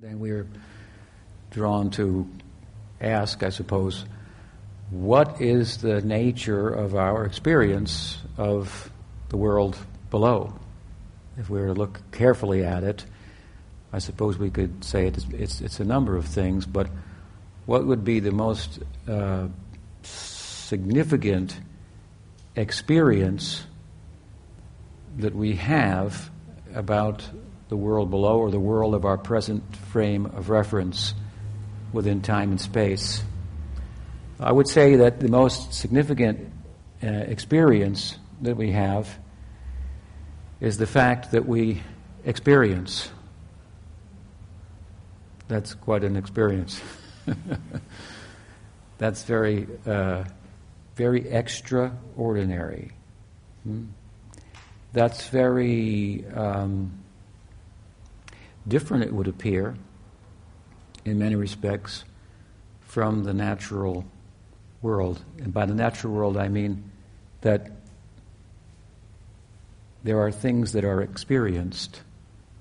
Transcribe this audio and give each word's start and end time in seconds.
Then 0.00 0.20
we're 0.20 0.46
drawn 1.50 1.90
to 1.90 2.30
ask, 3.00 3.42
I 3.42 3.48
suppose, 3.48 4.04
what 4.90 5.40
is 5.40 5.78
the 5.78 6.00
nature 6.02 6.68
of 6.68 6.94
our 6.94 7.24
experience 7.24 8.16
of 8.36 8.92
the 9.30 9.36
world 9.36 9.76
below? 10.08 10.54
If 11.36 11.50
we 11.50 11.58
were 11.58 11.66
to 11.66 11.72
look 11.72 12.00
carefully 12.12 12.62
at 12.62 12.84
it, 12.84 13.04
I 13.92 13.98
suppose 13.98 14.38
we 14.38 14.50
could 14.50 14.84
say 14.84 15.08
it's, 15.08 15.26
it's, 15.32 15.60
it's 15.60 15.80
a 15.80 15.84
number 15.84 16.16
of 16.16 16.26
things, 16.26 16.64
but 16.64 16.88
what 17.66 17.84
would 17.84 18.04
be 18.04 18.20
the 18.20 18.30
most 18.30 18.78
uh, 19.08 19.48
significant 20.04 21.58
experience 22.54 23.64
that 25.16 25.34
we 25.34 25.56
have 25.56 26.30
about 26.72 27.28
the 27.68 27.76
world 27.76 28.10
below 28.10 28.38
or 28.38 28.50
the 28.50 28.60
world 28.60 28.94
of 28.94 29.04
our 29.04 29.18
present 29.18 29.76
frame 29.76 30.26
of 30.26 30.50
reference 30.50 31.14
within 31.92 32.22
time 32.22 32.50
and 32.50 32.60
space. 32.60 33.22
I 34.40 34.52
would 34.52 34.68
say 34.68 34.96
that 34.96 35.20
the 35.20 35.28
most 35.28 35.74
significant 35.74 36.52
uh, 37.02 37.06
experience 37.06 38.16
that 38.42 38.56
we 38.56 38.72
have 38.72 39.18
is 40.60 40.78
the 40.78 40.86
fact 40.86 41.32
that 41.32 41.46
we 41.46 41.82
experience. 42.24 43.10
That's 45.48 45.74
quite 45.74 46.04
an 46.04 46.16
experience. 46.16 46.80
That's 48.98 49.22
very, 49.24 49.66
uh, 49.86 50.24
very 50.96 51.28
extraordinary. 51.28 52.92
Hmm? 53.64 53.86
That's 54.92 55.28
very 55.28 56.24
um, 56.34 56.92
different, 58.68 59.04
it 59.04 59.12
would 59.12 59.28
appear, 59.28 59.76
in 61.04 61.18
many 61.18 61.34
respects, 61.34 62.04
from 62.80 63.24
the 63.24 63.34
natural 63.34 64.04
world. 64.82 65.22
And 65.38 65.52
by 65.52 65.66
the 65.66 65.74
natural 65.74 66.12
world, 66.12 66.36
I 66.36 66.48
mean 66.48 66.90
that 67.40 67.70
there 70.04 70.20
are 70.20 70.30
things 70.30 70.72
that 70.72 70.84
are 70.84 71.02
experienced 71.02 72.02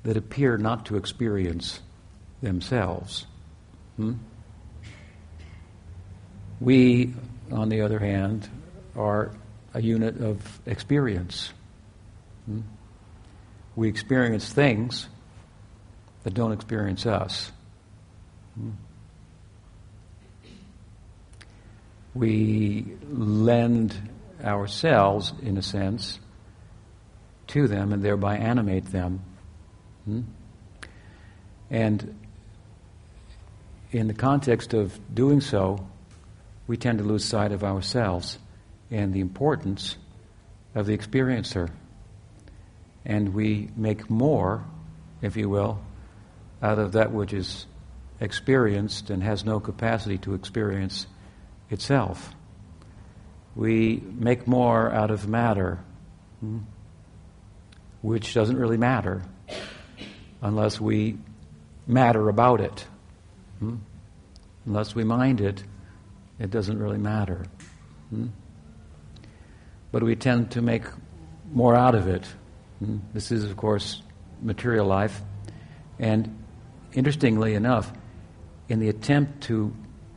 that 0.03 0.17
appear 0.17 0.57
not 0.57 0.85
to 0.87 0.97
experience 0.97 1.81
themselves. 2.41 3.25
Hmm? 3.97 4.13
We, 6.59 7.13
on 7.51 7.69
the 7.69 7.81
other 7.81 7.99
hand, 7.99 8.49
are 8.95 9.31
a 9.73 9.81
unit 9.81 10.19
of 10.21 10.59
experience. 10.65 11.51
Hmm? 12.45 12.61
We 13.75 13.89
experience 13.89 14.51
things 14.51 15.07
that 16.27 16.33
don't 16.33 16.51
experience 16.51 17.05
us. 17.05 17.53
We 22.13 22.97
lend 23.09 23.97
ourselves, 24.43 25.31
in 25.41 25.57
a 25.57 25.61
sense, 25.61 26.19
to 27.47 27.69
them 27.69 27.93
and 27.93 28.03
thereby 28.03 28.35
animate 28.39 28.87
them. 28.87 29.21
Hmm? 30.03 30.21
And 31.69 32.19
in 33.93 34.07
the 34.07 34.13
context 34.13 34.73
of 34.73 34.99
doing 35.15 35.39
so, 35.39 35.87
we 36.67 36.75
tend 36.75 36.97
to 36.97 37.05
lose 37.05 37.23
sight 37.23 37.53
of 37.53 37.63
ourselves 37.63 38.37
and 38.91 39.13
the 39.13 39.21
importance 39.21 39.95
of 40.75 40.87
the 40.87 40.97
experiencer. 40.97 41.69
And 43.05 43.33
we 43.33 43.69
make 43.77 44.09
more, 44.09 44.65
if 45.21 45.37
you 45.37 45.47
will, 45.47 45.79
out 46.61 46.79
of 46.79 46.93
that 46.93 47.11
which 47.11 47.33
is 47.33 47.65
experienced 48.19 49.09
and 49.09 49.21
has 49.23 49.45
no 49.45 49.59
capacity 49.59 50.17
to 50.19 50.33
experience 50.33 51.07
itself. 51.69 52.33
We 53.55 54.03
make 54.05 54.47
more 54.47 54.91
out 54.91 55.11
of 55.11 55.27
matter, 55.27 55.79
hmm, 56.39 56.59
which 58.01 58.33
doesn't 58.33 58.57
really 58.57 58.77
matter 58.77 59.23
unless 60.41 60.79
we 60.79 61.17
matter 61.87 62.29
about 62.29 62.61
it. 62.61 62.85
Hmm. 63.59 63.77
Unless 64.65 64.93
we 64.93 65.03
mind 65.03 65.41
it, 65.41 65.63
it 66.39 66.51
doesn't 66.51 66.77
really 66.77 66.97
matter. 66.97 67.45
Hmm. 68.09 68.27
But 69.91 70.03
we 70.03 70.15
tend 70.15 70.51
to 70.51 70.61
make 70.61 70.83
more 71.51 71.75
out 71.75 71.95
of 71.95 72.07
it. 72.07 72.27
This 73.13 73.31
is, 73.31 73.45
of 73.45 73.57
course, 73.57 74.01
material 74.41 74.85
life. 74.85 75.21
And 75.97 76.43
interestingly 76.97 77.53
enough, 77.53 77.93
in 78.67 78.79
the 78.79 78.89
attempt 78.89 79.43
to 79.43 79.71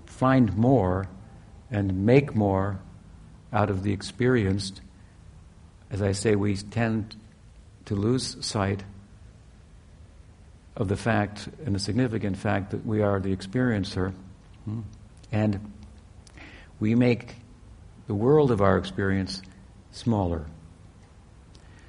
find 0.07 0.57
more 0.57 1.07
and 1.71 2.07
make 2.07 2.35
more 2.35 2.81
out 3.53 3.69
of 3.69 3.83
the 3.83 3.93
experienced, 3.93 4.81
as 5.91 6.01
I 6.01 6.13
say, 6.13 6.35
we 6.37 6.57
tend 6.57 7.15
to 7.85 7.95
lose 7.95 8.37
sight 8.41 8.83
of 10.75 10.89
the 10.89 10.97
fact 10.97 11.49
and 11.67 11.75
the 11.75 11.79
significant 11.79 12.39
fact 12.39 12.71
that 12.71 12.87
we 12.87 13.03
are 13.03 13.21
the 13.21 13.37
experiencer. 13.37 14.15
And 15.31 15.73
we 16.79 16.95
make 16.95 17.35
the 18.07 18.15
world 18.15 18.51
of 18.51 18.63
our 18.63 18.79
experience 18.79 19.43
smaller. 19.93 20.47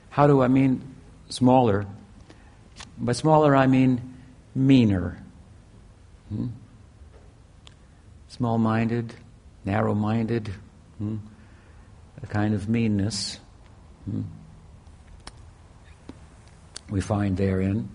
How 0.09 0.27
do 0.27 0.41
I 0.41 0.49
mean 0.49 0.95
smaller? 1.29 1.85
By 2.97 3.13
smaller, 3.13 3.55
I 3.55 3.67
mean 3.67 4.10
meaner. 4.55 5.21
Hmm? 6.29 6.47
Small 8.27 8.57
minded, 8.57 9.13
narrow 9.65 9.93
minded, 9.93 10.53
hmm? 10.97 11.17
a 12.23 12.27
kind 12.27 12.53
of 12.53 12.69
meanness 12.69 13.39
hmm? 14.05 14.21
we 16.89 17.01
find 17.01 17.37
therein. 17.37 17.89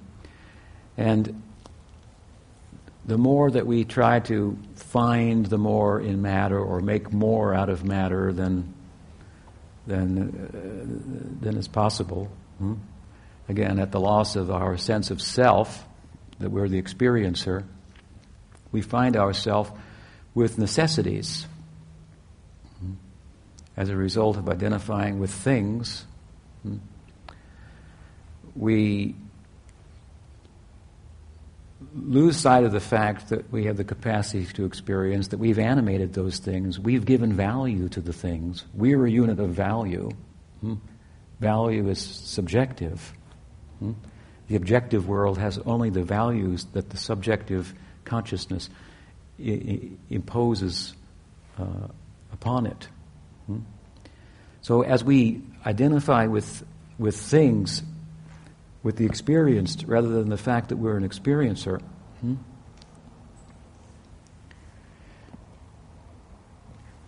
And 0.96 1.42
the 3.04 3.18
more 3.18 3.50
that 3.50 3.66
we 3.66 3.84
try 3.84 4.20
to 4.20 4.58
find 4.74 5.46
the 5.46 5.58
more 5.58 6.00
in 6.00 6.22
matter 6.22 6.58
or 6.58 6.80
make 6.80 7.12
more 7.12 7.54
out 7.54 7.68
of 7.68 7.84
matter 7.84 8.32
than, 8.32 8.74
than, 9.86 10.18
uh, 10.18 11.44
than 11.44 11.56
is 11.56 11.68
possible, 11.68 12.30
hmm? 12.58 12.74
again, 13.48 13.78
at 13.78 13.92
the 13.92 14.00
loss 14.00 14.34
of 14.34 14.50
our 14.50 14.76
sense 14.76 15.10
of 15.10 15.22
self, 15.22 15.86
that 16.38 16.50
we're 16.50 16.69
the 16.69 16.80
experiencer, 16.80 17.64
we 18.72 18.82
find 18.82 19.16
ourselves 19.16 19.70
with 20.34 20.58
necessities 20.58 21.47
as 23.76 23.88
a 23.88 23.97
result 23.97 24.36
of 24.36 24.48
identifying 24.48 25.19
with 25.19 25.30
things. 25.30 26.04
We 28.54 29.14
lose 31.94 32.36
sight 32.36 32.64
of 32.64 32.72
the 32.72 32.80
fact 32.80 33.28
that 33.28 33.50
we 33.53 33.64
have 33.64 33.76
the 33.76 33.84
capacity 33.84 34.47
to 34.47 34.64
experience, 34.64 35.28
that 35.28 35.38
we've 35.38 35.58
animated 35.58 36.14
those 36.14 36.38
things, 36.38 36.78
we've 36.78 37.04
given 37.04 37.32
value 37.32 37.88
to 37.91 38.00
the 38.00 38.12
things. 38.12 38.64
We're 38.74 39.04
a 39.04 39.10
unit 39.10 39.41
of 39.41 39.50
value. 39.50 40.10
Hmm? 40.60 40.74
Value 41.41 41.88
is 41.88 42.00
subjective. 42.00 43.12
Hmm? 43.78 43.92
The 44.48 44.56
objective 44.56 45.08
world 45.08 45.38
has 45.38 45.58
only 45.58 45.90
the 45.90 46.02
values 46.02 46.66
that 46.72 46.90
the 46.90 46.96
subjective 46.96 47.74
consciousness 48.04 48.70
I- 49.38 49.50
I 49.52 49.80
imposes 50.08 50.94
uh, 51.58 51.88
upon 52.32 52.66
it. 52.66 52.88
Hmm? 53.46 53.58
So 54.62 54.82
as 54.82 55.02
we 55.02 55.42
identify 55.64 56.26
with, 56.26 56.64
with 56.98 57.16
things, 57.16 57.82
with 58.82 58.96
the 58.96 59.04
experienced, 59.04 59.84
rather 59.86 60.08
than 60.08 60.28
the 60.28 60.36
fact 60.36 60.68
that 60.68 60.76
we're 60.76 60.96
an 60.96 61.08
experiencer, 61.08 61.80
hmm? 62.20 62.34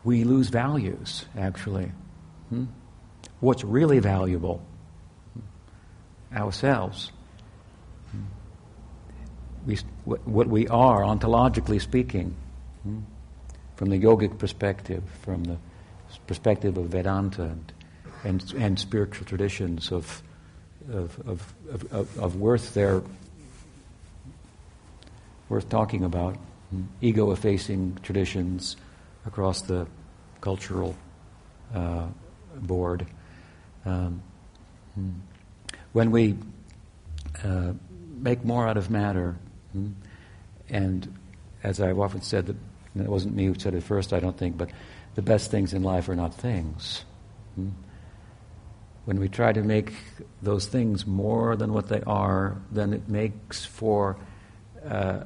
we 0.03 0.25
lose 0.25 0.49
values, 0.49 1.25
actually. 1.37 1.93
Hmm? 2.49 2.65
What's 3.41 3.63
really 3.63 4.01
valuable? 4.01 4.61
Ourselves 6.33 7.13
we, 9.69 9.77
what 10.07 10.47
we 10.47 10.67
are, 10.69 11.03
ontologically 11.03 11.79
speaking, 11.79 12.35
hmm? 12.85 13.01
from 13.77 13.91
the 13.91 14.01
yogic 14.01 14.39
perspective, 14.39 15.05
from 15.21 15.45
the 15.45 15.59
perspective 16.27 16.79
of 16.79 16.87
Vedanta 16.87 17.43
and, 17.43 17.73
and, 18.25 18.55
and 18.55 18.79
spiritual 18.79 19.27
traditions 19.27 19.93
of, 19.93 20.23
of, 20.91 21.21
of, 21.29 21.55
of, 21.93 22.19
of 22.19 22.37
worth 22.37 22.73
there, 22.73 23.03
worth 25.51 25.69
talking 25.69 26.03
about, 26.03 26.37
hmm? 26.71 26.85
ego 27.03 27.31
effacing 27.33 27.99
traditions 28.03 28.79
across 29.27 29.61
the 29.61 29.87
cultural 30.41 30.97
uh, 31.75 32.07
board. 32.57 33.07
Um, 33.85 34.23
hmm. 34.95 35.11
when 35.93 36.11
we 36.11 36.39
uh, 37.45 37.75
make 38.17 38.47
more 38.47 38.67
out 38.67 38.79
of 38.79 38.91
matter, 38.91 39.37
Hmm? 39.73 39.91
and 40.71 41.13
as 41.63 41.81
I've 41.81 41.99
often 41.99 42.23
said, 42.23 42.47
that 42.47 42.57
it 42.97 43.09
wasn't 43.09 43.35
me 43.35 43.47
who 43.47 43.55
said 43.59 43.75
it 43.75 43.83
first, 43.83 44.13
I 44.13 44.21
don't 44.21 44.37
think, 44.37 44.57
but 44.57 44.71
the 45.15 45.23
best 45.23 45.51
things 45.51 45.75
in 45.75 45.83
life 45.83 46.09
are 46.09 46.17
not 46.17 46.35
things. 46.35 47.05
Hmm? 47.55 47.71
When 49.05 49.19
we 49.19 49.29
try 49.29 49.53
to 49.53 49.63
make 49.63 49.93
those 50.43 50.67
things 50.67 51.07
more 51.07 51.57
than 51.57 51.73
what 51.73 51.89
they 51.89 52.03
are, 52.03 52.61
then 52.71 52.93
it 52.93 53.09
makes 53.09 53.65
for 53.65 54.19
uh, 54.87 55.25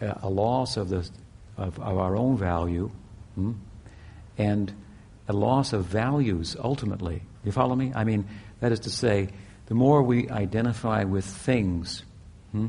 a 0.00 0.28
loss 0.28 0.76
of, 0.76 0.90
the, 0.90 1.08
of, 1.56 1.78
of, 1.78 1.98
our 1.98 2.16
own 2.16 2.36
value 2.36 2.90
hmm? 3.34 3.52
and 4.36 4.72
a 5.28 5.32
loss 5.32 5.72
of 5.72 5.86
values 5.86 6.56
ultimately. 6.62 7.22
You 7.44 7.52
follow 7.52 7.74
me? 7.74 7.92
I 7.94 8.04
mean, 8.04 8.28
that 8.60 8.72
is 8.72 8.80
to 8.80 8.90
say, 8.90 9.30
the 9.66 9.74
more 9.74 10.02
we 10.02 10.28
identify 10.28 11.04
with 11.04 11.24
things, 11.24 12.04
hmm, 12.52 12.66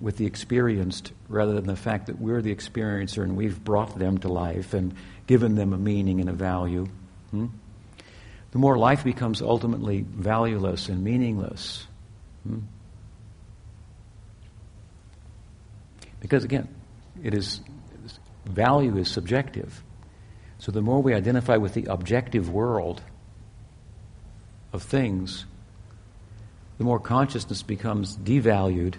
with 0.00 0.16
the 0.16 0.26
experienced, 0.26 1.12
rather 1.28 1.54
than 1.54 1.66
the 1.66 1.76
fact 1.76 2.06
that 2.06 2.20
we're 2.20 2.42
the 2.42 2.54
experiencer 2.54 3.22
and 3.22 3.36
we've 3.36 3.62
brought 3.62 3.98
them 3.98 4.18
to 4.18 4.28
life 4.28 4.74
and 4.74 4.94
given 5.26 5.54
them 5.54 5.72
a 5.72 5.78
meaning 5.78 6.20
and 6.20 6.28
a 6.28 6.32
value, 6.32 6.86
hmm, 7.30 7.46
the 8.50 8.58
more 8.58 8.76
life 8.76 9.04
becomes 9.04 9.42
ultimately 9.42 10.04
valueless 10.08 10.88
and 10.88 11.02
meaningless. 11.02 11.86
Hmm? 12.46 12.60
Because 16.20 16.44
again, 16.44 16.68
it 17.22 17.34
is 17.34 17.60
value 18.44 18.96
is 18.96 19.10
subjective. 19.10 19.82
So 20.58 20.72
the 20.72 20.80
more 20.80 21.02
we 21.02 21.14
identify 21.14 21.56
with 21.56 21.74
the 21.74 21.84
objective 21.86 22.50
world 22.50 23.02
of 24.72 24.82
things, 24.82 25.44
the 26.78 26.84
more 26.84 26.98
consciousness 26.98 27.62
becomes 27.62 28.16
devalued 28.16 28.94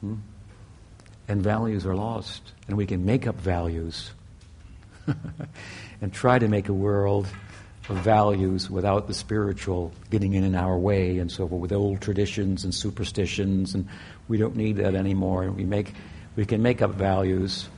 hmm? 0.00 0.16
And 1.30 1.44
values 1.44 1.86
are 1.86 1.94
lost. 1.94 2.42
And 2.66 2.76
we 2.76 2.86
can 2.86 3.04
make 3.04 3.28
up 3.28 3.36
values 3.36 4.10
and 6.00 6.12
try 6.12 6.40
to 6.40 6.48
make 6.48 6.68
a 6.68 6.72
world 6.72 7.28
of 7.88 7.98
values 7.98 8.68
without 8.68 9.06
the 9.06 9.14
spiritual 9.14 9.92
getting 10.10 10.34
in 10.34 10.42
in 10.42 10.56
our 10.56 10.76
way 10.76 11.18
and 11.18 11.30
so 11.30 11.46
forth, 11.46 11.60
with 11.60 11.72
old 11.72 12.00
traditions 12.00 12.64
and 12.64 12.74
superstitions, 12.74 13.74
and 13.74 13.88
we 14.26 14.38
don't 14.38 14.56
need 14.56 14.76
that 14.76 14.96
anymore. 14.96 15.48
We 15.52 15.64
make, 15.64 15.94
we 16.34 16.44
can 16.44 16.62
make 16.62 16.82
up 16.82 16.96
values. 16.96 17.68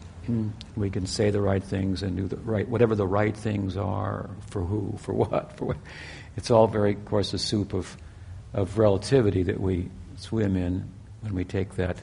We 0.75 0.89
can 0.89 1.05
say 1.05 1.29
the 1.29 1.43
right 1.43 1.63
things 1.63 2.03
and 2.03 2.17
do 2.17 2.29
the 2.29 2.37
right, 2.37 2.67
whatever 2.67 2.95
the 2.95 3.07
right 3.07 3.37
things 3.37 3.77
are 3.77 4.31
for 4.49 4.63
who, 4.63 4.95
for 4.99 5.13
what, 5.13 5.59
for 5.59 5.67
what. 5.67 5.79
It's 6.37 6.51
all 6.51 6.69
very, 6.69 6.95
of 6.95 7.05
course, 7.05 7.35
a 7.35 7.39
soup 7.39 7.75
of, 7.75 7.99
of 8.55 8.79
relativity 8.79 9.43
that 9.43 9.61
we 9.61 9.91
swim 10.17 10.57
in 10.57 10.89
when 11.21 11.35
we 11.35 11.45
take 11.45 11.75
that 11.77 11.99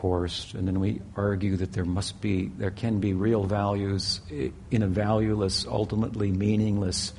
course, 0.00 0.54
and 0.54 0.66
then 0.66 0.80
we 0.80 0.98
argue 1.14 1.58
that 1.58 1.74
there 1.74 1.84
must 1.84 2.22
be, 2.22 2.50
there 2.56 2.70
can 2.70 3.00
be 3.00 3.12
real 3.12 3.44
values 3.44 4.22
in 4.70 4.82
a 4.82 4.86
valueless, 4.86 5.66
ultimately 5.66 6.30
meaningless 6.30 7.12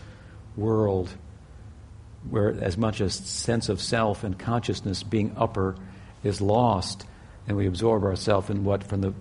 world, 0.57 1.15
where 2.27 2.49
as 2.59 2.79
much 2.79 2.99
as 2.99 3.13
sense 3.13 3.69
of 3.69 3.79
self 3.79 4.23
and 4.23 4.39
consciousness 4.39 5.03
being 5.03 5.31
upper 5.37 5.75
is 6.23 6.41
lost, 6.41 7.05
and 7.47 7.55
we 7.55 7.67
absorb 7.67 8.03
ourselves 8.03 8.49
in 8.49 8.63
what, 8.63 8.83
from 8.83 9.01
the 9.01 9.13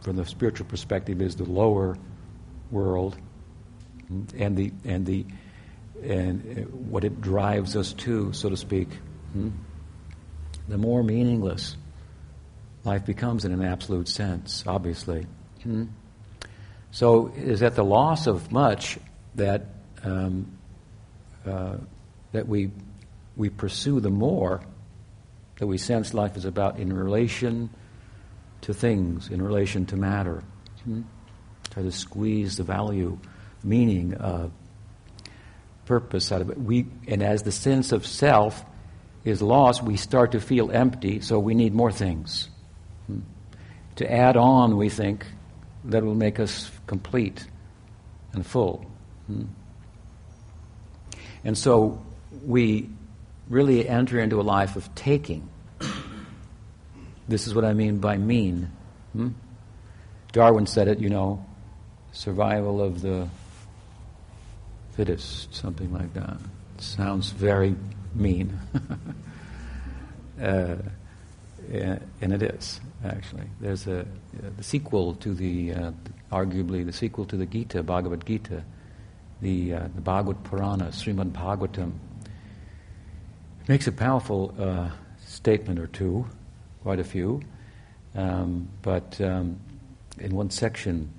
from 0.00 0.14
the 0.14 0.24
spiritual 0.24 0.66
perspective, 0.66 1.20
is 1.20 1.34
the 1.34 1.44
lower 1.44 1.98
world, 2.70 3.16
and 4.36 4.56
the 4.56 4.72
and 4.84 5.04
the 5.06 5.26
and 6.04 6.68
what 6.88 7.02
it 7.02 7.20
drives 7.20 7.74
us 7.74 7.94
to, 7.94 8.32
so 8.32 8.48
to 8.48 8.56
speak, 8.56 8.88
hmm? 9.32 9.48
the 10.68 10.78
more 10.78 11.02
meaningless 11.02 11.76
life 12.84 13.04
becomes 13.04 13.44
in 13.44 13.52
an 13.52 13.64
absolute 13.64 14.08
sense, 14.08 14.64
obviously. 14.66 15.26
Hmm? 15.62 15.84
So, 16.90 17.32
is 17.36 17.62
at 17.62 17.74
the 17.74 17.84
loss 17.84 18.26
of 18.26 18.50
much 18.50 18.98
that 19.34 19.66
um, 20.04 20.56
uh, 21.46 21.76
that 22.32 22.48
we 22.48 22.70
we 23.36 23.50
pursue 23.50 24.00
the 24.00 24.10
more 24.10 24.62
that 25.58 25.66
we 25.66 25.78
sense 25.78 26.14
life 26.14 26.36
is 26.36 26.44
about 26.44 26.78
in 26.78 26.92
relation 26.92 27.70
to 28.62 28.72
things, 28.72 29.28
in 29.28 29.42
relation 29.42 29.86
to 29.86 29.96
matter. 29.96 30.42
Hmm? 30.84 31.02
Try 31.70 31.82
to 31.82 31.92
squeeze 31.92 32.56
the 32.56 32.62
value, 32.62 33.18
meaning, 33.62 34.14
uh, 34.14 34.48
purpose 35.84 36.32
out 36.32 36.40
of 36.40 36.50
it. 36.50 36.58
We, 36.58 36.86
and 37.06 37.22
as 37.22 37.42
the 37.42 37.52
sense 37.52 37.92
of 37.92 38.06
self 38.06 38.64
is 39.24 39.42
lost, 39.42 39.82
we 39.82 39.96
start 39.96 40.32
to 40.32 40.40
feel 40.40 40.70
empty, 40.70 41.20
so 41.20 41.38
we 41.38 41.54
need 41.54 41.74
more 41.74 41.92
things. 41.92 42.48
To 43.96 44.12
add 44.12 44.36
on, 44.36 44.76
we 44.76 44.88
think, 44.88 45.26
that 45.84 46.04
will 46.04 46.14
make 46.14 46.38
us 46.38 46.70
complete 46.86 47.46
and 48.32 48.46
full. 48.46 48.84
Hmm. 49.26 49.44
And 51.44 51.56
so 51.56 52.00
we 52.44 52.88
really 53.48 53.88
enter 53.88 54.20
into 54.20 54.40
a 54.40 54.42
life 54.42 54.76
of 54.76 54.94
taking. 54.94 55.48
This 57.28 57.46
is 57.46 57.54
what 57.54 57.64
I 57.64 57.74
mean 57.74 57.98
by 57.98 58.16
mean. 58.16 58.70
Hmm? 59.12 59.28
Darwin 60.32 60.66
said 60.66 60.88
it, 60.88 60.98
you 60.98 61.10
know, 61.10 61.44
survival 62.12 62.82
of 62.82 63.02
the 63.02 63.28
fittest, 64.92 65.54
something 65.54 65.92
like 65.92 66.12
that. 66.14 66.38
Sounds 66.78 67.30
very 67.30 67.74
mean. 68.14 68.58
uh, 70.42 70.76
and 71.70 72.32
it 72.32 72.42
is, 72.42 72.80
actually. 73.04 73.44
There's 73.60 73.86
a, 73.86 74.00
uh, 74.00 74.04
the 74.56 74.62
sequel 74.62 75.14
to 75.16 75.34
the, 75.34 75.72
uh, 75.72 75.92
arguably, 76.32 76.84
the 76.84 76.92
sequel 76.92 77.24
to 77.26 77.36
the 77.36 77.46
Gita, 77.46 77.82
Bhagavad 77.82 78.26
Gita, 78.26 78.64
the, 79.40 79.74
uh, 79.74 79.88
the 79.94 80.00
Bhagavad 80.00 80.42
Purana, 80.44 80.86
Srimad 80.86 81.32
Bhagavatam, 81.32 81.92
it 83.60 83.68
makes 83.68 83.86
a 83.86 83.92
powerful 83.92 84.54
uh, 84.58 84.90
statement 85.24 85.78
or 85.78 85.86
two, 85.86 86.26
quite 86.82 86.98
a 86.98 87.04
few. 87.04 87.42
Um, 88.14 88.68
but 88.82 89.20
um, 89.20 89.60
in 90.18 90.34
one 90.34 90.50
section, 90.50 91.10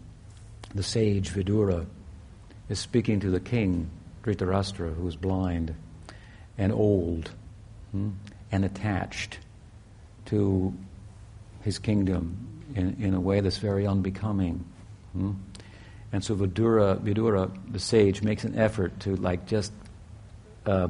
the 0.74 0.84
sage 0.84 1.30
Vidura 1.30 1.86
is 2.68 2.80
speaking 2.80 3.20
to 3.22 3.30
the 3.30 3.40
king, 3.40 3.90
Dhritarashtra, 4.24 4.96
who 4.96 5.08
is 5.08 5.16
blind 5.16 5.76
and 6.58 6.72
old 6.72 7.32
hmm, 7.92 8.10
and 8.52 8.66
attached 8.66 9.40
to 10.26 10.74
his 11.70 11.78
kingdom 11.78 12.36
in, 12.74 12.98
in 13.00 13.14
a 13.14 13.20
way 13.20 13.42
that's 13.42 13.60
very 13.60 13.86
unbecoming. 13.86 14.66
Hmm? 15.14 15.34
And 16.12 16.24
so 16.24 16.36
Vidura, 16.36 16.98
Vidura, 17.00 17.52
the 17.72 17.78
sage, 17.78 18.24
makes 18.24 18.44
an 18.44 18.58
effort 18.58 19.00
to 19.02 19.16
like 19.16 19.46
just 19.46 19.72
uh, 20.66 20.88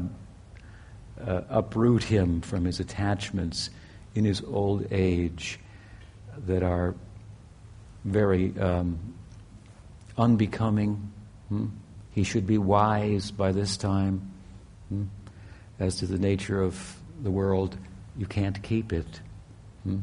uh, 1.19 1.41
uproot 1.49 2.03
him 2.03 2.39
from 2.39 2.63
his 2.63 2.79
attachments 2.79 3.69
in 4.15 4.23
his 4.23 4.41
old 4.41 4.87
age 4.89 5.59
that 6.47 6.63
are 6.63 6.95
very 8.05 8.57
um, 8.57 8.97
unbecoming. 10.17 11.11
Hmm? 11.49 11.65
He 12.11 12.23
should 12.23 12.47
be 12.47 12.57
wise 12.57 13.31
by 13.31 13.51
this 13.51 13.75
time. 13.75 14.31
Hmm? 14.87 15.03
As 15.77 15.97
to 15.97 16.05
the 16.05 16.17
nature 16.17 16.61
of 16.61 16.95
the 17.21 17.31
world, 17.31 17.77
you 18.17 18.25
can't 18.25 18.63
keep 18.63 18.93
it. 18.93 19.19
Hmm? 19.83 19.99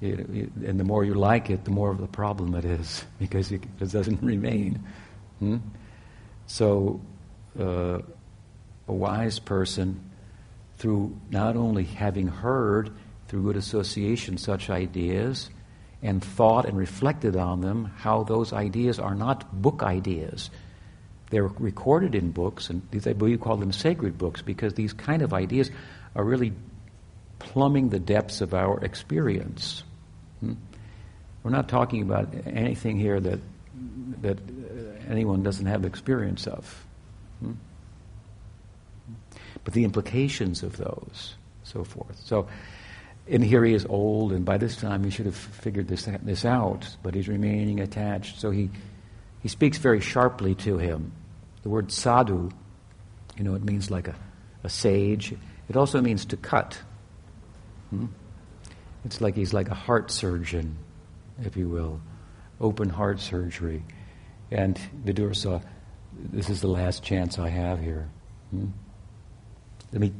And 0.00 0.78
the 0.78 0.84
more 0.84 1.04
you 1.04 1.14
like 1.14 1.50
it, 1.50 1.64
the 1.64 1.70
more 1.70 1.90
of 1.90 1.98
the 1.98 2.06
problem 2.06 2.54
it 2.54 2.64
is 2.64 3.04
because 3.18 3.50
it, 3.52 3.62
doesn't 3.78 4.22
remain. 4.22 4.84
Hmm? 5.38 5.56
So, 6.46 7.00
uh, 7.58 7.98
a 8.86 8.92
wise 8.92 9.38
person, 9.38 10.00
through 10.78 11.16
not 11.30 11.56
only 11.56 11.84
having 11.84 12.28
heard 12.28 12.90
through 13.26 13.42
good 13.42 13.56
association 13.56 14.38
such 14.38 14.70
ideas 14.70 15.50
and 16.02 16.22
thought 16.24 16.64
and 16.64 16.78
reflected 16.78 17.36
on 17.36 17.60
them, 17.60 17.92
how 17.98 18.22
those 18.22 18.52
ideas 18.52 18.98
are 18.98 19.14
not 19.14 19.60
book 19.60 19.82
ideas. 19.82 20.50
They're 21.30 21.48
recorded 21.48 22.14
in 22.14 22.30
books, 22.30 22.70
and 22.70 22.82
we 23.20 23.36
call 23.36 23.56
them 23.56 23.72
sacred 23.72 24.16
books 24.16 24.40
because 24.40 24.74
these 24.74 24.92
kind 24.92 25.20
of 25.20 25.34
ideas 25.34 25.70
are 26.14 26.24
really 26.24 26.52
plumbing 27.38 27.90
the 27.90 27.98
depths 27.98 28.40
of 28.40 28.54
our 28.54 28.82
experience. 28.82 29.82
Hmm? 30.40 30.54
We're 31.42 31.50
not 31.50 31.68
talking 31.68 32.02
about 32.02 32.28
anything 32.46 32.98
here 32.98 33.20
that 33.20 33.40
that 34.22 34.38
anyone 35.08 35.42
doesn't 35.42 35.66
have 35.66 35.84
experience 35.84 36.46
of. 36.46 36.86
Hmm? 37.40 37.52
But 39.64 39.74
the 39.74 39.84
implications 39.84 40.62
of 40.62 40.76
those, 40.76 41.34
so 41.62 41.84
forth. 41.84 42.18
So, 42.24 42.48
and 43.28 43.44
here 43.44 43.64
he 43.64 43.74
is 43.74 43.86
old, 43.86 44.32
and 44.32 44.44
by 44.44 44.58
this 44.58 44.76
time 44.76 45.04
he 45.04 45.10
should 45.10 45.26
have 45.26 45.36
figured 45.36 45.88
this 45.88 46.08
this 46.22 46.44
out, 46.44 46.96
but 47.02 47.14
he's 47.14 47.28
remaining 47.28 47.80
attached. 47.80 48.40
So 48.40 48.50
he 48.50 48.70
he 49.42 49.48
speaks 49.48 49.78
very 49.78 50.00
sharply 50.00 50.54
to 50.56 50.78
him. 50.78 51.12
The 51.62 51.68
word 51.68 51.92
sadhu, 51.92 52.50
you 53.36 53.44
know, 53.44 53.54
it 53.54 53.62
means 53.62 53.90
like 53.90 54.08
a, 54.08 54.14
a 54.64 54.68
sage. 54.68 55.34
It 55.68 55.76
also 55.76 56.00
means 56.00 56.24
to 56.26 56.36
cut. 56.36 56.80
Hmm? 57.90 58.06
It's 59.04 59.20
like 59.20 59.34
he's 59.34 59.54
like 59.54 59.68
a 59.68 59.74
heart 59.74 60.10
surgeon, 60.10 60.76
if 61.42 61.56
you 61.56 61.68
will, 61.68 62.00
open 62.60 62.88
heart 62.88 63.20
surgery. 63.20 63.82
And 64.50 64.78
Vidura 65.04 65.36
saw, 65.36 65.60
this 66.18 66.50
is 66.50 66.60
the 66.60 66.68
last 66.68 67.02
chance 67.02 67.38
I 67.38 67.48
have 67.48 67.80
here. 67.80 68.08
Hmm? 68.50 68.66
Let 69.92 70.00
me 70.00 70.12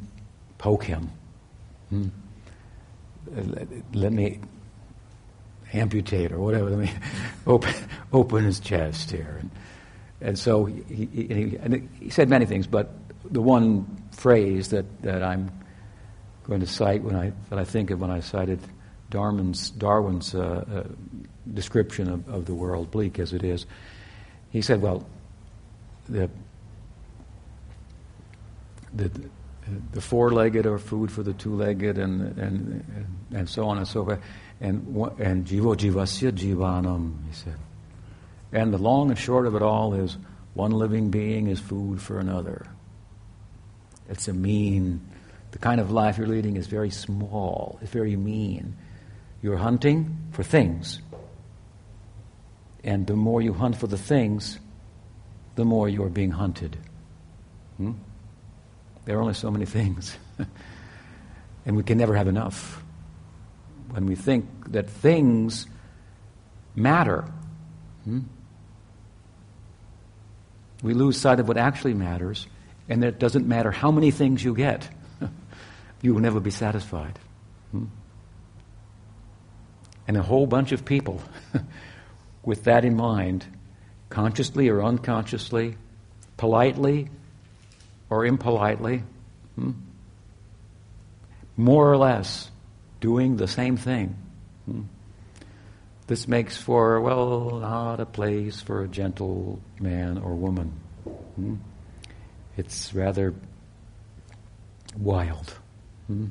poke 0.59 0.85
him. 0.85 1.11
Hmm? 1.91 2.09
Let, 3.93 4.13
me 4.13 4.41
amputate 5.73 6.33
or 6.33 6.39
whatever. 6.39 6.71
Let 6.71 6.79
me 6.79 6.91
open, 7.47 7.75
open 8.13 8.45
his 8.45 8.61
chest 8.61 9.11
here. 9.11 9.39
And, 9.41 9.51
and 10.21 10.39
so 10.39 10.65
he, 10.65 11.07
he, 11.07 11.57
and 11.61 11.89
he, 12.01 12.11
said 12.11 12.29
many 12.29 12.47
things, 12.47 12.67
but 12.67 12.95
the 13.25 13.43
one 13.43 13.87
phrase 14.13 14.69
that, 14.69 15.03
that 15.03 15.23
I'm 15.23 15.51
going 16.49 16.61
to 16.61 16.67
cite 16.67 17.03
when 17.03 17.15
I, 17.15 17.33
that 17.51 17.59
I 17.59 17.65
think 17.65 17.91
of 17.91 18.01
when 18.01 18.11
I 18.11 18.21
cited 18.21 18.61
Darwin's, 19.11 19.71
Darwin's 19.71 20.35
uh, 20.35 20.65
uh, 20.71 20.83
description 21.53 22.09
of, 22.09 22.29
of 22.29 22.47
the 22.47 22.55
world, 22.55 22.91
bleak 22.91 23.19
as 23.19 23.33
it 23.33 23.45
is, 23.45 23.67
he 24.51 24.63
said, 24.63 24.81
well, 24.81 25.07
the, 26.09 26.31
the, 28.95 29.11
the 29.93 30.01
four-legged 30.01 30.67
are 30.67 30.79
food 30.79 31.13
for 31.13 31.23
the 31.23 31.35
two-legged, 31.35 31.99
and, 31.99 32.39
and, 32.39 33.07
and 33.35 33.49
so 33.49 33.69
on 33.69 33.79
and 33.79 33.87
so 33.87 34.05
forth. 34.05 34.21
And, 34.61 34.87
and 35.19 35.47
jivo 35.47 35.77
jivasya 35.77 36.33
jivanam, 36.33 37.27
he 37.29 37.35
said. 37.35 37.57
And 38.53 38.73
the 38.73 38.79
long 38.79 39.11
and 39.11 39.19
short 39.19 39.47
of 39.47 39.55
it 39.55 39.63
all 39.63 39.95
is 39.95 40.17
one 40.55 40.73
living 40.73 41.11
being 41.11 41.49
is 41.49 41.61
food 41.61 42.01
for 42.01 42.19
another. 42.19 42.67
It's 44.09 44.27
a 44.29 44.33
mean, 44.33 45.07
the 45.51 45.59
kind 45.59 45.81
of 45.81 45.91
life 45.91 46.19
you're 46.19 46.27
leading 46.27 46.57
is 46.57 46.67
very 46.67 46.91
small, 46.91 47.79
it's 47.83 47.91
very 47.91 48.17
mean. 48.17 48.77
You're 49.41 49.57
hunting 49.57 50.17
for 50.33 50.43
things. 50.43 51.01
And 52.85 53.07
the 53.07 53.17
more 53.17 53.41
you 53.41 53.53
hunt 53.53 53.77
for 53.77 53.87
the 53.87 53.99
things, 53.99 54.59
the 55.55 55.65
more 55.65 55.89
you're 55.89 56.09
being 56.09 56.31
hunted. 56.31 56.77
Hmm? 57.77 57.93
There 59.05 59.17
are 59.17 59.21
only 59.21 59.35
so 59.35 59.51
many 59.51 59.65
things. 59.79 60.17
and 61.67 61.77
we 61.77 61.83
can 61.83 61.99
never 61.99 62.15
have 62.15 62.29
enough. 62.29 62.83
When 63.91 64.07
we 64.07 64.15
think 64.15 64.47
that 64.73 64.89
things 64.89 65.67
matter, 66.75 67.25
hmm? 68.05 68.21
we 70.83 70.95
lose 70.95 71.17
sight 71.19 71.41
of 71.41 71.49
what 71.49 71.57
actually 71.57 71.95
matters, 71.95 72.47
and 72.89 73.03
that 73.03 73.09
it 73.09 73.19
doesn't 73.19 73.47
matter 73.47 73.71
how 73.71 73.91
many 73.91 74.11
things 74.11 74.45
you 74.45 74.55
get, 74.55 74.89
you 76.01 76.15
will 76.15 76.21
never 76.21 76.41
be 76.41 76.51
satisfied. 76.51 77.19
Hmm? 77.73 77.87
And 80.07 80.17
a 80.17 80.23
whole 80.23 80.47
bunch 80.47 80.73
of 80.73 80.85
people 80.85 81.21
with 82.45 82.65
that 82.65 82.85
in 82.85 82.97
mind 82.97 83.47
consciously 84.09 84.69
or 84.69 84.83
unconsciously, 84.83 85.77
politely 86.37 87.11
or 88.09 88.25
impolitely, 88.25 89.03
hmm? 89.57 89.73
more 91.57 91.93
or 91.93 91.97
less 91.97 92.51
doing 93.01 93.37
the 93.37 93.49
same 93.49 93.77
thing. 93.77 94.17
Hmm? 94.65 94.83
This 96.07 96.27
makes 96.27 96.57
for, 96.57 97.03
well, 97.03 97.59
not 97.61 98.01
a 98.01 98.07
place 98.07 98.63
for 98.63 98.83
a 98.83 98.89
gentle 98.89 99.61
man 99.79 100.17
or 100.17 100.35
woman. 100.35 100.73
Hmm? 101.35 101.57
It's 102.57 102.95
rather 102.95 103.35
wild 104.97 105.55
hmm? 106.09 106.27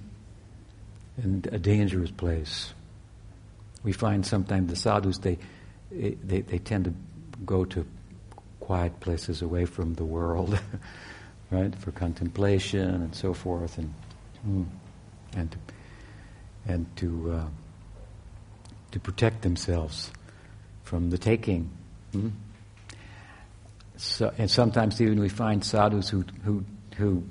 and 1.17 1.48
a 1.48 1.57
dangerous 1.57 2.12
place. 2.12 2.74
We 3.84 3.93
find 3.93 4.25
sometimes 4.25 4.69
the 4.69 4.75
sadhus, 4.75 5.19
they, 5.19 5.38
they, 5.91 6.41
they 6.41 6.60
tend 6.60 6.86
to 6.86 6.93
go 7.46 7.63
to 7.65 7.86
quiet 8.60 9.00
places 9.00 9.41
away 9.41 9.65
from 9.65 9.93
the 9.93 10.03
world, 10.03 10.60
right, 11.51 11.74
for 11.75 11.91
contemplation 11.91 12.81
and 12.81 13.15
so 13.15 13.34
forth, 13.34 13.77
and 13.77 13.93
mm, 14.46 14.65
and 15.36 15.51
to, 15.51 15.57
and 16.67 16.98
to 16.98 17.31
uh, 17.31 17.46
to 18.91 19.00
protect 19.00 19.41
themselves 19.41 20.12
from 20.84 21.10
the 21.10 21.17
taking. 21.17 21.69
Mm? 22.13 22.31
So, 23.96 24.34
and 24.38 24.51
sometimes 24.51 25.00
even 25.01 25.19
we 25.19 25.29
find 25.29 25.63
sadhus 25.63 26.10
who 26.10 26.25
who 26.43 26.65
who 26.98 27.24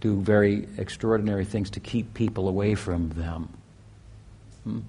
do 0.00 0.20
very 0.20 0.66
extraordinary 0.78 1.44
things 1.44 1.70
to 1.70 1.80
keep 1.80 2.14
people 2.14 2.48
away 2.48 2.74
from 2.74 3.10
them. 3.10 3.48
Mm? 4.66 4.82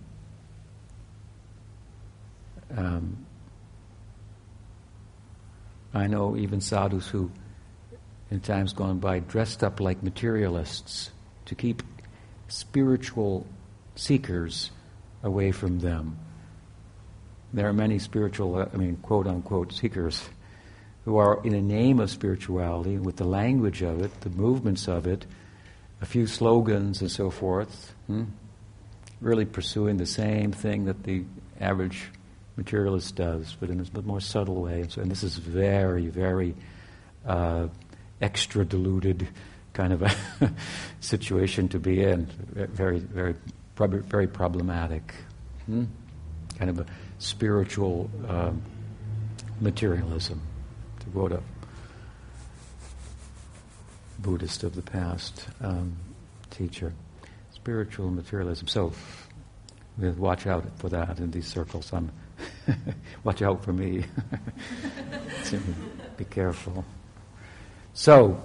Um, 2.77 3.25
I 5.93 6.07
know 6.07 6.37
even 6.37 6.61
sadhus 6.61 7.07
who, 7.07 7.29
in 8.29 8.39
times 8.39 8.71
gone 8.71 8.99
by, 8.99 9.19
dressed 9.19 9.63
up 9.63 9.81
like 9.81 10.01
materialists 10.01 11.11
to 11.45 11.55
keep 11.55 11.83
spiritual 12.47 13.45
seekers 13.95 14.71
away 15.23 15.51
from 15.51 15.79
them. 15.79 16.17
There 17.53 17.67
are 17.67 17.73
many 17.73 17.99
spiritual, 17.99 18.55
uh, 18.55 18.67
I 18.73 18.77
mean, 18.77 18.95
quote 18.97 19.27
unquote, 19.27 19.73
seekers 19.73 20.29
who 21.05 21.17
are, 21.17 21.41
in 21.43 21.51
the 21.51 21.62
name 21.62 22.00
of 22.00 22.10
spirituality, 22.10 22.98
with 22.98 23.17
the 23.17 23.25
language 23.25 23.81
of 23.81 24.01
it, 24.01 24.22
the 24.22 24.29
movements 24.29 24.88
of 24.88 25.08
it, 25.08 25.25
a 26.01 26.05
few 26.05 26.27
slogans 26.27 27.01
and 27.01 27.12
so 27.12 27.29
forth, 27.29 27.93
hmm, 28.08 28.24
really 29.20 29.46
pursuing 29.46 29.98
the 29.98 30.05
same 30.05 30.51
thing 30.51 30.86
that 30.86 31.03
the 31.03 31.24
average 31.60 32.10
materialist 32.58 33.15
does, 33.15 33.55
but 33.60 33.70
in 33.70 33.86
a 33.96 34.01
more 34.01 34.20
subtle 34.20 34.62
way. 34.62 34.81
And, 34.81 34.91
so, 34.91 35.01
and 35.01 35.10
this 35.10 35.24
is 35.24 35.38
very, 35.38 36.08
very 36.08 36.55
uh, 37.25 37.67
extra 38.22 38.65
diluted 38.65 39.27
kind 39.74 39.93
of 39.93 40.01
a 40.01 40.12
situation 41.00 41.70
to 41.70 41.79
be 41.79 42.03
in. 42.03 42.25
Very, 42.25 43.00
very, 43.00 43.36
very 43.75 44.27
problematic. 44.27 45.13
Hmm? 45.65 45.86
Kind 46.58 46.70
of 46.70 46.79
a 46.79 46.86
spiritual 47.20 48.10
um, 48.27 48.62
materialism, 49.60 50.41
quote 51.10 51.31
a 51.31 51.41
Buddhist 54.20 54.63
of 54.63 54.75
the 54.75 54.81
past 54.81 55.48
um, 55.62 55.96
teacher. 56.50 56.93
Spiritual 57.53 58.10
materialism. 58.12 58.67
So, 58.67 58.93
we 59.98 60.10
watch 60.12 60.48
out 60.48 60.65
for 60.77 60.89
that 60.89 61.20
in 61.20 61.31
these 61.31 61.48
circles. 61.48 61.91
I'm 61.93 62.12
Watch 63.24 63.41
out 63.41 63.63
for 63.63 63.74
me. 63.74 64.05
Be 66.17 66.25
careful. 66.25 66.86
So, 67.93 68.41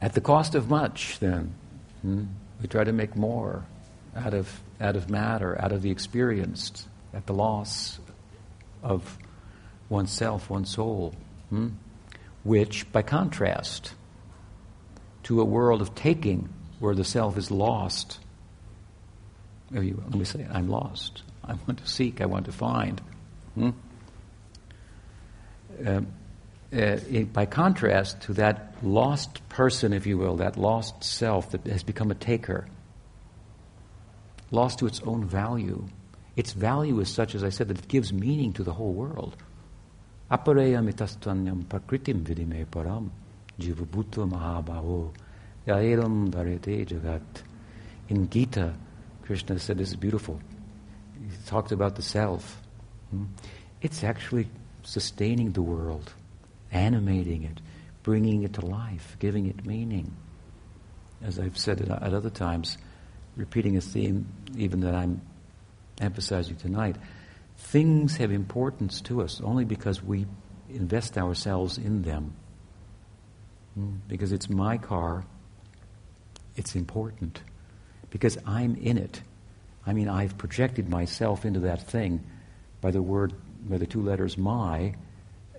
at 0.00 0.14
the 0.14 0.20
cost 0.20 0.54
of 0.54 0.68
much, 0.68 1.18
then, 1.18 1.54
hmm, 2.02 2.24
we 2.60 2.68
try 2.68 2.84
to 2.84 2.92
make 2.92 3.16
more 3.16 3.64
out 4.16 4.34
of, 4.34 4.60
out 4.80 4.96
of 4.96 5.10
matter, 5.10 5.60
out 5.60 5.72
of 5.72 5.82
the 5.82 5.90
experienced, 5.90 6.86
at 7.12 7.26
the 7.26 7.34
loss 7.34 7.98
of 8.82 9.18
oneself, 9.88 10.50
one's 10.50 10.70
soul. 10.70 11.14
Hmm? 11.50 11.68
Which, 12.44 12.90
by 12.92 13.02
contrast 13.02 13.92
to 15.24 15.40
a 15.40 15.44
world 15.44 15.82
of 15.82 15.94
taking, 15.94 16.48
where 16.78 16.94
the 16.94 17.04
self 17.04 17.36
is 17.36 17.50
lost, 17.50 18.20
let 19.70 19.82
me 19.82 20.24
say, 20.24 20.46
I'm 20.50 20.68
lost. 20.68 21.22
I 21.44 21.54
want 21.54 21.78
to 21.78 21.86
seek, 21.86 22.20
I 22.20 22.26
want 22.26 22.46
to 22.46 22.52
find. 22.52 23.00
Hmm? 23.54 23.70
Uh, 25.84 26.00
uh, 26.72 26.96
by 27.32 27.46
contrast 27.46 28.20
to 28.22 28.34
that 28.34 28.74
lost 28.82 29.46
person, 29.48 29.92
if 29.92 30.06
you 30.06 30.18
will, 30.18 30.36
that 30.36 30.56
lost 30.56 31.02
self 31.02 31.50
that 31.52 31.66
has 31.66 31.82
become 31.82 32.10
a 32.10 32.14
taker, 32.14 32.68
lost 34.50 34.80
to 34.80 34.86
its 34.86 35.00
own 35.04 35.24
value. 35.24 35.86
Its 36.36 36.52
value 36.52 37.00
is 37.00 37.08
such, 37.08 37.34
as 37.34 37.42
I 37.42 37.48
said, 37.48 37.68
that 37.68 37.78
it 37.78 37.88
gives 37.88 38.12
meaning 38.12 38.52
to 38.54 38.62
the 38.62 38.72
whole 38.72 38.92
world. 38.92 39.36
Apareya 40.30 40.82
mitastanyam 40.84 41.64
prakritim 41.64 42.22
vidime 42.22 42.66
param 42.66 43.08
jivabhuta 43.58 44.28
mahabhavo 44.28 45.14
yaeram 45.66 46.30
darete 46.30 46.86
jagat. 46.86 47.42
In 48.08 48.28
Gita, 48.28 48.74
Krishna 49.22 49.58
said 49.58 49.78
this 49.78 49.88
is 49.90 49.96
beautiful 49.96 50.40
He 51.14 51.36
talked 51.46 51.72
about 51.72 51.96
the 51.96 52.02
self. 52.02 52.60
Hmm? 53.10 53.24
It's 53.80 54.04
actually 54.04 54.48
sustaining 54.82 55.52
the 55.52 55.62
world, 55.62 56.12
animating 56.72 57.44
it, 57.44 57.60
bringing 58.02 58.42
it 58.42 58.52
to 58.54 58.66
life, 58.66 59.16
giving 59.18 59.46
it 59.46 59.64
meaning. 59.64 60.14
As 61.22 61.38
I've 61.38 61.56
said 61.56 61.80
at 61.80 62.14
other 62.14 62.30
times, 62.30 62.76
repeating 63.36 63.76
a 63.76 63.80
theme 63.80 64.26
even 64.56 64.80
that 64.80 64.94
I'm 64.94 65.22
emphasizing 66.00 66.56
tonight, 66.56 66.96
things 67.58 68.16
have 68.16 68.30
importance 68.30 69.00
to 69.02 69.20
us 69.20 69.40
only 69.42 69.64
because 69.64 70.02
we 70.02 70.26
invest 70.70 71.18
ourselves 71.18 71.76
in 71.76 72.02
them. 72.02 72.34
Hmm? 73.74 73.96
Because 74.06 74.32
it's 74.32 74.48
my 74.48 74.78
car, 74.78 75.24
it's 76.56 76.74
important. 76.74 77.42
because 78.10 78.38
I'm 78.46 78.74
in 78.76 78.96
it. 78.96 79.20
I 79.86 79.92
mean, 79.92 80.08
I've 80.08 80.38
projected 80.38 80.88
myself 80.88 81.44
into 81.44 81.60
that 81.60 81.82
thing 81.82 82.24
by 82.80 82.90
the 82.90 83.02
word, 83.02 83.34
by 83.68 83.76
the 83.76 83.86
two 83.86 84.02
letters 84.02 84.38
my, 84.38 84.94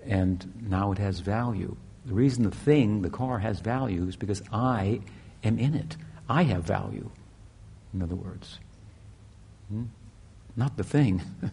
and 0.04 0.52
now 0.68 0.92
it 0.92 0.98
has 0.98 1.20
value. 1.20 1.76
The 2.06 2.14
reason 2.14 2.44
the 2.44 2.50
thing, 2.50 3.02
the 3.02 3.10
car, 3.10 3.38
has 3.38 3.60
value 3.60 4.06
is 4.08 4.16
because 4.16 4.42
I 4.52 5.00
am 5.44 5.58
in 5.58 5.74
it. 5.74 5.96
I 6.28 6.42
have 6.44 6.64
value, 6.64 7.10
in 7.92 8.02
other 8.02 8.16
words. 8.16 8.58
Hmm? 9.68 9.84
Not 10.56 10.76
the 10.76 10.84
thing. 10.84 11.22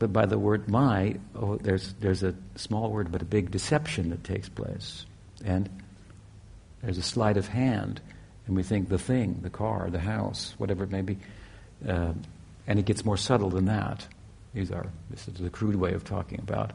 but 0.00 0.12
by 0.14 0.24
the 0.24 0.38
word 0.38 0.66
my, 0.66 1.14
oh, 1.36 1.56
there's, 1.56 1.92
there's 2.00 2.22
a 2.22 2.34
small 2.56 2.90
word 2.90 3.12
but 3.12 3.20
a 3.20 3.26
big 3.26 3.50
deception 3.50 4.08
that 4.10 4.24
takes 4.24 4.48
place. 4.48 5.04
And 5.44 5.68
there's 6.82 6.96
a 6.96 7.02
sleight 7.02 7.36
of 7.36 7.46
hand, 7.46 8.00
and 8.46 8.56
we 8.56 8.62
think 8.62 8.88
the 8.88 8.98
thing, 8.98 9.40
the 9.42 9.50
car, 9.50 9.90
the 9.90 10.00
house, 10.00 10.54
whatever 10.56 10.84
it 10.84 10.90
may 10.90 11.02
be. 11.02 11.18
Uh, 11.86 12.14
and 12.66 12.78
it 12.78 12.86
gets 12.86 13.04
more 13.04 13.18
subtle 13.18 13.50
than 13.50 13.66
that. 13.66 14.06
These 14.54 14.70
are, 14.72 14.86
this 15.10 15.28
is 15.28 15.34
the 15.34 15.50
crude 15.50 15.76
way 15.76 15.92
of 15.92 16.02
talking 16.02 16.40
about 16.40 16.72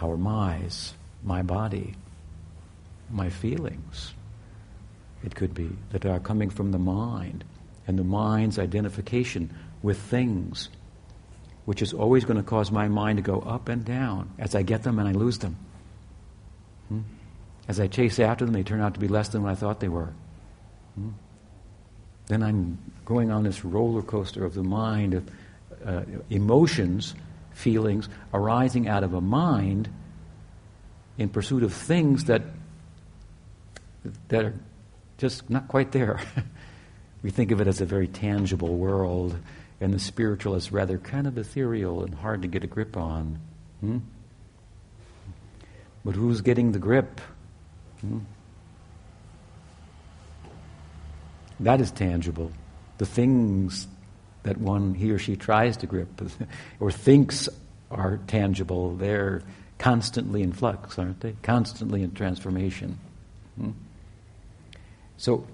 our 0.00 0.18
my's, 0.18 0.92
my 1.24 1.40
body, 1.40 1.94
my 3.10 3.30
feelings. 3.30 4.12
It 5.24 5.34
could 5.34 5.54
be 5.54 5.70
that 5.92 6.04
are 6.04 6.20
coming 6.20 6.50
from 6.50 6.72
the 6.72 6.78
mind 6.78 7.42
and 7.86 7.98
the 7.98 8.04
mind's 8.04 8.58
identification 8.58 9.54
with 9.82 9.98
things, 9.98 10.68
which 11.66 11.82
is 11.82 11.92
always 11.92 12.24
going 12.24 12.38
to 12.38 12.42
cause 12.42 12.70
my 12.70 12.88
mind 12.88 13.18
to 13.18 13.22
go 13.22 13.40
up 13.40 13.68
and 13.68 13.84
down 13.84 14.30
as 14.38 14.54
I 14.54 14.62
get 14.62 14.82
them 14.84 14.98
and 14.98 15.06
I 15.06 15.12
lose 15.12 15.38
them. 15.38 15.56
Hmm? 16.88 17.00
As 17.68 17.80
I 17.80 17.88
chase 17.88 18.18
after 18.18 18.44
them, 18.44 18.54
they 18.54 18.62
turn 18.62 18.80
out 18.80 18.94
to 18.94 19.00
be 19.00 19.08
less 19.08 19.28
than 19.28 19.42
what 19.42 19.52
I 19.52 19.56
thought 19.56 19.80
they 19.80 19.88
were. 19.88 20.12
Hmm? 20.94 21.10
Then 22.28 22.42
I'm 22.42 22.78
going 23.04 23.30
on 23.30 23.42
this 23.42 23.64
roller 23.64 24.02
coaster 24.02 24.44
of 24.44 24.54
the 24.54 24.62
mind 24.62 25.14
of 25.14 25.30
uh, 25.84 26.02
emotions, 26.30 27.14
feelings 27.52 28.08
arising 28.32 28.88
out 28.88 29.04
of 29.04 29.14
a 29.14 29.20
mind 29.20 29.88
in 31.18 31.28
pursuit 31.28 31.62
of 31.62 31.72
things 31.72 32.24
that 32.24 32.42
that 34.28 34.44
are 34.44 34.54
just 35.18 35.48
not 35.50 35.66
quite 35.66 35.90
there. 35.92 36.20
we 37.22 37.30
think 37.30 37.50
of 37.50 37.60
it 37.60 37.66
as 37.66 37.80
a 37.80 37.86
very 37.86 38.06
tangible 38.06 38.76
world, 38.76 39.36
and 39.80 39.92
the 39.92 39.98
spiritual 39.98 40.54
is 40.54 40.72
rather 40.72 40.98
kind 40.98 41.26
of 41.26 41.36
ethereal 41.36 42.02
and 42.02 42.14
hard 42.14 42.42
to 42.42 42.48
get 42.48 42.64
a 42.64 42.66
grip 42.66 42.96
on. 42.96 43.38
Hmm? 43.80 43.98
But 46.04 46.14
who's 46.14 46.40
getting 46.40 46.72
the 46.72 46.78
grip? 46.78 47.20
Hmm? 48.00 48.20
That 51.60 51.80
is 51.80 51.90
tangible. 51.90 52.52
The 52.98 53.06
things 53.06 53.86
that 54.44 54.58
one, 54.58 54.94
he 54.94 55.10
or 55.10 55.18
she 55.18 55.36
tries 55.36 55.76
to 55.78 55.86
grip 55.86 56.08
or 56.80 56.90
thinks 56.90 57.48
are 57.90 58.18
tangible, 58.26 58.96
they're 58.96 59.42
constantly 59.78 60.42
in 60.42 60.52
flux, 60.52 60.98
aren't 60.98 61.20
they? 61.20 61.34
Constantly 61.42 62.02
in 62.02 62.12
transformation. 62.12 62.98
Hmm? 63.58 63.70
So, 65.18 65.46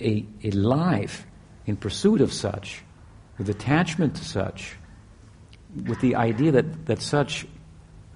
a, 0.00 0.24
a 0.42 0.50
life 0.50 1.26
in 1.66 1.76
pursuit 1.76 2.20
of 2.20 2.32
such, 2.32 2.83
with 3.38 3.48
attachment 3.48 4.16
to 4.16 4.24
such, 4.24 4.76
with 5.86 6.00
the 6.00 6.14
idea 6.16 6.52
that, 6.52 6.86
that 6.86 7.02
such 7.02 7.46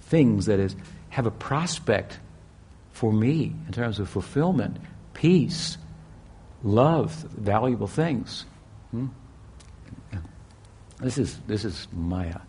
things, 0.02 0.46
that 0.46 0.60
is, 0.60 0.76
have 1.10 1.26
a 1.26 1.30
prospect 1.30 2.18
for 2.92 3.12
me 3.12 3.52
in 3.66 3.72
terms 3.72 3.98
of 3.98 4.08
fulfillment, 4.08 4.76
peace, 5.14 5.78
love, 6.62 7.12
valuable 7.36 7.86
things. 7.86 8.44
Hmm? 8.90 9.06
This 11.00 11.18
is 11.18 11.38
this 11.46 11.64
is 11.64 11.86
Maya. 11.92 12.40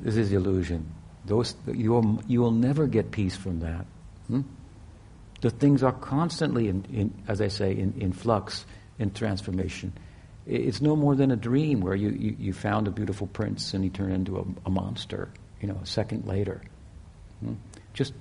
This 0.00 0.16
is 0.16 0.32
illusion. 0.32 0.92
Those 1.24 1.54
you 1.66 1.92
will, 1.92 2.22
you 2.26 2.40
will 2.40 2.50
never 2.50 2.86
get 2.86 3.10
peace 3.10 3.36
from 3.36 3.60
that. 3.60 3.86
Hmm? 4.26 4.42
The 5.40 5.50
things 5.50 5.82
are 5.82 5.92
constantly, 5.92 6.68
in, 6.68 6.84
in, 6.92 7.14
as 7.26 7.40
I 7.40 7.48
say, 7.48 7.72
in, 7.72 7.94
in 7.98 8.12
flux, 8.12 8.64
in 8.98 9.10
transformation. 9.10 9.92
It's 10.46 10.80
no 10.80 10.96
more 10.96 11.14
than 11.14 11.30
a 11.30 11.36
dream 11.36 11.80
where 11.80 11.94
you, 11.94 12.10
you, 12.10 12.36
you 12.38 12.52
found 12.52 12.88
a 12.88 12.90
beautiful 12.90 13.28
prince 13.28 13.74
and 13.74 13.84
he 13.84 13.90
turned 13.90 14.12
into 14.12 14.38
a, 14.38 14.44
a 14.66 14.70
monster, 14.70 15.28
you 15.60 15.68
know, 15.68 15.78
a 15.82 15.86
second 15.86 16.26
later. 16.26 16.62
Hmm? 17.40 17.54
Just 17.94 18.12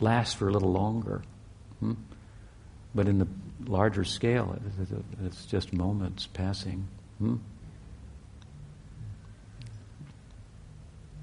last 0.00 0.36
for 0.36 0.48
a 0.48 0.52
little 0.52 0.72
longer. 0.72 1.22
Hmm? 1.80 1.94
But 2.94 3.08
in 3.08 3.18
the 3.18 3.28
larger 3.66 4.04
scale, 4.04 4.58
it's 5.24 5.44
just 5.44 5.72
moments 5.72 6.26
passing. 6.26 6.88
Hmm? 7.18 7.36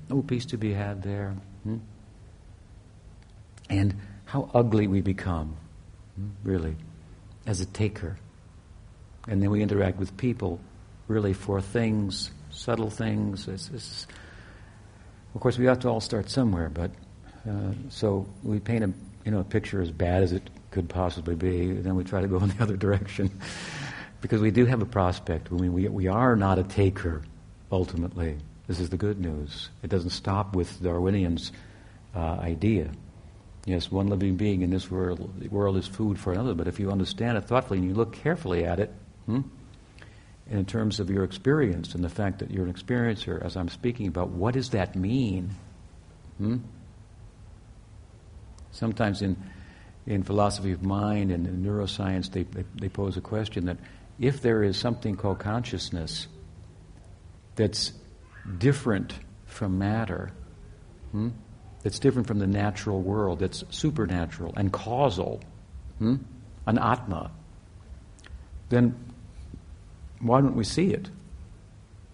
No 0.09 0.21
peace 0.21 0.45
to 0.47 0.57
be 0.57 0.71
had 0.71 1.01
there. 1.01 1.35
Hmm? 1.63 1.77
And 3.71 3.95
how 4.25 4.51
ugly 4.53 4.85
we 4.85 5.01
become, 5.01 5.57
hmm? 6.15 6.29
really, 6.43 6.75
as 7.47 7.59
a 7.61 7.65
taker. 7.65 8.17
And 9.27 9.41
then 9.41 9.49
we 9.49 9.61
interact 9.61 9.97
with 9.97 10.15
people, 10.17 10.59
really, 11.07 11.33
for 11.33 11.61
things, 11.61 12.31
subtle 12.51 12.89
things. 12.89 13.47
It's, 13.47 13.69
it's, 13.73 14.07
of 15.33 15.41
course, 15.41 15.57
we 15.57 15.65
have 15.65 15.79
to 15.79 15.89
all 15.89 16.01
start 16.01 16.29
somewhere, 16.29 16.69
but 16.69 16.91
uh, 17.49 17.71
so 17.89 18.27
we 18.43 18.59
paint 18.59 18.83
a 18.83 18.93
you 19.25 19.31
know 19.31 19.39
a 19.39 19.43
picture 19.43 19.81
as 19.81 19.91
bad 19.91 20.23
as 20.23 20.31
it 20.31 20.49
could 20.71 20.87
possibly 20.89 21.35
be, 21.35 21.71
then 21.71 21.95
we 21.95 22.03
try 22.03 22.21
to 22.21 22.27
go 22.27 22.37
in 22.43 22.49
the 22.49 22.63
other 22.63 22.77
direction, 22.77 23.31
because 24.21 24.41
we 24.41 24.51
do 24.51 24.65
have 24.65 24.81
a 24.81 24.85
prospect. 24.85 25.49
I 25.51 25.55
mean, 25.55 25.73
we 25.73 25.87
we 25.87 26.07
are 26.07 26.35
not 26.35 26.59
a 26.59 26.63
taker, 26.63 27.23
ultimately. 27.71 28.37
This 28.67 28.79
is 28.79 28.89
the 28.89 28.97
good 28.97 29.19
news. 29.19 29.69
It 29.83 29.89
doesn't 29.89 30.09
stop 30.09 30.55
with 30.55 30.81
Darwinian's 30.81 31.51
uh, 32.15 32.37
idea. 32.39 32.89
Yes, 33.65 33.91
one 33.91 34.07
living 34.07 34.37
being 34.37 34.61
in 34.61 34.71
this 34.71 34.89
world, 34.89 35.51
world 35.51 35.77
is 35.77 35.87
food 35.87 36.17
for 36.19 36.33
another. 36.33 36.55
But 36.55 36.67
if 36.67 36.79
you 36.79 36.91
understand 36.91 37.37
it 37.37 37.45
thoughtfully 37.45 37.79
and 37.79 37.87
you 37.87 37.93
look 37.93 38.13
carefully 38.13 38.65
at 38.65 38.79
it, 38.79 38.91
hmm, 39.25 39.41
in 40.49 40.65
terms 40.65 40.99
of 40.99 41.09
your 41.09 41.23
experience 41.23 41.95
and 41.95 42.03
the 42.03 42.09
fact 42.09 42.39
that 42.39 42.51
you're 42.51 42.65
an 42.65 42.73
experiencer, 42.73 43.43
as 43.43 43.57
I'm 43.57 43.69
speaking 43.69 44.07
about, 44.07 44.29
what 44.29 44.53
does 44.53 44.69
that 44.71 44.95
mean? 44.95 45.51
Hmm? 46.37 46.57
Sometimes 48.71 49.21
in, 49.21 49.37
in 50.05 50.23
philosophy 50.23 50.71
of 50.71 50.83
mind 50.83 51.31
and 51.31 51.47
in 51.47 51.63
neuroscience, 51.63 52.31
they, 52.31 52.43
they, 52.43 52.65
they 52.79 52.89
pose 52.89 53.17
a 53.17 53.21
question 53.21 53.65
that 53.65 53.77
if 54.19 54.41
there 54.41 54.63
is 54.63 54.77
something 54.77 55.15
called 55.15 55.39
consciousness 55.39 56.27
that's 57.55 57.93
different 58.57 59.13
from 59.45 59.79
matter, 59.79 60.31
hmm, 61.11 61.29
that's 61.81 61.99
different 61.99 62.27
from 62.27 62.39
the 62.39 62.47
natural 62.47 63.01
world, 63.01 63.39
that's 63.39 63.63
supernatural 63.69 64.53
and 64.55 64.71
causal, 64.71 65.41
hmm, 65.99 66.15
an 66.67 66.77
Atma, 66.77 67.31
then 68.69 68.95
why 70.19 70.41
don't 70.41 70.55
we 70.55 70.63
see 70.63 70.91
it? 70.91 71.09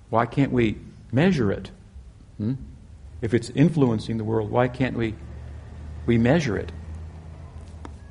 Why 0.09 0.25
can't 0.25 0.51
we 0.51 0.77
measure 1.11 1.51
it? 1.51 1.71
Hmm? 2.37 2.53
If 3.21 3.33
it's 3.33 3.49
influencing 3.51 4.17
the 4.17 4.23
world, 4.23 4.49
why 4.49 4.67
can't 4.67 4.97
we 4.97 5.15
we 6.05 6.17
measure 6.17 6.57
it? 6.57 6.71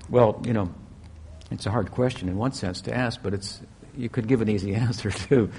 Well, 0.08 0.40
you 0.44 0.52
know, 0.52 0.72
it's 1.50 1.66
a 1.66 1.70
hard 1.70 1.90
question 1.90 2.28
in 2.28 2.36
one 2.36 2.52
sense 2.52 2.80
to 2.82 2.94
ask, 2.94 3.22
but 3.22 3.34
it's 3.34 3.60
you 3.96 4.08
could 4.08 4.28
give 4.28 4.40
an 4.40 4.48
easy 4.48 4.74
answer 4.86 5.10
too. 5.10 5.50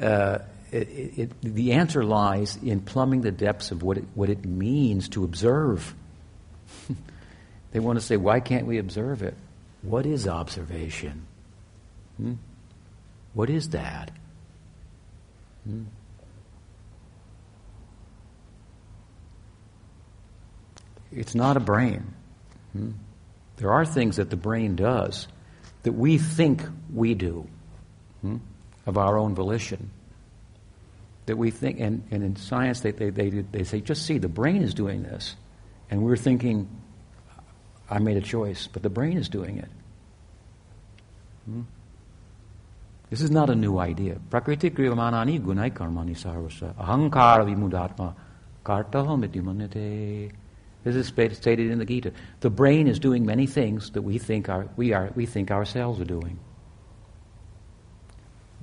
Uh, 0.00 0.38
it, 0.70 1.18
it, 1.18 1.40
the 1.42 1.72
answer 1.72 2.04
lies 2.04 2.58
in 2.62 2.80
plumbing 2.80 3.22
the 3.22 3.30
depths 3.30 3.70
of 3.70 3.82
what 3.82 3.98
it, 3.98 4.04
what 4.14 4.28
it 4.28 4.44
means 4.44 5.08
to 5.10 5.24
observe. 5.24 5.94
they 7.72 7.80
want 7.80 7.98
to 7.98 8.04
say, 8.04 8.16
why 8.16 8.40
can't 8.40 8.66
we 8.66 8.78
observe 8.78 9.22
it? 9.22 9.34
What 9.82 10.04
is 10.04 10.28
observation? 10.28 11.26
Hmm? 12.18 12.34
What 13.38 13.50
is 13.50 13.68
that? 13.68 14.10
Hmm? 15.62 15.84
It's 21.12 21.36
not 21.36 21.56
a 21.56 21.60
brain. 21.60 22.14
Hmm? 22.72 22.90
There 23.58 23.70
are 23.70 23.86
things 23.86 24.16
that 24.16 24.30
the 24.30 24.36
brain 24.36 24.74
does 24.74 25.28
that 25.84 25.92
we 25.92 26.18
think 26.18 26.64
we 26.92 27.14
do 27.14 27.46
hmm? 28.22 28.38
of 28.86 28.98
our 28.98 29.16
own 29.16 29.36
volition. 29.36 29.92
That 31.26 31.38
we 31.38 31.52
think, 31.52 31.78
and, 31.78 32.08
and 32.10 32.24
in 32.24 32.34
science 32.34 32.80
they, 32.80 32.90
they, 32.90 33.10
they, 33.10 33.28
they 33.28 33.62
say, 33.62 33.80
just 33.80 34.04
see, 34.04 34.18
the 34.18 34.26
brain 34.26 34.62
is 34.62 34.74
doing 34.74 35.04
this. 35.04 35.36
And 35.92 36.02
we're 36.02 36.16
thinking, 36.16 36.68
I 37.88 38.00
made 38.00 38.16
a 38.16 38.20
choice, 38.20 38.66
but 38.66 38.82
the 38.82 38.90
brain 38.90 39.16
is 39.16 39.28
doing 39.28 39.58
it. 39.58 39.70
This 43.10 43.22
is 43.22 43.30
not 43.30 43.48
a 43.50 43.54
new 43.54 43.78
idea. 43.78 44.18
Prakriti 44.30 44.70
kriyamanani 44.70 45.40
gunai 45.40 45.72
karmani 45.72 46.14
sarvasa. 46.14 46.74
Ahankara 46.74 47.44
vimudatma 47.46 48.14
kartaham 48.64 50.32
this 50.84 50.94
is 50.94 51.08
stated 51.08 51.70
in 51.70 51.78
the 51.78 51.84
Gita. 51.84 52.12
The 52.40 52.50
brain 52.50 52.86
is 52.86 52.98
doing 52.98 53.26
many 53.26 53.46
things 53.46 53.90
that 53.90 54.02
we 54.02 54.16
think, 54.18 54.48
are, 54.48 54.68
we, 54.76 54.92
are, 54.92 55.10
we 55.14 55.26
think 55.26 55.50
ourselves 55.50 56.00
are 56.00 56.04
doing. 56.04 56.38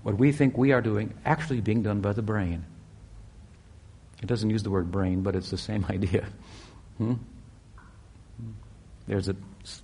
what 0.05 0.19
we 0.19 0.31
think 0.31 0.55
we 0.55 0.71
are 0.71 0.81
doing, 0.81 1.12
actually 1.25 1.62
being 1.62 1.81
done 1.81 1.99
by 1.99 2.13
the 2.13 2.21
brain. 2.21 2.63
It 4.21 4.27
doesn't 4.27 4.51
use 4.51 4.62
the 4.62 4.69
word 4.69 4.91
brain, 4.91 5.23
but 5.23 5.36
it's 5.36 5.49
the 5.49 5.58
same 5.58 5.84
idea. 5.89 6.27
Hmm? 6.99 7.13
There's 9.08 9.29
a, 9.29 9.36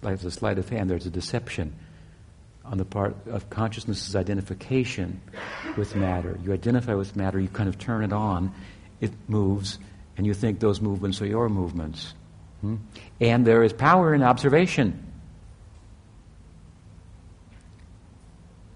there's 0.02 0.24
a 0.24 0.30
sleight 0.30 0.60
of 0.60 0.70
hand, 0.70 0.92
there's 0.92 1.08
a 1.08 1.10
deception 1.10 1.74
on 2.72 2.78
the 2.78 2.86
part 2.86 3.16
of 3.28 3.50
consciousness's 3.50 4.16
identification 4.16 5.20
with 5.76 5.94
matter. 5.94 6.40
You 6.42 6.54
identify 6.54 6.94
with 6.94 7.18
matter, 7.18 7.38
you 7.38 7.50
kind 7.50 7.68
of 7.68 7.78
turn 7.78 8.02
it 8.02 8.14
on, 8.14 8.54
it 9.02 9.12
moves, 9.28 9.78
and 10.16 10.26
you 10.26 10.34
think 10.34 10.62
those 10.62 10.80
movements 10.80 11.22
are 11.22 11.26
your 11.26 11.50
movements. 11.50 12.14
Hmm? 12.62 12.78
And 13.20 13.46
there 13.46 13.62
is 13.64 13.74
power 13.74 14.16
in 14.16 14.24
observation. 14.24 15.06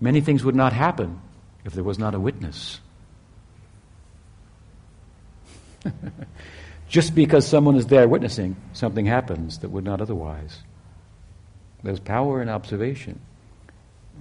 Many 0.01 0.19
things 0.19 0.43
would 0.43 0.55
not 0.55 0.73
happen 0.73 1.21
if 1.63 1.71
there 1.71 1.83
was 1.83 1.97
not 1.97 2.13
a 2.13 2.19
witness. 2.19 2.81
Just 6.89 7.15
because 7.15 7.47
someone 7.47 7.77
is 7.77 7.87
there 7.87 8.09
witnessing, 8.09 8.57
something 8.73 9.05
happens 9.05 9.59
that 9.59 9.69
would 9.69 9.85
not 9.85 10.01
otherwise. 10.01 10.59
There's 11.81 12.01
power 12.01 12.41
in 12.41 12.49
observation. 12.49 13.21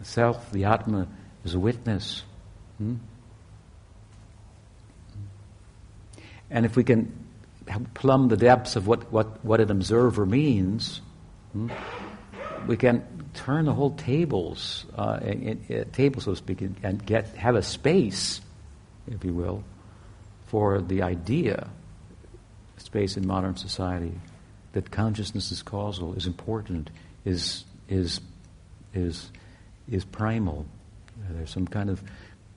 Self, 0.02 0.50
the 0.50 0.64
Atma, 0.64 1.08
is 1.44 1.54
a 1.54 1.58
witness. 1.58 2.22
Hmm? 2.78 2.96
And 6.50 6.66
if 6.66 6.76
we 6.76 6.84
can 6.84 7.12
plumb 7.94 8.28
the 8.28 8.36
depths 8.36 8.76
of 8.76 8.86
what, 8.86 9.10
what, 9.10 9.44
what 9.44 9.60
an 9.60 9.70
observer 9.70 10.26
means, 10.26 11.00
hmm, 11.52 11.70
we 12.66 12.76
can 12.76 13.04
turn 13.34 13.64
the 13.64 13.72
whole 13.72 13.90
tables, 13.90 14.86
uh, 14.96 15.18
in, 15.22 15.64
in, 15.68 15.90
table 15.90 16.20
so 16.20 16.32
to 16.32 16.36
speak, 16.36 16.60
and 16.60 17.04
get 17.04 17.28
have 17.36 17.56
a 17.56 17.62
space, 17.62 18.40
if 19.06 19.24
you 19.24 19.32
will, 19.32 19.64
for 20.46 20.80
the 20.80 21.02
idea, 21.02 21.68
space 22.76 23.16
in 23.16 23.26
modern 23.26 23.56
society, 23.56 24.12
that 24.72 24.90
consciousness 24.90 25.50
is 25.52 25.62
causal, 25.62 26.14
is 26.14 26.26
important, 26.26 26.90
is 27.24 27.64
is 27.88 28.20
is 28.92 29.30
is 29.88 30.04
primal. 30.04 30.66
There's 31.30 31.50
some 31.50 31.66
kind 31.66 31.90
of 31.90 32.02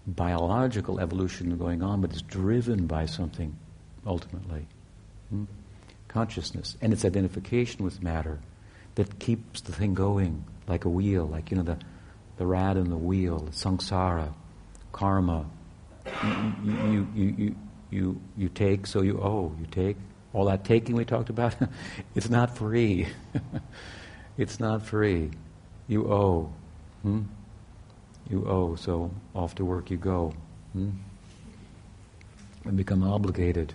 biological 0.06 1.00
evolution 1.00 1.58
going 1.58 1.84
on, 1.84 2.02
but 2.02 2.12
it's 2.12 2.22
driven 2.22 2.88
by 2.88 3.06
something 3.06 3.56
ultimately. 4.06 4.66
Hmm? 5.30 5.46
Consciousness 6.08 6.78
and 6.82 6.94
its 6.94 7.04
identification 7.04 7.84
with 7.84 8.02
matter 8.02 8.40
that 8.96 9.20
keeps 9.20 9.62
the 9.62 9.72
thing 9.72 9.94
going 9.94 10.44
like 10.68 10.86
a 10.86 10.90
wheel, 10.90 11.26
like, 11.26 11.52
you 11.52 11.58
know, 11.58 11.63
the, 11.63 11.78
the 12.38 12.46
rad 12.46 12.78
in 12.78 12.90
the 12.90 12.98
wheel, 12.98 13.48
samsara, 13.52 14.34
karma. 14.92 15.46
You, 16.24 16.54
you, 16.63 17.08
you, 17.16 17.36
you, 17.38 17.56
you, 17.90 18.22
you 18.38 18.50
take, 18.50 18.88
so 18.88 19.02
you 19.02 19.20
owe. 19.22 19.56
You 19.60 19.68
take. 19.68 19.98
All 20.34 20.46
that 20.46 20.66
taking 20.66 20.96
we 20.96 21.06
talked 21.06 21.30
about, 21.30 21.56
it's 22.16 22.30
not 22.30 22.58
free. 22.58 23.08
it's 24.38 24.60
not 24.60 24.86
free. 24.86 25.32
You 25.88 26.12
owe. 26.12 26.54
Hmm? 27.03 27.21
You 28.29 28.45
owe, 28.47 28.75
so 28.75 29.12
off 29.33 29.55
to 29.55 29.65
work 29.65 29.89
you 29.89 29.97
go. 29.97 30.33
Hmm? 30.73 30.89
And 32.65 32.75
become 32.75 33.03
obligated. 33.03 33.73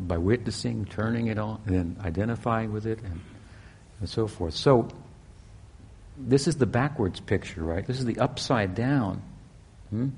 By 0.00 0.18
witnessing, 0.18 0.84
turning 0.86 1.28
it 1.28 1.38
on, 1.38 1.60
and 1.66 1.74
then 1.74 1.96
identifying 2.04 2.72
with 2.72 2.86
it, 2.86 2.98
and, 3.02 3.20
and 4.00 4.08
so 4.08 4.26
forth. 4.26 4.54
So, 4.54 4.88
this 6.18 6.48
is 6.48 6.56
the 6.56 6.66
backwards 6.66 7.20
picture, 7.20 7.62
right? 7.62 7.86
This 7.86 7.98
is 7.98 8.04
the 8.04 8.18
upside 8.18 8.74
down. 8.74 9.22
Hmm? 9.90 10.08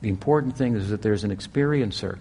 The 0.00 0.08
important 0.08 0.56
thing 0.56 0.76
is 0.76 0.90
that 0.90 1.02
there's 1.02 1.24
an 1.24 1.34
experiencer. 1.34 2.18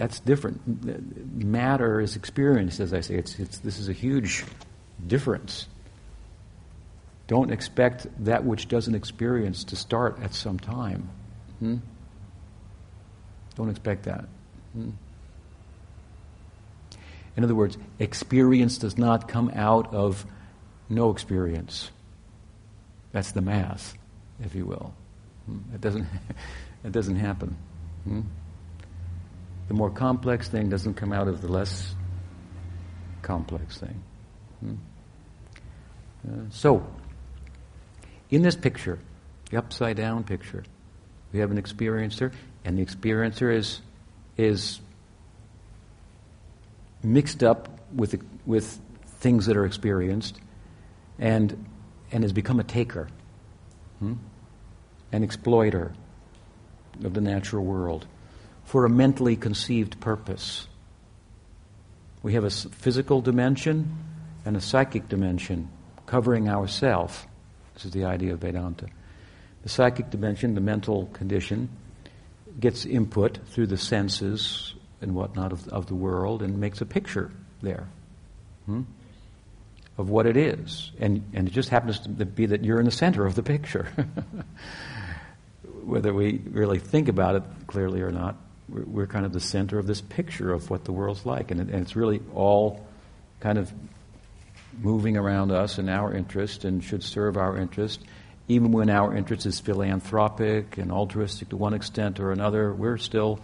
That's 0.00 0.18
different. 0.18 0.62
Matter 1.44 2.00
is 2.00 2.16
experienced, 2.16 2.80
as 2.80 2.94
I 2.94 3.02
say. 3.02 3.16
It's, 3.16 3.38
it's, 3.38 3.58
this 3.58 3.78
is 3.78 3.90
a 3.90 3.92
huge 3.92 4.46
difference. 5.06 5.66
Don't 7.26 7.52
expect 7.52 8.06
that 8.24 8.42
which 8.46 8.66
doesn't 8.66 8.94
experience 8.94 9.64
to 9.64 9.76
start 9.76 10.18
at 10.22 10.32
some 10.32 10.58
time. 10.58 11.10
Hmm? 11.58 11.76
Don't 13.56 13.68
expect 13.68 14.04
that. 14.04 14.24
Hmm. 14.72 14.92
In 17.36 17.44
other 17.44 17.54
words, 17.54 17.76
experience 17.98 18.78
does 18.78 18.96
not 18.96 19.28
come 19.28 19.50
out 19.54 19.92
of 19.92 20.24
no 20.88 21.10
experience. 21.10 21.90
That's 23.12 23.32
the 23.32 23.42
math, 23.42 23.92
if 24.42 24.54
you 24.54 24.64
will. 24.64 24.94
Hmm. 25.44 25.74
It 25.74 25.82
doesn't, 25.82 26.06
it 26.84 26.92
doesn't 26.92 27.16
happen. 27.16 27.54
Hmm? 28.04 28.20
The 29.70 29.74
more 29.74 29.88
complex 29.88 30.48
thing 30.48 30.68
doesn't 30.68 30.94
come 30.94 31.12
out 31.12 31.28
of 31.28 31.42
the 31.42 31.46
less 31.46 31.94
complex 33.22 33.78
thing. 33.78 34.02
Hmm? 34.58 34.74
Uh, 36.26 36.50
so, 36.50 36.84
in 38.30 38.42
this 38.42 38.56
picture, 38.56 38.98
the 39.48 39.58
upside 39.58 39.96
down 39.96 40.24
picture, 40.24 40.64
we 41.32 41.38
have 41.38 41.52
an 41.52 41.62
experiencer 41.62 42.32
and 42.64 42.76
the 42.76 42.84
experiencer 42.84 43.54
is 43.54 43.80
is 44.36 44.80
mixed 47.04 47.44
up 47.44 47.68
with 47.94 48.20
with 48.44 48.80
things 49.20 49.46
that 49.46 49.56
are 49.56 49.66
experienced, 49.66 50.40
and 51.20 51.64
and 52.10 52.24
has 52.24 52.32
become 52.32 52.58
a 52.58 52.64
taker, 52.64 53.06
hmm? 54.00 54.14
an 55.12 55.22
exploiter 55.22 55.92
of 57.04 57.14
the 57.14 57.20
natural 57.20 57.64
world 57.64 58.08
for 58.70 58.84
a 58.84 58.88
mentally 58.88 59.34
conceived 59.34 59.98
purpose. 59.98 60.68
We 62.22 62.34
have 62.34 62.44
a 62.44 62.50
physical 62.50 63.20
dimension 63.20 63.98
and 64.44 64.56
a 64.56 64.60
psychic 64.60 65.08
dimension 65.08 65.68
covering 66.06 66.48
ourself. 66.48 67.26
This 67.74 67.86
is 67.86 67.90
the 67.90 68.04
idea 68.04 68.32
of 68.32 68.38
Vedanta. 68.38 68.86
The 69.64 69.68
psychic 69.68 70.10
dimension, 70.10 70.54
the 70.54 70.60
mental 70.60 71.06
condition, 71.06 71.68
gets 72.60 72.86
input 72.86 73.40
through 73.48 73.66
the 73.66 73.76
senses 73.76 74.72
and 75.00 75.16
whatnot 75.16 75.50
of, 75.50 75.66
of 75.66 75.86
the 75.86 75.96
world 75.96 76.40
and 76.40 76.60
makes 76.60 76.80
a 76.80 76.86
picture 76.86 77.32
there 77.62 77.88
hmm, 78.66 78.82
of 79.98 80.10
what 80.10 80.26
it 80.26 80.36
is. 80.36 80.92
And, 81.00 81.28
and 81.32 81.48
it 81.48 81.50
just 81.50 81.70
happens 81.70 81.98
to 81.98 82.08
be 82.08 82.46
that 82.46 82.64
you're 82.64 82.78
in 82.78 82.84
the 82.84 82.92
center 82.92 83.26
of 83.26 83.34
the 83.34 83.42
picture. 83.42 83.88
Whether 85.82 86.14
we 86.14 86.40
really 86.52 86.78
think 86.78 87.08
about 87.08 87.34
it 87.34 87.42
clearly 87.66 88.02
or 88.02 88.12
not, 88.12 88.36
we're, 88.70 89.06
kind 89.06 89.26
of 89.26 89.32
the 89.32 89.40
center 89.40 89.78
of 89.78 89.86
this 89.86 90.00
picture 90.00 90.52
of 90.52 90.70
what 90.70 90.84
the 90.84 90.92
world's 90.92 91.26
like. 91.26 91.50
And, 91.50 91.60
it, 91.60 91.68
and 91.68 91.82
it's 91.82 91.96
really 91.96 92.20
all 92.34 92.86
kind 93.40 93.58
of 93.58 93.72
moving 94.80 95.16
around 95.16 95.50
us 95.50 95.78
in 95.78 95.88
our 95.88 96.14
interest 96.14 96.64
and 96.64 96.82
should 96.82 97.02
serve 97.02 97.36
our 97.36 97.56
interest 97.56 98.00
even 98.50 98.72
when 98.72 98.90
our 98.90 99.14
interest 99.14 99.46
is 99.46 99.60
philanthropic 99.60 100.76
and 100.76 100.90
altruistic 100.90 101.50
to 101.50 101.56
one 101.56 101.72
extent 101.72 102.18
or 102.18 102.32
another, 102.32 102.74
we're 102.74 102.98
still, 102.98 103.38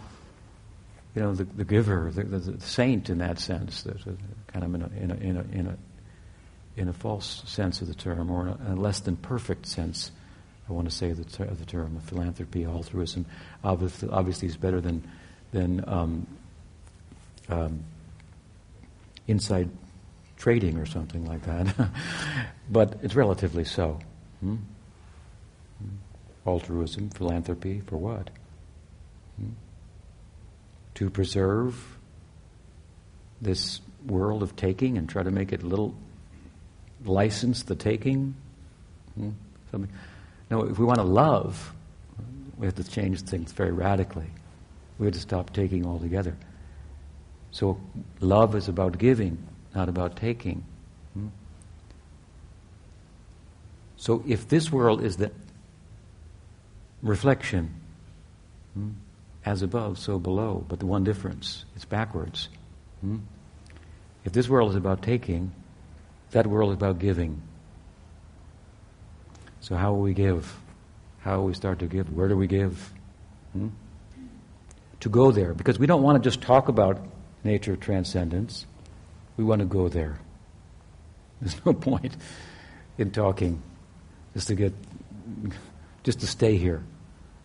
you 1.15 1.21
know, 1.21 1.33
the, 1.33 1.45
the 1.45 1.63
giver, 1.63 2.11
the, 2.13 2.23
the, 2.23 2.39
the, 2.39 2.61
saint 2.61 3.09
in 3.09 3.19
that 3.19 3.39
sense, 3.39 3.87
kind 4.47 4.65
of 4.65 4.75
in 4.75 4.81
a, 4.81 4.87
in 5.01 5.11
a, 5.11 5.15
in 5.15 5.37
a, 5.37 5.57
in 5.57 5.67
a, 5.67 5.77
in 6.75 6.89
a 6.89 6.93
false 6.93 7.41
sense 7.45 7.79
of 7.81 7.87
the 7.87 7.95
term, 7.95 8.29
or 8.29 8.57
a 8.67 8.75
less 8.75 8.99
than 8.99 9.15
perfect 9.15 9.65
sense, 9.65 10.11
I 10.69 10.73
want 10.73 10.89
to 10.89 10.95
say 10.95 11.13
the, 11.13 11.23
ter- 11.23 11.45
the 11.45 11.65
term, 11.65 11.95
of 11.95 12.03
philanthropy, 12.03 12.65
altruism. 12.65 13.25
Obviously, 13.63 14.09
obviously 14.09 14.47
is 14.47 14.57
better 14.57 14.81
than, 14.81 15.07
than 15.51 15.83
um, 15.87 16.27
um, 17.49 17.83
inside 19.27 19.69
trading 20.37 20.77
or 20.77 20.85
something 20.85 21.25
like 21.25 21.43
that. 21.43 21.89
but 22.69 22.97
it's 23.01 23.15
relatively 23.15 23.63
so. 23.63 23.99
Hmm? 24.41 24.57
altruism, 26.47 27.09
philanthropy, 27.09 27.81
for 27.81 27.97
what? 27.97 28.29
Hmm? 29.37 29.49
To 30.95 31.09
preserve 31.09 31.97
this 33.41 33.81
world 34.05 34.41
of 34.41 34.55
taking 34.55 34.97
and 34.97 35.07
try 35.07 35.21
to 35.21 35.29
make 35.29 35.51
it 35.51 35.61
a 35.61 35.65
little 35.65 35.93
license 37.03 37.63
the 37.63 37.75
taking? 37.75 38.35
Hmm? 39.15 39.31
Something. 39.71 39.91
No, 40.49 40.63
if 40.63 40.79
we 40.79 40.85
want 40.85 40.99
to 40.99 41.03
love, 41.05 41.73
we 42.57 42.65
have 42.65 42.75
to 42.75 42.83
change 42.83 43.21
things 43.21 43.51
very 43.51 43.71
radically. 43.71 44.29
We 44.97 45.05
have 45.05 45.13
to 45.13 45.19
stop 45.19 45.53
taking 45.53 45.85
altogether. 45.85 46.35
So 47.51 47.79
love 48.19 48.55
is 48.55 48.67
about 48.67 48.97
giving, 48.97 49.37
not 49.75 49.89
about 49.89 50.15
taking. 50.15 50.63
Hmm? 51.13 51.27
So 53.97 54.23
if 54.27 54.47
this 54.47 54.71
world 54.71 55.03
is 55.03 55.17
the 55.17 55.31
reflection. 57.01 57.73
Hmm? 58.73 58.89
As 59.45 59.61
above, 59.61 59.97
so 59.97 60.19
below. 60.19 60.65
But 60.67 60.79
the 60.79 60.85
one 60.85 61.03
difference, 61.03 61.63
it's 61.75 61.85
backwards. 61.85 62.49
Hmm? 63.01 63.17
If 64.25 64.33
this 64.33 64.49
world 64.49 64.71
is 64.71 64.75
about 64.75 65.01
taking, 65.01 65.51
That 66.31 66.47
world 66.47 66.71
is 66.71 66.75
about 66.75 66.99
giving. 66.99 67.41
So, 69.67 69.75
how 69.75 69.91
will 69.91 69.99
we 69.99 70.13
give? 70.13 70.57
How 71.19 71.39
will 71.39 71.47
we 71.47 71.53
start 71.53 71.79
to 71.79 71.87
give? 71.87 72.09
Where 72.13 72.29
do 72.29 72.37
we 72.37 72.47
give? 72.47 72.93
Hmm? 73.51 73.67
To 75.01 75.09
go 75.09 75.29
there, 75.31 75.53
because 75.53 75.77
we 75.77 75.85
don't 75.85 76.01
want 76.01 76.23
to 76.23 76.25
just 76.25 76.41
talk 76.41 76.69
about 76.69 77.05
nature 77.43 77.75
transcendence. 77.75 78.65
We 79.35 79.43
want 79.43 79.59
to 79.59 79.65
go 79.65 79.89
there. 79.89 80.19
There's 81.41 81.65
no 81.65 81.73
point 81.73 82.15
in 82.97 83.11
talking 83.11 83.61
just 84.33 84.47
to 84.47 84.55
get, 84.55 84.73
just 86.03 86.21
to 86.21 86.27
stay 86.27 86.55
here. 86.55 86.81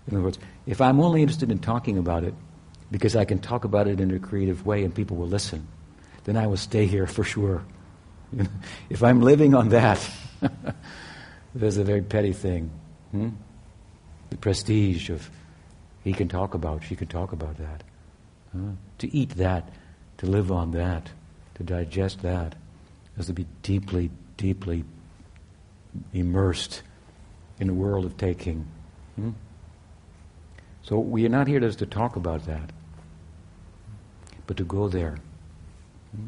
In 0.06 0.14
other 0.14 0.22
words, 0.22 0.38
if 0.64 0.80
I'm 0.80 1.00
only 1.00 1.22
interested 1.22 1.50
in 1.50 1.58
talking 1.58 1.98
about 1.98 2.22
it 2.22 2.34
because 2.92 3.16
I 3.16 3.24
can 3.24 3.40
talk 3.40 3.64
about 3.64 3.88
it 3.88 3.98
in 3.98 4.12
a 4.12 4.20
creative 4.20 4.64
way 4.64 4.84
and 4.84 4.94
people 4.94 5.16
will 5.16 5.26
listen, 5.26 5.66
then 6.22 6.36
I 6.36 6.46
will 6.46 6.56
stay 6.56 6.86
here 6.86 7.08
for 7.08 7.24
sure. 7.24 7.64
if 8.90 9.02
I'm 9.02 9.22
living 9.22 9.56
on 9.56 9.70
that, 9.70 10.08
there's 11.54 11.76
a 11.76 11.84
very 11.84 12.02
petty 12.02 12.32
thing. 12.32 12.70
Hmm? 13.10 13.30
The 14.30 14.36
prestige 14.36 15.10
of 15.10 15.28
he 16.04 16.12
can 16.12 16.28
talk 16.28 16.54
about, 16.54 16.82
she 16.84 16.96
can 16.96 17.06
talk 17.06 17.32
about 17.32 17.58
that. 17.58 17.84
Huh? 18.52 18.72
To 18.98 19.14
eat 19.16 19.30
that, 19.30 19.68
to 20.18 20.26
live 20.26 20.50
on 20.50 20.72
that, 20.72 21.10
to 21.54 21.62
digest 21.62 22.22
that, 22.22 22.54
is 23.18 23.26
to 23.26 23.32
be 23.32 23.46
deeply, 23.62 24.10
deeply 24.36 24.84
immersed 26.12 26.82
in 27.60 27.68
a 27.68 27.74
world 27.74 28.04
of 28.04 28.16
taking. 28.16 28.66
Hmm? 29.16 29.30
So 30.82 30.98
we 30.98 31.24
are 31.26 31.28
not 31.28 31.46
here 31.46 31.60
just 31.60 31.78
to 31.80 31.86
talk 31.86 32.16
about 32.16 32.46
that, 32.46 32.70
but 34.46 34.56
to 34.56 34.64
go 34.64 34.88
there. 34.88 35.18
Hmm? 36.16 36.26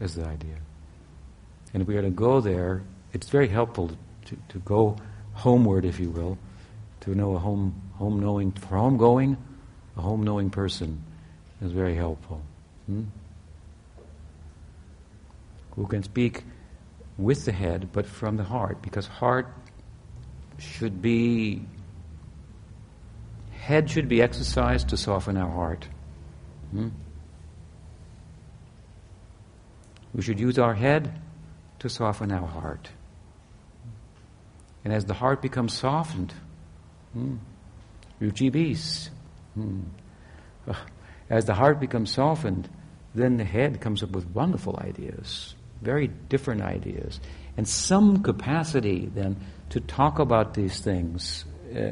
Is 0.00 0.14
the 0.14 0.24
idea. 0.24 0.56
And 1.72 1.82
if 1.82 1.88
we 1.88 1.96
are 1.96 2.02
to 2.02 2.10
go 2.10 2.40
there, 2.40 2.82
it's 3.12 3.28
very 3.28 3.48
helpful 3.48 3.90
to, 4.30 4.36
to 4.48 4.58
go 4.60 4.96
homeward, 5.34 5.84
if 5.84 6.00
you 6.00 6.10
will, 6.10 6.38
to 7.00 7.14
know 7.14 7.34
a 7.34 7.38
home, 7.38 7.80
home 7.94 8.20
knowing, 8.20 8.52
for 8.52 8.76
home 8.76 8.96
going, 8.96 9.36
a 9.96 10.00
home 10.00 10.22
knowing 10.22 10.50
person 10.50 11.02
is 11.60 11.72
very 11.72 11.94
helpful. 11.94 12.40
Hmm? 12.86 13.04
Who 15.72 15.86
can 15.86 16.02
speak 16.02 16.44
with 17.18 17.44
the 17.44 17.52
head, 17.52 17.90
but 17.92 18.06
from 18.06 18.36
the 18.36 18.44
heart, 18.44 18.82
because 18.82 19.06
heart 19.06 19.48
should 20.58 21.02
be, 21.02 21.62
head 23.52 23.90
should 23.90 24.08
be 24.08 24.22
exercised 24.22 24.88
to 24.90 24.96
soften 24.96 25.36
our 25.36 25.50
heart. 25.50 25.88
Hmm? 26.70 26.88
We 30.14 30.22
should 30.22 30.40
use 30.40 30.58
our 30.58 30.74
head 30.74 31.20
to 31.80 31.88
soften 31.88 32.30
our 32.30 32.46
heart. 32.46 32.90
And 34.84 34.92
as 34.92 35.04
the 35.04 35.14
heart 35.14 35.42
becomes 35.42 35.74
softened, 35.74 36.32
hmm, 37.12 37.36
hmm, 38.18 39.80
as 41.30 41.44
the 41.44 41.54
heart 41.54 41.80
becomes 41.80 42.12
softened, 42.12 42.68
then 43.14 43.36
the 43.36 43.44
head 43.44 43.80
comes 43.80 44.02
up 44.02 44.10
with 44.10 44.26
wonderful 44.30 44.78
ideas, 44.80 45.54
very 45.82 46.08
different 46.08 46.62
ideas, 46.62 47.20
and 47.56 47.68
some 47.68 48.22
capacity 48.22 49.10
then 49.14 49.36
to 49.70 49.80
talk 49.80 50.18
about 50.18 50.54
these 50.54 50.80
things 50.80 51.44
uh, 51.76 51.90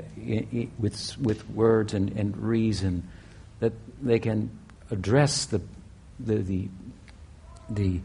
with, 0.79 1.19
with 1.19 1.49
words 1.51 1.95
and, 1.95 2.11
and 2.13 2.37
reason, 2.37 3.09
that 3.61 3.73
they 4.01 4.19
can 4.19 4.51
address 4.91 5.47
the, 5.47 5.61
the, 6.21 6.37
the, 6.37 6.69
the 7.71 8.01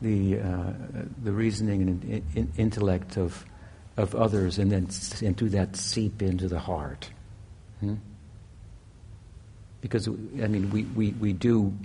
the, 0.00 0.38
uh, 0.38 0.72
the 1.22 1.32
reasoning 1.32 1.82
and 1.82 2.24
in, 2.34 2.52
intellect 2.56 3.16
of, 3.16 3.44
of 3.96 4.14
others 4.14 4.58
and 4.58 4.70
then 4.70 4.88
and 5.22 5.36
through 5.36 5.50
that 5.50 5.76
seep 5.76 6.22
into 6.22 6.48
the 6.48 6.58
heart. 6.58 7.10
Hmm? 7.80 7.94
Because, 9.80 10.08
I 10.08 10.48
mean, 10.48 10.70
we, 10.70 10.84
we, 10.84 11.10
we 11.12 11.32
do 11.32 11.76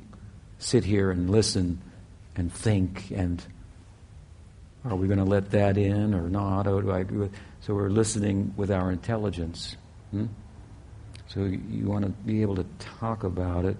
sit 0.59 0.83
here 0.83 1.11
and 1.11 1.29
listen 1.29 1.81
and 2.35 2.51
think 2.51 3.11
and 3.11 3.43
are 4.83 4.95
we 4.95 5.07
going 5.07 5.19
to 5.19 5.25
let 5.25 5.51
that 5.51 5.77
in 5.77 6.15
or 6.15 6.27
not? 6.29 6.65
Or 6.65 6.81
do 6.81 6.91
I 6.91 7.03
do? 7.03 7.29
So 7.61 7.75
we're 7.75 7.89
listening 7.89 8.53
with 8.57 8.71
our 8.71 8.91
intelligence. 8.91 9.75
Hmm? 10.09 10.25
So 11.27 11.43
you 11.43 11.85
want 11.85 12.03
to 12.05 12.09
be 12.09 12.41
able 12.41 12.55
to 12.55 12.65
talk 12.79 13.23
about 13.23 13.65
it 13.65 13.77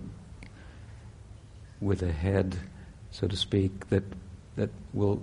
with 1.80 2.04
a 2.04 2.12
head 2.12 2.56
so 3.12 3.28
to 3.28 3.36
speak, 3.36 3.90
that, 3.90 4.04
that 4.56 4.70
will 4.94 5.22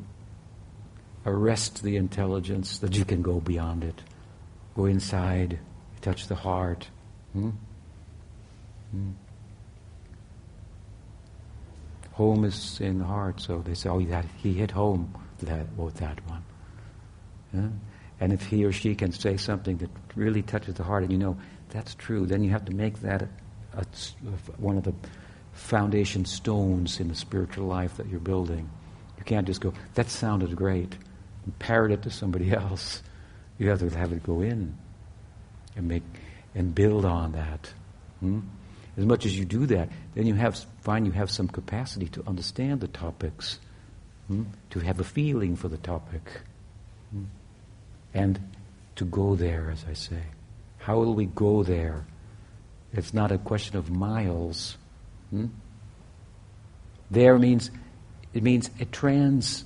arrest 1.28 1.82
the 1.82 1.96
intelligence, 1.96 2.78
that 2.78 2.96
you 2.96 3.04
can 3.04 3.22
go 3.22 3.40
beyond 3.40 3.84
it. 3.84 4.02
Go 4.74 4.86
inside, 4.86 5.58
touch 6.00 6.26
the 6.26 6.34
heart. 6.34 6.88
Hmm? 7.32 7.50
Hmm. 8.90 9.10
Home 12.12 12.44
is 12.44 12.80
in 12.80 12.98
the 12.98 13.04
heart, 13.04 13.40
so 13.40 13.60
they 13.60 13.74
say, 13.74 13.88
oh, 13.88 14.00
that, 14.00 14.26
he 14.36 14.52
hit 14.52 14.72
home 14.72 15.14
that, 15.42 15.66
with 15.76 15.94
that 15.96 16.18
one. 16.28 16.44
Yeah? 17.54 17.68
And 18.20 18.32
if 18.32 18.46
he 18.46 18.64
or 18.64 18.72
she 18.72 18.94
can 18.94 19.12
say 19.12 19.36
something 19.36 19.76
that 19.78 19.90
really 20.16 20.42
touches 20.42 20.74
the 20.74 20.82
heart, 20.82 21.04
and 21.04 21.12
you 21.12 21.18
know 21.18 21.36
that's 21.70 21.94
true, 21.94 22.26
then 22.26 22.42
you 22.42 22.50
have 22.50 22.64
to 22.64 22.74
make 22.74 23.00
that 23.02 23.22
a, 23.22 23.28
a, 23.76 23.84
one 24.56 24.76
of 24.76 24.84
the 24.84 24.94
foundation 25.52 26.24
stones 26.24 27.00
in 27.00 27.08
the 27.08 27.14
spiritual 27.14 27.66
life 27.66 27.96
that 27.96 28.08
you're 28.08 28.20
building. 28.20 28.68
You 29.18 29.24
can't 29.24 29.46
just 29.46 29.60
go, 29.60 29.72
that 29.94 30.08
sounded 30.08 30.54
great, 30.56 30.96
and 31.48 31.58
parrot 31.58 31.92
it 31.92 32.02
to 32.02 32.10
somebody 32.10 32.52
else. 32.64 33.02
You 33.56 33.70
have 33.70 33.78
to 33.80 33.88
have 33.88 34.12
it 34.12 34.22
go 34.22 34.42
in 34.42 34.76
and 35.74 35.88
make 35.88 36.02
and 36.54 36.74
build 36.74 37.06
on 37.06 37.32
that. 37.32 37.72
Hmm? 38.20 38.40
As 38.98 39.06
much 39.06 39.24
as 39.24 39.38
you 39.38 39.44
do 39.44 39.64
that, 39.66 39.88
then 40.14 40.26
you 40.26 40.34
have 40.34 40.58
find 40.82 41.06
you 41.06 41.12
have 41.12 41.30
some 41.30 41.48
capacity 41.48 42.08
to 42.08 42.22
understand 42.26 42.80
the 42.80 42.88
topics, 42.88 43.58
hmm? 44.26 44.44
to 44.70 44.80
have 44.80 45.00
a 45.00 45.04
feeling 45.04 45.56
for 45.56 45.68
the 45.68 45.78
topic, 45.78 46.22
hmm? 47.12 47.24
and 48.12 48.38
to 48.96 49.06
go 49.06 49.34
there, 49.34 49.70
as 49.70 49.84
I 49.88 49.94
say. 49.94 50.22
How 50.78 50.98
will 50.98 51.14
we 51.14 51.26
go 51.26 51.62
there? 51.62 52.06
It's 52.92 53.14
not 53.14 53.32
a 53.32 53.38
question 53.38 53.76
of 53.76 53.90
miles. 53.90 54.76
Hmm? 55.30 55.46
There 57.10 57.38
means 57.38 57.70
it 58.34 58.42
means 58.42 58.70
a 58.80 58.84
trans 58.84 59.64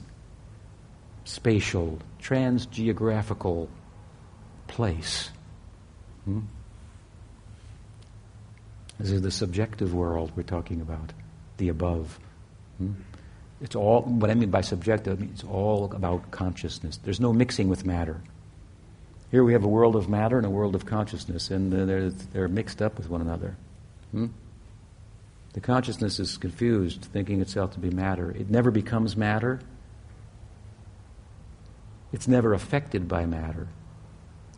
spatial, 1.25 1.99
trans 2.19 2.67
geographical 2.67 3.69
place. 4.67 5.31
Hmm? 6.25 6.41
This 8.99 9.11
is 9.11 9.23
the 9.23 9.31
subjective 9.31 9.95
world 9.95 10.33
we're 10.37 10.43
talking 10.43 10.81
about, 10.81 11.13
the 11.57 11.69
above. 11.69 12.19
Hmm? 12.79 12.93
It's 13.61 13.77
all, 13.77 14.03
what 14.03 14.31
I 14.31 14.35
mean 14.35 14.51
by 14.51 14.61
subjective, 14.61 15.19
I 15.19 15.21
mean 15.21 15.31
it's 15.33 15.45
all 15.45 15.91
about 15.93 16.31
consciousness. 16.31 16.99
There's 16.99 17.21
no 17.21 17.33
mixing 17.33 17.69
with 17.69 17.85
matter. 17.85 18.21
Here 19.31 19.45
we 19.45 19.55
have 19.55 19.65
a 19.65 19.69
world 19.69 19.97
of 19.97 20.09
matter 20.09 20.37
and 20.37 20.45
a 20.45 20.51
world 20.51 20.75
of 20.75 20.85
consciousness, 20.85 21.51
and 21.51 21.73
they're, 21.73 22.11
they're 22.11 22.49
mixed 22.49 22.83
up 22.83 22.97
with 22.97 23.09
one 23.09 23.21
another. 23.21 23.57
Hmm? 24.11 24.27
The 25.55 25.61
consciousness 25.61 26.19
is 26.19 26.37
confused, 26.39 27.09
thinking 27.13 27.41
itself 27.41 27.73
to 27.75 27.81
be 27.81 27.91
matter. 27.91 28.31
It 28.31 28.51
never 28.51 28.71
becomes 28.71 29.17
matter. 29.17 29.61
It's 32.13 32.29
never 32.29 32.53
affected 32.53 33.09
by 33.09 33.27
matter. 33.27 33.69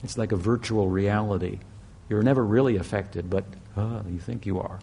It's 0.02 0.18
like 0.18 0.32
a 0.32 0.36
virtual 0.36 0.88
reality. 0.88 1.60
You're 2.08 2.22
never 2.22 2.44
really 2.44 2.76
affected, 2.76 3.30
but 3.30 3.44
uh, 3.76 4.02
you 4.08 4.18
think 4.18 4.44
you 4.44 4.60
are. 4.60 4.78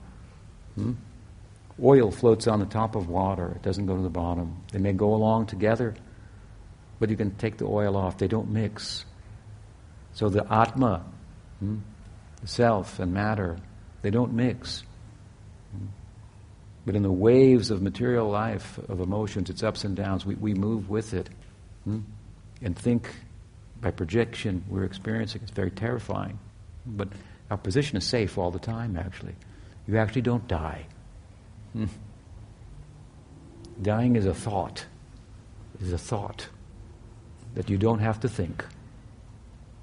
Hmm? 0.76 0.94
Oil 1.82 2.12
floats 2.12 2.48
on 2.48 2.60
the 2.60 2.66
top 2.66 2.96
of 2.96 3.10
water, 3.10 3.54
it 3.56 3.62
doesn't 3.62 3.86
go 3.86 3.96
to 3.96 4.02
the 4.02 4.10
bottom. 4.10 4.64
They 4.72 4.80
may 4.80 4.94
go 4.94 5.14
along 5.14 5.48
together, 5.48 5.96
but 7.00 7.10
you 7.10 7.18
can 7.18 7.36
take 7.36 7.58
the 7.58 7.66
oil 7.66 7.98
off. 7.98 8.18
They 8.18 8.28
don't 8.28 8.50
mix. 8.50 9.06
So 10.14 10.30
the 10.30 10.46
Atma, 10.52 11.06
hmm, 11.60 11.80
the 12.42 12.48
self 12.48 13.00
and 13.00 13.14
matter, 13.14 13.58
they 14.02 14.10
don't 14.10 14.34
mix. 14.34 14.84
But 16.86 16.96
in 16.96 17.04
the 17.04 17.12
waves 17.12 17.70
of 17.70 17.82
material 17.82 18.30
life, 18.30 18.80
of 18.90 19.00
emotions, 19.00 19.50
its 19.50 19.62
ups 19.62 19.84
and 19.84 19.96
downs, 19.96 20.26
we, 20.26 20.36
we 20.36 20.54
move 20.54 20.90
with 20.90 21.14
it 21.14 21.30
hmm? 21.84 22.00
And 22.62 22.78
think 22.78 23.10
by 23.80 23.91
projection 23.91 24.63
we're 24.69 24.84
experiencing. 24.84 25.41
It's 25.43 25.52
very 25.52 25.71
terrifying. 25.71 26.39
But 26.86 27.10
our 27.50 27.58
position 27.58 27.97
is 27.97 28.06
safe 28.06 28.38
all 28.38 28.52
the 28.52 28.60
time, 28.60 28.95
actually. 28.97 29.36
You 29.88 29.97
actually 29.97 30.21
don't 30.21 30.47
die. 30.47 30.86
Hmm? 31.74 31.86
Dying 33.82 34.15
is 34.15 34.26
a 34.26 34.34
thought, 34.34 34.86
is 35.80 35.91
a 35.91 35.97
thought 35.97 36.47
that 37.56 37.69
you 37.69 37.78
don't 37.78 38.00
have 38.00 38.19
to 38.21 38.30
think. 38.30 38.63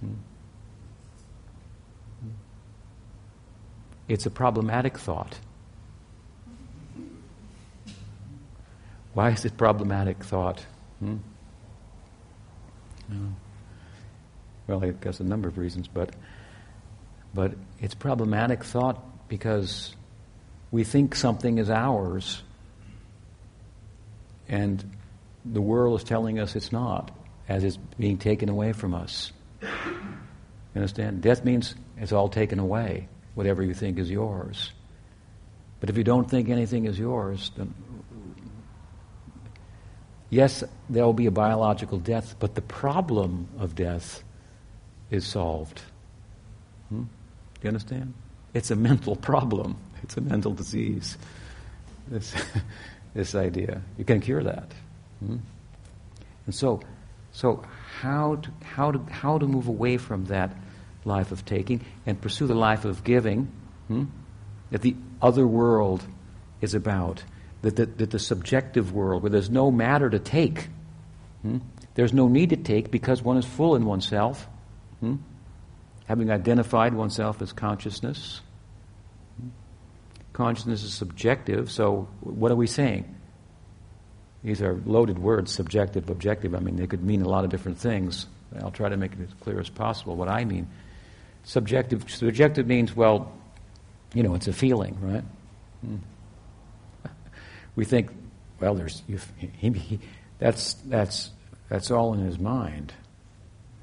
Hmm? 0.01 0.15
It's 4.09 4.25
a 4.25 4.31
problematic 4.31 4.97
thought 4.97 5.39
Why 9.19 9.31
is 9.31 9.45
it 9.45 9.57
problematic 9.57 10.23
thought? 10.23 10.65
Hmm? 11.01 11.17
No. 13.09 13.35
Well, 14.67 14.85
I 14.85 14.91
guess 14.91 15.21
a 15.21 15.25
number 15.25 15.49
of 15.49 15.59
reasons, 15.59 15.89
but 15.89 16.11
but 17.35 17.53
it's 17.81 17.95
problematic 17.95 18.65
thought 18.65 19.29
because 19.29 19.95
we 20.71 20.85
think 20.85 21.15
something 21.15 21.59
is 21.59 21.71
ours, 21.71 22.43
and 24.49 24.85
the 25.45 25.61
world 25.61 26.01
is 26.01 26.05
telling 26.05 26.39
us 26.39 26.57
it's 26.57 26.73
not, 26.73 27.11
as 27.49 27.65
it's 27.65 27.79
being 27.99 28.19
taken 28.19 28.49
away 28.49 28.73
from 28.73 28.95
us. 28.95 29.33
You 29.63 29.69
understand? 30.77 31.23
Death 31.23 31.45
means 31.45 31.75
it's 31.97 32.13
all 32.13 32.29
taken 32.29 32.59
away, 32.59 33.09
whatever 33.35 33.63
you 33.63 33.75
think 33.75 33.99
is 33.99 34.11
yours. 34.11 34.73
But 35.81 35.91
if 35.91 35.97
you 35.97 36.05
don't 36.05 36.29
think 36.29 36.49
anything 36.49 36.87
is 36.87 36.99
yours, 36.99 37.51
then 37.57 37.75
yes, 40.31 40.65
there 40.89 41.05
will 41.05 41.13
be 41.13 41.27
a 41.27 41.31
biological 41.31 41.99
death, 41.99 42.37
but 42.39 42.55
the 42.55 42.63
problem 42.63 43.49
of 43.59 43.75
death 43.75 44.23
is 45.11 45.27
solved. 45.27 45.83
Hmm? 46.89 47.03
Do 47.03 47.09
you 47.63 47.69
understand? 47.69 48.15
It's 48.55 48.71
a 48.71 48.77
mental 48.77 49.17
problem. 49.31 49.77
It's 50.03 50.17
a 50.17 50.21
mental 50.21 50.53
disease. 50.53 51.19
This, 52.09 52.35
this 53.15 53.35
idea. 53.35 53.83
You 53.97 54.05
can 54.05 54.21
cure 54.21 54.43
that. 54.43 54.73
Hmm? 55.21 55.37
And 56.47 56.55
so, 56.55 56.81
so 57.33 57.63
how 58.01 58.37
to, 58.37 58.51
how 58.65 58.93
to 58.93 58.99
how 59.11 59.39
to 59.39 59.47
move 59.47 59.69
away 59.69 59.97
from 59.97 60.27
that 60.27 60.55
life 61.05 61.33
of 61.33 61.45
taking 61.45 61.85
and 62.07 62.21
pursue 62.21 62.47
the 62.47 62.55
life 62.55 62.85
of 62.85 63.05
giving 63.05 63.51
hmm? 63.89 64.05
that 64.71 64.83
the 64.83 64.97
other 65.21 65.47
world 65.47 66.05
is 66.61 66.75
about, 66.75 67.23
that 67.63 67.77
the, 67.77 67.87
that 67.87 68.11
the 68.11 68.19
subjective 68.19 68.93
world 68.93 69.23
where 69.23 69.31
there's 69.31 69.51
no 69.51 69.71
matter 69.71 70.09
to 70.09 70.19
take. 70.19 70.69
Hmm? 71.43 71.59
There's 71.95 72.13
no 72.13 72.29
need 72.29 72.51
to 72.51 72.57
take 72.57 72.91
because 72.91 73.23
one 73.23 73.37
is 73.37 73.45
full 73.45 73.75
in 73.75 73.85
oneself, 73.85 74.47
hmm? 75.01 75.17
having 76.07 76.31
identified 76.31 76.95
oneself 76.95 77.43
as 77.43 77.53
consciousness. 77.53 78.41
Hmm? 79.41 79.49
Consciousness 80.33 80.83
is 80.85 80.95
subjective, 80.95 81.71
so 81.71 82.09
what 82.21 82.53
are 82.53 82.57
we 82.57 82.67
saying? 82.67 83.15
These 84.45 84.63
are 84.63 84.81
loaded 84.87 85.19
words, 85.19 85.53
subjective, 85.53 86.09
objective. 86.11 86.55
I 86.55 86.61
mean, 86.61 86.77
they 86.77 86.87
could 86.87 87.03
mean 87.03 87.23
a 87.23 87.29
lot 87.29 87.45
of 87.45 87.51
different 87.51 87.79
things. 87.79 88.27
I'll 88.63 88.71
try 88.71 88.89
to 88.89 88.97
make 88.97 89.13
it 89.13 89.19
as 89.21 89.35
clear 89.41 89.59
as 89.61 89.69
possible 89.69 90.17
what 90.17 90.29
I 90.29 90.45
mean. 90.45 90.69
Subjective, 91.43 92.09
subjective 92.09 92.67
means, 92.67 92.95
well, 92.95 93.33
you 94.15 94.23
know, 94.23 94.35
it's 94.35 94.49
a 94.49 94.53
feeling, 94.53 94.97
right? 95.01 95.25
We 97.79 97.85
think, 97.85 98.11
well, 98.59 98.75
there's 98.75 99.03
he, 99.07 99.71
he, 99.71 100.01
that's 100.39 100.75
that's 100.75 101.31
that's 101.69 101.91
all 101.91 102.13
in 102.15 102.21
his 102.21 102.39
mind. 102.39 102.93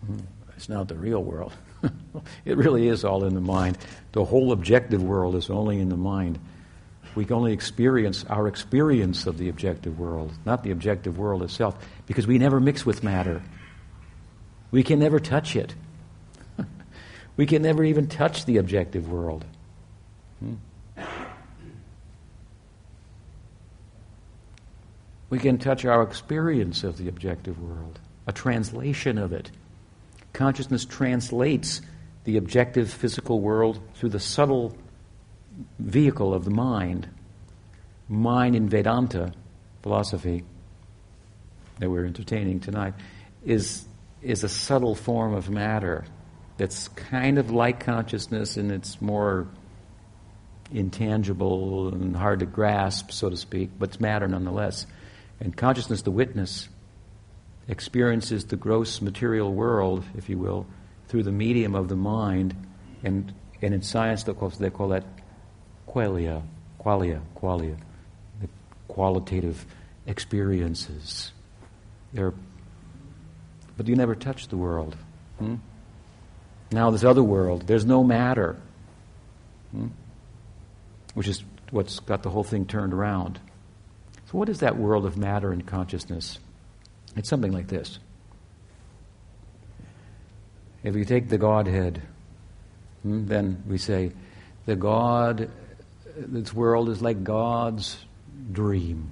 Hmm. 0.06 0.20
It's 0.56 0.70
not 0.70 0.88
the 0.88 0.96
real 0.96 1.24
world. 1.24 1.54
it 2.46 2.58
really 2.58 2.88
is 2.88 3.04
all 3.04 3.24
in 3.26 3.34
the 3.34 3.42
mind. 3.42 3.78
The 4.12 4.24
whole 4.24 4.52
objective 4.52 5.02
world 5.02 5.36
is 5.36 5.50
only 5.50 5.80
in 5.80 5.90
the 5.90 5.98
mind 5.98 6.40
we 7.16 7.24
can 7.26 7.38
only 7.38 7.54
experience 7.54 8.26
our 8.26 8.48
experience 8.48 9.26
of 9.26 9.38
the 9.38 9.50
objective 9.50 9.98
world, 9.98 10.34
not 10.46 10.64
the 10.64 10.72
objective 10.72 11.18
world 11.18 11.44
itself, 11.44 11.78
because 12.06 12.28
we 12.28 12.38
never 12.38 12.60
mix 12.60 12.86
with 12.86 13.04
matter. 13.04 13.42
We 14.72 14.84
can 14.84 15.00
never 15.00 15.20
touch 15.20 15.56
it. 15.56 15.74
we 17.38 17.46
can 17.46 17.62
never 17.62 17.84
even 17.84 18.08
touch 18.08 18.46
the 18.46 18.58
objective 18.58 19.10
world. 19.10 19.46
We 25.36 25.42
can 25.42 25.58
touch 25.58 25.84
our 25.84 26.02
experience 26.02 26.86
of 26.86 26.96
the 26.96 27.10
objective 27.10 27.60
world, 27.62 28.00
a 28.26 28.32
translation 28.32 29.18
of 29.18 29.34
it. 29.34 29.52
Consciousness 30.32 30.86
translates 30.86 31.82
the 32.24 32.38
objective 32.38 32.90
physical 32.90 33.42
world 33.42 33.82
through 33.96 34.12
the 34.12 34.20
subtle 34.22 34.78
vehicle 35.78 36.34
of 36.34 36.46
the 36.46 36.52
mind. 36.52 37.10
Mind 38.08 38.56
in 38.56 38.70
Vedanta 38.70 39.34
philosophy 39.84 40.46
that 41.80 41.90
we're 41.90 42.06
entertaining 42.06 42.62
tonight 42.62 42.94
is, 43.44 43.86
is 44.22 44.46
a 44.46 44.50
subtle 44.50 44.96
form 44.96 45.34
of 45.34 45.50
matter 45.50 46.06
that's 46.56 46.88
kind 46.88 47.38
of 47.38 47.52
like 47.52 47.82
consciousness 47.82 48.56
and 48.56 48.72
it's 48.72 49.02
more 49.02 49.50
intangible 50.72 51.90
and 51.90 52.16
hard 52.16 52.40
to 52.40 52.46
grasp, 52.46 53.12
so 53.12 53.30
to 53.30 53.36
speak, 53.36 53.72
but 53.78 53.90
it's 53.90 54.00
matter 54.00 54.30
nonetheless. 54.30 54.88
And 55.40 55.56
consciousness, 55.56 56.02
the 56.02 56.12
witness, 56.12 56.70
experiences 57.68 58.46
the 58.46 58.56
gross 58.56 59.02
material 59.02 59.54
world, 59.54 60.04
if 60.16 60.30
you 60.30 60.38
will, 60.38 60.66
through 61.08 61.24
the 61.24 61.32
medium 61.32 61.76
of 61.76 61.88
the 61.88 61.96
mind. 61.96 62.56
And, 63.04 63.34
and 63.62 63.74
in 63.74 63.82
science, 63.82 64.24
they 64.24 64.34
call, 64.34 64.50
they 64.50 64.70
call 64.70 64.90
that 64.90 65.04
qualia, 65.88 66.44
qualia, 66.80 67.22
qualia, 67.36 67.78
the 68.42 68.48
qualitative 68.88 69.66
experiences. 70.06 71.32
They're, 72.14 72.34
but 73.78 73.88
you 73.88 73.96
never 73.96 74.16
touch 74.16 74.48
the 74.48 74.58
world. 74.58 74.96
Hmm? 75.40 75.56
Now, 76.72 76.92
this 76.92 77.04
other 77.04 77.24
world, 77.24 77.68
there's 77.68 77.86
no 77.86 78.04
matter, 78.04 78.58
hmm? 79.72 79.88
which 81.14 81.28
is 81.28 81.44
what's 81.72 82.00
got 82.00 82.24
the 82.24 82.30
whole 82.30 82.44
thing 82.44 82.66
turned 82.66 82.94
around. 82.94 83.40
What 84.36 84.50
is 84.50 84.60
that 84.60 84.78
world 84.78 85.06
of 85.06 85.16
matter 85.16 85.54
and 85.54 85.66
consciousness? 85.66 86.40
It's 87.16 87.30
something 87.30 87.54
like 87.54 87.68
this. 87.68 88.00
If 90.84 90.94
you 90.94 91.06
take 91.06 91.30
the 91.30 91.38
Godhead, 91.38 92.02
hmm, 93.02 93.28
then 93.28 93.64
we 93.66 93.78
say 93.78 94.12
the 94.66 94.76
God 94.76 95.50
this 96.18 96.54
world 96.54 96.90
is 96.90 97.02
like 97.02 97.24
God's 97.24 97.98
dream. 98.52 99.12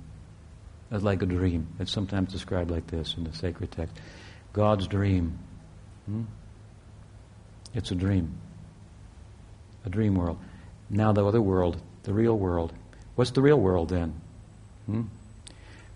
It's 0.92 1.06
like 1.06 1.22
a 1.22 1.26
dream. 1.26 1.68
It's 1.80 1.92
sometimes 1.92 2.34
described 2.34 2.70
like 2.70 2.88
this 2.88 3.16
in 3.16 3.24
the 3.24 3.34
sacred 3.34 3.72
text. 3.72 3.96
God's 4.52 4.88
dream. 4.88 5.40
Hmm? 6.06 6.24
It's 7.74 7.92
a 7.92 7.96
dream. 7.96 8.38
A 9.86 9.90
dream 9.90 10.16
world. 10.16 10.38
Now 10.90 11.14
the 11.14 11.26
other 11.26 11.42
world, 11.42 11.82
the 12.04 12.14
real 12.14 12.38
world. 12.38 12.74
What's 13.16 13.32
the 13.32 13.42
real 13.42 13.60
world 13.60 13.88
then? 13.88 14.22
Hmm? 14.86 15.04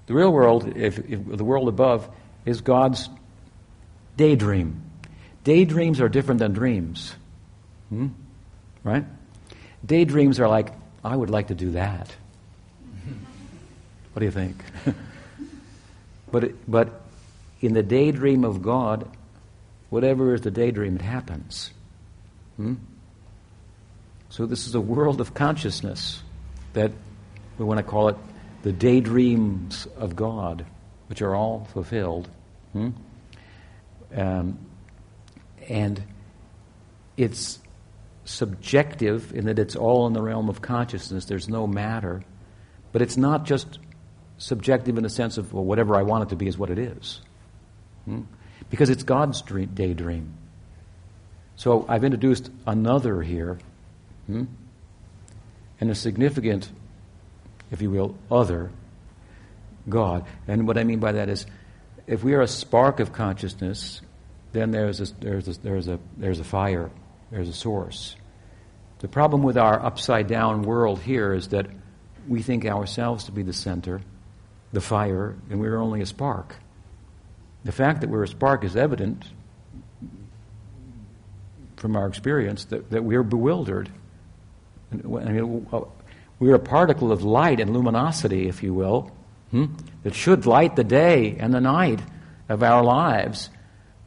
The 0.07 0.13
real 0.13 0.31
world, 0.31 0.77
if, 0.77 0.99
if 0.99 1.25
the 1.25 1.43
world 1.43 1.67
above, 1.67 2.09
is 2.45 2.61
God's 2.61 3.09
daydream. 4.15 4.81
Daydreams 5.43 5.99
are 6.01 6.09
different 6.09 6.39
than 6.39 6.53
dreams. 6.53 7.13
Hmm? 7.89 8.07
Right? 8.83 9.05
Daydreams 9.85 10.39
are 10.39 10.47
like 10.47 10.73
I 11.03 11.15
would 11.15 11.29
like 11.29 11.47
to 11.47 11.55
do 11.55 11.71
that. 11.71 12.13
What 14.11 14.19
do 14.19 14.25
you 14.25 14.31
think? 14.31 14.57
but, 16.31 16.51
but 16.69 17.01
in 17.61 17.73
the 17.73 17.83
daydream 17.83 18.43
of 18.43 18.61
God, 18.61 19.07
whatever 19.89 20.33
is 20.33 20.41
the 20.41 20.51
daydream, 20.51 20.95
it 20.95 21.01
happens. 21.01 21.71
Hmm? 22.57 22.73
So 24.29 24.45
this 24.45 24.67
is 24.67 24.75
a 24.75 24.81
world 24.81 25.21
of 25.21 25.33
consciousness 25.33 26.21
that 26.73 26.91
we 27.57 27.65
want 27.65 27.77
to 27.77 27.83
call 27.83 28.09
it 28.09 28.17
the 28.67 28.73
daydreams 28.73 29.87
of 29.95 30.13
God, 30.13 30.65
which 31.07 31.21
are 31.21 31.33
all 31.33 31.69
fulfilled. 31.71 32.29
Hmm? 32.73 32.89
Um, 34.13 34.59
and 35.69 36.03
it's 37.15 37.59
subjective 38.25 39.33
in 39.33 39.45
that 39.45 39.57
it's 39.57 39.77
all 39.77 40.05
in 40.05 40.11
the 40.11 40.21
realm 40.21 40.49
of 40.49 40.61
consciousness, 40.61 41.23
there's 41.23 41.47
no 41.47 41.65
matter. 41.65 42.23
But 42.91 43.01
it's 43.01 43.15
not 43.15 43.45
just 43.45 43.79
subjective 44.37 44.97
in 44.97 45.03
the 45.03 45.09
sense 45.09 45.37
of, 45.37 45.53
well, 45.53 45.63
whatever 45.63 45.95
I 45.95 46.01
want 46.01 46.23
it 46.23 46.29
to 46.31 46.35
be 46.35 46.47
is 46.47 46.57
what 46.57 46.69
it 46.69 46.77
is. 46.77 47.21
Hmm? 48.03 48.23
Because 48.69 48.89
it's 48.89 49.03
God's 49.03 49.41
dream, 49.43 49.71
daydream. 49.73 50.33
So 51.55 51.85
I've 51.87 52.03
introduced 52.03 52.51
another 52.65 53.21
here, 53.21 53.59
hmm? 54.25 54.43
and 55.79 55.89
a 55.89 55.95
significant, 55.95 56.69
if 57.71 57.81
you 57.81 57.89
will, 57.89 58.15
other, 58.31 58.71
God. 59.89 60.25
And 60.47 60.67
what 60.67 60.77
I 60.77 60.83
mean 60.83 60.99
by 60.99 61.13
that 61.13 61.29
is, 61.29 61.45
if 62.05 62.23
we 62.23 62.33
are 62.33 62.41
a 62.41 62.47
spark 62.47 62.99
of 62.99 63.13
consciousness, 63.13 64.01
then 64.53 64.71
there's 64.71 65.01
a, 65.01 65.13
there's 65.19 65.47
a, 65.47 65.61
there's 65.61 65.87
a, 65.87 65.99
there's 66.17 66.39
a 66.39 66.43
fire 66.43 66.89
there's 67.31 67.49
a 67.49 67.53
source. 67.53 68.15
The 68.99 69.07
problem 69.07 69.43
with 69.43 69.57
our 69.57 69.83
upside 69.83 70.27
down 70.27 70.63
world 70.63 71.01
here 71.01 71.33
is 71.33 71.49
that 71.49 71.67
we 72.27 72.41
think 72.41 72.65
ourselves 72.65 73.25
to 73.25 73.31
be 73.31 73.43
the 73.43 73.53
center, 73.53 74.01
the 74.73 74.81
fire, 74.81 75.35
and 75.49 75.59
we're 75.59 75.77
only 75.77 76.01
a 76.01 76.05
spark. 76.05 76.55
The 77.63 77.71
fact 77.71 78.01
that 78.01 78.09
we're 78.09 78.23
a 78.23 78.27
spark 78.27 78.63
is 78.63 78.75
evident 78.75 79.25
from 81.75 81.95
our 81.95 82.07
experience 82.07 82.65
that, 82.65 82.89
that 82.89 83.03
we're 83.03 83.23
bewildered. 83.23 83.91
I 84.91 84.95
mean, 84.95 85.67
we're 86.39 86.55
a 86.55 86.59
particle 86.59 87.11
of 87.11 87.23
light 87.23 87.59
and 87.59 87.73
luminosity, 87.73 88.47
if 88.47 88.63
you 88.63 88.73
will, 88.73 89.11
hmm, 89.51 89.65
that 90.03 90.13
should 90.13 90.45
light 90.45 90.75
the 90.75 90.83
day 90.83 91.35
and 91.39 91.53
the 91.53 91.61
night 91.61 91.99
of 92.49 92.63
our 92.63 92.83
lives. 92.83 93.49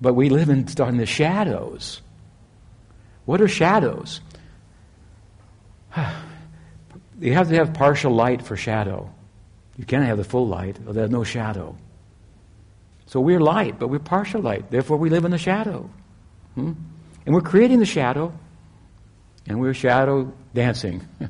But 0.01 0.15
we 0.15 0.31
live 0.31 0.49
in, 0.49 0.67
in 0.69 0.97
the 0.97 1.07
shadows. 1.07 2.01
What 3.25 3.41
are 3.41 3.49
shadows? 3.49 4.21
you 7.21 7.35
have 7.35 7.49
to 7.49 7.57
have 7.57 7.75
partial 7.75 8.13
light 8.13 8.43
for 8.43 8.57
shadow. 8.57 9.11
You 9.77 9.85
can't 9.85 10.05
have 10.05 10.19
the 10.19 10.25
full 10.25 10.47
light, 10.47 10.79
or 10.87 10.93
there's 10.93 11.11
no 11.11 11.25
shadow. 11.25 11.77
So 13.07 13.21
we're 13.21 13.41
light, 13.41 13.79
but 13.79 13.89
we're 13.89 13.99
partial 13.99 14.41
light. 14.41 14.71
Therefore, 14.71 14.97
we 14.97 15.11
live 15.11 15.25
in 15.25 15.31
the 15.31 15.39
shadow. 15.39 15.91
Hmm? 16.55 16.73
And 17.27 17.35
we're 17.35 17.41
creating 17.41 17.79
the 17.79 17.87
shadow, 17.87 18.33
and 19.47 19.61
we're 19.61 19.75
shadow 19.75 20.33
dancing, 20.55 21.07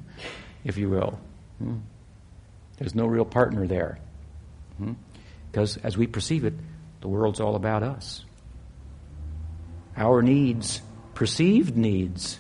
if 0.65 0.77
you 0.77 0.89
will. 0.89 1.19
Hmm? 1.59 1.79
There's 2.79 2.95
no 2.95 3.07
real 3.07 3.25
partner 3.25 3.67
there. 3.67 3.99
Hmm? 4.79 4.95
Because 5.51 5.77
as 5.79 5.97
we 5.97 6.07
perceive 6.07 6.45
it, 6.45 6.55
the 7.01 7.09
world's 7.09 7.41
all 7.41 7.57
about 7.57 7.83
us. 7.83 8.25
Our 9.97 10.23
needs, 10.23 10.81
perceived 11.15 11.77
needs, 11.77 12.39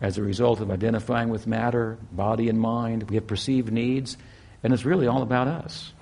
as 0.00 0.18
a 0.18 0.22
result 0.22 0.60
of 0.60 0.70
identifying 0.70 1.28
with 1.28 1.46
matter, 1.46 1.96
body 2.10 2.48
and 2.48 2.58
mind, 2.58 3.08
we 3.08 3.14
have 3.14 3.26
perceived 3.26 3.72
needs, 3.72 4.16
and 4.62 4.72
it's 4.72 4.84
really 4.84 5.06
all 5.06 5.22
about 5.22 5.46
us. 5.46 5.92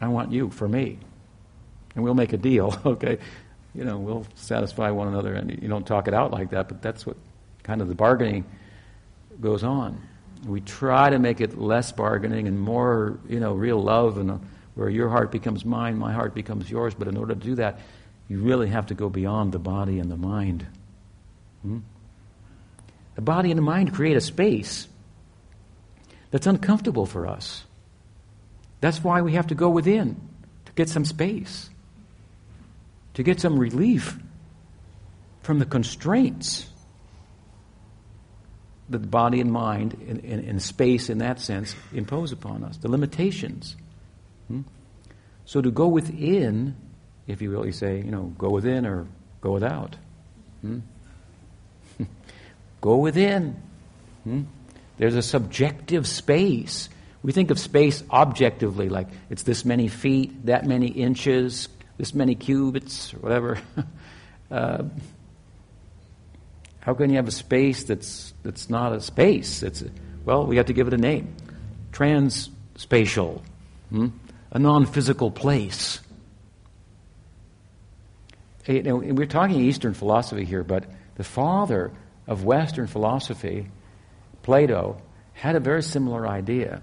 I 0.00 0.08
want 0.08 0.32
you 0.32 0.50
for 0.50 0.68
me. 0.68 0.98
And 1.94 2.02
we'll 2.02 2.14
make 2.14 2.32
a 2.32 2.36
deal, 2.36 2.76
okay? 2.86 3.18
You 3.74 3.84
know, 3.84 3.98
we'll 3.98 4.26
satisfy 4.34 4.90
one 4.90 5.06
another, 5.06 5.34
and 5.34 5.62
you 5.62 5.68
don't 5.68 5.86
talk 5.86 6.08
it 6.08 6.14
out 6.14 6.32
like 6.32 6.50
that, 6.50 6.68
but 6.68 6.82
that's 6.82 7.06
what 7.06 7.16
kind 7.62 7.80
of 7.80 7.88
the 7.88 7.94
bargaining 7.94 8.44
goes 9.40 9.64
on. 9.64 10.00
We 10.46 10.60
try 10.60 11.10
to 11.10 11.18
make 11.18 11.40
it 11.40 11.58
less 11.58 11.92
bargaining 11.92 12.46
and 12.46 12.60
more, 12.60 13.18
you 13.28 13.40
know, 13.40 13.54
real 13.54 13.82
love, 13.82 14.18
and 14.18 14.30
uh, 14.30 14.38
where 14.74 14.88
your 14.88 15.08
heart 15.08 15.32
becomes 15.32 15.64
mine, 15.64 15.98
my 15.98 16.12
heart 16.12 16.34
becomes 16.34 16.70
yours. 16.70 16.94
But 16.94 17.08
in 17.08 17.16
order 17.16 17.34
to 17.34 17.40
do 17.40 17.54
that, 17.56 17.80
you 18.28 18.40
really 18.40 18.68
have 18.68 18.86
to 18.86 18.94
go 18.94 19.08
beyond 19.08 19.52
the 19.52 19.58
body 19.58 19.98
and 19.98 20.10
the 20.10 20.16
mind. 20.16 20.66
Hmm? 21.62 21.78
The 23.16 23.22
body 23.22 23.50
and 23.50 23.58
the 23.58 23.62
mind 23.62 23.94
create 23.94 24.16
a 24.16 24.20
space 24.20 24.86
that's 26.30 26.46
uncomfortable 26.46 27.06
for 27.06 27.26
us. 27.26 27.64
That's 28.80 29.02
why 29.02 29.22
we 29.22 29.32
have 29.32 29.48
to 29.48 29.54
go 29.56 29.68
within 29.70 30.20
to 30.66 30.72
get 30.72 30.88
some 30.88 31.04
space, 31.04 31.68
to 33.14 33.24
get 33.24 33.40
some 33.40 33.58
relief 33.58 34.16
from 35.42 35.58
the 35.58 35.66
constraints 35.66 36.68
that 38.90 38.98
the 38.98 39.06
body 39.06 39.40
and 39.40 39.52
mind 39.52 39.92
and, 40.24 40.62
space 40.62 41.10
in 41.10 41.18
that 41.18 41.40
sense 41.40 41.74
impose 41.92 42.32
upon 42.32 42.64
us, 42.64 42.76
the 42.78 42.88
limitations. 42.88 43.76
Hmm? 44.48 44.62
So 45.44 45.60
to 45.60 45.70
go 45.70 45.88
within, 45.88 46.76
if 47.26 47.42
you 47.42 47.50
will, 47.50 47.66
you 47.66 47.72
say, 47.72 47.98
you 47.98 48.10
know, 48.10 48.32
go 48.38 48.50
within 48.50 48.86
or 48.86 49.06
go 49.40 49.52
without. 49.52 49.96
Hmm? 50.62 50.78
go 52.80 52.96
within. 52.96 53.60
Hmm? 54.24 54.42
There's 54.96 55.14
a 55.14 55.22
subjective 55.22 56.06
space. 56.06 56.88
We 57.22 57.32
think 57.32 57.50
of 57.50 57.58
space 57.58 58.02
objectively, 58.10 58.88
like 58.88 59.08
it's 59.30 59.42
this 59.42 59.64
many 59.64 59.88
feet, 59.88 60.46
that 60.46 60.66
many 60.66 60.88
inches, 60.88 61.68
this 61.98 62.14
many 62.14 62.34
cubits, 62.34 63.12
or 63.14 63.18
whatever. 63.18 63.58
uh, 64.50 64.84
how 66.88 66.94
can 66.94 67.10
you 67.10 67.16
have 67.16 67.28
a 67.28 67.30
space 67.30 67.84
that's, 67.84 68.32
that's 68.42 68.70
not 68.70 68.94
a 68.94 69.00
space? 69.02 69.62
It's 69.62 69.82
a, 69.82 69.90
well, 70.24 70.46
we 70.46 70.56
have 70.56 70.64
to 70.66 70.72
give 70.72 70.88
it 70.88 70.94
a 70.94 70.96
name. 70.96 71.34
Transspatial, 71.92 73.42
hmm? 73.90 74.06
a 74.50 74.58
non 74.58 74.86
physical 74.86 75.30
place. 75.30 76.00
You 78.66 78.82
know, 78.84 78.96
we're 78.96 79.26
talking 79.26 79.60
Eastern 79.60 79.92
philosophy 79.92 80.46
here, 80.46 80.64
but 80.64 80.86
the 81.16 81.24
father 81.24 81.92
of 82.26 82.44
Western 82.44 82.86
philosophy, 82.86 83.68
Plato, 84.42 85.02
had 85.34 85.56
a 85.56 85.60
very 85.60 85.82
similar 85.82 86.26
idea. 86.26 86.80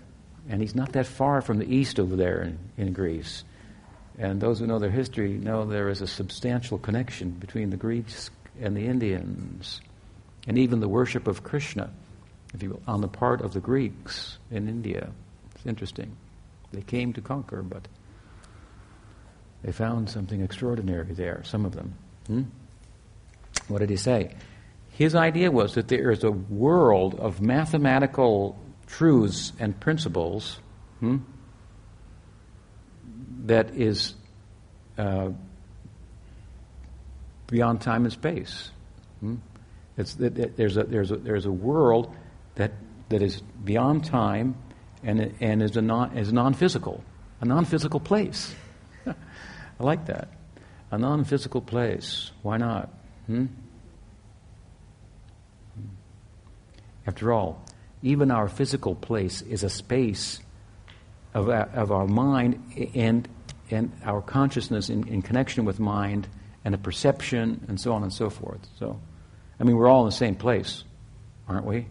And 0.47 0.61
he's 0.61 0.75
not 0.75 0.91
that 0.91 1.07
far 1.07 1.41
from 1.41 1.57
the 1.57 1.65
east 1.65 1.99
over 1.99 2.15
there 2.15 2.43
in, 2.43 2.59
in 2.77 2.93
Greece. 2.93 3.43
And 4.19 4.39
those 4.39 4.59
who 4.59 4.67
know 4.67 4.77
their 4.77 4.91
history 4.91 5.31
know 5.31 5.65
there 5.65 5.89
is 5.89 6.01
a 6.01 6.07
substantial 6.07 6.77
connection 6.77 7.31
between 7.31 7.71
the 7.71 7.77
Greeks 7.77 8.29
and 8.61 8.77
the 8.77 8.85
Indians 8.85 9.81
and 10.47 10.57
even 10.57 10.79
the 10.79 10.87
worship 10.87 11.27
of 11.27 11.43
Krishna, 11.43 11.91
if 12.53 12.61
you 12.61 12.71
will, 12.71 12.81
on 12.87 13.01
the 13.01 13.07
part 13.07 13.41
of 13.41 13.53
the 13.53 13.59
Greeks 13.59 14.37
in 14.51 14.67
India. 14.67 15.09
It's 15.55 15.65
interesting. 15.65 16.15
They 16.71 16.81
came 16.81 17.13
to 17.13 17.21
conquer, 17.21 17.61
but 17.61 17.87
they 19.63 19.71
found 19.71 20.09
something 20.09 20.41
extraordinary 20.41 21.13
there, 21.13 21.41
some 21.43 21.65
of 21.65 21.73
them. 21.73 21.95
Hmm? 22.27 22.43
What 23.67 23.79
did 23.79 23.89
he 23.89 23.97
say? 23.97 24.35
His 24.91 25.15
idea 25.15 25.51
was 25.51 25.73
that 25.75 25.87
there 25.87 26.11
is 26.11 26.23
a 26.23 26.31
world 26.31 27.15
of 27.15 27.41
mathematical 27.41 28.57
truths 28.87 29.51
and 29.59 29.77
principles 29.79 30.59
hmm, 30.99 31.17
that 33.45 33.75
is 33.75 34.13
uh, 34.97 35.29
beyond 37.47 37.81
time 37.81 38.03
and 38.03 38.13
space. 38.13 38.69
Hmm? 39.19 39.35
It's, 39.97 40.15
it, 40.19 40.57
there's, 40.57 40.77
a, 40.77 40.83
there's, 40.83 41.11
a, 41.11 41.15
there's 41.15 41.45
a 41.45 41.51
world 41.51 42.13
that, 42.55 42.73
that 43.09 43.21
is 43.21 43.41
beyond 43.63 44.05
time 44.05 44.55
and, 45.03 45.33
and 45.39 45.61
is, 45.61 45.77
a 45.77 45.81
non, 45.81 46.17
is 46.17 46.33
non-physical, 46.33 47.03
a 47.41 47.45
non-physical 47.45 47.99
place. 47.99 48.53
I 49.07 49.13
like 49.79 50.05
that. 50.07 50.29
A 50.91 50.97
non-physical 50.97 51.61
place. 51.61 52.31
Why 52.41 52.57
not? 52.57 52.89
Hmm? 53.27 53.45
After 57.07 57.31
all, 57.31 57.63
even 58.01 58.31
our 58.31 58.47
physical 58.47 58.95
place 58.95 59.41
is 59.41 59.63
a 59.63 59.69
space 59.69 60.39
of 61.33 61.49
our, 61.49 61.69
of 61.73 61.91
our 61.91 62.07
mind 62.07 62.91
and, 62.95 63.27
and 63.69 63.91
our 64.03 64.21
consciousness 64.21 64.89
in, 64.89 65.07
in 65.07 65.21
connection 65.21 65.65
with 65.65 65.79
mind 65.79 66.27
and 66.63 66.73
a 66.73 66.77
perception 66.77 67.63
and 67.67 67.79
so 67.79 67.93
on 67.93 68.03
and 68.03 68.11
so 68.11 68.29
forth. 68.29 68.67
So. 68.79 68.99
I 69.59 69.63
mean, 69.63 69.75
we're 69.75 69.87
all 69.87 70.01
in 70.01 70.09
the 70.09 70.15
same 70.15 70.35
place, 70.35 70.83
aren't 71.47 71.65
we? 71.65 71.87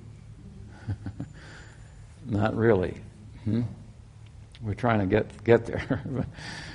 Not 2.26 2.56
really. 2.56 2.96
Hmm? 3.44 3.62
We're 4.62 4.74
trying 4.74 5.00
to 5.00 5.06
get, 5.06 5.44
get 5.44 5.66
there. 5.66 6.26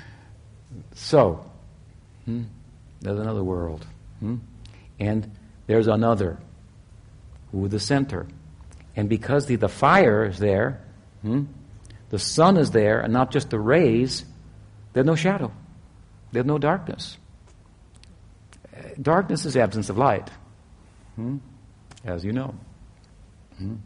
so, 0.94 1.44
hmm? 2.24 2.44
there's 3.00 3.18
another 3.18 3.42
world. 3.42 3.86
Hmm? 4.20 4.36
And 4.98 5.30
there's 5.66 5.86
another, 5.86 6.38
who 7.52 7.68
the 7.68 7.80
center. 7.80 8.26
And 8.96 9.08
because 9.08 9.46
the, 9.46 9.56
the 9.56 9.68
fire 9.68 10.26
is 10.26 10.38
there, 10.38 10.80
hmm? 11.22 11.44
the 12.10 12.18
sun 12.18 12.56
is 12.56 12.70
there, 12.72 13.00
and 13.00 13.12
not 13.12 13.30
just 13.30 13.50
the 13.50 13.58
rays, 13.58 14.24
there's 14.92 15.06
no 15.06 15.14
shadow. 15.14 15.52
There's 16.32 16.46
no 16.46 16.58
darkness. 16.58 17.16
Darkness 19.00 19.44
is 19.46 19.56
absence 19.56 19.88
of 19.88 19.98
light. 19.98 20.30
Hmm? 21.20 21.36
As 22.02 22.24
you 22.24 22.32
know. 22.32 22.54
Hmm? 23.58 23.76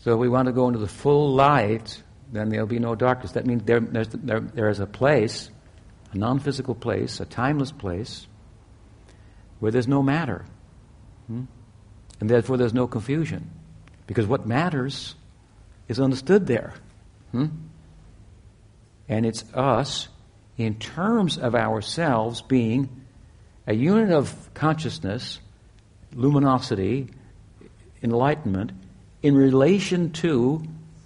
So 0.00 0.12
if 0.12 0.18
we 0.18 0.28
want 0.28 0.46
to 0.46 0.52
go 0.52 0.66
into 0.66 0.78
the 0.78 0.86
full 0.86 1.32
light, 1.32 2.02
then 2.30 2.50
there'll 2.50 2.66
be 2.66 2.78
no 2.78 2.94
darkness. 2.94 3.32
That 3.32 3.46
means 3.46 3.62
there, 3.64 3.80
there, 3.80 4.40
there 4.40 4.68
is 4.68 4.80
a 4.80 4.86
place, 4.86 5.50
a 6.12 6.18
non 6.18 6.40
physical 6.40 6.74
place, 6.74 7.20
a 7.20 7.24
timeless 7.24 7.72
place, 7.72 8.26
where 9.58 9.72
there's 9.72 9.88
no 9.88 10.02
matter. 10.02 10.44
Hmm? 11.26 11.44
And 12.20 12.28
therefore 12.28 12.58
there's 12.58 12.74
no 12.74 12.86
confusion. 12.86 13.50
Because 14.06 14.26
what 14.26 14.46
matters 14.46 15.14
is 15.88 15.98
understood 15.98 16.46
there. 16.46 16.74
Hmm? 17.32 17.46
And 19.08 19.24
it's 19.24 19.42
us, 19.54 20.08
in 20.58 20.74
terms 20.74 21.38
of 21.38 21.54
ourselves, 21.54 22.42
being 22.42 23.06
a 23.66 23.74
unit 23.74 24.10
of 24.10 24.52
consciousness 24.52 25.40
luminosity, 26.16 27.08
enlightenment, 28.02 28.72
in 29.22 29.36
relation 29.36 30.10
to 30.12 30.62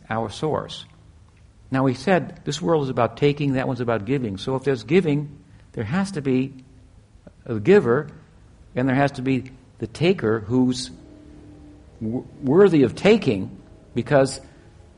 our 0.08 0.30
source. 0.30 0.84
Now, 1.70 1.84
we 1.84 1.94
said 1.94 2.40
this 2.44 2.62
world 2.62 2.84
is 2.84 2.88
about 2.88 3.16
taking, 3.16 3.52
that 3.52 3.68
one's 3.68 3.80
about 3.80 4.04
giving. 4.04 4.38
So 4.38 4.56
if 4.56 4.64
there's 4.64 4.82
giving, 4.82 5.38
there 5.72 5.84
has 5.84 6.12
to 6.12 6.22
be 6.22 6.54
a 7.44 7.60
giver, 7.60 8.08
and 8.74 8.88
there 8.88 8.96
has 8.96 9.12
to 9.12 9.22
be 9.22 9.50
the 9.78 9.86
taker 9.86 10.40
who's 10.40 10.90
w- 12.00 12.26
worthy 12.42 12.82
of 12.82 12.94
taking 12.94 13.56
because 13.94 14.40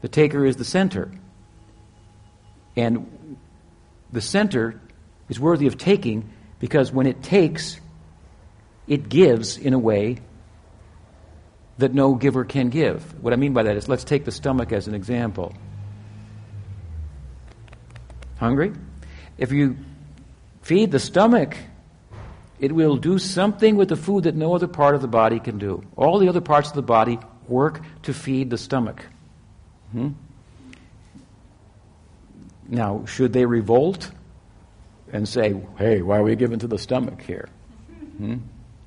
the 0.00 0.08
taker 0.08 0.44
is 0.44 0.56
the 0.56 0.64
center. 0.64 1.10
And 2.76 3.38
the 4.12 4.20
center 4.20 4.80
is 5.28 5.38
worthy 5.38 5.66
of 5.66 5.76
taking 5.78 6.30
because 6.58 6.90
when 6.90 7.06
it 7.06 7.22
takes, 7.22 7.80
it 8.86 9.08
gives 9.08 9.56
in 9.56 9.74
a 9.74 9.78
way 9.78 10.18
that 11.78 11.94
no 11.94 12.14
giver 12.14 12.44
can 12.44 12.68
give. 12.68 13.02
What 13.22 13.32
I 13.32 13.36
mean 13.36 13.52
by 13.52 13.64
that 13.64 13.76
is 13.76 13.88
let's 13.88 14.04
take 14.04 14.24
the 14.24 14.32
stomach 14.32 14.72
as 14.72 14.88
an 14.88 14.94
example. 14.94 15.54
Hungry? 18.38 18.72
If 19.38 19.52
you 19.52 19.76
feed 20.62 20.90
the 20.90 20.98
stomach, 20.98 21.56
it 22.58 22.72
will 22.72 22.96
do 22.96 23.18
something 23.18 23.76
with 23.76 23.88
the 23.88 23.96
food 23.96 24.24
that 24.24 24.36
no 24.36 24.54
other 24.54 24.68
part 24.68 24.94
of 24.94 25.02
the 25.02 25.08
body 25.08 25.40
can 25.40 25.58
do. 25.58 25.82
All 25.96 26.18
the 26.18 26.28
other 26.28 26.40
parts 26.40 26.68
of 26.68 26.74
the 26.74 26.82
body 26.82 27.18
work 27.48 27.80
to 28.02 28.14
feed 28.14 28.50
the 28.50 28.58
stomach. 28.58 29.04
Hmm? 29.92 30.10
Now, 32.68 33.04
should 33.06 33.32
they 33.32 33.44
revolt 33.44 34.10
and 35.12 35.28
say, 35.28 35.60
hey, 35.76 36.02
why 36.02 36.18
are 36.18 36.22
we 36.22 36.36
giving 36.36 36.58
to 36.60 36.66
the 36.66 36.78
stomach 36.78 37.22
here? 37.22 37.48
Hmm? 38.16 38.38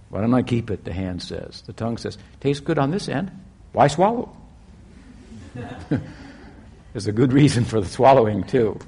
Why 0.10 0.22
don't 0.22 0.34
I 0.34 0.44
keep 0.44 0.70
it? 0.70 0.84
The 0.86 0.94
hand 0.94 1.22
says. 1.22 1.62
The 1.66 1.74
tongue 1.74 1.98
says, 1.98 2.18
tastes 2.40 2.62
good 2.62 2.78
on 2.78 2.92
this 2.92 3.10
end. 3.10 3.32
Why 3.74 3.88
swallow? 3.88 4.36
There's 6.94 7.08
a 7.08 7.12
good 7.12 7.34
reason 7.34 7.66
for 7.66 7.82
the 7.82 7.88
swallowing, 7.88 8.44
too. 8.44 8.80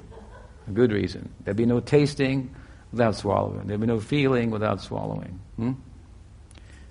A 0.66 0.70
good 0.70 0.92
reason. 0.92 1.32
There'd 1.44 1.56
be 1.56 1.66
no 1.66 1.80
tasting 1.80 2.54
without 2.92 3.16
swallowing. 3.16 3.66
There'd 3.66 3.80
be 3.80 3.86
no 3.86 4.00
feeling 4.00 4.50
without 4.50 4.80
swallowing. 4.80 5.40
Hmm? 5.56 5.72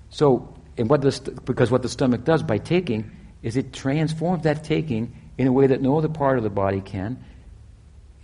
So, 0.10 0.54
and 0.78 0.90
what 0.90 1.02
because 1.46 1.72
what 1.72 1.82
the 1.82 1.90
stomach 1.90 2.24
does 2.24 2.44
by 2.44 2.58
taking 2.60 3.12
is 3.42 3.58
it 3.58 3.74
transforms 3.74 4.44
that 4.44 4.64
taking 4.64 5.16
in 5.38 5.48
a 5.48 5.52
way 5.52 5.68
that 5.68 5.82
no 5.82 5.98
other 5.98 6.10
part 6.10 6.38
of 6.38 6.44
the 6.44 6.50
body 6.50 6.82
can, 6.82 7.24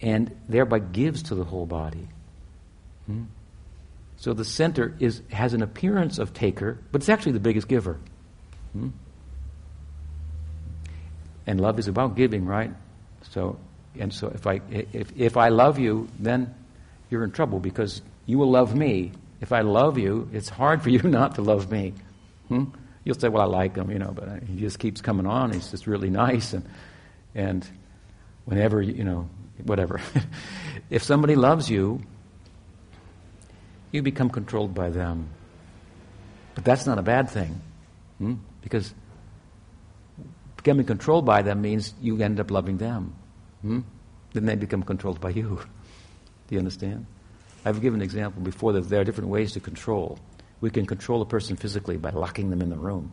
and 0.01 0.35
thereby 0.49 0.79
gives 0.79 1.23
to 1.23 1.35
the 1.35 1.43
whole 1.43 1.65
body. 1.65 2.07
Hmm? 3.05 3.23
So 4.23 4.33
the 4.33 4.45
center 4.45 4.95
is, 5.01 5.21
has 5.33 5.53
an 5.53 5.61
appearance 5.61 6.17
of 6.17 6.33
taker, 6.33 6.79
but 6.93 7.01
it's 7.01 7.09
actually 7.09 7.33
the 7.33 7.41
biggest 7.41 7.67
giver. 7.67 7.99
Hmm? 8.71 8.91
And 11.45 11.59
love 11.59 11.77
is 11.77 11.89
about 11.89 12.15
giving, 12.15 12.45
right? 12.45 12.71
So, 13.31 13.59
and 13.99 14.13
so 14.13 14.29
if 14.29 14.47
I, 14.47 14.61
if, 14.71 15.11
if 15.17 15.35
I 15.35 15.49
love 15.49 15.77
you, 15.77 16.07
then 16.19 16.55
you're 17.09 17.25
in 17.25 17.31
trouble 17.31 17.59
because 17.59 18.01
you 18.25 18.37
will 18.37 18.49
love 18.49 18.73
me. 18.73 19.11
If 19.41 19.51
I 19.51 19.59
love 19.59 19.97
you, 19.97 20.29
it's 20.31 20.47
hard 20.47 20.81
for 20.81 20.89
you 20.95 21.01
not 21.01 21.35
to 21.35 21.41
love 21.41 21.69
me. 21.69 21.93
Hmm? 22.47 22.63
You'll 23.03 23.19
say, 23.19 23.27
well, 23.27 23.41
I 23.41 23.45
like 23.47 23.75
him, 23.75 23.91
you 23.91 23.99
know, 23.99 24.13
but 24.15 24.41
he 24.43 24.55
just 24.55 24.79
keeps 24.79 25.01
coming 25.01 25.27
on. 25.27 25.51
He's 25.51 25.69
just 25.69 25.85
really 25.85 26.09
nice. 26.25 26.53
And, 26.53 26.65
and 27.35 27.67
whenever, 28.45 28.81
you 28.81 29.03
know, 29.03 29.29
whatever. 29.65 29.99
if 30.89 31.03
somebody 31.03 31.35
loves 31.35 31.69
you, 31.69 32.01
you 33.93 34.01
become 34.01 34.29
controlled 34.29 34.73
by 34.73 34.89
them. 34.89 35.29
But 36.55 36.65
that's 36.65 36.85
not 36.85 36.97
a 36.97 37.01
bad 37.01 37.29
thing. 37.29 37.61
Hmm? 38.17 38.33
Because 38.61 38.93
becoming 40.57 40.85
controlled 40.85 41.25
by 41.25 41.43
them 41.43 41.61
means 41.61 41.93
you 42.01 42.21
end 42.21 42.39
up 42.39 42.51
loving 42.51 42.77
them. 42.77 43.15
Hmm? 43.61 43.81
Then 44.33 44.45
they 44.45 44.55
become 44.55 44.83
controlled 44.83 45.21
by 45.21 45.29
you. 45.29 45.61
Do 46.47 46.55
you 46.55 46.59
understand? 46.59 47.05
I've 47.63 47.81
given 47.81 48.01
an 48.01 48.03
example 48.03 48.41
before 48.41 48.73
that 48.73 48.89
there 48.89 48.99
are 48.99 49.03
different 49.03 49.29
ways 49.29 49.53
to 49.53 49.59
control. 49.59 50.19
We 50.59 50.71
can 50.71 50.85
control 50.85 51.21
a 51.21 51.25
person 51.25 51.55
physically 51.55 51.97
by 51.97 52.09
locking 52.09 52.49
them 52.49 52.61
in 52.61 52.69
the 52.69 52.77
room. 52.77 53.11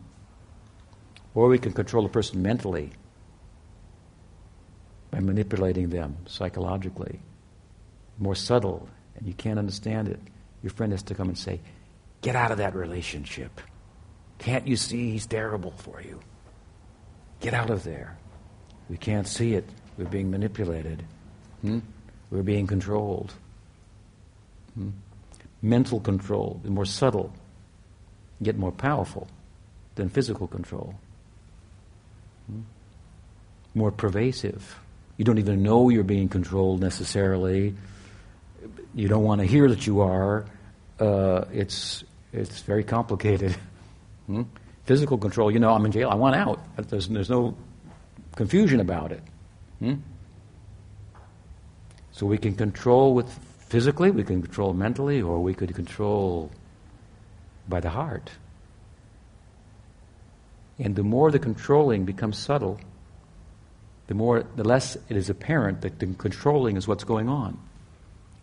Or 1.35 1.47
we 1.47 1.59
can 1.59 1.73
control 1.73 2.05
a 2.05 2.09
person 2.09 2.41
mentally 2.41 2.91
by 5.11 5.19
manipulating 5.19 5.89
them 5.89 6.17
psychologically. 6.25 7.19
More 8.17 8.35
subtle, 8.35 8.89
and 9.15 9.27
you 9.27 9.33
can't 9.33 9.59
understand 9.59 10.07
it. 10.07 10.19
Your 10.63 10.71
friend 10.71 10.91
has 10.91 11.03
to 11.03 11.15
come 11.15 11.27
and 11.27 11.37
say, 11.37 11.59
Get 12.21 12.35
out 12.35 12.51
of 12.51 12.59
that 12.59 12.75
relationship. 12.75 13.61
Can't 14.37 14.67
you 14.67 14.75
see 14.75 15.11
he's 15.11 15.25
terrible 15.25 15.71
for 15.71 16.01
you? 16.01 16.19
Get 17.39 17.53
out 17.53 17.69
of 17.69 17.83
there. 17.83 18.17
We 18.89 18.97
can't 18.97 19.27
see 19.27 19.53
it. 19.53 19.67
We're 19.97 20.05
being 20.05 20.29
manipulated. 20.29 21.03
Hmm? 21.61 21.79
We're 22.29 22.43
being 22.43 22.67
controlled. 22.67 23.33
Hmm? 24.75 24.89
Mental 25.61 25.99
control 25.99 26.61
is 26.63 26.69
more 26.69 26.85
subtle, 26.85 27.33
yet 28.39 28.57
more 28.57 28.71
powerful 28.71 29.27
than 29.95 30.09
physical 30.09 30.47
control. 30.47 30.95
Hmm? 32.47 32.61
More 33.73 33.91
pervasive. 33.91 34.79
You 35.17 35.25
don't 35.25 35.37
even 35.37 35.61
know 35.61 35.89
you're 35.89 36.03
being 36.03 36.29
controlled 36.29 36.81
necessarily. 36.81 37.75
You 38.93 39.07
don't 39.07 39.23
want 39.23 39.41
to 39.41 39.47
hear 39.47 39.69
that 39.69 39.87
you 39.87 40.01
are. 40.01 40.45
Uh, 40.99 41.45
it's, 41.53 42.03
it's 42.33 42.61
very 42.61 42.83
complicated. 42.83 43.55
Hmm? 44.27 44.43
Physical 44.85 45.17
control, 45.17 45.51
you 45.51 45.59
know, 45.59 45.73
I'm 45.73 45.83
in 45.83 45.91
jail, 45.91 46.09
I 46.09 46.15
want 46.15 46.35
out. 46.35 46.61
There's, 46.77 47.07
there's 47.09 47.29
no 47.29 47.57
confusion 48.35 48.79
about 48.79 49.11
it. 49.11 49.21
Hmm? 49.79 49.95
So 52.11 52.27
we 52.27 52.37
can 52.37 52.55
control 52.55 53.13
with 53.13 53.27
physically, 53.67 54.11
we 54.11 54.23
can 54.23 54.41
control 54.41 54.73
mentally, 54.73 55.21
or 55.21 55.39
we 55.39 55.53
could 55.53 55.73
control 55.73 56.51
by 57.67 57.79
the 57.79 57.89
heart. 57.89 58.29
And 60.77 60.95
the 60.95 61.03
more 61.03 61.31
the 61.31 61.39
controlling 61.39 62.05
becomes 62.05 62.37
subtle, 62.37 62.79
the 64.07 64.13
more, 64.13 64.43
the 64.55 64.63
less 64.63 64.97
it 65.09 65.17
is 65.17 65.29
apparent 65.29 65.81
that 65.81 65.99
the 65.99 66.07
controlling 66.17 66.75
is 66.75 66.87
what's 66.87 67.03
going 67.03 67.29
on. 67.29 67.57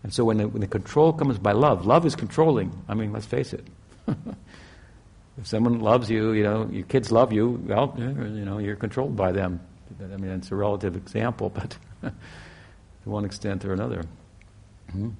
And 0.03 0.13
so 0.13 0.25
when 0.25 0.39
the, 0.39 0.49
when 0.49 0.61
the 0.61 0.67
control 0.67 1.13
comes 1.13 1.39
by 1.39 1.53
love, 1.53 1.87
love 1.87 2.07
is 2.07 2.15
controlling. 2.15 2.73
I 2.89 2.95
mean, 2.95 3.13
let's 3.13 3.27
face 3.27 3.53
it. 3.53 3.67
if 4.07 5.47
someone 5.47 5.81
loves 5.81 6.11
you, 6.11 6.33
you 6.33 6.43
know, 6.43 6.69
your 6.71 6.85
kids 6.85 7.11
love 7.11 7.33
you, 7.33 7.63
well, 7.67 7.95
you 7.99 8.45
know, 8.45 8.59
you're 8.59 8.77
controlled 8.77 9.17
by 9.17 9.33
them. 9.33 9.61
I 10.01 10.17
mean, 10.17 10.31
it's 10.31 10.51
a 10.53 10.55
relative 10.55 10.97
example, 10.97 11.51
but 11.55 11.77
to 12.03 12.13
one 13.05 13.25
extent 13.25 13.65
or 13.65 13.73
another. 13.73 14.05
Mm-hmm. 14.91 15.11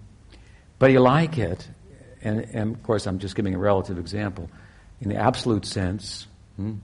But 0.79 0.93
you 0.93 1.01
like 1.01 1.39
it, 1.39 1.69
and, 2.23 2.41
and, 2.53 2.75
of 2.75 2.83
course, 2.83 3.07
I'm 3.07 3.19
just 3.19 3.35
giving 3.35 3.55
a 3.55 3.59
relative 3.59 3.99
example. 3.99 4.49
In 5.01 5.09
the 5.09 5.17
absolute 5.17 5.65
sense, 5.67 6.27
hmm, 6.57 6.75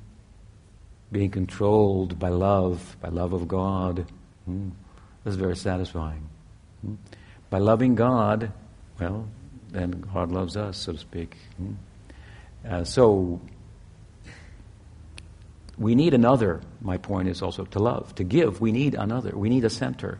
being 1.10 1.30
controlled 1.30 2.18
by 2.18 2.28
love, 2.28 2.96
by 3.00 3.08
love 3.08 3.32
of 3.32 3.46
God. 3.48 4.06
Hmm. 4.44 4.70
Is 5.24 5.36
very 5.36 5.56
satisfying. 5.56 6.28
Hmm. 6.82 6.94
By 7.54 7.60
loving 7.60 7.94
God, 7.94 8.50
well, 8.98 9.28
then 9.70 9.92
God 10.12 10.32
loves 10.32 10.56
us, 10.56 10.76
so 10.76 10.90
to 10.90 10.98
speak. 10.98 11.36
Hmm. 11.56 11.74
Uh, 12.68 12.82
so 12.82 13.40
we 15.78 15.94
need 15.94 16.14
another. 16.14 16.62
My 16.80 16.96
point 16.96 17.28
is 17.28 17.42
also 17.42 17.64
to 17.66 17.78
love, 17.78 18.12
to 18.16 18.24
give. 18.24 18.60
We 18.60 18.72
need 18.72 18.96
another. 18.96 19.38
We 19.38 19.48
need 19.48 19.64
a 19.64 19.70
center. 19.70 20.18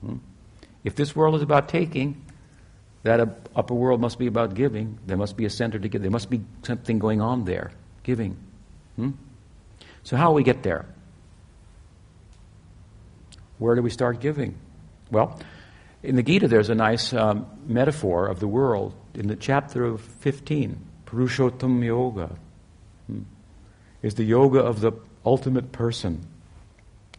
Hmm. 0.00 0.16
If 0.82 0.96
this 0.96 1.14
world 1.14 1.36
is 1.36 1.42
about 1.42 1.68
taking, 1.68 2.24
that 3.04 3.20
upper 3.54 3.74
world 3.74 4.00
must 4.00 4.18
be 4.18 4.26
about 4.26 4.54
giving. 4.54 4.98
There 5.06 5.16
must 5.16 5.36
be 5.36 5.44
a 5.44 5.50
center 5.50 5.78
to 5.78 5.88
give. 5.88 6.02
There 6.02 6.10
must 6.10 6.28
be 6.28 6.40
something 6.64 6.98
going 6.98 7.20
on 7.20 7.44
there, 7.44 7.70
giving. 8.02 8.36
Hmm? 8.96 9.10
So, 10.02 10.16
how 10.16 10.30
do 10.30 10.34
we 10.34 10.42
get 10.42 10.64
there? 10.64 10.86
Where 13.58 13.76
do 13.76 13.82
we 13.82 13.90
start 13.90 14.18
giving? 14.18 14.58
Well, 15.12 15.38
in 16.04 16.16
the 16.16 16.22
Gita, 16.22 16.48
there's 16.48 16.68
a 16.68 16.74
nice 16.74 17.14
um, 17.14 17.46
metaphor 17.66 18.26
of 18.26 18.38
the 18.38 18.46
world 18.46 18.94
in 19.14 19.26
the 19.26 19.36
chapter 19.36 19.84
of 19.84 20.02
15, 20.02 20.78
Purushottam 21.06 21.82
Yoga. 21.82 22.36
Hmm. 23.06 23.22
Is 24.02 24.14
the 24.14 24.24
yoga 24.24 24.60
of 24.60 24.80
the 24.80 24.92
ultimate 25.24 25.72
person. 25.72 26.26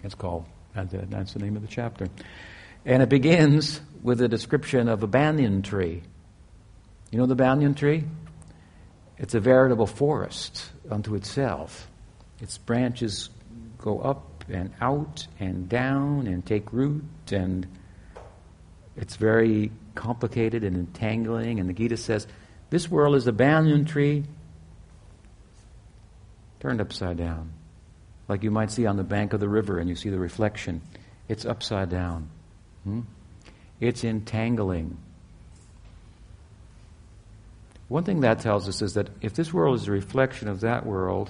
It's 0.04 0.14
called. 0.14 0.46
That's 0.76 1.34
the 1.34 1.40
name 1.40 1.56
of 1.56 1.64
the 1.64 1.68
chapter. 1.68 2.08
And 2.86 3.02
it 3.02 3.10
begins 3.10 3.82
with 4.04 4.22
a 4.22 4.28
description 4.28 4.88
of 4.88 5.02
a 5.02 5.08
banyan 5.08 5.64
tree. 5.64 6.04
You 7.10 7.18
know 7.18 7.26
the 7.26 7.36
banyan 7.36 7.74
tree? 7.74 8.04
It's 9.18 9.34
a 9.34 9.40
veritable 9.40 9.88
forest 9.88 10.70
unto 10.92 11.16
itself. 11.16 11.88
Its 12.40 12.60
branches 12.60 13.30
go 13.80 14.00
up 14.00 14.44
and 14.48 14.72
out 14.80 15.26
and 15.40 15.68
down 15.68 16.28
and 16.28 16.46
take 16.46 16.72
root, 16.72 17.04
and 17.32 17.66
it's 18.98 19.16
very 19.16 19.72
complicated 19.93 20.64
and 20.64 20.76
entangling. 20.76 21.60
And 21.60 21.70
the 21.70 21.74
Gita 21.74 21.98
says, 21.98 22.28
This 22.70 22.89
world 22.89 23.16
is 23.16 23.28
a 23.28 23.32
banyan 23.32 23.86
tree 23.86 24.24
turned 26.60 26.82
upside 26.82 27.18
down. 27.18 27.52
Like 28.28 28.43
you 28.43 28.52
might 28.52 28.72
see 28.72 28.86
on 28.86 28.98
the 28.98 29.04
bank 29.04 29.34
of 29.34 29.39
the 29.39 29.50
river 29.50 29.78
and 29.78 29.89
you 29.89 29.96
see 29.96 30.10
the 30.10 30.20
reflection. 30.20 30.82
It's 31.28 31.46
upside 31.46 31.89
down. 31.89 32.30
Hmm? 32.84 33.02
It's 33.80 34.04
entangling. 34.04 34.98
One 37.88 38.04
thing 38.04 38.22
that 38.22 38.39
tells 38.39 38.68
us 38.68 38.82
is 38.82 38.96
that 38.96 39.10
if 39.22 39.36
this 39.36 39.54
world 39.54 39.76
is 39.76 39.88
a 39.88 39.91
reflection 39.91 40.48
of 40.48 40.62
that 40.62 40.86
world, 40.86 41.30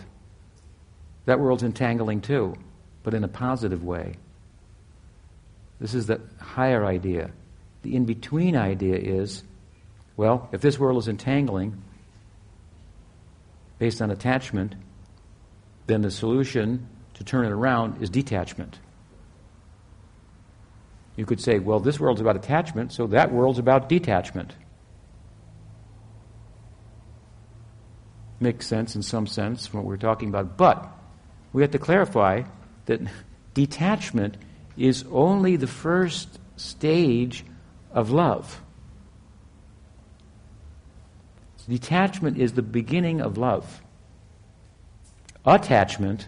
that 1.26 1.40
world's 1.40 1.64
entangling 1.64 2.22
too, 2.22 2.56
but 3.04 3.14
in 3.14 3.24
a 3.24 3.28
positive 3.28 3.84
way. 3.84 4.16
This 5.80 5.94
is 5.94 6.06
the 6.06 6.22
higher 6.40 6.86
idea. 6.86 7.32
The 7.86 7.96
in 7.96 8.06
between 8.06 8.56
idea 8.56 8.96
is 8.96 9.44
well, 10.18 10.50
if 10.52 10.60
this 10.60 10.80
world 10.80 10.98
is 10.98 11.08
entangling 11.08 11.84
based 13.78 14.02
on 14.02 14.10
attachment, 14.10 14.74
then 15.86 16.02
the 16.02 16.10
solution 16.10 16.88
to 17.14 17.24
turn 17.24 17.46
it 17.46 17.52
around 17.52 18.02
is 18.02 18.10
detachment. 18.10 18.80
You 21.16 21.28
could 21.28 21.40
say, 21.40 21.60
well, 21.60 21.80
this 21.80 22.00
world's 22.00 22.22
about 22.22 22.36
attachment, 22.36 22.92
so 22.92 23.06
that 23.08 23.32
world's 23.32 23.60
about 23.60 23.88
detachment. 23.88 24.56
Makes 28.40 28.66
sense 28.66 28.96
in 28.96 29.04
some 29.04 29.28
sense 29.28 29.68
from 29.68 29.82
what 29.82 29.86
we 29.86 29.90
we're 29.90 29.98
talking 29.98 30.30
about, 30.30 30.58
but 30.58 30.92
we 31.54 31.62
have 31.62 31.72
to 31.72 31.80
clarify 31.80 32.46
that 32.88 33.02
detachment 33.54 34.38
is 34.76 35.06
only 35.12 35.56
the 35.56 35.68
first 35.68 36.40
stage 36.58 37.46
of 37.96 38.12
love. 38.12 38.62
Detachment 41.68 42.38
is 42.38 42.54
the 42.54 42.62
beginning 42.62 43.22
of 43.22 43.40
love. 43.40 43.82
Attachment, 45.46 46.28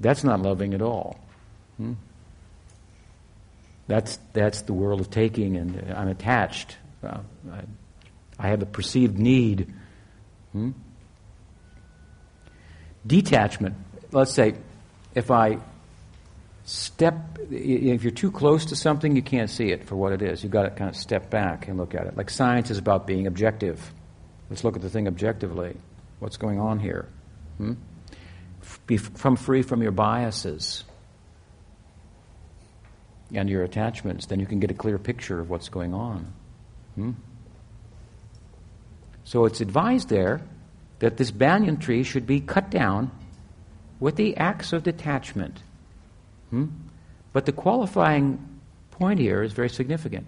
that's 0.00 0.24
not 0.24 0.40
loving 0.40 0.74
at 0.74 0.82
all. 0.82 1.20
Hmm? 1.76 1.92
That's, 3.86 4.18
that's 4.32 4.62
the 4.62 4.72
world 4.72 5.00
of 5.00 5.10
taking, 5.10 5.56
and 5.56 5.92
I'm 5.92 6.08
attached. 6.08 6.76
Uh, 7.02 7.18
I, 7.52 7.60
I, 8.38 8.48
have 8.48 8.62
a 8.62 8.66
perceived 8.66 9.18
need. 9.18 9.72
Hmm? 10.52 10.70
Detachment. 13.06 13.76
Let's 14.10 14.32
say 14.32 14.54
if 15.14 15.30
I 15.30 15.58
step, 16.68 17.38
if 17.50 18.02
you're 18.02 18.10
too 18.10 18.30
close 18.30 18.66
to 18.66 18.76
something, 18.76 19.16
you 19.16 19.22
can't 19.22 19.48
see 19.48 19.70
it 19.70 19.86
for 19.86 19.96
what 19.96 20.12
it 20.12 20.20
is. 20.20 20.42
You've 20.42 20.52
got 20.52 20.64
to 20.64 20.70
kind 20.70 20.90
of 20.90 20.96
step 20.96 21.30
back 21.30 21.66
and 21.66 21.78
look 21.78 21.94
at 21.94 22.06
it. 22.06 22.16
Like 22.16 22.28
science 22.28 22.70
is 22.70 22.78
about 22.78 23.06
being 23.06 23.26
objective. 23.26 23.92
Let's 24.50 24.64
look 24.64 24.76
at 24.76 24.82
the 24.82 24.90
thing 24.90 25.08
objectively. 25.08 25.76
What's 26.18 26.36
going 26.36 26.60
on 26.60 26.78
here? 26.78 27.08
Hmm? 27.56 27.74
Become 28.86 29.36
free 29.36 29.62
from 29.62 29.82
your 29.82 29.92
biases 29.92 30.84
and 33.32 33.48
your 33.48 33.62
attachments, 33.62 34.26
then 34.26 34.40
you 34.40 34.46
can 34.46 34.58
get 34.58 34.70
a 34.70 34.74
clear 34.74 34.98
picture 34.98 35.40
of 35.40 35.50
what's 35.50 35.68
going 35.68 35.94
on. 35.94 36.32
Hmm? 36.94 37.12
So 39.24 39.44
it's 39.44 39.60
advised 39.60 40.08
there 40.08 40.40
that 40.98 41.16
this 41.16 41.30
banyan 41.30 41.76
tree 41.78 42.02
should 42.02 42.26
be 42.26 42.40
cut 42.40 42.70
down 42.70 43.10
with 44.00 44.16
the 44.16 44.36
axe 44.36 44.72
of 44.72 44.82
detachment. 44.82 45.62
Hmm? 46.50 46.66
But 47.32 47.46
the 47.46 47.52
qualifying 47.52 48.60
point 48.90 49.20
here 49.20 49.42
is 49.42 49.52
very 49.52 49.68
significant. 49.68 50.26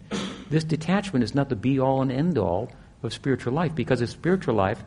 This 0.50 0.64
detachment 0.64 1.22
is 1.22 1.34
not 1.34 1.48
the 1.48 1.56
be 1.56 1.78
all 1.80 2.02
and 2.02 2.12
end 2.12 2.38
all 2.38 2.70
of 3.02 3.12
spiritual 3.12 3.52
life 3.52 3.74
because 3.74 4.00
the 4.00 4.06
spiritual 4.06 4.54
life 4.54 4.82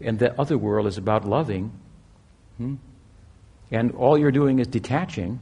and 0.00 0.18
the 0.18 0.38
other 0.40 0.58
world 0.58 0.86
is 0.86 0.98
about 0.98 1.24
loving. 1.24 1.72
Hmm? 2.58 2.74
And 3.70 3.92
all 3.92 4.18
you're 4.18 4.30
doing 4.30 4.58
is 4.58 4.66
detaching 4.66 5.40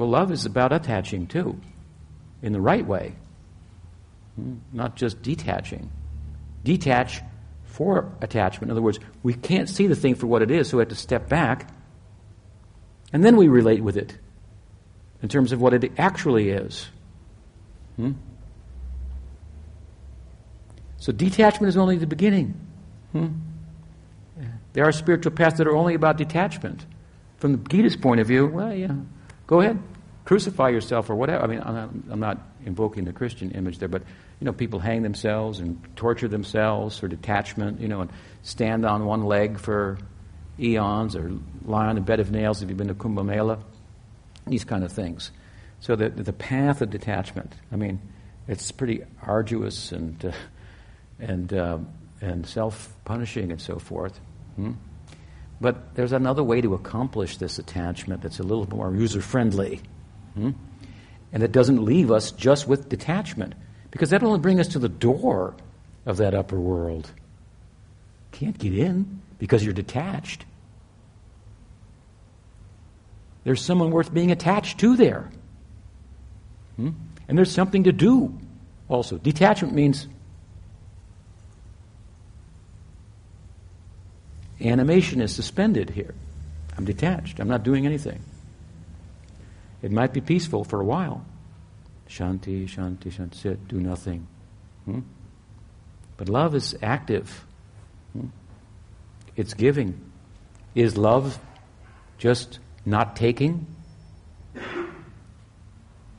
well, 0.00 0.08
love 0.08 0.32
is 0.32 0.46
about 0.46 0.72
attaching 0.72 1.26
too, 1.26 1.60
in 2.40 2.54
the 2.54 2.60
right 2.60 2.86
way, 2.86 3.16
hmm? 4.34 4.54
not 4.72 4.96
just 4.96 5.20
detaching. 5.20 5.90
Detach 6.64 7.20
for 7.64 8.10
attachment. 8.22 8.68
In 8.68 8.70
other 8.70 8.80
words, 8.80 8.98
we 9.22 9.34
can't 9.34 9.68
see 9.68 9.88
the 9.88 9.94
thing 9.94 10.14
for 10.14 10.26
what 10.26 10.40
it 10.40 10.50
is, 10.50 10.70
so 10.70 10.78
we 10.78 10.80
have 10.80 10.88
to 10.88 10.94
step 10.94 11.28
back, 11.28 11.68
and 13.12 13.24
then 13.24 13.36
we 13.36 13.48
relate 13.48 13.82
with 13.82 13.96
it 13.96 14.16
in 15.22 15.28
terms 15.28 15.52
of 15.52 15.60
what 15.60 15.74
it 15.74 15.92
actually 15.98 16.50
is. 16.50 16.88
Hmm? 17.96 18.12
So 20.98 21.12
detachment 21.12 21.68
is 21.68 21.76
only 21.76 21.96
the 21.96 22.06
beginning. 22.06 22.54
Hmm? 23.12 23.28
There 24.72 24.84
are 24.84 24.92
spiritual 24.92 25.32
paths 25.32 25.58
that 25.58 25.66
are 25.66 25.76
only 25.76 25.94
about 25.94 26.16
detachment. 26.16 26.86
From 27.38 27.52
the 27.52 27.58
Gita's 27.58 27.96
point 27.96 28.20
of 28.20 28.26
view, 28.26 28.46
well, 28.46 28.72
yeah, 28.72 28.94
go 29.46 29.60
ahead 29.60 29.82
crucify 30.30 30.68
yourself 30.68 31.10
or 31.10 31.16
whatever. 31.16 31.42
I 31.42 31.46
mean, 31.48 31.60
I'm 31.60 31.74
not, 31.74 31.90
I'm 32.10 32.20
not, 32.20 32.46
invoking 32.66 33.04
the 33.06 33.12
Christian 33.12 33.50
image 33.52 33.78
there, 33.78 33.88
but 33.88 34.02
you 34.38 34.44
know, 34.44 34.52
people 34.52 34.78
hang 34.78 35.02
themselves 35.02 35.60
and 35.60 35.80
torture 35.96 36.28
themselves 36.28 36.98
for 36.98 37.08
detachment. 37.08 37.80
You 37.80 37.88
know, 37.88 38.02
and 38.02 38.12
stand 38.42 38.84
on 38.84 39.06
one 39.06 39.24
leg 39.24 39.58
for 39.58 39.98
eons, 40.58 41.16
or 41.16 41.32
lie 41.64 41.86
on 41.86 41.98
a 41.98 42.00
bed 42.00 42.20
of 42.20 42.30
nails 42.30 42.62
if 42.62 42.68
you've 42.68 42.78
been 42.78 42.88
to 42.88 42.94
Kumbh 42.94 43.24
Mela. 43.24 43.58
These 44.46 44.64
kind 44.64 44.84
of 44.84 44.92
things. 44.92 45.30
So 45.80 45.96
the 45.96 46.10
the 46.10 46.32
path 46.32 46.82
of 46.82 46.90
detachment. 46.90 47.54
I 47.72 47.76
mean, 47.76 48.00
it's 48.48 48.70
pretty 48.72 49.02
arduous 49.22 49.92
and 49.92 50.24
uh, 50.24 50.32
and 51.18 51.52
uh, 51.52 51.78
and 52.20 52.46
self 52.46 52.94
punishing 53.04 53.50
and 53.50 53.60
so 53.60 53.78
forth. 53.78 54.18
Hmm? 54.56 54.72
But 55.60 55.94
there's 55.94 56.12
another 56.12 56.42
way 56.42 56.60
to 56.60 56.74
accomplish 56.74 57.36
this 57.36 57.58
attachment 57.58 58.22
that's 58.22 58.40
a 58.40 58.42
little 58.42 58.68
more 58.68 58.94
user 58.94 59.20
friendly. 59.20 59.80
Hmm? 60.34 60.50
And 61.32 61.42
that 61.42 61.52
doesn't 61.52 61.84
leave 61.84 62.10
us 62.10 62.32
just 62.32 62.66
with 62.66 62.88
detachment, 62.88 63.54
because 63.90 64.10
that'll 64.10 64.28
only 64.28 64.40
bring 64.40 64.58
us 64.58 64.68
to 64.68 64.78
the 64.78 64.88
door 64.88 65.54
of 66.06 66.16
that 66.16 66.34
upper 66.34 66.58
world. 66.58 67.10
Can't 68.32 68.58
get 68.58 68.76
in 68.76 69.20
because 69.38 69.62
you're 69.62 69.74
detached. 69.74 70.44
There's 73.50 73.64
someone 73.64 73.90
worth 73.90 74.14
being 74.14 74.30
attached 74.30 74.78
to 74.78 74.94
there. 74.94 75.28
Hmm? 76.76 76.90
And 77.26 77.36
there's 77.36 77.50
something 77.50 77.82
to 77.82 77.90
do 77.90 78.38
also. 78.88 79.18
Detachment 79.18 79.74
means 79.74 80.06
animation 84.60 85.20
is 85.20 85.34
suspended 85.34 85.90
here. 85.90 86.14
I'm 86.78 86.84
detached. 86.84 87.40
I'm 87.40 87.48
not 87.48 87.64
doing 87.64 87.86
anything. 87.86 88.22
It 89.82 89.90
might 89.90 90.12
be 90.12 90.20
peaceful 90.20 90.62
for 90.62 90.80
a 90.80 90.84
while. 90.84 91.26
Shanti, 92.08 92.68
shanti, 92.68 93.10
shanti, 93.10 93.34
sit, 93.34 93.66
do 93.66 93.80
nothing. 93.80 94.28
Hmm? 94.84 95.00
But 96.16 96.28
love 96.28 96.54
is 96.54 96.76
active. 96.82 97.44
Hmm? 98.12 98.28
It's 99.34 99.54
giving. 99.54 100.00
Is 100.76 100.96
love 100.96 101.40
just 102.16 102.60
not 102.84 103.16
taking? 103.16 103.66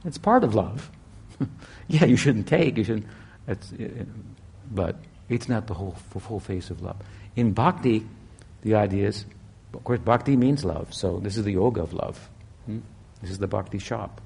It's 0.04 0.18
part 0.18 0.44
of 0.44 0.56
love. 0.56 0.90
yeah, 1.88 2.06
you 2.06 2.18
shouldn't 2.18 2.48
take. 2.48 2.78
You 2.78 2.84
shouldn't. 2.84 3.08
It's, 3.48 3.72
it, 3.74 4.08
but 4.72 4.98
it's 5.30 5.48
not 5.48 5.68
the 5.68 5.74
whole 5.74 5.96
full 6.20 6.40
face 6.40 6.70
of 6.70 6.82
love. 6.82 6.98
In 7.36 7.54
bhakti, 7.54 8.06
the 8.62 8.76
idea 8.76 9.08
is, 9.08 9.26
of 9.74 9.84
course, 9.84 10.00
bhakti 10.00 10.36
means 10.36 10.66
love. 10.66 10.94
So 10.94 11.20
this 11.20 11.38
is 11.38 11.44
the 11.44 11.54
yoga 11.54 11.82
of 11.82 11.94
love. 11.94 12.30
Hmm? 12.66 12.80
This 13.22 13.32
is 13.32 13.38
the 13.38 13.48
bhakti 13.48 13.80
shop. 13.80 14.22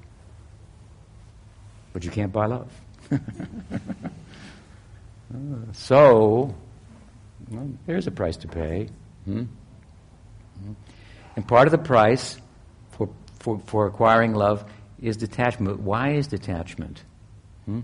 But 1.92 2.04
you 2.04 2.10
can't 2.10 2.32
buy 2.32 2.46
love. 2.46 2.70
so, 5.72 6.54
well, 7.50 7.70
there's 7.86 8.06
a 8.06 8.10
price 8.10 8.36
to 8.38 8.48
pay. 8.48 8.88
Hmm? 9.24 9.44
And 11.36 11.46
part 11.46 11.68
of 11.68 11.72
the 11.72 11.78
price 11.78 12.40
for, 12.90 13.10
for, 13.38 13.60
for 13.60 13.86
acquiring 13.86 14.34
love 14.34 14.64
is 15.00 15.18
detachment. 15.18 15.80
Why 15.80 16.12
is 16.12 16.26
detachment? 16.26 17.04
Hmm? 17.66 17.80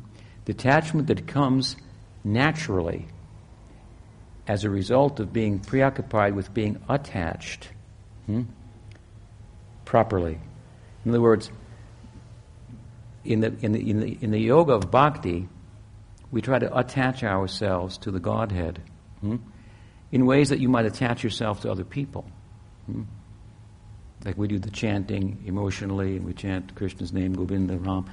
Detachment 0.47 1.07
that 1.09 1.27
comes 1.27 1.77
naturally 2.25 3.07
as 4.49 4.65
a 4.65 4.71
result 4.71 5.21
of 5.21 5.33
being 5.33 5.61
preoccupied 5.61 6.35
with 6.35 6.53
being 6.53 6.83
attached 6.89 7.69
hmm? 8.27 8.43
properly. 9.85 10.41
In 11.05 11.11
other 11.11 11.21
words, 11.21 11.51
in 13.25 13.41
the, 13.41 13.55
in 13.61 13.73
the, 13.73 13.91
in 13.91 14.01
the, 14.01 14.19
in 14.21 14.31
the 14.31 14.41
yoga 14.41 14.73
of 14.73 14.91
bhakti, 14.91 15.49
we 16.31 16.41
try 16.41 16.59
to 16.59 16.77
attach 16.77 17.23
ourselves 17.23 17.99
to 17.99 18.11
the 18.11 18.19
Godhead 18.19 18.81
hmm? 19.21 19.37
in 20.11 20.27
ways 20.27 20.49
that 20.49 20.59
you 20.59 20.69
might 20.69 20.87
attach 20.87 21.23
yourself 21.23 21.61
to 21.61 21.71
other 21.71 21.85
people. 21.85 22.25
Hmm? 22.87 23.03
Like 24.25 24.39
we 24.39 24.49
do 24.49 24.59
the 24.59 24.71
chanting 24.71 25.43
emotionally, 25.47 26.17
and 26.17 26.25
we 26.25 26.33
chant 26.33 26.75
Krishna's 26.75 27.13
name, 27.13 27.35
Govinda 27.35 27.77
Ram, 27.77 28.07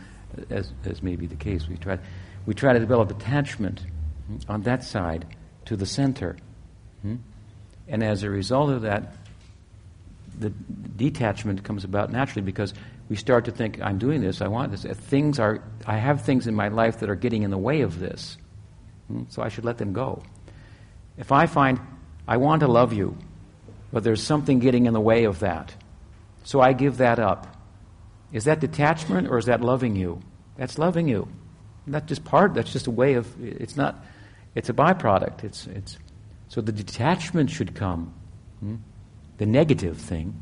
as, 0.50 0.72
as 0.86 1.04
may 1.04 1.16
be 1.16 1.28
the 1.28 1.36
case. 1.36 1.68
We 1.68 1.78
try, 1.78 2.00
we 2.46 2.54
try 2.54 2.74
to 2.74 2.80
develop 2.80 3.12
attachment 3.12 3.86
on 4.48 4.64
that 4.64 4.84
side 4.84 5.26
to 5.66 5.76
the 5.76 5.86
center. 5.86 6.38
Hmm? 7.02 7.18
And 7.88 8.04
as 8.04 8.24
a 8.24 8.30
result 8.30 8.70
of 8.70 8.82
that, 8.84 9.16
the 10.38 10.50
detachment 10.96 11.64
comes 11.64 11.84
about 11.84 12.12
naturally 12.12 12.44
because 12.44 12.74
we 13.10 13.16
start 13.16 13.46
to 13.46 13.52
think, 13.52 13.82
I'm 13.82 13.98
doing 13.98 14.22
this, 14.22 14.42
I 14.42 14.48
want 14.48 14.72
this. 14.72 14.84
Things 14.84 15.40
are, 15.40 15.62
I 15.86 15.98
have 15.98 16.22
things 16.22 16.48
in 16.48 16.56
my 16.56 16.70
life 16.70 17.00
that 17.00 17.10
are 17.10 17.16
getting 17.16 17.44
in 17.44 17.52
the 17.52 17.58
way 17.58 17.82
of 17.82 18.00
this. 18.00 18.38
Hmm? 19.08 19.24
So 19.30 19.42
I 19.42 19.50
should 19.50 19.66
let 19.66 19.78
them 19.78 19.94
go. 19.94 20.24
If 21.18 21.32
I 21.32 21.46
find, 21.46 21.80
I 22.28 22.38
want 22.38 22.62
to 22.62 22.68
love 22.68 22.94
you, 22.94 23.18
but 23.92 24.04
there's 24.04 24.24
something 24.24 24.60
getting 24.60 24.86
in 24.86 24.94
the 24.94 25.02
way 25.02 25.26
of 25.26 25.40
that, 25.40 25.76
so 26.44 26.62
I 26.62 26.74
give 26.74 26.98
that 26.98 27.20
up. 27.20 27.56
Is 28.32 28.46
that 28.46 28.60
detachment 28.60 29.28
or 29.28 29.38
is 29.38 29.46
that 29.46 29.62
loving 29.62 29.96
you? 29.96 30.22
That's 30.58 30.78
loving 30.78 31.08
you. 31.08 31.28
That's 31.88 32.08
just 32.08 32.24
part, 32.24 32.54
that's 32.54 32.72
just 32.72 32.88
a 32.88 32.92
way 32.92 33.14
of, 33.14 33.28
it's 33.44 33.76
not, 33.76 34.04
it's 34.56 34.70
a 34.70 34.74
byproduct. 34.74 35.44
It's, 35.44 35.66
it's, 35.68 35.98
so 36.48 36.62
the 36.62 36.72
detachment 36.72 37.50
should 37.50 37.76
come. 37.76 38.14
Hmm? 38.60 38.76
the 39.40 39.46
negative 39.46 39.98
thing 39.98 40.36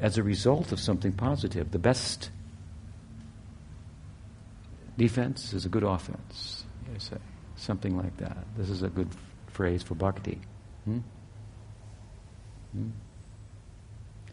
as 0.00 0.18
a 0.18 0.22
result 0.22 0.72
of 0.72 0.80
something 0.80 1.12
positive. 1.12 1.70
The 1.70 1.78
best 1.78 2.30
defense 4.98 5.52
is 5.54 5.64
a 5.64 5.68
good 5.68 5.84
offense, 5.84 6.64
you 6.92 6.98
say. 6.98 7.16
Something 7.56 7.96
like 7.96 8.16
that. 8.18 8.36
This 8.56 8.68
is 8.68 8.82
a 8.82 8.88
good 8.88 9.08
phrase 9.48 9.82
for 9.82 9.94
bhakti. 9.94 10.40
Hmm? 10.84 10.98
Hmm? 12.72 12.88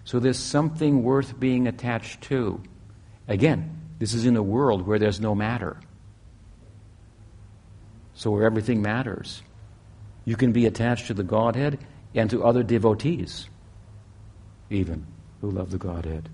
So 0.08 0.22
there's 0.22 0.40
something 0.40 1.04
worth 1.04 1.38
being 1.38 1.68
attached 1.68 2.22
to. 2.30 2.64
Again, 3.28 3.78
this 4.00 4.14
is 4.14 4.26
in 4.26 4.38
a 4.38 4.42
world 4.42 4.88
where 4.88 5.00
there's 5.00 5.20
no 5.20 5.36
matter. 5.36 5.82
So 8.14 8.32
where 8.32 8.46
everything 8.46 8.82
matters. 8.82 9.44
You 10.24 10.38
can 10.38 10.54
be 10.54 10.66
attached 10.66 11.08
to 11.08 11.14
the 11.14 11.26
Godhead 11.26 11.80
and 12.16 12.30
to 12.30 12.46
other 12.46 12.64
devotees, 12.64 13.50
even, 14.70 15.06
who 15.42 15.52
love 15.52 15.72
the 15.72 15.78
Godhead. 15.78 16.30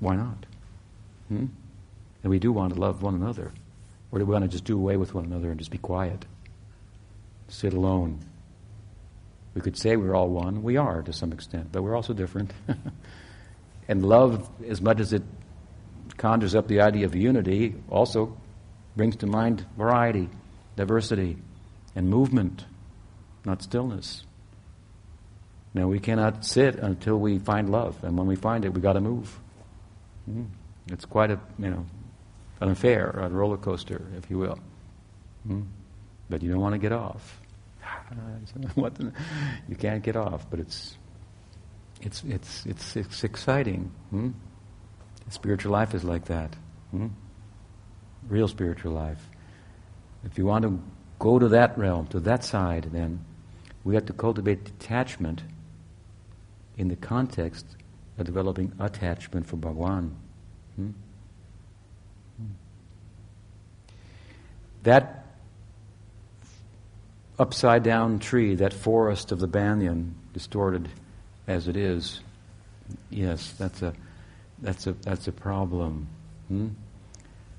Why 0.00 0.16
not? 0.16 0.46
Hmm? 1.28 1.46
And 2.22 2.30
we 2.30 2.38
do 2.38 2.50
want 2.50 2.72
to 2.72 2.80
love 2.80 3.02
one 3.02 3.14
another. 3.14 3.52
Or 4.10 4.20
do 4.20 4.24
we 4.24 4.32
want 4.32 4.44
to 4.44 4.48
just 4.48 4.64
do 4.64 4.78
away 4.78 4.96
with 4.96 5.12
one 5.12 5.26
another 5.26 5.50
and 5.50 5.58
just 5.58 5.70
be 5.70 5.76
quiet? 5.76 6.24
Sit 7.48 7.74
alone. 7.74 8.20
We 9.52 9.60
could 9.60 9.76
say 9.76 9.96
we're 9.96 10.14
all 10.14 10.30
one. 10.30 10.62
We 10.62 10.78
are 10.78 11.02
to 11.02 11.12
some 11.12 11.30
extent, 11.30 11.72
but 11.72 11.82
we're 11.82 11.94
also 11.94 12.14
different. 12.14 12.52
and 13.88 14.04
love, 14.04 14.48
as 14.68 14.80
much 14.82 15.00
as 15.00 15.12
it 15.12 15.22
conjures 16.18 16.54
up 16.54 16.68
the 16.68 16.82
idea 16.82 17.06
of 17.06 17.14
unity, 17.16 17.74
also 17.88 18.36
brings 18.96 19.16
to 19.16 19.26
mind 19.26 19.64
variety, 19.76 20.28
diversity, 20.76 21.38
and 21.96 22.08
movement, 22.08 22.66
not 23.44 23.62
stillness. 23.62 24.24
Now, 25.72 25.86
we 25.86 26.00
cannot 26.00 26.44
sit 26.44 26.76
until 26.76 27.16
we 27.16 27.38
find 27.38 27.70
love, 27.70 28.02
and 28.04 28.18
when 28.18 28.26
we 28.26 28.36
find 28.36 28.64
it, 28.64 28.74
we've 28.74 28.82
got 28.82 28.94
to 28.94 29.00
move. 29.00 29.38
Hmm. 30.26 30.44
It's 30.90 31.04
quite 31.04 31.30
a, 31.30 31.40
you 31.58 31.70
know, 31.70 31.86
an 32.60 32.70
affair, 32.70 33.10
a 33.10 33.28
roller 33.28 33.56
coaster, 33.56 34.06
if 34.16 34.30
you 34.30 34.38
will. 34.38 34.58
Hmm? 35.46 35.62
But 36.28 36.42
you 36.42 36.50
don't 36.50 36.60
want 36.60 36.74
to 36.74 36.78
get 36.78 36.92
off. 36.92 37.40
you 39.68 39.76
can't 39.76 40.02
get 40.02 40.16
off, 40.16 40.50
but 40.50 40.60
it's 40.60 40.97
it's 42.02 42.22
it's 42.24 42.66
it's, 42.66 42.96
it's 42.96 43.24
exciting. 43.24 43.90
Hmm? 44.10 44.30
Spiritual 45.30 45.72
life 45.72 45.94
is 45.94 46.04
like 46.04 46.26
that. 46.26 46.56
Hmm? 46.90 47.08
Real 48.28 48.48
spiritual 48.48 48.92
life. 48.92 49.28
If 50.24 50.38
you 50.38 50.46
want 50.46 50.64
to 50.64 50.82
go 51.18 51.38
to 51.38 51.48
that 51.48 51.76
realm, 51.78 52.06
to 52.08 52.20
that 52.20 52.44
side, 52.44 52.88
then 52.92 53.24
we 53.84 53.94
have 53.94 54.06
to 54.06 54.12
cultivate 54.12 54.64
detachment 54.64 55.42
in 56.76 56.88
the 56.88 56.96
context 56.96 57.66
of 58.18 58.26
developing 58.26 58.72
attachment 58.78 59.46
for 59.46 59.56
Bhagwan. 59.56 60.16
Hmm? 60.76 60.90
That 64.82 65.26
upside 67.38 67.82
down 67.82 68.18
tree, 68.18 68.54
that 68.56 68.72
forest 68.72 69.32
of 69.32 69.38
the 69.38 69.46
banyan, 69.46 70.14
distorted 70.32 70.88
as 71.48 71.66
it 71.66 71.76
is, 71.76 72.20
yes, 73.10 73.52
that's 73.58 73.82
a, 73.82 73.94
that's 74.60 74.86
a, 74.86 74.92
that's 74.92 75.26
a 75.26 75.32
problem. 75.32 76.06
Hmm? 76.48 76.68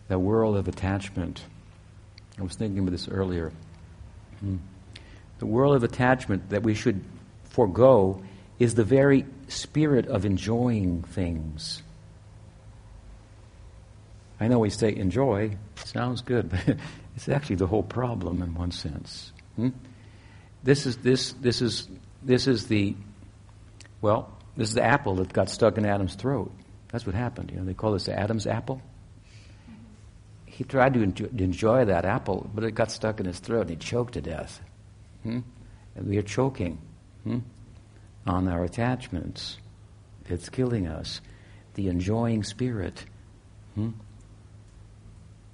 That 0.07 0.19
world 0.19 0.55
of 0.55 0.67
attachment. 0.67 1.43
I 2.37 2.43
was 2.43 2.55
thinking 2.55 2.85
of 2.85 2.91
this 2.91 3.07
earlier. 3.09 3.51
Hmm? 4.39 4.57
The 5.39 5.45
world 5.45 5.75
of 5.75 5.83
attachment 5.83 6.49
that 6.49 6.63
we 6.63 6.75
should 6.75 7.03
forego 7.45 8.21
is 8.59 8.75
the 8.75 8.83
very 8.83 9.25
spirit 9.47 10.07
of 10.07 10.25
enjoying 10.25 11.01
things. 11.01 11.81
I 14.39 14.47
know 14.47 14.59
we 14.59 14.69
say 14.69 14.95
enjoy, 14.95 15.57
sounds 15.75 16.21
good, 16.21 16.49
but 16.67 16.77
it's 17.15 17.27
actually 17.27 17.57
the 17.57 17.67
whole 17.67 17.83
problem 17.83 18.41
in 18.41 18.53
one 18.53 18.71
sense. 18.71 19.31
Hmm? 19.55 19.69
This 20.63 20.85
is 20.85 20.97
this 20.97 21.33
this 21.33 21.61
is 21.61 21.87
this 22.21 22.47
is 22.47 22.67
the 22.67 22.95
well, 24.01 24.37
this 24.55 24.69
is 24.69 24.75
the 24.75 24.83
apple 24.83 25.15
that 25.15 25.33
got 25.33 25.49
stuck 25.49 25.77
in 25.77 25.85
Adam's 25.85 26.15
throat. 26.15 26.51
That's 26.91 27.05
what 27.05 27.15
happened. 27.15 27.51
You 27.51 27.57
know, 27.57 27.65
they 27.65 27.73
call 27.73 27.93
this 27.93 28.09
Adam's 28.09 28.47
apple. 28.47 28.81
He 30.45 30.63
tried 30.63 30.93
to 30.95 31.01
enjoy 31.01 31.85
that 31.85 32.03
apple, 32.03 32.49
but 32.53 32.63
it 32.63 32.71
got 32.71 32.91
stuck 32.91 33.19
in 33.19 33.25
his 33.25 33.39
throat 33.39 33.61
and 33.61 33.69
he 33.69 33.75
choked 33.77 34.15
to 34.15 34.21
death. 34.21 34.61
Hmm? 35.23 35.39
And 35.95 36.07
we 36.07 36.17
are 36.17 36.23
choking 36.23 36.79
hmm? 37.23 37.39
on 38.27 38.47
our 38.47 38.63
attachments. 38.63 39.57
It's 40.25 40.49
killing 40.49 40.87
us. 40.87 41.21
The 41.75 41.87
enjoying 41.87 42.43
spirit. 42.43 43.05
Hmm? 43.75 43.91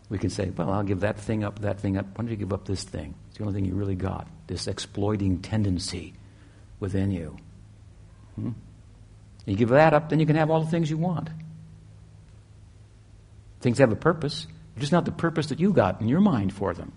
We 0.09 0.17
can 0.17 0.29
say, 0.29 0.49
well, 0.49 0.71
I'll 0.71 0.83
give 0.83 1.01
that 1.01 1.19
thing 1.19 1.43
up, 1.43 1.59
that 1.59 1.79
thing 1.79 1.97
up. 1.97 2.05
Why 2.05 2.23
don't 2.23 2.29
you 2.29 2.35
give 2.35 2.53
up 2.53 2.65
this 2.65 2.83
thing? 2.83 3.15
It's 3.29 3.37
the 3.37 3.43
only 3.43 3.55
thing 3.55 3.65
you 3.65 3.75
really 3.75 3.95
got. 3.95 4.27
This 4.47 4.67
exploiting 4.67 5.41
tendency 5.41 6.13
within 6.79 7.11
you. 7.11 7.37
Hmm? 8.35 8.51
You 9.45 9.55
give 9.55 9.69
that 9.69 9.93
up, 9.93 10.09
then 10.09 10.19
you 10.19 10.25
can 10.25 10.35
have 10.35 10.49
all 10.49 10.61
the 10.61 10.69
things 10.69 10.89
you 10.89 10.97
want. 10.97 11.29
Things 13.61 13.77
have 13.77 13.91
a 13.91 13.95
purpose, 13.95 14.47
just 14.77 14.91
not 14.91 15.05
the 15.05 15.11
purpose 15.11 15.47
that 15.47 15.59
you 15.59 15.71
got 15.71 16.01
in 16.01 16.07
your 16.07 16.21
mind 16.21 16.53
for 16.53 16.73
them. 16.73 16.91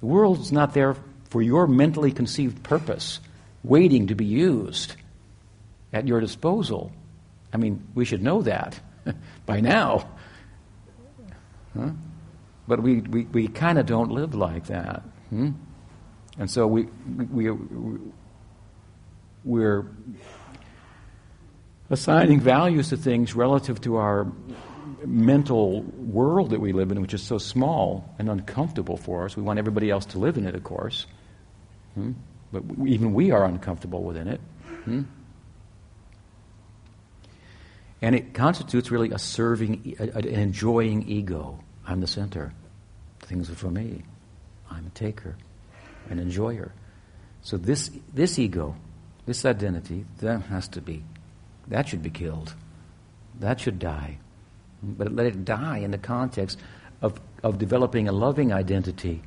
The 0.00 0.06
world's 0.06 0.52
not 0.52 0.74
there 0.74 0.96
for 1.30 1.42
your 1.42 1.66
mentally 1.66 2.12
conceived 2.12 2.62
purpose, 2.62 3.20
waiting 3.62 4.08
to 4.08 4.14
be 4.14 4.24
used 4.24 4.94
at 5.92 6.06
your 6.06 6.20
disposal. 6.20 6.92
I 7.52 7.56
mean, 7.56 7.86
we 7.94 8.04
should 8.04 8.22
know 8.22 8.42
that 8.42 8.80
by 9.46 9.60
now. 9.60 10.08
Huh? 11.76 11.90
But 12.68 12.82
we, 12.82 13.00
we, 13.00 13.24
we 13.24 13.48
kind 13.48 13.78
of 13.78 13.86
don't 13.86 14.10
live 14.10 14.34
like 14.34 14.66
that. 14.66 15.02
Hmm? 15.30 15.50
And 16.38 16.50
so 16.50 16.66
we, 16.66 16.88
we, 17.30 17.50
we're 19.44 19.86
assigning 21.90 22.40
values 22.40 22.88
to 22.90 22.96
things 22.96 23.34
relative 23.34 23.80
to 23.82 23.96
our 23.96 24.26
mental 25.04 25.82
world 25.82 26.50
that 26.50 26.60
we 26.60 26.72
live 26.72 26.90
in, 26.90 27.00
which 27.00 27.14
is 27.14 27.22
so 27.22 27.38
small 27.38 28.14
and 28.18 28.30
uncomfortable 28.30 28.96
for 28.96 29.24
us. 29.24 29.36
We 29.36 29.42
want 29.42 29.58
everybody 29.58 29.90
else 29.90 30.06
to 30.06 30.18
live 30.18 30.36
in 30.38 30.46
it, 30.46 30.54
of 30.54 30.64
course. 30.64 31.06
Hmm? 31.94 32.12
But 32.52 32.62
even 32.86 33.14
we 33.14 33.30
are 33.30 33.44
uncomfortable 33.44 34.02
within 34.02 34.28
it. 34.28 34.40
Hmm? 34.84 35.02
And 38.00 38.14
it 38.16 38.34
constitutes 38.34 38.90
really 38.90 39.10
a 39.10 39.18
serving, 39.18 39.96
an 39.98 40.26
enjoying 40.26 41.08
ego. 41.08 41.60
I'm 41.86 42.00
the 42.00 42.06
center. 42.06 42.52
Things 43.20 43.48
are 43.48 43.54
for 43.54 43.70
me. 43.70 44.02
I'm 44.70 44.86
a 44.86 44.90
taker, 44.90 45.36
an 46.10 46.18
enjoyer. 46.18 46.72
So 47.42 47.56
this, 47.56 47.90
this 48.12 48.38
ego, 48.38 48.76
this 49.26 49.44
identity, 49.44 50.04
that 50.18 50.42
has 50.42 50.68
to 50.68 50.80
be, 50.80 51.04
that 51.68 51.88
should 51.88 52.02
be 52.02 52.10
killed. 52.10 52.54
That 53.38 53.60
should 53.60 53.78
die. 53.78 54.18
But 54.82 55.14
let 55.14 55.26
it 55.26 55.44
die 55.44 55.78
in 55.78 55.90
the 55.90 55.98
context 55.98 56.58
of, 57.00 57.20
of 57.42 57.58
developing 57.58 58.08
a 58.08 58.12
loving 58.12 58.52
identity. 58.52 59.22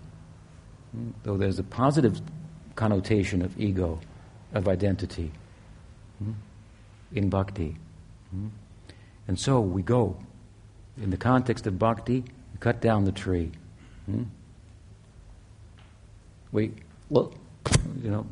Though 1.24 1.38
there's 1.38 1.60
a 1.60 1.64
positive 1.64 2.22
connotation 2.76 3.42
of 3.42 3.60
ego, 3.60 4.00
of 4.54 4.68
identity 4.68 5.32
in 7.14 7.30
bhakti. 7.30 7.78
And 9.28 9.40
so 9.40 9.60
we 9.60 9.82
go. 9.82 10.18
In 11.02 11.10
the 11.10 11.18
context 11.18 11.68
of 11.68 11.78
bhakti, 11.80 12.22
we 12.22 12.60
cut 12.60 12.82
down 12.82 13.06
the 13.06 13.12
tree. 13.12 13.52
Hmm? 14.06 14.24
We, 16.52 16.72
well, 17.10 17.34
you 18.02 18.10
know, 18.10 18.26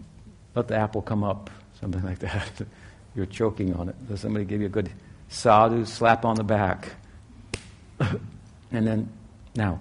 let 0.56 0.68
the 0.68 0.76
apple 0.76 1.02
come 1.02 1.24
up, 1.24 1.50
something 1.80 2.04
like 2.04 2.20
that. 2.20 2.50
You're 3.16 3.26
choking 3.26 3.74
on 3.76 3.90
it. 3.90 4.08
Does 4.08 4.22
somebody 4.22 4.46
give 4.46 4.62
you 4.62 4.68
a 4.68 4.70
good 4.70 4.92
sadhu 5.30 5.86
slap 5.86 6.26
on 6.26 6.36
the 6.36 6.44
back? 6.44 6.90
and 8.00 8.88
then, 8.88 9.10
now, 9.56 9.80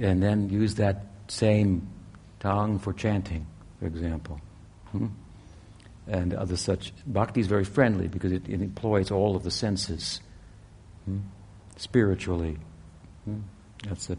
and 0.00 0.22
then 0.22 0.48
use 0.48 0.74
that 0.76 1.06
same 1.28 1.88
tongue 2.40 2.78
for 2.78 2.92
chanting, 2.92 3.46
for 3.78 3.86
example. 3.86 4.40
Hmm? 4.92 5.06
And 6.06 6.34
other 6.34 6.56
such. 6.56 6.92
Bhakti 7.06 7.40
is 7.40 7.46
very 7.46 7.64
friendly 7.64 8.08
because 8.08 8.32
it, 8.32 8.48
it 8.48 8.60
employs 8.60 9.10
all 9.10 9.36
of 9.36 9.42
the 9.42 9.50
senses 9.50 10.20
hmm? 11.04 11.18
spiritually. 11.76 12.56
Hmm? 13.24 13.40
That's 13.86 14.10
a 14.10 14.16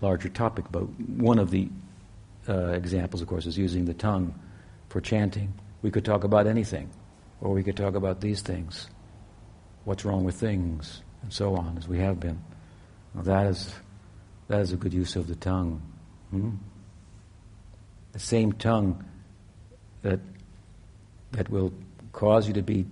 larger 0.00 0.28
topic, 0.28 0.66
but 0.70 0.82
one 1.00 1.38
of 1.38 1.50
the 1.50 1.68
uh, 2.48 2.72
examples, 2.72 3.22
of 3.22 3.28
course, 3.28 3.46
is 3.46 3.58
using 3.58 3.84
the 3.84 3.94
tongue 3.94 4.34
for 4.88 5.00
chanting. 5.00 5.52
We 5.82 5.90
could 5.90 6.04
talk 6.04 6.24
about 6.24 6.46
anything, 6.46 6.90
or 7.40 7.52
we 7.52 7.62
could 7.62 7.76
talk 7.76 7.94
about 7.94 8.20
these 8.20 8.42
things. 8.42 8.88
What's 9.84 10.04
wrong 10.04 10.24
with 10.24 10.34
things, 10.34 11.02
and 11.22 11.32
so 11.32 11.54
on, 11.56 11.78
as 11.78 11.88
we 11.88 11.98
have 11.98 12.20
been. 12.20 12.42
That 13.14 13.46
is 13.46 13.74
that 14.48 14.60
is 14.60 14.72
a 14.72 14.76
good 14.76 14.92
use 14.92 15.16
of 15.16 15.26
the 15.26 15.34
tongue. 15.36 15.82
Hmm? 16.30 16.50
The 18.12 18.18
same 18.18 18.52
tongue 18.52 19.04
that 20.02 20.20
that 21.32 21.48
will 21.48 21.72
cause 22.12 22.46
you 22.46 22.54
to 22.54 22.62
be 22.62 22.86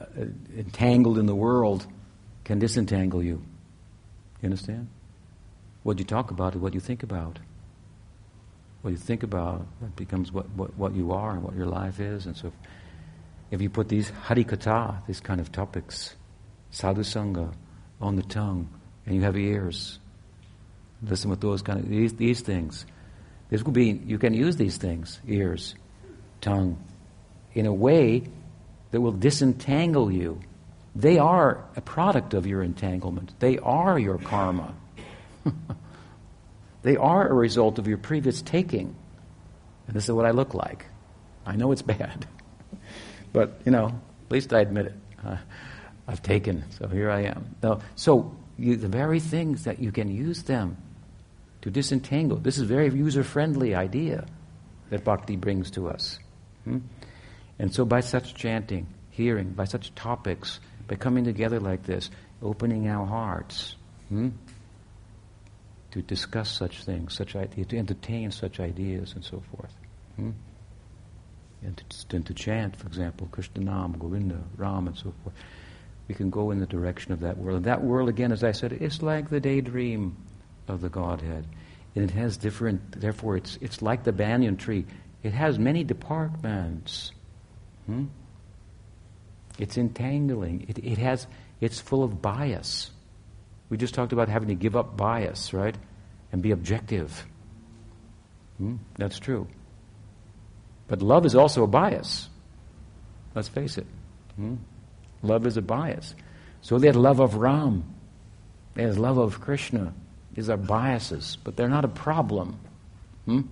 uh, 0.00 0.24
entangled 0.56 1.18
in 1.18 1.26
the 1.26 1.34
world 1.34 1.86
can 2.44 2.58
disentangle 2.58 3.22
you. 3.22 3.42
You 4.42 4.46
understand? 4.46 4.88
What 5.82 5.98
you 5.98 6.04
talk 6.04 6.30
about 6.30 6.54
is 6.54 6.60
what 6.60 6.74
you 6.74 6.80
think 6.80 7.02
about. 7.02 7.38
What 8.82 8.90
you 8.90 8.96
think 8.96 9.22
about, 9.22 9.66
that 9.80 9.94
becomes 9.96 10.32
what, 10.32 10.48
what, 10.50 10.76
what 10.76 10.94
you 10.94 11.12
are 11.12 11.32
and 11.32 11.42
what 11.42 11.54
your 11.54 11.66
life 11.66 12.00
is. 12.00 12.26
And 12.26 12.36
so 12.36 12.48
if, 12.48 12.54
if 13.50 13.62
you 13.62 13.68
put 13.68 13.88
these 13.88 14.10
harikatha, 14.10 15.06
these 15.06 15.20
kind 15.20 15.40
of 15.40 15.52
topics, 15.52 16.14
sadhusanga, 16.72 17.52
on 18.00 18.16
the 18.16 18.22
tongue, 18.22 18.68
and 19.04 19.14
you 19.14 19.22
have 19.22 19.36
ears, 19.36 19.98
listen 21.02 21.30
with 21.30 21.40
those 21.40 21.62
kind 21.62 21.80
of, 21.80 21.88
these, 21.88 22.14
these 22.14 22.40
things. 22.40 22.86
This 23.50 23.62
will 23.62 23.72
be, 23.72 23.90
you 23.90 24.18
can 24.18 24.32
use 24.32 24.56
these 24.56 24.76
things, 24.76 25.20
ears, 25.26 25.74
tongue, 26.40 26.82
in 27.52 27.66
a 27.66 27.72
way 27.72 28.22
that 28.92 29.00
will 29.00 29.12
disentangle 29.12 30.10
you. 30.10 30.40
They 30.94 31.18
are 31.18 31.64
a 31.76 31.80
product 31.80 32.34
of 32.34 32.46
your 32.46 32.62
entanglement. 32.62 33.38
They 33.40 33.58
are 33.58 33.98
your 33.98 34.18
karma. 34.18 34.74
they 36.82 36.96
are 36.96 37.28
a 37.28 37.34
result 37.34 37.78
of 37.78 37.86
your 37.86 37.98
previous 37.98 38.42
taking. 38.42 38.94
And 39.86 39.96
this 39.96 40.04
is 40.04 40.12
what 40.12 40.26
I 40.26 40.30
look 40.30 40.54
like. 40.54 40.86
I 41.44 41.56
know 41.56 41.72
it's 41.72 41.82
bad. 41.96 42.26
but, 43.32 43.60
you 43.64 43.72
know, 43.72 43.86
at 43.86 44.32
least 44.32 44.52
I 44.52 44.60
admit 44.60 44.86
it. 44.86 44.94
Uh, 45.24 45.36
I've 46.08 46.22
taken, 46.22 46.64
so 46.70 46.88
here 46.88 47.10
I 47.10 47.22
am. 47.22 47.54
Now, 47.62 47.80
so 47.94 48.34
you, 48.58 48.76
the 48.76 48.88
very 48.88 49.20
things 49.20 49.64
that 49.64 49.78
you 49.80 49.92
can 49.92 50.08
use 50.08 50.42
them 50.42 50.76
to 51.62 51.70
disentangle. 51.70 52.38
This 52.38 52.56
is 52.56 52.62
a 52.62 52.66
very 52.66 52.90
user 52.90 53.22
friendly 53.22 53.74
idea 53.74 54.26
that 54.88 55.04
bhakti 55.04 55.36
brings 55.36 55.70
to 55.72 55.88
us. 55.88 56.18
Hmm? 56.64 56.78
And 57.58 57.72
so, 57.72 57.84
by 57.84 58.00
such 58.00 58.34
chanting, 58.34 58.86
hearing, 59.10 59.50
by 59.50 59.64
such 59.64 59.94
topics, 59.94 60.58
by 60.88 60.96
coming 60.96 61.24
together 61.24 61.60
like 61.60 61.84
this, 61.84 62.10
opening 62.42 62.88
our 62.88 63.06
hearts 63.06 63.76
hmm? 64.08 64.30
To 65.92 66.02
discuss 66.02 66.50
such 66.50 66.84
things, 66.84 67.14
such 67.14 67.34
ideas, 67.34 67.66
to 67.68 67.78
entertain 67.78 68.30
such 68.30 68.60
ideas, 68.60 69.12
and 69.14 69.24
so 69.24 69.42
forth. 69.50 69.74
Hmm? 70.16 70.30
And, 71.62 71.76
to, 71.76 72.16
and 72.16 72.26
to 72.26 72.34
chant, 72.34 72.76
for 72.76 72.86
example, 72.86 73.28
Krishna 73.30 73.64
Nam, 73.64 73.96
Govinda, 73.98 74.40
Ram, 74.56 74.86
and 74.86 74.96
so 74.96 75.12
forth. 75.22 75.34
We 76.08 76.14
can 76.14 76.30
go 76.30 76.50
in 76.50 76.58
the 76.58 76.66
direction 76.66 77.12
of 77.12 77.20
that 77.20 77.38
world. 77.38 77.56
And 77.56 77.66
that 77.66 77.82
world, 77.82 78.08
again, 78.08 78.32
as 78.32 78.42
I 78.42 78.52
said, 78.52 78.72
is 78.72 79.02
like 79.02 79.30
the 79.30 79.40
daydream 79.40 80.16
of 80.68 80.80
the 80.80 80.88
Godhead. 80.88 81.46
And 81.94 82.04
it 82.04 82.12
has 82.12 82.36
different, 82.36 83.00
therefore, 83.00 83.36
it's, 83.36 83.58
it's 83.60 83.82
like 83.82 84.04
the 84.04 84.12
banyan 84.12 84.56
tree. 84.56 84.86
It 85.22 85.32
has 85.32 85.58
many 85.58 85.84
departments. 85.84 87.12
Hmm? 87.86 88.06
It's 89.58 89.76
entangling. 89.76 90.66
It, 90.68 90.78
it 90.78 90.98
has, 90.98 91.26
it's 91.60 91.80
full 91.80 92.02
of 92.02 92.22
bias. 92.22 92.90
We 93.70 93.76
just 93.76 93.94
talked 93.94 94.12
about 94.12 94.28
having 94.28 94.48
to 94.48 94.54
give 94.54 94.76
up 94.76 94.96
bias, 94.96 95.54
right? 95.54 95.76
And 96.32 96.42
be 96.42 96.50
objective. 96.50 97.24
Hmm? 98.58 98.76
That's 98.98 99.18
true. 99.18 99.46
But 100.88 101.02
love 101.02 101.24
is 101.24 101.34
also 101.34 101.62
a 101.62 101.68
bias. 101.68 102.28
Let's 103.34 103.48
face 103.48 103.78
it. 103.78 103.86
Hmm? 104.34 104.56
Love 105.22 105.46
is 105.46 105.56
a 105.56 105.62
bias. 105.62 106.14
So 106.62 106.78
there's 106.78 106.96
love 106.96 107.20
of 107.20 107.36
Ram. 107.36 107.84
There's 108.74 108.98
love 108.98 109.18
of 109.18 109.40
Krishna. 109.40 109.94
These 110.34 110.50
are 110.50 110.56
biases, 110.56 111.38
but 111.42 111.56
they're 111.56 111.68
not 111.68 111.84
a 111.84 111.88
problem. 111.88 112.58
Hmm? 113.24 113.42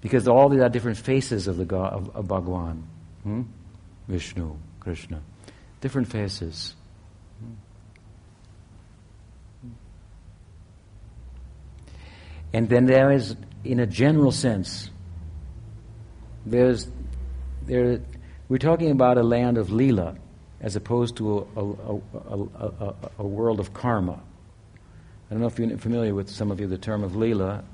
Because 0.00 0.26
all 0.28 0.48
these 0.48 0.60
are 0.60 0.68
different 0.68 0.98
faces 0.98 1.48
of 1.48 1.56
the 1.56 1.64
God 1.64 1.92
of, 1.92 2.16
of 2.16 2.28
Bhagwan. 2.28 2.86
Hmm? 3.22 3.42
Vishnu, 4.08 4.56
Krishna. 4.80 5.20
Different 5.80 6.08
faces. 6.08 6.74
And 12.52 12.68
then 12.68 12.86
there 12.86 13.10
is, 13.10 13.36
in 13.64 13.80
a 13.80 13.86
general 13.86 14.32
sense, 14.32 14.90
there's, 16.44 16.88
there, 17.66 18.00
we're 18.48 18.58
talking 18.58 18.90
about 18.90 19.16
a 19.18 19.22
land 19.22 19.58
of 19.58 19.70
lila 19.70 20.16
as 20.60 20.76
opposed 20.76 21.16
to 21.16 21.46
a, 21.56 21.60
a, 21.60 22.86
a, 22.86 22.94
a, 23.18 23.26
world 23.26 23.58
of 23.58 23.74
karma. 23.74 24.12
I 24.12 25.34
don't 25.34 25.40
know 25.40 25.46
if 25.48 25.58
you're 25.58 25.76
familiar 25.78 26.14
with 26.14 26.30
some 26.30 26.50
of 26.50 26.60
you 26.60 26.68
the 26.68 26.78
term 26.78 27.02
of 27.02 27.16
lila. 27.16 27.64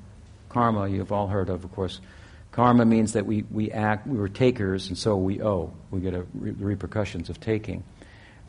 Karma, 0.49 0.87
you've 0.87 1.11
all 1.11 1.27
heard 1.27 1.49
of, 1.49 1.63
of 1.63 1.71
course. 1.73 2.01
Karma 2.51 2.85
means 2.85 3.13
that 3.13 3.27
we, 3.27 3.43
we 3.51 3.69
act, 3.71 4.07
we 4.07 4.17
were 4.17 4.29
takers, 4.29 4.87
and 4.87 4.97
so 4.97 5.15
we 5.15 5.41
owe. 5.41 5.71
We 5.91 5.99
get 5.99 6.15
re- 6.33 6.51
the 6.51 6.65
repercussions 6.65 7.29
of 7.29 7.39
taking. 7.39 7.83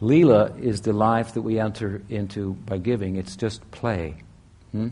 Lila 0.00 0.54
is 0.58 0.80
the 0.80 0.94
life 0.94 1.34
that 1.34 1.42
we 1.42 1.60
enter 1.60 2.00
into 2.08 2.54
by 2.54 2.78
giving. 2.78 3.16
It's 3.16 3.36
just 3.36 3.70
play. 3.70 4.16
Hmm? 4.72 4.88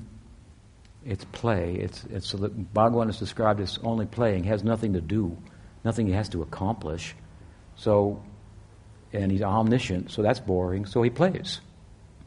It's 1.08 1.24
play. 1.24 1.76
It's, 1.76 2.04
it's 2.10 2.34
Bhagwan 2.34 3.08
is 3.08 3.18
described 3.18 3.60
as 3.60 3.78
only 3.82 4.04
playing, 4.04 4.44
has 4.44 4.62
nothing 4.62 4.92
to 4.92 5.00
do, 5.00 5.38
nothing 5.82 6.06
he 6.06 6.12
has 6.12 6.28
to 6.30 6.42
accomplish. 6.42 7.14
So, 7.76 8.22
and 9.14 9.32
he's 9.32 9.40
omniscient, 9.40 10.10
so 10.10 10.20
that's 10.20 10.38
boring. 10.38 10.84
So 10.84 11.02
he 11.02 11.08
plays. 11.08 11.60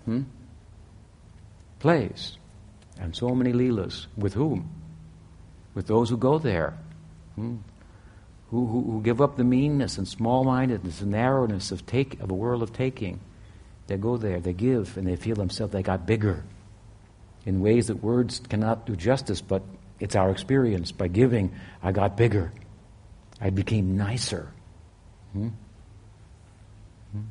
Hmm? 0.05 0.23
plays. 1.77 2.37
And 2.99 3.15
so 3.15 3.29
many 3.29 3.53
Leelas. 3.53 4.07
With 4.17 4.33
whom? 4.33 4.71
With 5.75 5.85
those 5.85 6.09
who 6.09 6.17
go 6.17 6.39
there. 6.39 6.75
Hmm? 7.35 7.57
Who, 8.49 8.65
who, 8.65 8.81
who, 8.91 9.01
give 9.03 9.21
up 9.21 9.37
the 9.37 9.43
meanness 9.43 9.99
and 9.99 10.07
small 10.07 10.43
mindedness 10.43 11.01
and 11.01 11.11
narrowness 11.11 11.71
of, 11.71 11.85
take, 11.85 12.19
of 12.19 12.31
a 12.31 12.33
world 12.33 12.63
of 12.63 12.73
taking. 12.73 13.19
They 13.85 13.97
go 13.97 14.17
there, 14.17 14.39
they 14.39 14.53
give, 14.53 14.97
and 14.97 15.07
they 15.07 15.15
feel 15.17 15.35
themselves 15.35 15.71
they 15.71 15.83
got 15.83 16.07
bigger 16.07 16.43
in 17.45 17.61
ways 17.61 17.87
that 17.87 18.03
words 18.03 18.41
cannot 18.49 18.85
do 18.85 18.95
justice, 18.95 19.41
but 19.41 19.63
it's 19.99 20.15
our 20.15 20.29
experience. 20.29 20.91
By 20.91 21.07
giving, 21.07 21.53
I 21.81 21.91
got 21.91 22.17
bigger. 22.17 22.51
I 23.39 23.49
became 23.49 23.97
nicer. 23.97 24.51
Hmm? 25.33 25.49
Hmm? 27.11 27.21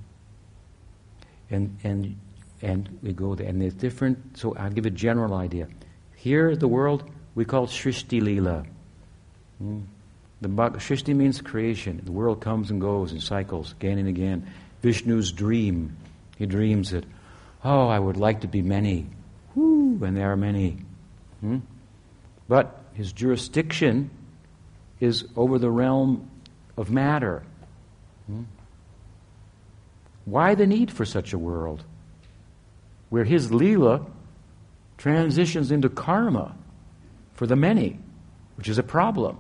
And, 1.51 1.79
and 1.85 2.17
and 2.63 2.99
we 3.03 3.13
go 3.13 3.35
there. 3.35 3.47
And 3.49 3.61
there's 3.61 3.75
different, 3.75 4.37
so 4.37 4.55
I'll 4.57 4.71
give 4.71 4.87
a 4.87 4.91
general 4.91 5.35
idea. 5.35 5.69
Here, 6.17 6.55
the 6.57 6.69
world, 6.69 7.11
we 7.35 7.45
call 7.45 7.67
Shrishti 7.67 8.21
Leela. 8.21 8.67
Hmm? 9.59 9.81
The 10.41 10.49
Shrishti 10.49 11.15
means 11.15 11.41
creation. 11.41 12.01
The 12.05 12.13
world 12.13 12.41
comes 12.41 12.71
and 12.71 12.81
goes 12.81 13.13
in 13.13 13.21
cycles, 13.21 13.73
again 13.73 13.99
and 13.99 14.09
again. 14.09 14.51
Vishnu's 14.83 15.33
dream. 15.33 15.97
He 16.39 16.47
dreams 16.47 16.93
it. 16.93 17.05
Oh, 17.63 17.89
I 17.89 17.99
would 17.99 18.17
like 18.17 18.41
to 18.41 18.49
be 18.49 18.63
many. 18.63 19.07
And 20.01 20.17
there 20.17 20.33
are 20.33 20.37
many. 20.37 20.79
Hmm? 21.41 21.59
But 22.49 22.81
his 22.95 23.13
jurisdiction 23.13 24.11
is 24.99 25.25
over 25.37 25.59
the 25.59 25.71
realm 25.71 26.31
of 26.77 26.91
matter. 26.91 27.43
Hmm? 28.27 28.43
Why 30.25 30.55
the 30.55 30.67
need 30.67 30.91
for 30.91 31.05
such 31.05 31.33
a 31.33 31.39
world? 31.39 31.85
where 33.11 33.25
his 33.25 33.49
Leela 33.49 34.09
transitions 34.97 35.71
into 35.71 35.89
karma 35.89 36.57
for 37.35 37.47
the 37.47 37.57
many, 37.57 37.99
which 38.57 38.69
is 38.69 38.79
a 38.79 38.83
problem. 38.83 39.37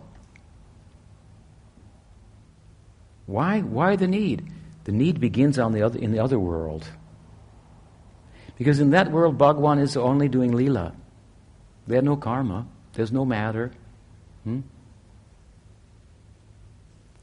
Why, 3.27 3.61
why 3.61 3.97
the 3.97 4.09
need? 4.09 4.53
The 4.85 4.93
need 4.93 5.21
begins 5.21 5.59
on 5.59 5.73
the 5.73 5.83
other, 5.83 5.99
in 5.99 6.11
the 6.11 6.19
other 6.19 6.39
world. 6.39 6.89
Because 8.61 8.79
in 8.79 8.91
that 8.91 9.11
world, 9.11 9.39
Bhagwan 9.39 9.79
is 9.79 9.97
only 9.97 10.29
doing 10.29 10.51
Leela. 10.51 10.93
There's 11.87 12.05
no 12.05 12.15
karma, 12.15 12.67
there's 12.93 13.11
no 13.11 13.25
matter. 13.25 13.73
Hmm? 14.45 14.61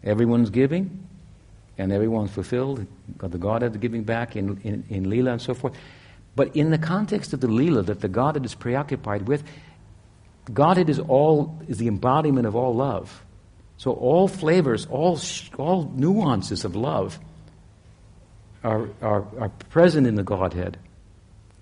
Everyone's 0.03 0.49
giving, 0.49 1.07
and 1.77 1.91
everyone's 1.91 2.31
fulfilled. 2.31 2.87
The 3.19 3.37
Godhead 3.37 3.73
is 3.73 3.77
giving 3.77 4.01
back 4.01 4.35
in, 4.35 4.59
in, 4.63 4.83
in 4.89 5.05
Leela 5.05 5.33
and 5.33 5.39
so 5.39 5.53
forth. 5.53 5.77
But 6.35 6.55
in 6.55 6.71
the 6.71 6.79
context 6.79 7.33
of 7.33 7.39
the 7.39 7.47
Leela 7.47 7.85
that 7.85 8.01
the 8.01 8.07
Godhead 8.07 8.43
is 8.43 8.55
preoccupied 8.55 9.27
with, 9.27 9.43
Godhead 10.51 10.89
is 10.89 10.97
all 10.97 11.55
is 11.67 11.77
the 11.77 11.87
embodiment 11.87 12.47
of 12.47 12.55
all 12.55 12.73
love. 12.73 13.23
So 13.77 13.91
all 13.91 14.27
flavors, 14.27 14.87
all 14.87 15.19
all 15.59 15.91
nuances 15.93 16.65
of 16.65 16.75
love 16.75 17.19
are, 18.63 18.89
are, 19.03 19.23
are 19.39 19.49
present 19.69 20.07
in 20.07 20.15
the 20.15 20.23
Godhead 20.23 20.79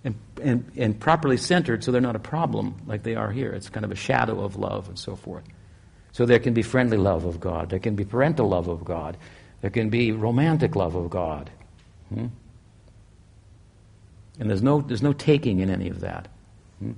and, 0.05 0.15
and, 0.41 0.71
and 0.77 0.99
properly 0.99 1.35
centered 1.35 1.83
so 1.83 1.91
they're 1.91 1.99
not 1.99 2.15
a 2.15 2.19
problem 2.19 2.75
like 2.85 3.03
they 3.03 3.15
are 3.15 3.31
here. 3.31 3.51
It's 3.51 3.69
kind 3.69 3.83
of 3.83 3.91
a 3.91 3.95
shadow 3.95 4.41
of 4.41 4.55
love 4.55 4.87
and 4.87 4.97
so 4.97 5.15
forth. 5.15 5.43
So 6.11 6.25
there 6.25 6.39
can 6.39 6.53
be 6.53 6.61
friendly 6.61 6.97
love 6.97 7.25
of 7.25 7.41
God, 7.41 7.69
there 7.69 7.79
can 7.79 7.95
be 7.95 8.05
parental 8.05 8.47
love 8.47 8.69
of 8.69 8.85
God, 8.85 9.17
there 9.59 9.71
can 9.71 9.89
be 9.89 10.13
romantic 10.13 10.75
love 10.75 10.95
of 10.95 11.09
God. 11.09 11.49
Hmm? 12.13 12.27
And 14.39 14.49
there's 14.49 14.61
no, 14.61 14.81
there's 14.81 15.01
no 15.01 15.11
taking 15.11 15.59
in 15.59 15.69
any 15.69 15.89
of 15.89 16.01
that. 16.01 16.27
Hmm? 16.79 16.91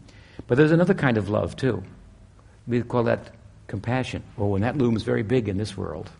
But 0.45 0.57
there's 0.57 0.71
another 0.71 0.93
kind 0.93 1.17
of 1.17 1.29
love, 1.29 1.55
too. 1.55 1.83
We 2.67 2.81
call 2.83 3.03
that 3.03 3.31
compassion. 3.67 4.23
Oh, 4.37 4.55
and 4.55 4.63
that 4.63 4.77
looms 4.77 5.03
very 5.03 5.23
big 5.23 5.47
in 5.47 5.57
this 5.57 5.77
world. 5.77 6.11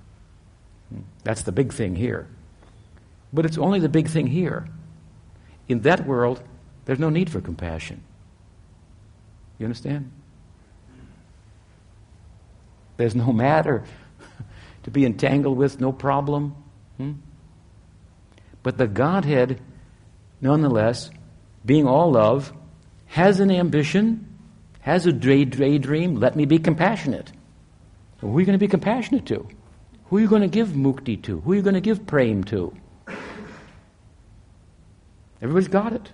Hmm? 0.89 1.01
That's 1.23 1.43
the 1.43 1.51
big 1.51 1.73
thing 1.73 1.95
here. 1.95 2.27
But 3.33 3.45
it's 3.45 3.57
only 3.57 3.79
the 3.79 3.89
big 3.89 4.07
thing 4.07 4.27
here. 4.27 4.67
In 5.67 5.81
that 5.81 6.07
world, 6.07 6.41
there's 6.87 6.99
no 6.99 7.09
need 7.09 7.29
for 7.29 7.41
compassion. 7.41 8.01
You 9.59 9.65
understand? 9.65 10.09
There's 12.95 13.13
no 13.13 13.33
matter 13.33 13.83
to 14.83 14.89
be 14.89 15.05
entangled 15.05 15.57
with, 15.57 15.81
no 15.81 15.91
problem. 15.91 16.55
Hmm? 16.95 17.11
But 18.63 18.77
the 18.77 18.87
Godhead, 18.87 19.59
nonetheless, 20.39 21.11
being 21.65 21.85
all 21.85 22.13
love, 22.13 22.53
has 23.07 23.41
an 23.41 23.51
ambition, 23.51 24.25
has 24.79 25.05
a 25.05 25.11
daydream. 25.11 26.15
Let 26.15 26.37
me 26.37 26.45
be 26.45 26.57
compassionate. 26.57 27.33
Who 28.19 28.35
are 28.35 28.39
you 28.39 28.45
going 28.45 28.57
to 28.57 28.63
be 28.63 28.69
compassionate 28.69 29.25
to? 29.25 29.45
Who 30.05 30.17
are 30.17 30.21
you 30.21 30.29
going 30.29 30.41
to 30.41 30.47
give 30.47 30.69
mukti 30.69 31.21
to? 31.23 31.41
Who 31.41 31.51
are 31.51 31.55
you 31.55 31.61
going 31.61 31.73
to 31.73 31.81
give 31.81 32.07
prem 32.07 32.45
to? 32.45 32.73
Everybody's 35.41 35.67
got 35.67 35.91
it. 35.91 36.11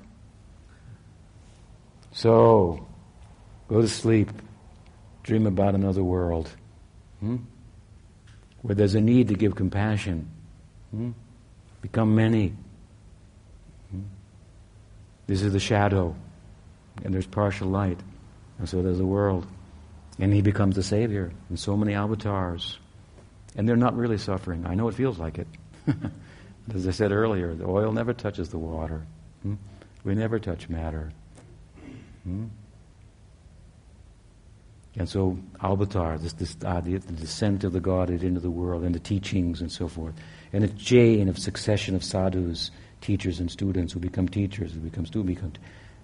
So, 2.14 2.86
go 3.68 3.82
to 3.82 3.88
sleep. 3.88 4.32
Dream 5.24 5.48
about 5.48 5.74
another 5.74 6.04
world. 6.04 6.50
Hmm? 7.20 7.38
Where 8.62 8.76
there's 8.76 8.96
a 8.96 9.02
need 9.02 9.30
to 9.30 9.34
give 9.34 9.56
compassion. 9.56 10.30
Hmm? 10.92 11.12
Become 11.82 12.14
many. 12.16 12.54
Hmm? 13.90 14.02
This 15.26 15.42
is 15.42 15.54
the 15.54 15.60
shadow. 15.60 16.16
And 17.04 17.14
there's 17.14 17.26
partial 17.26 17.68
light. 17.68 18.00
And 18.60 18.70
so 18.70 18.84
there's 18.84 19.00
the 19.00 19.06
world. 19.06 19.48
And 20.20 20.32
he 20.32 20.42
becomes 20.42 20.76
the 20.76 20.84
savior 20.84 21.32
in 21.50 21.58
so 21.58 21.76
many 21.76 21.96
avatars. 21.96 22.78
And 23.56 23.68
they're 23.68 23.76
not 23.76 23.98
really 23.98 24.20
suffering. 24.20 24.68
I 24.68 24.76
know 24.76 24.88
it 24.88 24.94
feels 24.94 25.18
like 25.18 25.40
it. 25.40 25.48
As 26.74 26.88
I 26.88 26.92
said 26.92 27.12
earlier, 27.12 27.56
the 27.56 27.66
oil 27.66 27.92
never 27.92 28.14
touches 28.14 28.50
the 28.50 28.60
water. 28.60 29.04
Hmm? 29.42 29.56
We 30.04 30.14
never 30.14 30.38
touch 30.38 30.70
matter. 30.70 31.12
Hmm? 32.24 32.46
And 34.96 35.10
so, 35.10 35.40
avatar, 35.62 36.20
this, 36.20 36.34
this 36.34 36.56
uh, 36.64 36.80
the, 36.82 37.00
descent 37.00 37.64
of 37.64 37.74
the 37.74 37.80
Godhead 37.80 38.24
into 38.24 38.40
the 38.40 38.52
world, 38.52 38.84
and 38.84 38.94
the 38.94 39.00
teachings 39.00 39.60
and 39.60 39.72
so 39.72 39.88
forth, 39.88 40.14
and 40.52 40.64
a 40.64 40.68
chain 40.68 41.30
of 41.30 41.40
succession 41.40 41.96
of 41.96 42.04
sadhus, 42.04 42.70
teachers 43.02 43.40
and 43.40 43.50
students 43.50 43.94
who 43.94 44.00
become 44.00 44.28
teachers, 44.28 44.74
who 44.74 44.80
become 44.80 45.06
students, 45.06 45.36
become, 45.36 45.54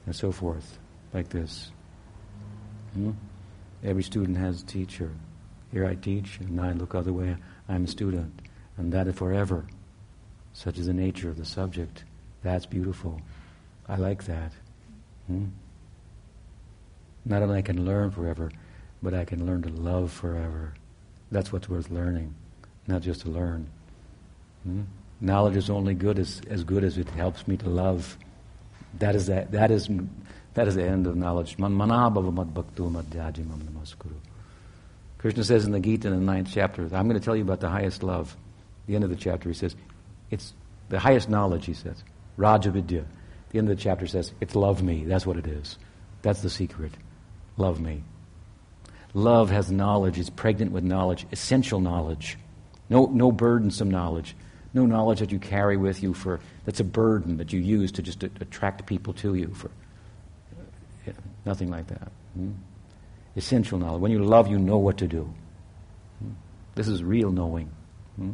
and 0.08 0.16
so 0.16 0.32
forth, 0.32 0.80
like 1.14 1.30
this. 1.30 1.72
Hmm? 2.94 3.12
Every 3.84 4.04
student 4.04 4.38
has 4.38 4.64
a 4.64 4.66
teacher. 4.66 5.12
Here 5.72 5.86
I 5.86 5.94
teach, 5.94 6.40
and 6.40 6.60
I 6.60 6.72
look 6.74 6.96
other 6.96 7.14
way. 7.14 7.38
I'm 7.70 7.84
a 7.84 7.88
student, 7.88 8.42
and 8.78 8.92
that 8.92 9.08
is 9.08 9.16
forever. 9.16 9.68
Such 10.54 10.80
is 10.80 10.88
the 10.88 10.94
nature 10.94 11.30
of 11.30 11.38
the 11.38 11.46
subject. 11.46 12.06
That's 12.42 12.66
beautiful. 12.66 13.22
I 13.88 13.98
like 13.98 14.24
that. 14.26 14.52
Hmm? 15.28 15.46
Not 17.26 17.42
only 17.42 17.60
I 17.60 17.62
can 17.62 17.86
learn 17.86 18.12
forever, 18.12 18.52
but 19.02 19.14
I 19.14 19.26
can 19.26 19.46
learn 19.46 19.62
to 19.64 19.70
love 19.70 20.12
forever. 20.12 20.74
That's 21.32 21.52
what's 21.52 21.70
worth 21.70 21.90
learning, 21.90 22.34
not 22.88 23.02
just 23.02 23.22
to 23.22 23.30
learn. 23.30 23.68
Hmm? 24.64 24.82
Knowledge 25.22 25.58
is 25.58 25.70
only 25.70 25.94
good 25.94 26.18
as, 26.18 26.42
as 26.50 26.64
good 26.64 26.84
as 26.84 26.98
it 26.98 27.10
helps 27.10 27.48
me 27.48 27.58
to 27.58 27.70
love. 27.70 28.18
That 29.00 29.16
is 29.16 29.28
that, 29.28 29.52
that 29.52 29.70
is 29.70 29.90
that 30.54 30.68
is 30.68 30.76
the 30.76 30.84
end 30.84 31.08
of 31.08 31.16
knowledge. 31.16 31.56
Krishna 35.18 35.44
says 35.44 35.66
in 35.66 35.72
the 35.72 35.80
Gita 35.80 36.08
in 36.08 36.14
the 36.14 36.20
ninth 36.20 36.50
chapter, 36.52 36.84
I'm 36.84 37.08
going 37.08 37.20
to 37.20 37.20
tell 37.20 37.36
you 37.36 37.44
about 37.44 37.60
the 37.60 37.70
highest 37.70 38.04
love. 38.04 38.36
the 38.88 38.96
end 38.96 39.04
of 39.04 39.10
the 39.10 39.16
chapter, 39.16 39.50
he 39.50 39.56
says, 39.56 39.76
it's 40.32 40.54
the 40.90 41.00
highest 41.00 41.30
knowledge, 41.30 41.66
he 41.66 41.74
says. 41.74 42.04
Raja 42.38 42.72
Vidya. 42.72 43.06
The 43.52 43.60
end 43.60 43.70
of 43.70 43.78
the 43.78 43.82
chapter 43.82 44.08
says, 44.08 44.32
it's 44.42 44.56
love 44.56 44.82
me. 44.82 45.04
That's 45.06 45.26
what 45.26 45.38
it 45.38 45.48
is. 45.48 45.78
That's 46.22 46.42
the 46.42 46.50
secret. 46.50 46.94
Love 47.60 47.82
me. 47.82 48.02
Love 49.14 49.50
has 49.50 49.70
knowledge, 49.70 50.18
it's 50.18 50.30
pregnant 50.30 50.72
with 50.72 50.84
knowledge, 50.84 51.28
essential 51.32 51.82
knowledge. 51.82 52.38
No, 52.90 53.06
no 53.08 53.32
burdensome 53.32 53.92
knowledge. 53.92 54.36
No 54.74 54.86
knowledge 54.86 55.20
that 55.20 55.32
you 55.32 55.40
carry 55.40 55.78
with 55.78 56.02
you 56.02 56.14
for 56.14 56.40
that's 56.66 56.80
a 56.80 56.84
burden 56.84 57.38
that 57.38 57.52
you 57.52 57.60
use 57.60 57.92
to 57.94 58.02
just 58.02 58.24
attract 58.24 58.86
people 58.86 59.14
to 59.14 59.36
you 59.36 59.54
for 59.54 59.70
nothing 61.46 61.70
like 61.70 61.88
that. 61.88 62.12
Hmm? 62.36 62.52
Essential 63.36 63.78
knowledge. 63.78 64.02
When 64.02 64.12
you 64.12 64.24
love, 64.24 64.48
you 64.48 64.58
know 64.58 64.78
what 64.78 64.98
to 65.00 65.08
do. 65.08 65.34
Hmm? 66.20 66.32
This 66.76 66.88
is 66.88 67.04
real 67.04 67.32
knowing. 67.32 67.72
Hmm? 68.16 68.32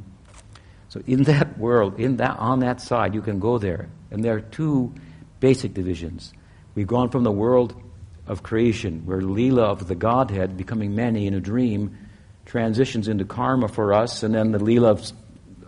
So 0.90 1.02
in 1.08 1.24
that 1.24 1.58
world, 1.58 2.00
in 2.00 2.18
that 2.18 2.38
on 2.38 2.60
that 2.60 2.80
side, 2.80 3.16
you 3.16 3.22
can 3.22 3.40
go 3.40 3.58
there. 3.58 3.88
And 4.12 4.24
there 4.24 4.36
are 4.36 4.42
two 4.42 4.94
basic 5.40 5.74
divisions. 5.74 6.34
We've 6.76 6.88
gone 6.88 7.10
from 7.10 7.24
the 7.24 7.32
world 7.32 7.82
of 8.28 8.44
creation, 8.44 9.06
where 9.06 9.22
Leela 9.22 9.64
of 9.64 9.88
the 9.88 9.96
Godhead, 9.96 10.58
becoming 10.58 10.96
many 10.96 11.28
in 11.28 11.34
a 11.34 11.40
dream, 11.40 11.98
transitions 12.46 13.08
into 13.08 13.26
karma 13.26 13.68
for 13.68 13.94
us, 13.94 14.24
and 14.24 14.34
then 14.34 14.52
the 14.52 14.60
Leela 14.60 14.90
of, 14.90 15.12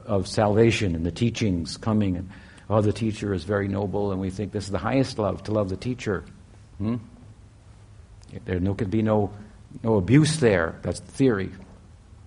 of 0.06 0.28
salvation 0.28 0.96
and 0.96 1.06
the 1.06 1.12
teachings 1.12 1.78
coming. 1.78 2.18
And, 2.18 2.30
oh, 2.70 2.82
the 2.82 2.94
teacher 2.94 3.34
is 3.34 3.44
very 3.44 3.68
noble, 3.68 4.12
and 4.12 4.20
we 4.20 4.30
think 4.30 4.52
this 4.52 4.66
is 4.66 4.72
the 4.72 4.78
highest 4.78 5.20
love, 5.20 5.44
to 5.44 5.52
love 5.52 5.70
the 5.70 5.78
teacher. 5.78 6.24
Hmm? 6.78 6.96
There 8.46 8.60
no, 8.60 8.74
could 8.74 8.92
be 8.92 9.02
no, 9.02 9.32
no 9.84 9.96
abuse 9.96 10.40
there. 10.40 10.80
That's 10.82 11.00
the 11.00 11.12
theory. 11.12 11.52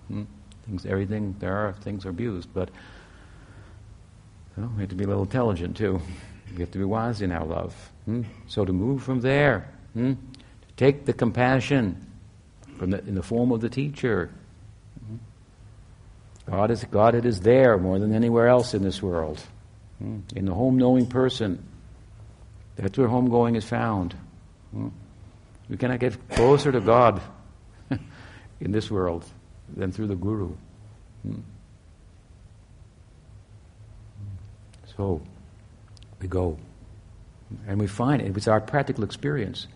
Hmm? 0.07 0.23
Things, 0.65 0.85
everything, 0.85 1.35
there 1.39 1.55
are 1.55 1.73
things 1.73 2.05
are 2.05 2.09
abused, 2.09 2.49
but 2.53 2.69
well, 4.55 4.71
we 4.75 4.81
have 4.81 4.89
to 4.89 4.95
be 4.95 5.03
a 5.03 5.07
little 5.07 5.23
intelligent 5.23 5.77
too. 5.77 6.01
We 6.53 6.59
have 6.59 6.71
to 6.71 6.77
be 6.77 6.83
wise 6.83 7.21
in 7.21 7.31
our 7.31 7.45
love. 7.45 7.73
Hmm? 8.05 8.23
So 8.47 8.65
to 8.65 8.73
move 8.73 9.03
from 9.03 9.21
there, 9.21 9.69
hmm? 9.93 10.13
take 10.77 11.05
the 11.05 11.13
compassion 11.13 12.07
from 12.77 12.91
the, 12.91 12.99
in 12.99 13.15
the 13.15 13.23
form 13.23 13.51
of 13.51 13.61
the 13.61 13.69
teacher. 13.69 14.31
Hmm? 15.05 15.15
God 16.49 16.71
is 16.71 16.83
God. 16.85 17.15
It 17.15 17.25
is 17.25 17.41
there 17.41 17.77
more 17.77 17.99
than 17.99 18.13
anywhere 18.13 18.47
else 18.47 18.73
in 18.73 18.83
this 18.83 19.01
world. 19.01 19.41
Hmm? 19.99 20.19
In 20.35 20.45
the 20.45 20.53
home 20.53 20.77
knowing 20.77 21.07
person, 21.07 21.63
that's 22.75 22.97
where 22.97 23.07
home 23.07 23.29
going 23.29 23.55
is 23.55 23.65
found. 23.65 24.15
Hmm? 24.71 24.89
We 25.69 25.77
cannot 25.77 25.99
get 25.99 26.29
closer 26.29 26.71
to 26.71 26.81
God 26.81 27.21
in 28.59 28.71
this 28.71 28.91
world 28.91 29.25
than 29.73 29.91
through 29.91 30.07
the 30.07 30.15
Guru. 30.15 30.53
So, 34.97 35.21
we 36.21 36.27
go. 36.27 36.57
And 37.67 37.79
we 37.79 37.87
find 37.87 38.21
it. 38.21 38.35
It's 38.35 38.47
our 38.47 38.61
practical 38.61 39.03
experience. 39.03 39.67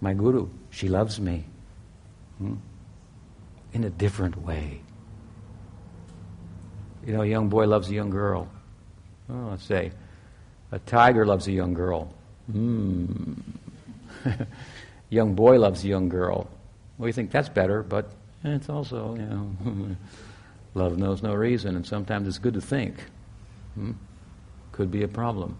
My 0.00 0.14
Guru, 0.14 0.48
she 0.70 0.88
loves 0.88 1.20
me. 1.20 1.44
Hmm? 2.38 2.54
In 3.72 3.84
a 3.84 3.90
different 3.90 4.40
way. 4.42 4.80
You 7.06 7.12
know, 7.14 7.22
a 7.22 7.26
young 7.26 7.48
boy 7.48 7.66
loves 7.66 7.88
a 7.90 7.94
young 7.94 8.10
girl. 8.10 8.48
Oh, 9.28 9.48
let's 9.50 9.64
say, 9.64 9.92
a 10.72 10.78
tiger 10.80 11.24
loves 11.24 11.46
a 11.46 11.52
young 11.52 11.74
girl. 11.74 12.12
Hmm. 12.50 13.34
young 15.10 15.34
boy 15.34 15.58
loves 15.58 15.84
a 15.84 15.88
young 15.88 16.08
girl. 16.08 16.48
We 16.98 17.12
think 17.12 17.30
that's 17.30 17.48
better, 17.48 17.82
but 17.82 18.10
it's 18.44 18.68
also, 18.68 19.14
you 19.16 19.26
know, 19.26 19.96
love 20.74 20.98
knows 20.98 21.22
no 21.22 21.34
reason, 21.34 21.76
and 21.76 21.86
sometimes 21.86 22.26
it's 22.26 22.38
good 22.38 22.54
to 22.54 22.60
think. 22.60 22.96
Hmm? 23.74 23.92
Could 24.72 24.90
be 24.90 25.02
a 25.02 25.08
problem. 25.08 25.58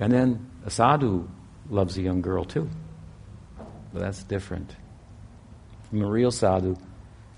And 0.00 0.12
then 0.12 0.50
a 0.64 0.70
sadhu 0.70 1.28
loves 1.70 1.96
a 1.96 2.02
young 2.02 2.20
girl 2.20 2.44
too. 2.44 2.68
But 3.96 4.02
that's 4.02 4.24
different. 4.24 4.76
From 5.88 6.02
a 6.02 6.06
real 6.06 6.30
sadhu, 6.30 6.76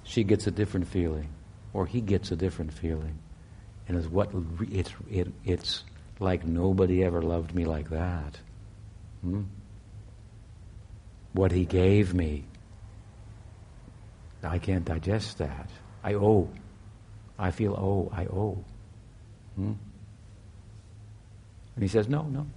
she 0.03 0.25
gets 0.25 0.49
a 0.49 0.51
different 0.51 0.89
feeling, 0.89 1.29
or 1.73 1.87
he 1.87 2.01
gets 2.01 2.33
a 2.33 2.37
different 2.37 2.73
feeling. 2.73 3.17
And 3.87 3.97
it's 3.97 4.09
what 4.09 4.31
it's, 4.63 4.93
it, 5.09 5.29
it's 5.45 5.85
like 6.19 6.45
nobody 6.45 7.05
ever 7.05 7.23
loved 7.23 7.55
me 7.55 7.65
like 7.65 7.91
that. 7.91 8.41
Hmm? 9.23 9.43
what 11.33 11.53
he 11.53 11.65
gave 11.65 12.13
me. 12.13 12.43
I 14.43 14.59
can't 14.59 14.85
digest 14.85 15.39
that. 15.39 15.71
I 16.03 16.15
owe. 16.15 16.49
I 17.39 17.53
feel 17.53 17.75
oh, 17.75 18.11
I 18.13 18.27
owe. 18.27 18.65
Hmm? 19.55 19.75
And 21.77 21.83
he 21.85 21.87
says, 21.87 22.09
no, 22.09 22.23
no. 22.23 22.49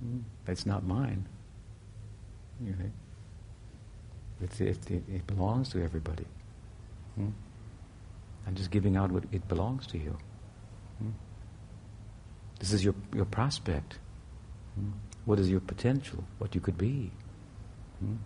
Hmm? 0.00 0.18
That's 0.44 0.64
not 0.64 0.84
mine. 0.84 1.26
Know? 2.60 2.74
It, 4.42 4.60
it, 4.90 5.26
belongs 5.26 5.68
to 5.70 5.82
everybody. 5.82 6.24
Hmm? 7.14 7.28
I'm 8.46 8.54
just 8.54 8.70
giving 8.70 8.96
out 8.96 9.12
what 9.12 9.24
it 9.32 9.46
belongs 9.48 9.86
to 9.88 9.98
you. 9.98 10.16
Hmm? 10.98 11.10
This 12.58 12.72
is 12.72 12.82
your, 12.82 12.94
your 13.14 13.26
prospect. 13.26 13.98
Hmm? 14.74 14.90
What 15.26 15.38
is 15.38 15.50
your 15.50 15.60
potential? 15.60 16.24
What 16.38 16.54
you 16.54 16.60
could 16.60 16.78
be. 16.78 17.10
Hmm? 17.98 18.16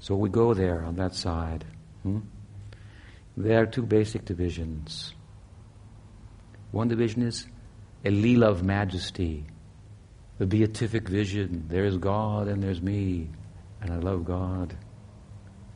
So 0.00 0.14
we 0.16 0.28
go 0.28 0.54
there 0.54 0.84
on 0.84 0.96
that 0.96 1.14
side. 1.14 1.64
Hmm? 2.02 2.20
There 3.36 3.62
are 3.62 3.66
two 3.66 3.82
basic 3.82 4.24
divisions. 4.24 5.14
One 6.72 6.88
division 6.88 7.22
is 7.22 7.46
a 8.04 8.10
lila 8.10 8.50
of 8.50 8.62
majesty, 8.62 9.46
the 10.38 10.46
beatific 10.46 11.08
vision. 11.08 11.66
There's 11.68 11.96
God 11.96 12.48
and 12.48 12.62
there's 12.62 12.82
me. 12.82 13.28
and 13.80 13.92
I 13.92 13.96
love 13.96 14.24
God. 14.24 14.76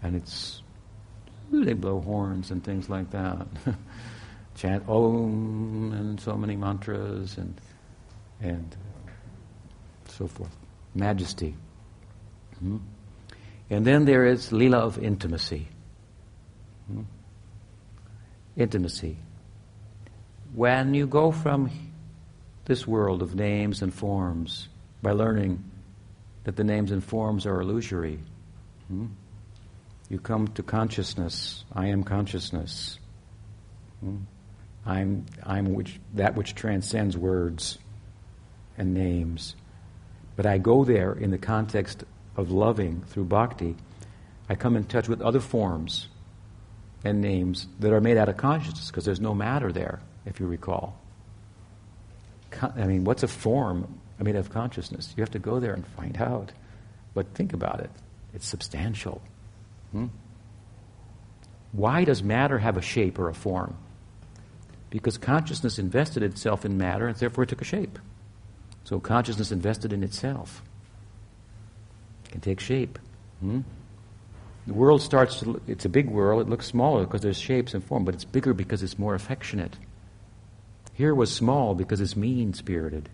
And 0.03 0.17
it's, 0.17 0.63
they 1.51 1.75
blow 1.75 2.01
horns 2.01 2.51
and 2.51 2.63
things 2.63 2.89
like 2.89 3.11
that. 3.11 3.47
Chant 4.57 4.89
Om 4.89 5.93
and 5.93 6.21
so 6.21 6.35
many 6.37 6.57
mantras 6.57 7.37
and, 7.37 7.61
and 8.41 8.77
so 10.09 10.27
forth. 10.27 10.57
Majesty. 10.95 11.55
Hmm? 12.59 12.79
And 13.71 13.85
then 13.85 14.05
there 14.05 14.25
is 14.25 14.51
Leela 14.51 14.79
of 14.79 14.99
intimacy. 14.99 15.69
Hmm? 16.91 17.03
Intimacy. 18.57 19.19
When 20.55 20.95
you 20.95 21.07
go 21.07 21.31
from 21.31 21.71
this 22.69 22.87
world 22.87 23.23
of 23.23 23.35
names 23.35 23.83
and 23.83 23.93
forms 23.93 24.69
by 25.03 25.11
learning 25.11 25.65
that 26.45 26.55
the 26.55 26.63
names 26.63 26.93
and 26.93 27.03
forms 27.03 27.47
are 27.47 27.61
illusory, 27.61 28.21
hmm? 28.87 29.07
you 30.09 30.21
come 30.21 30.49
to 30.49 30.63
consciousness. 30.63 31.65
I 31.73 31.87
am 31.87 32.05
consciousness. 32.05 32.99
Hmm? 34.01 34.19
I'm, 34.87 35.27
I'm 35.43 35.75
which, 35.75 35.99
that 36.15 36.37
which 36.37 36.55
transcends 36.55 37.17
words 37.17 37.79
and 38.77 38.95
names. 38.95 39.57
But 40.37 40.47
I 40.47 40.59
go 40.59 40.85
there 40.85 41.13
in 41.13 41.31
the 41.31 41.39
context 41.39 42.05
of 42.37 42.51
loving 42.51 43.03
through 43.09 43.25
bhakti. 43.25 43.77
I 44.49 44.55
come 44.55 44.77
in 44.77 44.85
touch 44.85 45.09
with 45.09 45.21
other 45.21 45.41
forms 45.41 46.09
and 47.03 47.21
names 47.21 47.67
that 47.81 47.93
are 47.93 48.01
made 48.01 48.19
out 48.19 48.29
of 48.29 48.37
consciousness 48.37 48.89
because 48.89 49.05
there's 49.05 49.21
no 49.21 49.35
matter 49.35 49.73
there, 49.73 50.01
if 50.27 50.39
you 50.39 50.47
recall. 50.47 51.01
I 52.63 52.87
mean, 52.87 53.05
what's 53.05 53.23
a 53.23 53.29
form 53.29 54.01
I 54.19 54.23
mean, 54.23 54.37
of 54.37 54.51
consciousness? 54.51 55.15
You 55.17 55.23
have 55.23 55.31
to 55.33 55.39
go 55.39 55.61
there 55.61 55.75
and 55.75 55.87
find 55.87 56.17
out. 56.21 56.53
But 57.15 57.35
think 57.35 57.53
about 57.53 57.81
it 57.81 57.91
it's 58.35 58.47
substantial. 58.47 59.23
Hmm? 59.93 60.07
Why 61.73 62.05
does 62.05 62.23
matter 62.23 62.59
have 62.59 62.77
a 62.77 62.83
shape 62.83 63.19
or 63.19 63.29
a 63.29 63.35
form? 63.35 63.77
Because 64.91 65.19
consciousness 65.19 65.79
invested 65.79 66.23
itself 66.23 66.65
in 66.65 66.79
matter 66.79 67.09
and 67.09 67.17
therefore 67.17 67.45
it 67.45 67.49
took 67.49 67.61
a 67.61 67.65
shape. 67.65 67.99
So 68.85 69.01
consciousness 69.01 69.53
invested 69.53 69.93
in 69.93 70.03
itself 70.03 70.63
can 72.31 72.41
take 72.41 72.61
shape. 72.61 72.99
Hmm? 73.41 73.61
The 74.67 74.75
world 74.75 75.01
starts 75.01 75.41
to, 75.41 75.61
it's 75.67 75.87
a 75.87 75.89
big 75.89 76.11
world, 76.11 76.43
it 76.43 76.49
looks 76.49 76.67
smaller 76.67 77.05
because 77.05 77.23
there's 77.23 77.39
shapes 77.39 77.73
and 77.73 77.83
form, 77.83 78.05
but 78.05 78.15
it's 78.15 78.25
bigger 78.25 78.53
because 78.53 78.83
it's 78.83 78.99
more 78.99 79.15
affectionate. 79.15 79.77
Here 80.99 81.15
was 81.15 81.33
small 81.33 81.77
because 81.77 82.01
it's 82.01 82.17
mean 82.17 82.55
spirited. 82.55 83.09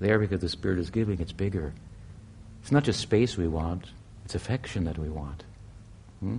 There, 0.00 0.18
because 0.18 0.40
the 0.40 0.48
Spirit 0.48 0.78
is 0.78 0.88
giving, 0.88 1.20
it's 1.20 1.30
bigger. 1.30 1.74
It's 2.62 2.72
not 2.72 2.84
just 2.84 3.00
space 3.00 3.36
we 3.36 3.46
want, 3.46 3.84
it's 4.24 4.34
affection 4.34 4.84
that 4.84 4.96
we 4.96 5.10
want. 5.10 5.44
Hmm? 6.20 6.36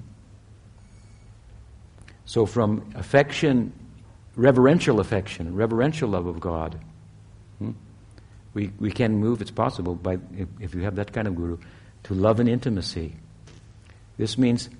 So, 2.25 2.47
from 2.47 2.91
affection, 2.95 3.71
reverential 4.35 4.99
affection, 4.99 5.53
reverential 5.55 6.09
love 6.09 6.25
of 6.25 6.39
God, 6.39 6.79
hmm? 7.59 7.73
we, 8.55 8.71
we 8.79 8.89
can 8.89 9.15
move, 9.15 9.41
it's 9.41 9.51
possible, 9.51 9.93
by, 9.93 10.17
if, 10.35 10.47
if 10.59 10.73
you 10.73 10.81
have 10.81 10.95
that 10.95 11.13
kind 11.13 11.27
of 11.27 11.35
guru, 11.35 11.59
to 12.05 12.15
love 12.15 12.39
and 12.39 12.49
intimacy. 12.49 13.13
This 14.17 14.39
means 14.39 14.71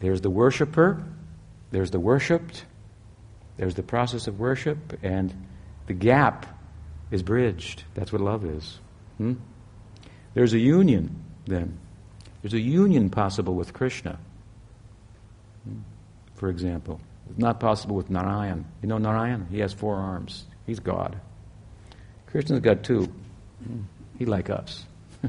there's 0.00 0.20
the 0.20 0.30
worshiper, 0.30 1.00
there's 1.70 1.92
the 1.92 2.00
worshipped, 2.00 2.64
there's 3.58 3.74
the 3.74 3.82
process 3.82 4.26
of 4.28 4.38
worship, 4.38 4.98
and 5.02 5.34
the 5.86 5.92
gap 5.92 6.46
is 7.10 7.22
bridged. 7.22 7.84
That's 7.94 8.12
what 8.12 8.22
love 8.22 8.44
is. 8.44 8.78
Hmm? 9.18 9.34
There's 10.34 10.54
a 10.54 10.58
union, 10.58 11.22
then. 11.44 11.78
There's 12.40 12.54
a 12.54 12.60
union 12.60 13.10
possible 13.10 13.54
with 13.54 13.72
Krishna, 13.72 14.18
hmm? 15.64 15.80
for 16.36 16.48
example. 16.48 17.00
It's 17.28 17.38
not 17.38 17.60
possible 17.60 17.96
with 17.96 18.08
Narayan. 18.08 18.64
You 18.80 18.88
know 18.88 18.98
Narayan? 18.98 19.48
He 19.50 19.58
has 19.58 19.72
four 19.72 19.96
arms. 19.96 20.46
He's 20.66 20.80
God. 20.80 21.20
Krishna's 22.26 22.60
got 22.60 22.84
two. 22.84 23.12
Hmm? 23.66 23.80
He 24.18 24.24
like 24.24 24.50
us. 24.50 24.86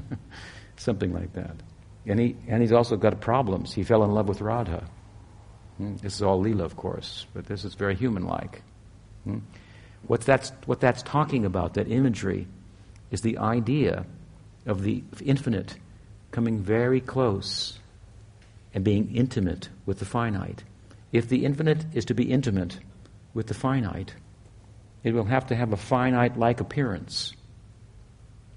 Something 0.77 1.13
like 1.13 1.33
that. 1.33 1.55
And, 2.05 2.19
he, 2.19 2.35
and 2.47 2.61
he's 2.61 2.71
also 2.71 2.95
got 2.95 3.19
problems. 3.21 3.73
He 3.73 3.83
fell 3.83 4.03
in 4.03 4.11
love 4.11 4.27
with 4.27 4.39
Radha. 4.41 4.87
Hmm? 5.79 5.95
This 5.97 6.15
is 6.15 6.21
all 6.21 6.43
Leela, 6.43 6.61
of 6.61 6.75
course, 6.75 7.25
but 7.33 7.47
this 7.47 7.65
is 7.65 7.73
very 7.73 7.95
human 7.95 8.27
like. 8.27 8.61
Hmm? 9.23 9.39
What, 10.07 10.21
that's, 10.21 10.51
what 10.65 10.79
that's 10.79 11.01
talking 11.01 11.45
about, 11.45 11.73
that 11.73 11.89
imagery, 11.89 12.47
is 13.11 13.21
the 13.21 13.39
idea 13.39 14.05
of 14.67 14.83
the 14.83 15.03
infinite 15.25 15.75
coming 16.31 16.59
very 16.59 17.01
close 17.01 17.79
and 18.73 18.83
being 18.83 19.15
intimate 19.15 19.69
with 19.87 19.97
the 19.97 20.05
finite. 20.05 20.63
If 21.11 21.27
the 21.27 21.43
infinite 21.43 21.85
is 21.93 22.05
to 22.05 22.13
be 22.13 22.31
intimate 22.31 22.79
with 23.33 23.47
the 23.47 23.55
finite, 23.55 24.13
it 25.03 25.13
will 25.13 25.25
have 25.25 25.47
to 25.47 25.55
have 25.55 25.73
a 25.73 25.77
finite 25.77 26.37
like 26.37 26.59
appearance. 26.61 27.33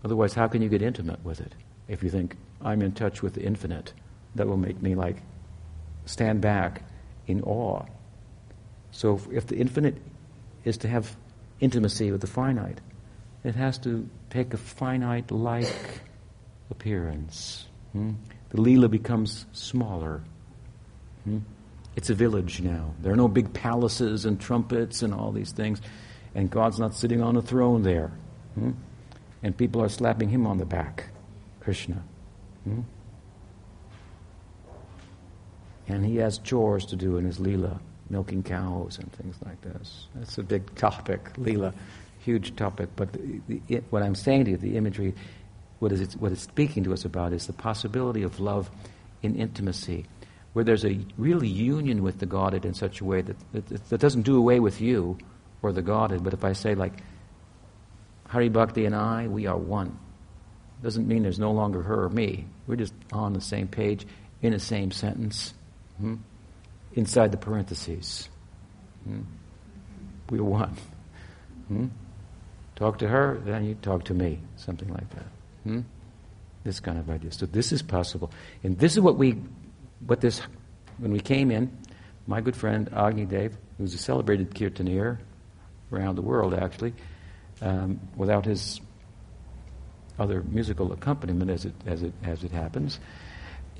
Otherwise, 0.05 0.35
how 0.35 0.49
can 0.49 0.61
you 0.61 0.69
get 0.69 0.83
intimate 0.83 1.25
with 1.25 1.41
it? 1.41 1.55
if 1.89 2.03
you 2.03 2.11
think, 2.11 2.37
I'm 2.63 2.83
in 2.83 2.93
touch 2.93 3.23
with 3.23 3.35
the 3.35 3.43
infinite, 3.43 3.93
that 4.35 4.47
will 4.47 4.57
make 4.57 4.81
me 4.81 4.95
like 4.95 5.17
stand 6.07 6.41
back 6.41 6.83
in 7.27 7.43
awe. 7.43 7.85
So 8.91 9.21
if 9.31 9.47
the 9.47 9.57
infinite 9.57 9.97
is 10.65 10.79
to 10.79 10.89
have 10.89 11.17
intimacy 11.61 12.11
with 12.11 12.21
the 12.21 12.27
finite, 12.27 12.81
it 13.45 13.55
has 13.55 13.79
to 13.79 14.09
take 14.31 14.55
a 14.55 14.57
finite 14.57 15.31
like 15.31 16.01
appearance. 16.71 17.67
Hmm? 17.93 18.13
The 18.51 18.59
Leela 18.59 18.91
becomes 18.91 19.47
smaller. 19.53 20.23
Hmm? 21.25 21.39
It's 21.97 22.11
a 22.11 22.15
village 22.15 22.61
now. 22.61 22.95
There 23.01 23.13
are 23.13 23.17
no 23.17 23.29
big 23.29 23.53
palaces 23.53 24.25
and 24.25 24.41
trumpets 24.41 25.03
and 25.03 25.13
all 25.13 25.33
these 25.33 25.53
things, 25.53 25.81
and 26.35 26.51
God's 26.51 26.79
not 26.79 26.95
sitting 26.95 27.23
on 27.23 27.37
a 27.37 27.43
throne 27.43 27.83
there. 27.83 28.13
Hmm? 28.55 28.73
And 29.43 29.57
people 29.57 29.83
are 29.83 29.89
slapping 29.89 30.29
him 30.29 30.47
on 30.47 30.59
the 30.59 30.65
back. 30.65 31.09
Krishna. 31.61 32.03
And 35.89 36.05
he 36.05 36.17
has 36.17 36.39
chores 36.39 36.87
to 36.87 36.97
do 36.97 37.17
in 37.17 37.25
his 37.25 37.39
Leela, 37.39 37.79
milking 38.11 38.43
cows 38.43 38.99
and 38.99 39.13
things 39.13 39.37
like 39.45 39.61
this. 39.63 40.07
That's 40.15 40.39
a 40.39 40.43
big 40.43 40.75
topic, 40.75 41.33
Leela, 41.35 41.73
huge 42.21 42.55
topic. 42.57 42.91
But 42.97 43.13
the, 43.13 43.41
the, 43.49 43.63
it, 43.69 43.85
what 43.91 44.03
I'm 44.03 44.15
saying 44.15 44.45
to 44.47 44.51
you, 44.53 44.57
the 44.57 44.77
imagery, 44.77 45.15
what, 45.81 45.93
is 45.93 46.01
it, 46.01 46.13
what 46.15 46.33
it's 46.33 46.43
speaking 46.43 46.85
to 46.85 46.93
us 46.93 47.05
about 47.05 47.33
is 47.33 47.47
the 47.47 47.53
possibility 47.53 48.23
of 48.23 48.39
love 48.41 48.71
in 49.23 49.37
intimacy, 49.37 50.07
where 50.53 50.65
there's 50.65 50.85
a 50.85 50.99
really 51.17 51.49
union 51.49 52.03
with 52.03 52.19
the 52.19 52.27
Godhead 52.27 52.65
in 52.65 52.75
such 52.75 53.01
a 53.01 53.05
way 53.05 53.23
that, 53.23 53.37
that, 53.53 53.89
that 53.89 54.01
doesn't 54.01 54.23
do 54.23 54.37
away 54.37 54.61
with 54.61 54.81
you 54.81 55.19
or 55.63 55.73
the 55.73 55.83
Godhead, 55.83 56.25
but 56.25 56.33
if 56.33 56.45
I 56.45 56.53
say, 56.53 56.75
like, 56.75 56.93
Hari 58.29 58.49
Bhakti 58.49 58.85
and 58.85 58.95
I, 58.95 59.29
we 59.29 59.47
are 59.47 59.57
one 59.57 59.99
doesn't 60.83 61.07
mean 61.07 61.23
there's 61.23 61.39
no 61.39 61.53
longer 61.53 61.83
her 61.83 62.05
or 62.05 62.09
me. 62.09 62.47
We're 62.67 62.77
just 62.77 62.95
on 63.13 63.33
the 63.33 63.41
same 63.41 63.69
page, 63.69 64.07
in 64.43 64.53
the 64.53 64.59
same 64.59 64.91
sentence, 64.91 65.55
hmm? 65.99 66.17
inside 66.95 67.33
the 67.33 67.39
parentheses. 67.39 68.29
Hmm? 69.05 69.23
We're 70.31 70.43
one. 70.43 70.77
Hmm? 71.69 71.87
Talk 72.77 72.99
to 72.99 73.09
her, 73.09 73.41
then 73.45 73.65
you 73.65 73.75
talk 73.77 74.05
to 74.05 74.15
me. 74.15 74.41
Something 74.57 74.89
like 74.89 75.09
that. 75.11 75.27
Hmm? 75.65 75.81
This 76.65 76.81
kind 76.81 76.99
of 76.99 77.11
idea. 77.11 77.33
So 77.33 77.47
this 77.47 77.73
is 77.73 77.83
possible. 77.83 78.31
And 78.63 78.79
this 78.79 78.93
is 78.93 79.01
what 79.01 79.17
we, 79.17 79.41
what 80.07 80.21
this, 80.21 80.41
when 80.99 81.13
we 81.13 81.21
came 81.21 81.51
in, 81.51 81.77
my 82.27 82.41
good 82.41 82.57
friend 82.57 82.89
Agni 82.95 83.25
Dev, 83.25 83.57
who's 83.79 83.95
a 83.95 83.99
celebrated 83.99 84.55
kirtanier 84.55 85.19
around 85.93 86.15
the 86.15 86.23
world 86.23 86.55
actually, 86.55 86.95
um, 87.61 88.01
without 88.17 88.45
his 88.45 88.81
other 90.19 90.43
musical 90.43 90.93
accompaniment 90.93 91.51
as 91.51 91.65
it, 91.65 91.75
as 91.87 92.03
it, 92.03 92.13
as 92.23 92.45
it 92.45 92.53
happens, 92.53 93.01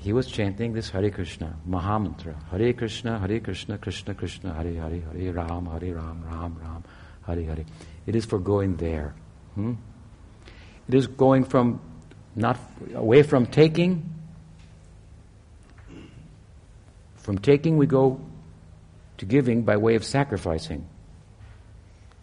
he 0.03 0.13
was 0.13 0.27
chanting 0.27 0.73
this 0.73 0.89
Hare 0.89 1.09
Krishna, 1.09 1.55
Mahamantra. 1.67 2.35
Hare 2.49 2.73
Krishna, 2.73 3.19
Hare 3.19 3.39
Krishna, 3.39 3.77
Krishna 3.77 4.13
Krishna, 4.13 4.53
Hare 4.53 4.73
Hare, 4.73 5.01
Hare 5.01 5.33
Ram, 5.33 5.65
Hare 5.65 5.95
Ram, 5.95 6.23
Ram 6.25 6.59
Ram, 6.61 6.83
Hare 7.25 7.43
Hare. 7.43 7.65
It 8.05 8.15
is 8.15 8.25
for 8.25 8.39
going 8.39 8.75
there. 8.75 9.15
Hmm? 9.55 9.73
It 10.87 10.93
is 10.93 11.07
going 11.07 11.45
from, 11.45 11.79
not 12.35 12.59
away 12.93 13.23
from 13.23 13.45
taking. 13.45 14.13
From 17.15 17.37
taking, 17.37 17.77
we 17.77 17.87
go 17.87 18.19
to 19.17 19.25
giving 19.25 19.63
by 19.63 19.77
way 19.77 19.95
of 19.95 20.03
sacrificing. 20.03 20.85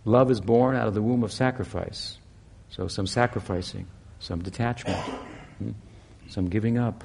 Love 0.04 0.30
is 0.30 0.40
born 0.40 0.76
out 0.76 0.86
of 0.86 0.94
the 0.94 1.02
womb 1.02 1.24
of 1.24 1.32
sacrifice. 1.32 2.18
So, 2.68 2.88
some 2.88 3.06
sacrificing 3.06 3.86
some 4.20 4.42
detachment, 4.42 4.98
hmm? 5.58 5.70
some 6.28 6.48
giving 6.48 6.78
up. 6.78 7.02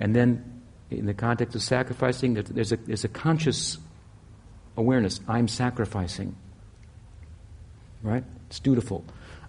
And 0.00 0.16
then, 0.16 0.62
in 0.90 1.06
the 1.06 1.14
context 1.14 1.54
of 1.54 1.62
sacrificing, 1.62 2.34
there's 2.34 2.72
a, 2.72 2.76
there's 2.76 3.04
a 3.04 3.08
conscious 3.08 3.78
awareness 4.76 5.20
I'm 5.28 5.46
sacrificing. 5.46 6.34
Right? 8.02 8.24
It's 8.48 8.58
dutiful. 8.58 9.04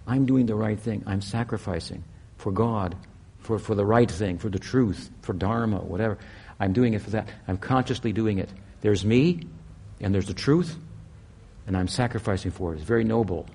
I'm 0.06 0.26
doing 0.26 0.46
the 0.46 0.54
right 0.54 0.78
thing. 0.78 1.02
I'm 1.06 1.22
sacrificing 1.22 2.04
for 2.36 2.52
God, 2.52 2.96
for, 3.38 3.58
for 3.58 3.74
the 3.74 3.86
right 3.86 4.10
thing, 4.10 4.38
for 4.38 4.50
the 4.50 4.58
truth, 4.58 5.10
for 5.22 5.32
Dharma, 5.32 5.78
whatever. 5.78 6.18
I'm 6.60 6.72
doing 6.72 6.94
it 6.94 7.00
for 7.00 7.10
that. 7.10 7.28
I'm 7.48 7.56
consciously 7.56 8.12
doing 8.12 8.38
it. 8.38 8.50
There's 8.82 9.04
me, 9.04 9.46
and 10.00 10.14
there's 10.14 10.26
the 10.26 10.34
truth, 10.34 10.76
and 11.66 11.76
I'm 11.76 11.88
sacrificing 11.88 12.50
for 12.50 12.72
it. 12.72 12.76
It's 12.76 12.84
very 12.84 13.04
noble. 13.04 13.46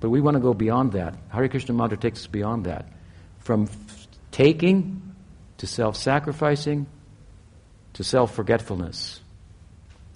But 0.00 0.08
we 0.08 0.20
want 0.20 0.36
to 0.36 0.40
go 0.40 0.54
beyond 0.54 0.92
that. 0.92 1.14
Hare 1.28 1.48
Krishna 1.48 1.74
mantra 1.74 1.98
takes 1.98 2.20
us 2.20 2.26
beyond 2.26 2.64
that. 2.64 2.86
From 3.40 3.64
f- 3.64 4.08
taking 4.30 5.09
to 5.60 5.66
self 5.66 5.94
sacrificing 5.94 6.86
to 7.92 8.02
self 8.02 8.34
forgetfulness. 8.34 9.20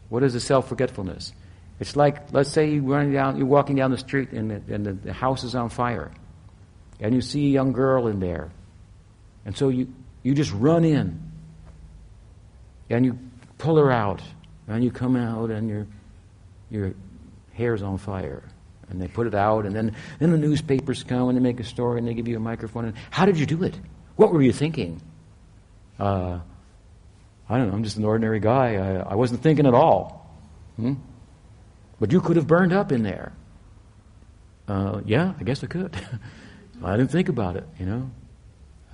What 0.09 0.23
is 0.23 0.35
a 0.35 0.41
self 0.41 0.69
forgetfulness? 0.69 1.33
It's 1.81 1.97
like, 1.97 2.33
let's 2.33 2.51
say 2.51 2.71
you're, 2.71 2.83
running 2.83 3.13
down, 3.13 3.37
you're 3.37 3.47
walking 3.47 3.77
down 3.77 3.91
the 3.91 3.99
street 3.99 4.31
and, 4.31 4.51
the, 4.51 4.75
and 4.75 4.87
the, 4.87 4.93
the 4.95 5.13
house 5.13 5.45
is 5.45 5.55
on 5.55 5.69
fire. 5.69 6.13
And 6.99 7.15
you 7.15 7.21
see 7.21 7.47
a 7.47 7.51
young 7.51 7.73
girl 7.73 8.07
in 8.07 8.21
there. 8.21 8.53
And 9.45 9.55
so 9.55 9.69
you, 9.69 9.93
you 10.23 10.35
just 10.35 10.53
run 10.53 10.85
in. 10.85 11.21
And 12.89 13.05
you 13.05 13.19
pull 13.59 13.77
her 13.77 13.91
out. 13.91 14.23
And 14.67 14.83
you 14.83 14.91
come 14.91 15.15
out 15.15 15.51
and 15.51 15.69
your, 15.69 15.87
your 16.71 16.95
hair's 17.53 17.83
on 17.83 17.99
fire. 17.99 18.45
And 18.89 19.03
they 19.03 19.09
put 19.09 19.27
it 19.27 19.35
out. 19.35 19.67
And 19.67 19.77
then, 19.77 19.95
then 20.21 20.31
the 20.31 20.39
newspapers 20.39 21.03
come 21.03 21.29
and 21.29 21.37
they 21.37 21.43
make 21.43 21.61
a 21.61 21.65
story 21.65 21.99
and 21.99 22.09
they 22.09 22.15
give 22.15 22.29
you 22.29 22.37
a 22.37 22.41
microphone. 22.41 22.87
And 22.87 22.95
how 23.11 23.27
did 23.27 23.39
you 23.39 23.45
do 23.45 23.63
it? 23.65 23.79
What 24.17 24.33
were 24.33 24.41
you 24.41 24.53
thinking? 24.53 25.03
Uh, 25.99 26.41
I 27.49 27.59
don't 27.59 27.69
know. 27.69 27.75
I'm 27.75 27.85
just 27.85 27.97
an 27.97 28.05
ordinary 28.05 28.41
guy. 28.41 28.77
I, 28.77 29.13
I 29.13 29.15
wasn't 29.15 29.43
thinking 29.43 29.67
at 29.67 29.75
all. 29.75 30.29
Hmm? 30.77 30.95
But 32.01 32.13
you 32.13 32.21
could 32.21 32.37
have 32.37 32.47
burned 32.47 32.73
up 32.73 32.93
in 32.93 33.03
there. 33.03 33.33
Uh, 34.67 35.01
yeah, 35.05 35.35
I 35.39 35.45
guess 35.45 35.63
I 35.63 35.67
could. 35.67 35.97
I 36.85 36.97
didn't 36.97 37.11
think 37.11 37.29
about 37.29 37.57
it, 37.57 37.67
you 37.79 37.87
know. 37.87 38.11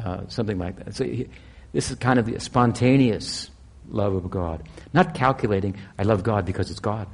Uh, 0.03 0.23
something 0.29 0.59
like 0.59 0.77
that. 0.77 0.95
So 0.95 1.05
he, 1.05 1.29
this 1.73 1.91
is 1.91 1.97
kind 1.97 2.19
of 2.19 2.27
the 2.27 2.39
spontaneous 2.41 3.51
love 3.89 4.15
of 4.15 4.31
God, 4.31 4.69
not 4.93 5.15
calculating. 5.15 5.77
I 5.99 6.03
love 6.03 6.23
God 6.23 6.45
because 6.45 6.71
it's 6.71 6.81
God, 6.81 7.07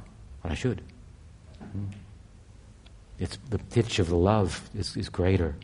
and 0.43 0.51
I 0.51 0.55
should. 0.55 0.81
Hmm. 1.59 1.85
It's 3.19 3.37
the 3.49 3.57
pitch 3.57 3.99
of 3.99 4.09
the 4.09 4.15
love 4.15 4.69
is, 4.75 4.95
is 4.95 5.09
greater. 5.09 5.55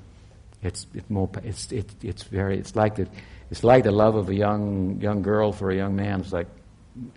It's 0.64 0.88
it 0.94 1.10
more. 1.10 1.30
It's 1.44 1.72
it, 1.72 1.92
it's 2.02 2.24
very. 2.24 2.58
It's 2.58 2.76
like 2.76 2.96
the. 2.96 3.08
It's 3.54 3.64
like 3.64 3.84
the 3.84 3.92
love 3.92 4.16
of 4.16 4.30
a 4.30 4.34
young 4.34 5.00
young 5.00 5.22
girl 5.22 5.52
for 5.52 5.70
a 5.70 5.76
young 5.76 5.96
man. 5.96 6.22
It's 6.22 6.34
like 6.34 6.48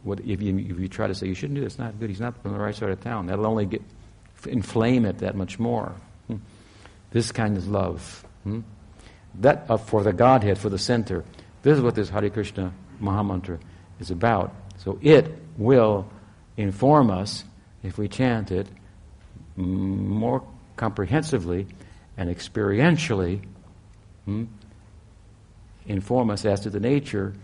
what, 0.03 0.21
if, 0.21 0.43
you, 0.43 0.59
if 0.59 0.79
you 0.79 0.87
try 0.87 1.07
to 1.07 1.15
say 1.15 1.27
you 1.27 1.35
shouldn't 1.35 1.59
do 1.59 1.65
it's 1.65 1.79
not 1.79 1.99
good. 1.99 2.11
He's 2.11 2.21
not 2.21 2.43
from 2.43 2.53
the 2.53 2.59
right 2.59 2.75
side 2.75 2.91
of 2.91 3.01
town. 3.01 3.29
That'll 3.29 3.47
only 3.47 3.65
get 3.65 3.81
inflame 4.47 5.07
it 5.07 5.21
that 5.21 5.35
much 5.35 5.59
more. 5.59 5.95
Hmm. 6.27 6.37
This 7.11 7.33
kind 7.33 7.57
of 7.57 7.69
love. 7.69 8.23
Hmm? 8.45 8.61
That 9.37 9.65
uh, 9.71 9.79
for 9.79 10.03
the 10.03 10.13
Godhead, 10.13 10.59
for 10.59 10.69
the 10.69 10.79
center. 10.79 11.25
This 11.63 11.79
is 11.79 11.83
what 11.83 11.95
this 11.95 12.11
Hare 12.11 12.29
Krishna 12.29 12.71
Mahamantra 13.01 13.59
is 13.99 14.11
about. 14.11 14.55
So 14.77 14.99
it 15.01 15.39
will 15.57 16.07
inform 16.59 17.11
us 17.11 17.45
if 17.83 17.97
we 17.97 18.09
chant 18.09 18.51
it 18.51 18.67
more 19.57 20.47
comprehensively 20.77 21.67
and 22.19 22.29
experientially. 22.29 23.41
Hmm, 24.27 24.45
inform 25.87 26.31
us 26.31 26.45
as 26.45 26.61
to 26.61 26.71
the 26.71 26.81
nature 26.81 27.35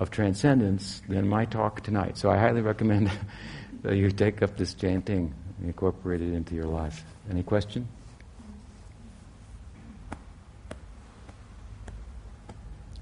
of 0.00 0.10
transcendence 0.10 1.02
than 1.08 1.28
my 1.28 1.44
talk 1.44 1.82
tonight. 1.82 2.16
So 2.18 2.30
I 2.30 2.36
highly 2.36 2.60
recommend 2.60 3.10
that 3.82 3.96
you 3.96 4.10
take 4.10 4.42
up 4.42 4.56
this 4.56 4.74
chanting 4.74 5.32
and 5.58 5.66
incorporate 5.66 6.22
it 6.22 6.32
into 6.32 6.54
your 6.54 6.66
life. 6.66 7.04
Any 7.30 7.42
question? 7.42 7.88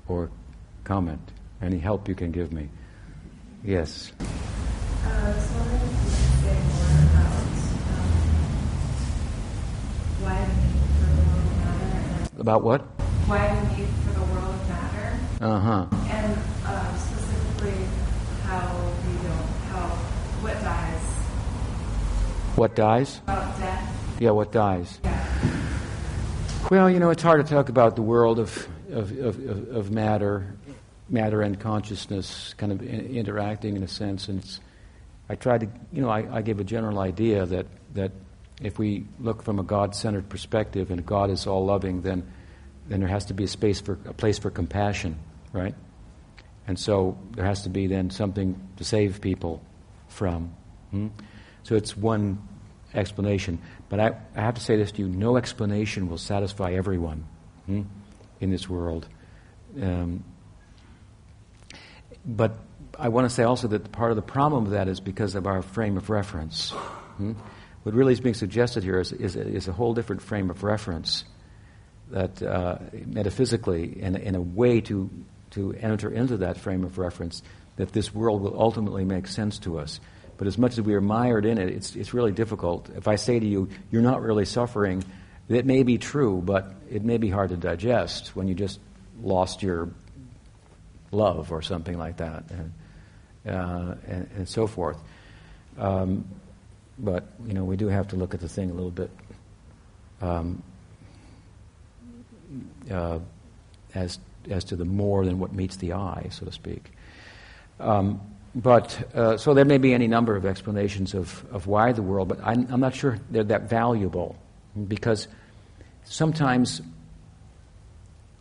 Or 0.09 0.31
comment? 0.85 1.33
Any 1.61 1.79
help 1.79 2.09
you 2.09 2.15
can 2.15 2.31
give 2.31 2.53
me? 2.53 2.69
Yes. 3.65 4.13
Uh, 4.21 5.41
so 5.41 5.59
wondering 5.59 5.81
if 5.81 5.91
you 5.91 5.99
could 5.99 6.29
say 6.45 6.55
more 6.63 7.03
about 7.11 7.43
why 10.23 10.45
the 10.45 10.53
need 10.63 10.83
for 10.99 11.07
the 11.11 11.23
world 11.29 11.47
matter. 11.65 12.41
About 12.41 12.63
what? 12.63 12.97
why 13.27 13.49
the 13.49 13.77
need 13.77 13.89
for 14.05 14.13
the 14.13 14.21
world 14.21 14.36
of 15.41 15.43
matter, 15.43 15.57
Uh 15.57 15.61
huh. 15.61 15.87
and 16.11 16.33
um, 16.67 16.99
specifically 16.99 17.85
how 18.45 18.77
we 19.07 19.15
don't, 19.23 19.49
how 19.71 19.89
what 20.43 20.55
dies, 20.63 21.03
What 22.57 22.75
dies? 22.75 23.21
about 23.25 23.59
death. 23.59 24.17
Yeah, 24.21 24.31
what 24.31 24.53
dies? 24.53 24.99
Yeah. 25.05 25.27
Well, 26.71 26.91
you 26.91 26.99
know, 26.99 27.11
it's 27.11 27.23
hard 27.23 27.45
to 27.47 27.53
talk 27.55 27.69
about 27.69 27.97
the 27.97 28.03
world 28.03 28.39
of, 28.39 28.67
of, 28.91 29.17
of, 29.19 29.77
of- 29.77 29.91
matter, 29.91 30.57
matter 31.09 31.43
and 31.43 31.61
consciousness 31.61 32.55
kind 32.57 32.73
of 32.73 32.83
in, 32.83 33.17
interacting 33.17 33.77
in 33.77 33.83
a 33.83 33.89
sense. 33.89 34.29
And 34.29 34.41
it's, 34.43 34.61
I 35.29 35.35
tried 35.37 35.61
to, 35.61 35.69
you 35.93 36.03
know, 36.03 36.09
I, 36.09 36.39
I 36.39 36.43
gave 36.43 36.59
a 36.59 36.65
general 36.65 36.99
idea 36.99 37.47
that, 37.47 37.67
that 37.95 38.11
if 38.61 38.79
we 38.79 39.05
look 39.21 39.43
from 39.43 39.59
a 39.61 39.63
God 39.63 39.95
centered 39.95 40.29
perspective 40.29 40.91
and 40.91 41.05
God 41.07 41.31
is 41.31 41.47
all 41.47 41.65
loving, 41.67 42.03
then, 42.03 42.27
then 42.89 43.01
there 43.01 43.09
has 43.09 43.27
to 43.27 43.35
be 43.35 43.45
a 43.45 43.49
space 43.49 43.81
for, 43.81 43.99
a 44.07 44.13
place 44.13 44.39
for 44.39 44.51
compassion, 44.51 45.19
right? 45.53 45.75
And 46.67 46.79
so 46.79 47.19
there 47.33 47.45
has 47.45 47.63
to 47.63 47.69
be 47.69 47.87
then 47.87 48.11
something 48.11 48.61
to 48.77 48.85
save 48.85 49.21
people 49.21 49.63
from. 50.09 50.55
hmm? 50.91 51.09
So 51.63 51.75
it's 51.75 51.97
one 51.97 52.47
explanation. 52.95 53.61
But 53.89 54.01
I, 54.01 54.17
I 54.35 54.41
have 54.41 54.55
to 54.55 54.61
say 54.61 54.77
this 54.77 54.93
to 54.93 55.03
you 55.03 55.09
no 55.09 55.37
explanation 55.37 56.09
will 56.09 56.19
satisfy 56.19 56.73
everyone 56.73 57.27
hmm, 57.67 57.83
in 58.41 58.51
this 58.51 58.69
world. 58.69 59.09
Um, 59.81 60.25
but 62.25 62.59
I 62.99 63.09
want 63.09 63.27
to 63.27 63.35
say 63.35 63.43
also 63.43 63.69
that 63.69 63.93
part 63.93 64.11
of 64.11 64.17
the 64.17 64.23
problem 64.23 64.67
of 64.67 64.71
that 64.73 64.89
is 64.89 65.01
because 65.01 65.35
of 65.35 65.47
our 65.47 65.63
frame 65.63 65.97
of 65.97 66.11
reference. 66.11 66.71
hmm? 66.71 67.33
What 67.83 67.95
really 67.95 68.13
is 68.13 68.21
being 68.21 68.35
suggested 68.35 68.83
here 68.83 68.99
is, 68.99 69.13
is, 69.13 69.37
is 69.37 69.69
a 69.69 69.73
whole 69.73 69.95
different 69.95 70.23
frame 70.23 70.51
of 70.51 70.65
reference 70.65 71.25
that 72.11 72.43
uh, 72.43 72.79
metaphysically, 73.07 74.01
in, 74.01 74.17
in 74.17 74.35
a 74.35 74.41
way 74.41 74.81
to, 74.83 75.11
to 75.51 75.73
enter 75.75 76.11
into 76.11 76.37
that 76.39 76.57
frame 76.57 76.85
of 76.85 76.99
reference, 76.99 77.43
that 77.77 77.93
this 77.93 78.15
world 78.15 78.43
will 78.43 78.61
ultimately 78.61 79.05
make 79.05 79.27
sense 79.27 79.59
to 79.59 79.79
us. 79.79 80.01
But 80.39 80.47
as 80.47 80.59
much 80.59 80.73
as 80.73 80.83
we 80.83 80.95
are 80.95 81.01
mired 81.01 81.47
in 81.47 81.59
it, 81.59 81.69
it's, 81.71 81.97
it's 81.97 82.15
really 82.15 82.33
difficult. 82.33 82.91
If 82.95 83.09
I 83.09 83.17
say 83.17 83.41
to 83.41 83.47
you, 83.47 83.69
you're 83.91 84.03
not 84.03 84.23
really 84.23 84.45
suffering, 84.45 85.03
that 85.49 85.65
may 85.65 85.83
be 85.83 85.99
true, 85.99 86.43
but 86.45 86.75
it 86.91 87.05
may 87.05 87.19
be 87.19 87.31
hard 87.31 87.51
to 87.51 87.57
digest 87.57 88.37
when 88.37 88.47
you 88.49 88.55
just 88.55 88.79
lost 89.23 89.63
your 89.63 89.91
love 91.11 91.53
or 91.53 91.63
something 91.63 91.97
like 91.97 92.19
that, 92.19 92.45
and, 92.51 92.73
uh, 93.47 93.95
and, 94.07 94.29
and 94.37 94.49
so 94.49 94.67
forth. 94.67 94.99
Um, 95.79 96.25
but, 96.99 97.25
you 97.47 97.53
know, 97.55 97.65
we 97.65 97.77
do 97.77 97.89
have 97.89 98.09
to 98.09 98.17
look 98.17 98.35
at 98.35 98.41
the 98.41 98.49
thing 98.49 98.71
a 98.71 98.75
little 98.75 98.91
bit 98.91 99.11
um, 100.21 100.63
uh, 102.91 103.19
as, 103.95 104.19
as 104.51 104.65
to 104.65 104.77
the 104.77 104.85
more 104.85 105.25
than 105.25 105.39
what 105.39 105.53
meets 105.53 105.77
the 105.77 105.95
eye, 105.95 106.29
so 106.31 106.47
to 106.47 106.53
speak. 106.53 106.93
Um, 107.81 108.21
but 108.55 109.15
uh, 109.15 109.37
so 109.37 109.53
there 109.53 109.65
may 109.65 109.79
be 109.79 109.93
any 109.93 110.07
number 110.07 110.35
of 110.35 110.47
explanations 110.47 111.15
of, 111.15 111.45
of 111.53 111.67
why 111.67 111.93
the 111.93 112.03
world, 112.03 112.29
but 112.29 112.41
I'm, 112.43 112.67
I'm 112.71 112.81
not 112.81 112.95
sure 112.95 113.19
they're 113.31 113.45
that 113.45 113.69
valuable 113.69 114.37
because 114.89 115.29
sometimes, 116.05 116.81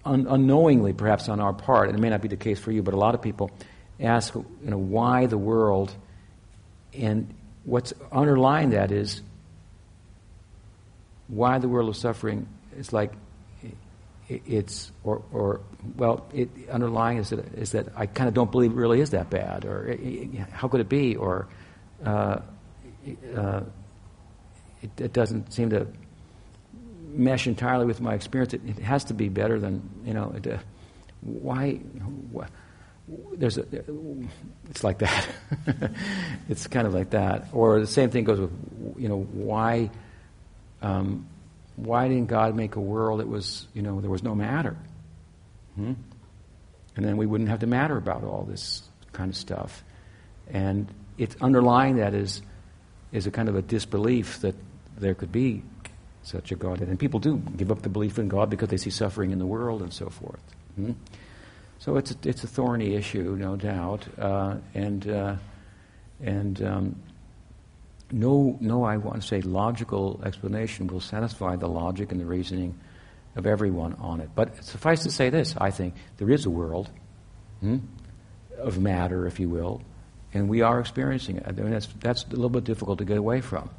un- 0.06 0.28
unknowingly, 0.30 0.94
perhaps 0.94 1.28
on 1.28 1.42
our 1.42 1.54
part, 1.54 1.90
and 1.90 1.98
it 1.98 2.02
may 2.02 2.10
not 2.10 2.22
be 2.22 2.30
the 2.30 2.38
case 2.38 2.60
for 2.60 2.72
you, 2.72 2.82
but 2.82 2.94
a 2.94 2.98
lot 2.98 3.14
of 3.14 3.22
people 3.22 3.52
ask, 4.00 4.34
you 4.36 4.46
know, 4.64 4.78
why 4.78 5.26
the 5.26 5.38
world, 5.38 5.94
and 6.94 7.34
what's 7.66 7.94
underlying 8.12 8.70
that 8.70 8.92
is 8.92 9.22
why 11.28 11.58
the 11.58 11.68
world 11.68 11.90
of 11.90 11.98
suffering. 11.98 12.48
is 12.78 12.94
like 12.94 13.12
it's 14.28 14.92
or 15.04 15.22
or 15.32 15.62
well, 15.98 16.26
it 16.34 16.50
underlying 16.72 17.18
is 17.20 17.30
that 17.30 17.40
is 17.56 17.72
that 17.72 17.88
I 17.96 18.06
kind 18.08 18.28
of 18.28 18.34
don't 18.34 18.52
believe 18.52 18.72
it 18.72 18.76
really 18.76 19.02
is 19.02 19.12
that 19.12 19.30
bad, 19.30 19.66
or 19.66 19.88
i- 19.90 19.94
i- 19.94 20.48
how 20.52 20.68
could 20.68 20.82
it 20.82 20.90
be, 20.90 21.16
or 21.16 21.48
uh, 22.04 22.40
uh, 23.38 23.62
it, 24.82 24.90
it 25.00 25.14
doesn't 25.14 25.54
seem 25.54 25.70
to 25.70 25.88
mesh 27.14 27.48
entirely 27.48 27.86
with 27.86 28.02
my 28.02 28.14
experience. 28.16 28.54
It, 28.54 28.62
it 28.68 28.80
has 28.80 29.04
to 29.06 29.14
be 29.14 29.30
better 29.30 29.60
than 29.60 29.88
you 30.04 30.14
know. 30.14 30.34
It, 30.36 30.48
uh, 30.48 30.58
why? 31.22 31.80
wh- 32.36 32.46
There's 33.38 33.60
a, 33.60 33.66
it's 34.70 34.84
like 34.84 35.00
that. 35.00 35.28
it's 36.50 36.66
kind 36.68 36.88
of 36.88 36.94
like 36.96 37.12
that. 37.12 37.48
Or 37.54 37.80
the 37.80 37.86
same 37.88 38.10
thing 38.10 38.24
goes 38.24 38.40
with 38.40 38.52
you 38.98 39.08
know 39.08 39.22
why. 39.22 39.92
Um, 40.82 41.28
why 41.76 42.08
didn't 42.08 42.28
God 42.28 42.56
make 42.56 42.76
a 42.76 42.82
world 42.82 43.20
that 43.20 43.28
was, 43.28 43.68
you 43.74 43.82
know, 43.82 44.02
there 44.02 44.10
was 44.10 44.24
no 44.24 44.36
matter? 44.36 44.78
Hmm? 45.76 45.94
And 46.96 47.06
then 47.06 47.18
we 47.18 47.26
wouldn't 47.26 47.50
have 47.50 47.60
to 47.60 47.68
matter 47.68 47.98
about 47.98 48.24
all 48.24 48.44
this 48.44 48.84
kind 49.12 49.30
of 49.30 49.36
stuff. 49.36 49.84
And 50.48 50.88
it's 51.18 51.36
underlying 51.42 51.98
that 51.98 52.14
is, 52.14 52.42
is 53.12 53.28
a 53.28 53.32
kind 53.32 53.50
of 53.50 53.56
a 53.56 53.62
disbelief 53.62 54.40
that 54.42 54.56
there 54.98 55.14
could 55.14 55.32
be 55.32 55.64
such 56.24 56.52
a 56.52 56.56
God. 56.56 56.82
And 56.82 56.98
people 57.00 57.20
do 57.20 57.38
give 57.58 57.72
up 57.72 57.82
the 57.82 57.90
belief 57.90 58.18
in 58.18 58.28
God 58.28 58.50
because 58.50 58.70
they 58.70 58.78
see 58.78 58.90
suffering 58.90 59.32
in 59.32 59.40
the 59.40 59.46
world 59.46 59.82
and 59.82 59.94
so 59.94 60.10
forth. 60.10 60.42
Hmm? 60.76 60.94
So 61.80 61.98
it's 61.98 62.12
a, 62.12 62.16
it's 62.24 62.44
a 62.44 62.48
thorny 62.48 62.96
issue, 62.96 63.36
no 63.38 63.56
doubt, 63.56 64.08
uh, 64.18 64.56
and 64.74 65.08
uh, 65.08 65.36
and 66.22 66.62
um, 66.64 66.96
no 68.11 68.57
no 68.60 68.84
I 68.84 68.98
want 68.98 69.22
to 69.22 69.27
say 69.27 69.41
logical 69.41 70.22
explanation 70.26 70.88
will 70.88 70.99
satisfy 70.99 71.56
the 71.56 71.68
logic 71.68 72.11
and 72.11 72.19
the 72.19 72.26
reasoning 72.26 72.80
of 73.36 73.45
everyone 73.45 73.94
on 73.95 74.22
it. 74.22 74.30
But 74.36 74.64
suffice 74.64 75.03
to 75.03 75.11
say 75.11 75.30
this: 75.30 75.56
I 75.57 75.72
think 75.72 75.95
there 76.18 76.30
is 76.30 76.45
a 76.45 76.49
world 76.49 76.90
hmm, 77.60 77.77
of 78.57 78.80
matter, 78.80 79.27
if 79.27 79.40
you 79.40 79.49
will, 79.49 79.82
and 80.34 80.48
we 80.48 80.61
are 80.61 80.80
experiencing 80.80 81.38
it. 81.38 81.45
I 81.48 81.52
mean, 81.52 81.72
that's 81.72 81.88
that's 81.99 82.23
a 82.23 82.30
little 82.30 82.49
bit 82.49 82.64
difficult 82.64 82.99
to 82.99 83.06
get 83.06 83.18
away 83.18 83.41
from. 83.41 83.69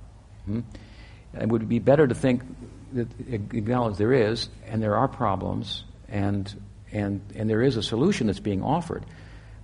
Hmm? 0.44 0.60
It 1.40 1.48
would 1.48 1.68
be 1.68 1.78
better 1.78 2.06
to 2.06 2.14
think 2.14 2.42
that 2.94 3.08
acknowledge 3.30 3.96
there 3.96 4.12
is, 4.12 4.48
and 4.66 4.82
there 4.82 4.96
are 4.96 5.08
problems, 5.08 5.84
and 6.08 6.52
and, 6.92 7.20
and 7.34 7.50
there 7.50 7.62
is 7.62 7.76
a 7.76 7.82
solution 7.82 8.26
that's 8.26 8.40
being 8.40 8.62
offered. 8.62 9.04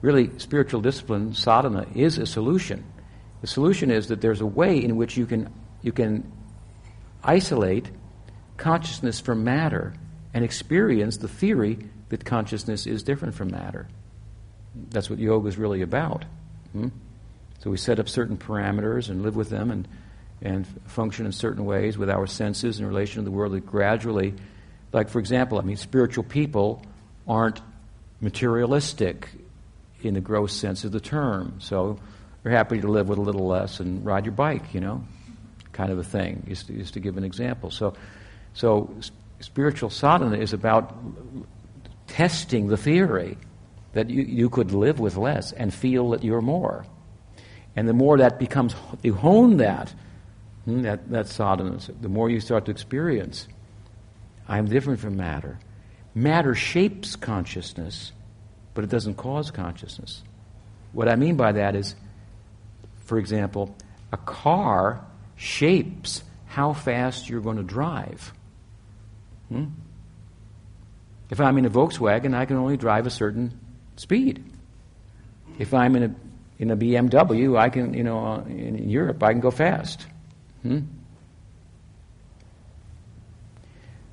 Really, 0.00 0.30
spiritual 0.38 0.80
discipline, 0.80 1.34
sadhana, 1.34 1.86
is 1.94 2.18
a 2.18 2.26
solution. 2.26 2.84
The 3.42 3.48
solution 3.48 3.90
is 3.90 4.06
that 4.08 4.20
there's 4.20 4.40
a 4.40 4.46
way 4.46 4.82
in 4.82 4.96
which 4.96 5.16
you 5.16 5.26
can, 5.26 5.52
you 5.82 5.92
can 5.92 6.30
isolate 7.22 7.90
consciousness 8.56 9.20
from 9.20 9.44
matter 9.44 9.92
and 10.32 10.44
experience 10.44 11.18
the 11.18 11.28
theory 11.28 11.78
that 12.08 12.24
consciousness 12.24 12.86
is 12.86 13.02
different 13.02 13.34
from 13.34 13.50
matter. 13.50 13.88
That's 14.90 15.10
what 15.10 15.18
yoga 15.18 15.48
is 15.48 15.58
really 15.58 15.82
about. 15.82 16.24
Hmm? 16.72 16.88
So 17.58 17.70
we 17.70 17.76
set 17.76 17.98
up 17.98 18.08
certain 18.08 18.36
parameters 18.36 19.10
and 19.10 19.22
live 19.22 19.36
with 19.36 19.50
them 19.50 19.70
and, 19.70 19.88
and 20.40 20.66
function 20.86 21.26
in 21.26 21.32
certain 21.32 21.64
ways 21.64 21.98
with 21.98 22.10
our 22.10 22.26
senses 22.26 22.78
in 22.78 22.86
relation 22.86 23.22
to 23.22 23.24
the 23.24 23.30
world 23.30 23.52
that 23.52 23.66
gradually, 23.66 24.34
like 24.92 25.08
for 25.08 25.18
example, 25.18 25.58
I 25.58 25.62
mean, 25.62 25.76
spiritual 25.76 26.24
people 26.24 26.82
aren't 27.26 27.60
materialistic 28.20 29.28
in 30.00 30.14
the 30.14 30.20
gross 30.20 30.52
sense 30.52 30.84
of 30.84 30.92
the 30.92 31.00
term. 31.00 31.56
So 31.58 31.98
you're 32.44 32.52
happy 32.52 32.80
to 32.80 32.88
live 32.88 33.08
with 33.08 33.18
a 33.18 33.22
little 33.22 33.46
less 33.46 33.80
and 33.80 34.04
ride 34.04 34.24
your 34.24 34.32
bike, 34.32 34.74
you 34.74 34.80
know, 34.80 35.04
kind 35.72 35.92
of 35.92 35.98
a 35.98 36.04
thing, 36.04 36.44
is 36.48 36.64
to, 36.64 36.84
to 36.84 37.00
give 37.00 37.16
an 37.16 37.24
example. 37.24 37.70
So, 37.70 37.94
so 38.54 38.94
spiritual 39.40 39.90
sadhana 39.90 40.36
is 40.36 40.52
about 40.52 40.94
testing 42.06 42.68
the 42.68 42.76
theory 42.76 43.38
that 43.92 44.10
you, 44.10 44.22
you 44.22 44.50
could 44.50 44.72
live 44.72 44.98
with 44.98 45.16
less 45.16 45.52
and 45.52 45.72
feel 45.72 46.10
that 46.10 46.24
you're 46.24 46.40
more. 46.40 46.84
And 47.76 47.88
the 47.88 47.92
more 47.92 48.18
that 48.18 48.38
becomes, 48.38 48.74
you 49.02 49.14
hone 49.14 49.58
that, 49.58 49.94
hmm, 50.64 50.82
that, 50.82 51.10
that 51.10 51.28
sadhana, 51.28 51.78
the 52.00 52.08
more 52.08 52.28
you 52.28 52.40
start 52.40 52.66
to 52.66 52.70
experience, 52.70 53.48
I'm 54.48 54.66
different 54.66 55.00
from 55.00 55.16
matter. 55.16 55.58
Matter 56.14 56.54
shapes 56.54 57.16
consciousness, 57.16 58.12
but 58.74 58.84
it 58.84 58.90
doesn't 58.90 59.14
cause 59.14 59.50
consciousness. 59.50 60.22
What 60.92 61.08
I 61.08 61.16
mean 61.16 61.36
by 61.36 61.52
that 61.52 61.74
is, 61.74 61.94
for 63.04 63.18
example, 63.18 63.74
a 64.12 64.16
car 64.16 65.04
shapes 65.36 66.22
how 66.46 66.72
fast 66.72 67.28
you're 67.28 67.40
going 67.40 67.56
to 67.56 67.62
drive. 67.62 68.32
Hmm? 69.48 69.66
If 71.30 71.40
I'm 71.40 71.56
in 71.58 71.64
a 71.64 71.70
Volkswagen, 71.70 72.34
I 72.34 72.44
can 72.44 72.56
only 72.56 72.76
drive 72.76 73.06
a 73.06 73.10
certain 73.10 73.58
speed. 73.96 74.44
If 75.58 75.72
I'm 75.72 75.96
in 75.96 76.02
a 76.02 76.14
in 76.58 76.70
a 76.70 76.76
BMW, 76.76 77.58
I 77.58 77.70
can, 77.70 77.92
you 77.92 78.04
know, 78.04 78.24
uh, 78.24 78.44
in 78.44 78.88
Europe, 78.88 79.20
I 79.22 79.32
can 79.32 79.40
go 79.40 79.50
fast. 79.50 80.06
Hmm? 80.62 80.80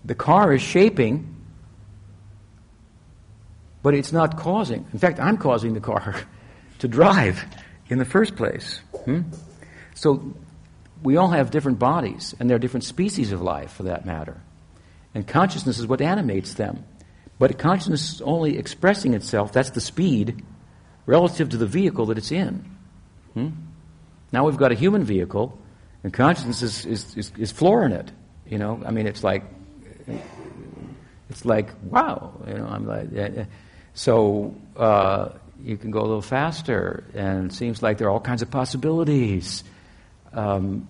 The 0.03 0.15
car 0.15 0.53
is 0.53 0.61
shaping 0.61 1.39
but 3.81 3.93
it's 3.93 4.11
not 4.11 4.37
causing. 4.37 4.85
In 4.93 4.99
fact, 4.99 5.19
I'm 5.19 5.37
causing 5.37 5.73
the 5.73 5.79
car 5.79 6.15
to 6.79 6.87
drive 6.87 7.45
in 7.89 7.97
the 7.97 8.05
first 8.05 8.35
place. 8.35 8.81
Hmm? 9.05 9.21
So 9.95 10.33
we 11.03 11.17
all 11.17 11.29
have 11.29 11.51
different 11.51 11.79
bodies, 11.79 12.35
and 12.39 12.49
there 12.49 12.55
are 12.55 12.59
different 12.59 12.83
species 12.83 13.31
of 13.31 13.41
life, 13.41 13.73
for 13.73 13.83
that 13.83 14.05
matter. 14.05 14.39
And 15.13 15.27
consciousness 15.27 15.79
is 15.79 15.87
what 15.87 16.01
animates 16.01 16.53
them. 16.53 16.85
But 17.39 17.57
consciousness 17.57 18.13
is 18.13 18.21
only 18.21 18.57
expressing 18.57 19.13
itself, 19.13 19.51
that's 19.51 19.71
the 19.71 19.81
speed, 19.81 20.43
relative 21.05 21.49
to 21.49 21.57
the 21.57 21.65
vehicle 21.65 22.05
that 22.07 22.17
it's 22.17 22.31
in. 22.31 22.65
Hmm? 23.33 23.49
Now 24.31 24.45
we've 24.45 24.57
got 24.57 24.71
a 24.71 24.75
human 24.75 25.03
vehicle, 25.03 25.57
and 26.03 26.13
consciousness 26.13 26.61
is, 26.61 26.85
is, 26.85 27.17
is, 27.17 27.31
is 27.37 27.51
flooring 27.51 27.91
it. 27.91 28.11
You 28.45 28.57
know, 28.57 28.81
I 28.85 28.91
mean, 28.91 29.07
it's 29.07 29.23
like, 29.23 29.43
it's 31.29 31.45
like, 31.45 31.69
wow. 31.83 32.33
You 32.47 32.55
know, 32.55 32.65
I'm 32.65 32.85
like, 32.85 33.47
so 33.93 34.55
uh, 34.75 35.29
you 35.63 35.77
can 35.77 35.91
go 35.91 35.99
a 35.99 36.07
little 36.07 36.21
faster, 36.21 37.03
and 37.13 37.51
it 37.51 37.55
seems 37.55 37.81
like 37.81 37.97
there 37.97 38.07
are 38.07 38.11
all 38.11 38.19
kinds 38.19 38.41
of 38.41 38.51
possibilities. 38.51 39.63
Um, 40.33 40.87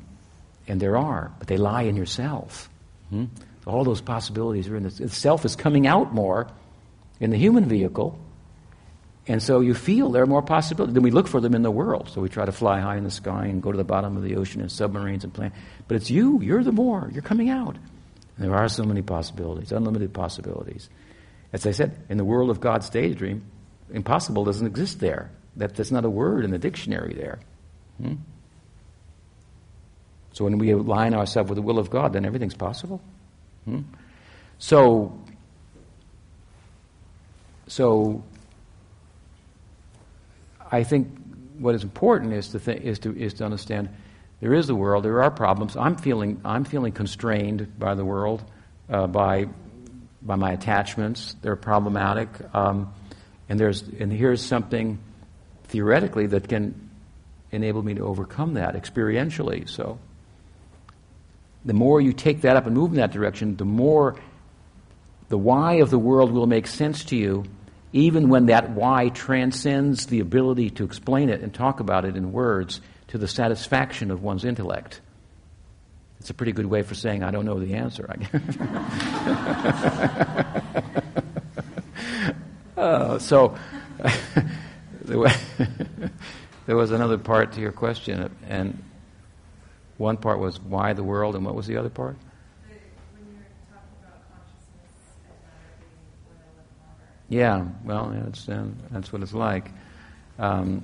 and 0.68 0.80
there 0.80 0.98
are, 0.98 1.32
but 1.40 1.48
they 1.48 1.58
lie 1.58 1.84
in 1.84 1.96
yourself. 1.96 2.70
Hmm? 3.10 3.26
So 3.66 3.72
all 3.72 3.84
those 3.84 4.02
possibilities 4.02 4.68
are 4.68 4.76
in 4.76 4.84
the, 4.84 4.90
the 4.90 5.10
self 5.10 5.44
is 5.44 5.56
coming 5.56 5.88
out 5.88 6.14
more 6.14 6.48
in 7.20 7.32
the 7.32 7.38
human 7.38 7.66
vehicle, 7.66 8.20
and 9.30 9.44
so 9.44 9.60
you 9.60 9.76
feel 9.76 10.10
there 10.10 10.24
are 10.24 10.28
more 10.28 10.42
possibilities. 10.42 10.96
Then 10.96 11.04
we 11.04 11.12
look 11.12 11.28
for 11.28 11.40
them 11.40 11.54
in 11.54 11.62
the 11.62 11.70
world. 11.70 12.10
So 12.10 12.20
we 12.20 12.30
try 12.30 12.46
to 12.46 12.52
fly 12.52 12.80
high 12.80 12.98
in 12.98 13.04
the 13.04 13.12
sky 13.12 13.46
and 13.46 13.62
go 13.62 13.72
to 13.72 13.78
the 13.78 13.84
bottom 13.84 14.18
of 14.18 14.24
the 14.24 14.36
ocean 14.38 14.60
in 14.60 14.70
submarines 14.70 15.24
and 15.24 15.32
planes. 15.32 15.54
But 15.88 15.98
it's 15.98 16.10
you. 16.10 16.42
You're 16.42 16.64
the 16.64 16.72
more. 16.72 17.12
You're 17.14 17.22
coming 17.22 17.50
out. 17.50 17.76
And 18.38 18.48
there 18.48 18.56
are 18.56 18.68
so 18.68 18.84
many 18.84 19.04
possibilities, 19.04 19.72
unlimited 19.72 20.14
possibilities. 20.16 20.90
As 21.54 21.68
I 21.68 21.72
said, 21.72 21.96
in 22.10 22.18
the 22.18 22.26
world 22.26 22.50
of 22.50 22.60
God's 22.60 22.90
daydream, 22.90 23.44
impossible 23.92 24.44
doesn't 24.46 24.68
exist 24.68 25.00
there. 25.00 25.32
That, 25.56 25.76
that's 25.76 25.92
not 25.92 26.06
a 26.06 26.10
word 26.10 26.46
in 26.46 26.52
the 26.52 26.58
dictionary 26.58 27.14
there. 27.14 27.40
Hmm? 28.02 28.16
So 30.34 30.46
when 30.46 30.58
we 30.58 30.72
align 30.72 31.14
ourselves 31.14 31.50
with 31.50 31.58
the 31.58 31.62
will 31.62 31.80
of 31.80 31.90
God, 31.90 32.14
then 32.14 32.26
everything's 32.26 32.56
possible. 32.56 33.02
Hmm? 33.66 33.82
So, 34.58 35.20
so 37.68 38.24
I 40.72 40.84
think 40.84 41.08
what 41.58 41.76
is 41.76 41.84
important 41.84 42.34
is 42.34 42.50
to, 42.50 42.60
th- 42.60 42.82
is 42.82 43.00
to 43.00 43.16
is 43.18 43.34
to 43.36 43.46
understand 43.46 43.90
there 44.40 44.54
is 44.54 44.68
the 44.68 44.76
world. 44.76 45.04
There 45.04 45.22
are 45.22 45.32
problems. 45.32 45.76
I'm 45.76 45.98
feeling 45.98 46.40
I'm 46.46 46.64
feeling 46.64 46.94
constrained 46.94 47.78
by 47.78 47.96
the 47.96 48.06
world, 48.06 48.44
uh, 48.90 49.08
by 49.08 49.48
by 50.22 50.36
my 50.36 50.52
attachments. 50.52 51.36
They're 51.42 51.56
problematic. 51.56 52.30
Um, 52.54 52.94
and, 53.50 53.60
there's, 53.60 53.82
and 54.00 54.14
here's 54.14 54.42
something 54.42 55.00
theoretically 55.66 56.28
that 56.28 56.48
can 56.48 56.90
enable 57.52 57.82
me 57.84 57.96
to 57.96 58.02
overcome 58.02 58.54
that 58.54 58.76
experientially. 58.76 59.68
So 59.68 60.00
the 61.66 61.74
more 61.74 62.00
you 62.00 62.14
take 62.14 62.42
that 62.42 62.56
up 62.56 62.68
and 62.68 62.76
move 62.76 62.92
in 62.92 62.98
that 62.98 63.12
direction, 63.12 63.56
the 63.56 63.66
more 63.66 64.16
the 65.30 65.38
why 65.38 65.76
of 65.76 65.90
the 65.90 66.00
world 66.00 66.32
will 66.32 66.48
make 66.48 66.68
sense 66.68 67.04
to 67.06 67.16
you, 67.16 67.46
even 67.92 68.30
when 68.30 68.48
that 68.48 68.70
why 68.72 69.10
transcends 69.10 70.06
the 70.08 70.20
ability 70.20 70.70
to 70.72 70.84
explain 70.84 71.30
it 71.30 71.42
and 71.42 71.54
talk 71.54 71.80
about 71.80 72.06
it 72.06 72.16
in 72.16 72.32
words 72.32 72.82
to 73.08 73.18
the 73.18 73.28
satisfaction 73.28 74.12
of 74.12 74.22
one's 74.22 74.46
intellect. 74.46 75.02
It's 76.20 76.30
a 76.30 76.34
pretty 76.34 76.52
good 76.52 76.66
way 76.66 76.84
for 76.84 76.96
saying, 76.96 77.24
I 77.24 77.32
don't 77.32 77.46
know 77.46 77.60
the 77.60 77.76
answer. 77.76 78.08
uh, 82.80 83.20
so, 83.20 83.58
there 85.04 86.76
was 86.76 86.92
another 86.92 87.18
part 87.18 87.54
to 87.54 87.62
your 87.62 87.72
question, 87.72 88.36
and 88.48 88.82
one 89.98 90.18
part 90.18 90.40
was 90.40 90.60
why 90.60 90.94
the 90.94 91.04
world, 91.04 91.36
and 91.36 91.46
what 91.46 91.56
was 91.56 91.68
the 91.68 91.78
other 91.78 91.90
part? 91.90 92.16
Yeah, 97.28 97.68
well, 97.84 98.10
that's, 98.10 98.50
uh, 98.50 98.66
that's 98.90 99.14
what 99.14 99.22
it's 99.22 99.34
like. 99.34 99.70
Um, 100.40 100.82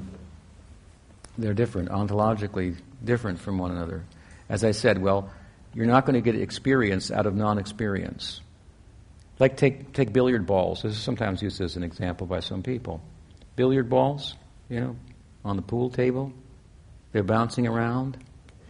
they're 1.37 1.55
different, 1.55 1.89
ontologically 1.89 2.75
different 3.03 3.39
from 3.39 3.57
one 3.57 3.71
another. 3.71 4.03
As 4.47 4.63
I 4.63 4.71
said, 4.71 5.01
well, 5.01 5.31
you're 5.73 5.87
not 5.87 6.05
going 6.05 6.13
to 6.13 6.21
get 6.21 6.39
experience 6.39 7.09
out 7.09 7.25
of 7.25 7.35
non 7.35 7.57
experience. 7.57 8.41
Like 9.39 9.57
take, 9.57 9.93
take 9.93 10.13
billiard 10.13 10.45
balls. 10.45 10.81
This 10.83 10.93
is 10.93 10.99
sometimes 10.99 11.41
used 11.41 11.59
as 11.61 11.75
an 11.75 11.83
example 11.83 12.25
by 12.25 12.39
some 12.39 12.63
people. 12.63 13.01
Billiard 13.55 13.89
balls, 13.89 14.35
you 14.69 14.79
know, 14.79 14.95
on 15.43 15.55
the 15.55 15.61
pool 15.61 15.89
table, 15.89 16.31
they're 17.11 17.23
bouncing 17.23 17.67
around, 17.67 18.17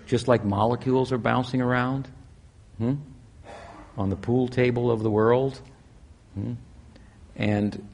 just 0.06 0.28
like 0.28 0.44
molecules 0.44 1.12
are 1.12 1.18
bouncing 1.18 1.62
around. 1.62 2.08
Hmm? 2.78 2.96
On 3.98 4.10
the 4.10 4.16
pool 4.16 4.48
table 4.48 4.92
of 4.92 5.02
the 5.02 5.10
world. 5.10 5.60
Hmm? 6.34 6.54
And 7.36 7.88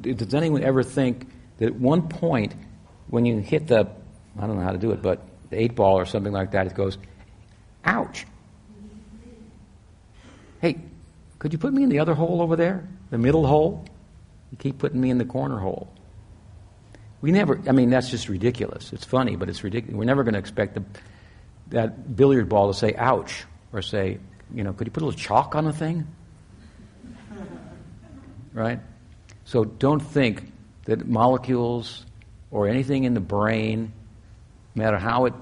does 0.00 0.34
anyone 0.34 0.64
ever 0.64 0.82
think 0.82 1.28
that 1.58 1.66
at 1.66 1.74
one 1.74 2.08
point, 2.08 2.54
when 3.08 3.26
you 3.26 3.38
hit 3.38 3.68
the, 3.68 3.88
I 4.38 4.46
don't 4.46 4.56
know 4.56 4.62
how 4.62 4.72
to 4.72 4.78
do 4.78 4.90
it, 4.92 5.02
but 5.02 5.22
the 5.50 5.60
eight 5.60 5.74
ball 5.74 5.98
or 5.98 6.06
something 6.06 6.32
like 6.32 6.52
that, 6.52 6.66
it 6.66 6.74
goes, 6.74 6.98
ouch. 7.84 8.26
Hey, 10.60 10.78
could 11.44 11.52
you 11.52 11.58
put 11.58 11.74
me 11.74 11.82
in 11.82 11.90
the 11.90 11.98
other 11.98 12.14
hole 12.14 12.40
over 12.40 12.56
there? 12.56 12.88
The 13.10 13.18
middle 13.18 13.46
hole? 13.46 13.84
You 14.50 14.56
keep 14.56 14.78
putting 14.78 14.98
me 14.98 15.10
in 15.10 15.18
the 15.18 15.26
corner 15.26 15.58
hole. 15.58 15.92
We 17.20 17.32
never, 17.32 17.60
I 17.68 17.72
mean, 17.72 17.90
that's 17.90 18.08
just 18.08 18.30
ridiculous. 18.30 18.94
It's 18.94 19.04
funny, 19.04 19.36
but 19.36 19.50
it's 19.50 19.62
ridiculous. 19.62 19.94
We're 19.94 20.06
never 20.06 20.24
going 20.24 20.32
to 20.32 20.38
expect 20.38 20.72
the, 20.72 20.84
that 21.68 22.16
billiard 22.16 22.48
ball 22.48 22.72
to 22.72 22.78
say, 22.78 22.94
ouch, 22.96 23.44
or 23.74 23.82
say, 23.82 24.20
you 24.54 24.64
know, 24.64 24.72
could 24.72 24.86
you 24.86 24.90
put 24.90 25.02
a 25.02 25.04
little 25.04 25.20
chalk 25.20 25.54
on 25.54 25.66
the 25.66 25.74
thing? 25.74 26.06
Right? 28.54 28.80
So 29.44 29.64
don't 29.64 30.00
think 30.00 30.50
that 30.86 31.06
molecules 31.06 32.06
or 32.50 32.68
anything 32.68 33.04
in 33.04 33.12
the 33.12 33.20
brain, 33.20 33.92
no 34.74 34.82
matter 34.82 34.96
how 34.96 35.26
it 35.26 35.34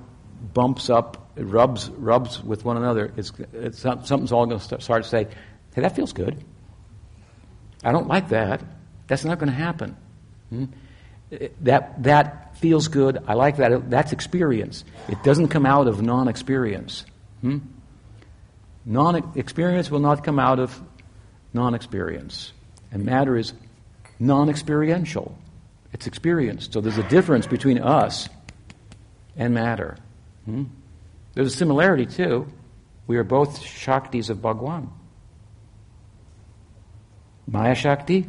bumps 0.53 0.91
up, 0.91 1.31
it 1.37 1.45
rubs, 1.45 1.91
rubs 1.91 2.43
with 2.43 2.65
one 2.65 2.77
another, 2.77 3.13
it's, 3.17 3.33
it's 3.53 3.79
something's 3.79 4.33
all 4.33 4.47
going 4.47 4.59
to 4.59 4.81
start 4.81 5.05
to 5.05 5.09
say, 5.09 5.29
hey, 5.75 5.83
that 5.83 5.97
feels 5.97 6.13
good. 6.13 6.43
I 7.85 7.93
don't 7.93 8.09
like 8.09 8.29
that. 8.29 8.63
That's 9.07 9.25
not 9.25 9.39
going 9.39 9.51
to 9.51 9.57
happen. 9.57 9.97
Hmm? 10.51 10.65
That, 11.63 12.03
that 12.03 12.57
feels 12.59 12.89
good. 12.89 13.19
I 13.27 13.35
like 13.35 13.57
that. 13.57 13.91
That's 13.91 14.13
experience. 14.13 14.85
It 15.09 15.23
doesn't 15.23 15.49
come 15.49 15.67
out 15.67 15.89
of 15.89 16.03
non 16.03 16.29
experience. 16.29 17.05
Hmm? 17.41 17.59
Non 18.85 19.33
experience 19.37 19.91
will 19.91 20.01
not 20.01 20.25
come 20.25 20.39
out 20.39 20.59
of 20.59 20.81
non 21.53 21.75
experience. 21.75 22.53
And 22.91 23.05
matter 23.05 23.37
is 23.37 23.53
non 24.19 24.49
experiential, 24.49 25.37
it's 25.93 26.07
experienced. 26.07 26.73
So 26.73 26.81
there's 26.81 26.99
a 26.99 27.09
difference 27.09 27.47
between 27.47 27.79
us 27.79 28.29
and 29.37 29.55
matter. 29.55 29.97
Hmm? 30.45 30.65
There's 31.35 31.53
a 31.53 31.57
similarity 31.57 32.07
too. 32.07 32.47
We 33.07 33.17
are 33.17 33.25
both 33.25 33.61
Shaktis 33.63 34.31
of 34.31 34.43
Bhagwan. 34.43 34.93
Maya 37.47 37.75
Shakti, 37.75 38.27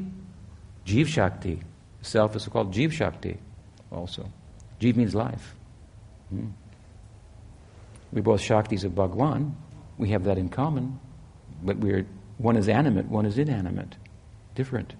Jiv 0.85 1.07
Shakti. 1.07 1.61
Self 2.01 2.35
is 2.35 2.47
called 2.47 2.73
Jiv 2.73 2.91
Shakti 2.91 3.37
also. 3.91 4.29
Jiv 4.79 4.95
means 4.95 5.15
life. 5.15 5.55
Hmm. 6.29 6.47
We're 8.11 8.21
both 8.21 8.41
Shaktis 8.41 8.83
of 8.83 8.93
Bhagwan. 8.93 9.55
We 9.97 10.09
have 10.09 10.25
that 10.25 10.37
in 10.37 10.49
common. 10.49 10.99
But 11.63 11.77
we're, 11.77 12.05
one 12.37 12.57
is 12.57 12.67
animate, 12.67 13.05
one 13.05 13.25
is 13.25 13.37
inanimate. 13.37 13.95
Different. 14.55 14.93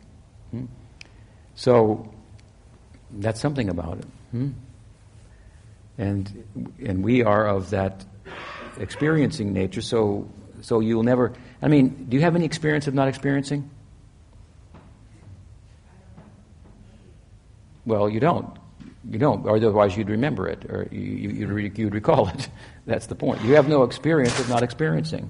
Hmm? 0.51 0.65
So 1.55 2.11
that's 3.11 3.39
something 3.39 3.69
about 3.69 3.99
it. 3.99 4.07
Hmm? 4.31 4.49
And, 5.97 6.71
and 6.83 7.03
we 7.03 7.23
are 7.23 7.47
of 7.47 7.69
that 7.71 8.05
experiencing 8.79 9.53
nature, 9.53 9.81
so, 9.81 10.27
so 10.61 10.79
you'll 10.79 11.03
never. 11.03 11.33
I 11.61 11.67
mean, 11.67 12.07
do 12.09 12.17
you 12.17 12.23
have 12.23 12.35
any 12.35 12.45
experience 12.45 12.87
of 12.87 12.95
not 12.95 13.07
experiencing? 13.07 13.69
Well, 17.85 18.09
you 18.09 18.19
don't. 18.19 18.57
You 19.09 19.19
don't, 19.19 19.45
or 19.45 19.57
otherwise 19.57 19.97
you'd 19.97 20.09
remember 20.09 20.47
it, 20.47 20.63
or 20.69 20.87
you, 20.89 21.01
you'd, 21.01 21.77
you'd 21.77 21.93
recall 21.93 22.29
it. 22.29 22.49
That's 22.85 23.07
the 23.07 23.15
point. 23.15 23.41
You 23.43 23.55
have 23.55 23.67
no 23.67 23.83
experience 23.83 24.39
of 24.39 24.47
not 24.47 24.63
experiencing. 24.63 25.29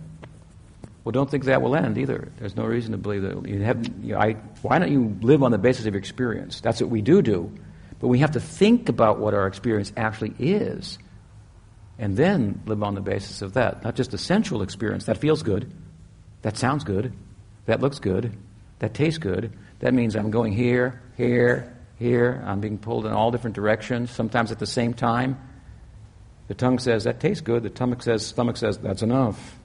Well, 1.03 1.11
don't 1.11 1.29
think 1.29 1.45
that 1.45 1.61
will 1.61 1.75
end 1.75 1.97
either. 1.97 2.31
There's 2.37 2.55
no 2.55 2.65
reason 2.65 2.91
to 2.91 2.97
believe 2.97 3.23
that 3.23 3.47
you 3.47 3.61
have. 3.63 3.85
You 4.01 4.13
know, 4.13 4.19
I, 4.19 4.33
why 4.61 4.79
don't 4.79 4.91
you 4.91 5.17
live 5.21 5.43
on 5.43 5.51
the 5.51 5.57
basis 5.57 5.85
of 5.85 5.95
experience? 5.95 6.61
That's 6.61 6.81
what 6.81 6.91
we 6.91 7.01
do 7.01 7.21
do, 7.21 7.51
but 7.99 8.07
we 8.07 8.19
have 8.19 8.31
to 8.31 8.39
think 8.39 8.89
about 8.89 9.19
what 9.19 9.33
our 9.33 9.47
experience 9.47 9.91
actually 9.97 10.35
is, 10.37 10.99
and 11.97 12.15
then 12.15 12.61
live 12.67 12.83
on 12.83 12.95
the 12.95 13.01
basis 13.01 13.41
of 13.41 13.53
that. 13.53 13.83
Not 13.83 13.95
just 13.95 14.13
a 14.13 14.17
sensual 14.17 14.61
experience 14.61 15.05
that 15.05 15.17
feels 15.17 15.41
good, 15.43 15.73
that 16.43 16.57
sounds 16.57 16.83
good, 16.83 17.11
that 17.65 17.81
looks 17.81 17.99
good, 17.99 18.37
that 18.79 18.93
tastes 18.93 19.17
good. 19.17 19.51
That 19.79 19.93
means 19.93 20.15
I'm 20.15 20.31
going 20.31 20.53
here, 20.53 21.01
here, 21.17 21.75
here. 21.99 22.43
I'm 22.45 22.59
being 22.59 22.77
pulled 22.77 23.05
in 23.05 23.11
all 23.11 23.31
different 23.31 23.55
directions, 23.55 24.11
sometimes 24.11 24.51
at 24.51 24.59
the 24.59 24.65
same 24.65 24.93
time. 24.93 25.39
The 26.47 26.53
tongue 26.53 26.79
says 26.79 27.05
that 27.05 27.19
tastes 27.19 27.41
good. 27.41 27.63
The 27.63 27.69
stomach 27.69 28.03
says 28.03 28.25
stomach 28.25 28.57
says 28.57 28.77
that's 28.77 29.01
enough 29.01 29.55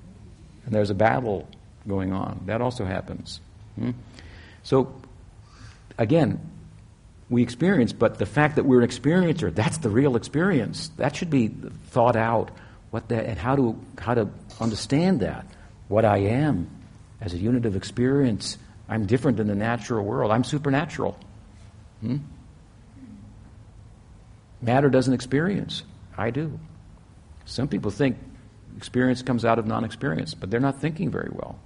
and 0.69 0.75
there's 0.75 0.91
a 0.91 0.95
battle 0.95 1.49
going 1.87 2.13
on. 2.13 2.43
That 2.45 2.61
also 2.61 2.85
happens. 2.85 3.41
Hmm? 3.77 3.93
So, 4.63 4.95
again, 5.97 6.39
we 7.31 7.43
experience, 7.43 7.95
but 7.95 8.19
the 8.19 8.27
fact 8.27 8.57
that 8.57 8.67
we're 8.67 8.83
an 8.83 8.87
experiencer, 8.87 9.55
that's 9.55 9.79
the 9.79 9.89
real 9.89 10.15
experience. 10.15 10.91
That 10.99 11.17
should 11.17 11.31
be 11.31 11.49
thought 11.49 12.17
out. 12.17 12.51
What 12.91 13.09
that, 13.09 13.25
and 13.25 13.39
how 13.39 13.57
to, 13.57 13.81
how 13.97 14.13
to 14.13 14.29
understand 14.61 15.21
that. 15.21 15.47
What 15.89 16.05
I 16.05 16.19
am 16.19 16.69
as 17.23 17.33
a 17.33 17.39
unit 17.39 17.65
of 17.65 17.77
experience. 17.77 18.59
I'm 18.87 19.07
different 19.07 19.39
than 19.39 19.47
the 19.47 19.55
natural 19.55 20.05
world. 20.05 20.31
I'm 20.31 20.45
supernatural. 20.45 21.19
Hmm? 22.01 22.19
Matter 24.61 24.91
doesn't 24.91 25.15
experience. 25.15 25.83
I 26.17 26.31
do. 26.31 26.59
Some 27.45 27.69
people 27.69 27.91
think 27.91 28.19
experience 28.77 29.23
comes 29.23 29.45
out 29.45 29.59
of 29.59 29.67
non 29.67 29.85
experience, 29.85 30.35
but 30.35 30.51
they're 30.51 30.61
not 30.61 30.81
thinking 30.81 31.11
very 31.11 31.31
well. 31.33 31.59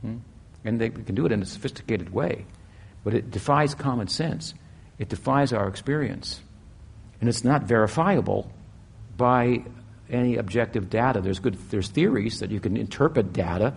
Hmm? 0.00 0.18
And 0.64 0.80
they 0.80 0.90
can 0.90 1.14
do 1.14 1.26
it 1.26 1.32
in 1.32 1.42
a 1.42 1.46
sophisticated 1.46 2.12
way. 2.12 2.46
But 3.04 3.14
it 3.14 3.30
defies 3.30 3.74
common 3.74 4.08
sense, 4.08 4.54
it 4.98 5.08
defies 5.08 5.52
our 5.52 5.68
experience. 5.68 6.40
And 7.20 7.28
it's 7.28 7.44
not 7.44 7.62
verifiable 7.62 8.50
by 9.16 9.64
any 10.10 10.36
objective 10.36 10.90
data. 10.90 11.20
There's, 11.20 11.38
good, 11.38 11.56
there's 11.70 11.88
theories 11.88 12.40
that 12.40 12.50
you 12.50 12.60
can 12.60 12.76
interpret 12.76 13.32
data 13.32 13.74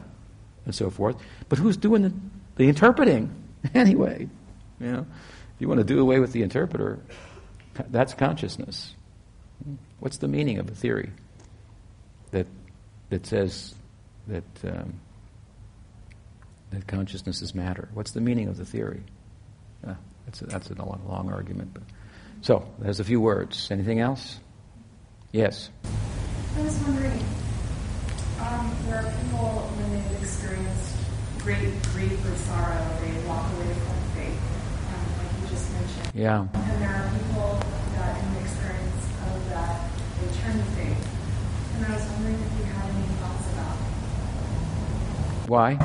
and 0.65 0.76
so 0.76 0.89
forth, 0.89 1.15
but 1.47 1.57
who's 1.57 1.77
doing 1.77 2.01
the, 2.01 2.14
the 2.57 2.68
interpreting 2.68 3.34
anyway? 3.73 4.27
You 4.80 4.91
know, 4.91 5.05
you 5.59 5.67
want 5.67 5.79
to 5.79 5.84
do 5.84 5.99
away 5.99 6.19
with 6.19 6.34
the 6.34 6.41
interpreter, 6.43 6.99
that's 7.89 8.13
consciousness. 8.13 8.93
What's 9.99 10.17
the 10.17 10.27
meaning 10.27 10.59
of 10.59 10.69
a 10.69 10.75
theory? 10.75 11.11
that 12.31 12.47
that 13.09 13.25
says 13.25 13.75
that 14.27 14.43
um, 14.65 14.99
that 16.71 16.88
consciousness 16.88 17.41
is 17.41 17.55
matter. 17.55 17.89
What's 17.93 18.11
the 18.11 18.21
meaning 18.21 18.47
of 18.49 18.57
the 18.57 18.65
theory? 18.65 19.03
Uh, 19.85 19.93
that's 20.25 20.41
a, 20.41 20.45
that's 20.47 20.69
a 20.69 20.73
long, 20.73 21.01
long 21.07 21.31
argument. 21.31 21.73
But 21.73 21.84
so 22.41 22.67
there's 22.79 22.99
a 22.99 23.03
few 23.03 23.21
words. 23.21 23.71
Anything 23.71 23.99
else? 23.99 24.39
Yes. 25.31 25.69
I 26.57 26.61
was 26.61 26.77
wondering, 26.79 27.23
um, 28.39 28.75
there 28.88 28.97
are 28.97 29.03
people 29.03 29.47
when 29.77 29.91
they've 29.93 30.21
experienced 30.21 30.95
great 31.39 31.59
grief 31.93 32.25
or 32.25 32.35
sorrow, 32.35 32.97
they 33.01 33.27
walk 33.27 33.45
away 33.53 33.73
from 33.73 33.99
faith, 34.15 34.39
um, 34.91 35.05
like 35.19 35.41
you 35.41 35.47
just 35.49 35.71
mentioned. 35.71 36.06
Yeah. 36.18 36.48
And 36.52 36.81
there 36.81 36.89
are 36.89 37.10
people 37.14 37.60
that, 37.94 38.23
in 38.23 38.34
the 38.34 38.39
experience 38.39 39.06
of 39.27 39.49
that, 39.49 39.88
they 40.19 40.27
turn 40.39 40.57
to 40.57 40.64
faith. 40.72 41.07
And 41.76 41.85
I 41.85 41.94
was 41.94 42.10
wondering 42.10 42.34
if 42.34 42.57
you 42.57 42.65
had 42.65 42.89
any 42.89 43.07
thoughts 43.22 43.53
about 43.53 43.77
why. 45.48 45.77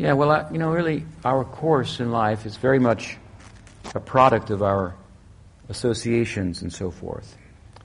Yeah, 0.00 0.14
well, 0.14 0.32
I, 0.32 0.50
you 0.50 0.58
know, 0.58 0.70
really, 0.70 1.06
our 1.24 1.44
course 1.44 2.00
in 2.00 2.10
life 2.10 2.46
is 2.46 2.56
very 2.56 2.80
much 2.80 3.16
a 3.94 4.00
product 4.00 4.50
of 4.50 4.60
our 4.60 4.96
associations 5.68 6.62
and 6.62 6.72
so 6.72 6.90
forth. 6.90 7.36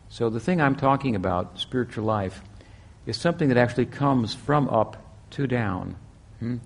So 0.10 0.32
the 0.32 0.40
thing 0.40 0.60
I'm 0.60 0.76
talking 0.76 1.16
about, 1.16 1.60
spiritual 1.60 2.04
life, 2.04 2.42
is 3.06 3.16
something 3.16 3.50
that 3.50 3.58
actually 3.58 3.86
comes 3.86 4.34
from 4.34 4.68
up 4.70 4.98
to 5.32 5.46
down. 5.46 5.98
Hmm? 6.40 6.58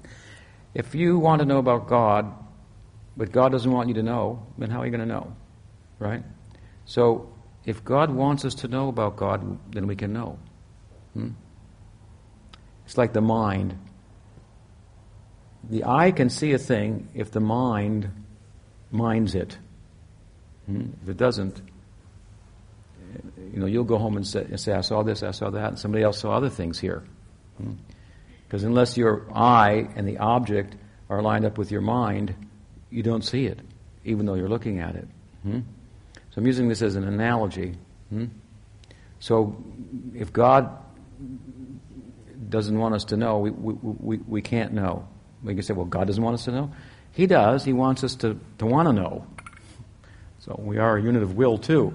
If 0.74 0.96
you 0.96 1.20
want 1.20 1.42
to 1.42 1.46
know 1.46 1.58
about 1.58 1.88
God, 1.88 2.34
but 3.18 3.32
God 3.32 3.52
doesn't 3.52 3.72
want 3.72 3.88
you 3.88 3.96
to 3.96 4.04
know, 4.04 4.46
then 4.58 4.70
how 4.70 4.82
are 4.82 4.86
you 4.86 4.92
going 4.92 5.08
to 5.08 5.14
know? 5.14 5.36
Right? 6.00 6.24
So 6.86 7.34
if 7.66 7.84
God 7.84 8.12
wants 8.12 8.46
us 8.46 8.56
to 8.56 8.68
know 8.68 8.90
about 8.90 9.16
God, 9.16 9.58
then 9.74 9.88
we 9.88 9.96
can 9.96 10.14
know. 10.14 10.38
Hmm? 11.14 11.30
It's 12.86 12.98
like 12.98 13.14
the 13.14 13.22
mind. 13.22 13.78
The 15.70 15.86
eye 15.86 16.12
can 16.12 16.30
see 16.30 16.54
a 16.54 16.60
thing 16.60 17.10
if 17.16 17.32
the 17.32 17.40
mind 17.40 18.12
minds 18.92 19.34
it. 19.34 19.58
Hmm? 20.68 20.90
If 21.02 21.10
it 21.10 21.18
doesn't, 21.18 21.62
you 23.52 23.60
know, 23.60 23.66
you'll 23.66 23.84
go 23.86 23.98
home 23.98 24.18
and 24.18 24.28
say, 24.28 24.42
and 24.42 24.60
say, 24.60 24.74
I 24.74 24.82
saw 24.82 25.02
this, 25.02 25.24
I 25.24 25.32
saw 25.32 25.50
that, 25.52 25.70
and 25.70 25.80
somebody 25.80 26.04
else 26.04 26.20
saw 26.20 26.34
other 26.34 26.50
things 26.50 26.80
here. 26.80 27.04
Because 28.46 28.62
hmm? 28.62 28.68
unless 28.68 28.98
your 28.98 29.26
eye 29.34 29.88
and 29.96 30.08
the 30.08 30.18
object 30.20 30.76
are 31.10 31.22
lined 31.22 31.46
up 31.46 31.58
with 31.58 31.72
your 31.72 31.82
mind, 31.82 32.36
you 32.96 33.04
don't 33.04 33.24
see 33.24 33.46
it, 33.46 33.60
even 34.04 34.26
though 34.26 34.36
you're 34.36 34.50
looking 34.50 34.80
at 34.80 34.96
it. 34.96 35.08
Hmm? 35.44 35.60
So 36.32 36.38
I'm 36.38 36.48
using 36.48 36.68
this 36.68 36.82
as 36.82 36.96
an 36.96 37.04
analogy. 37.04 37.76
Hmm? 38.10 38.26
So 39.20 39.64
if 40.14 40.32
God 40.32 40.70
doesn't 42.50 42.78
want 42.78 42.96
us 42.96 43.06
to 43.06 43.18
know, 43.18 43.40
we, 43.40 43.52
we, 43.52 43.74
we, 43.74 44.18
we 44.18 44.42
can't 44.42 44.74
know. 44.74 45.08
We 45.44 45.54
can 45.54 45.64
say, 45.64 45.74
well, 45.74 45.86
God 45.86 46.08
doesn't 46.08 46.24
want 46.24 46.36
us 46.36 46.46
to 46.46 46.52
know. 46.52 46.72
He 47.12 47.28
does. 47.28 47.64
He 47.64 47.74
wants 47.74 48.04
us 48.04 48.16
to, 48.16 48.40
to 48.58 48.66
want 48.66 48.88
to 48.88 48.94
know. 48.94 49.26
So 50.40 50.60
we 50.64 50.78
are 50.78 50.98
a 50.98 51.02
unit 51.02 51.24
of 51.24 51.36
will, 51.36 51.58
too. 51.58 51.94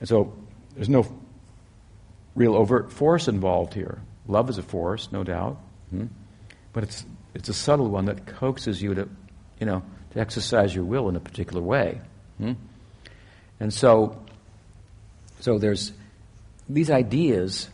And 0.00 0.08
so 0.08 0.34
there's 0.74 0.88
no 0.88 1.06
real 2.34 2.54
overt 2.54 2.92
force 2.92 3.28
involved 3.28 3.74
here. 3.74 4.00
Love 4.26 4.50
is 4.50 4.58
a 4.58 4.62
force, 4.62 5.10
no 5.12 5.24
doubt. 5.24 5.58
Hmm? 5.90 6.06
but 6.72 6.84
it's, 6.84 7.04
it's 7.34 7.48
a 7.48 7.54
subtle 7.54 7.88
one 7.88 8.06
that 8.06 8.26
coaxes 8.26 8.80
you 8.82 8.94
to, 8.94 9.08
you 9.58 9.66
know, 9.66 9.82
to 10.12 10.20
exercise 10.20 10.74
your 10.74 10.84
will 10.84 11.08
in 11.08 11.16
a 11.16 11.20
particular 11.20 11.62
way. 11.62 12.00
Hmm? 12.38 12.52
And 13.58 13.72
so, 13.72 14.22
so 15.40 15.58
there's 15.58 15.92
these 16.68 16.90
ideas, 16.90 17.68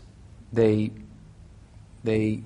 they, 0.52 0.90
they, 2.04 2.42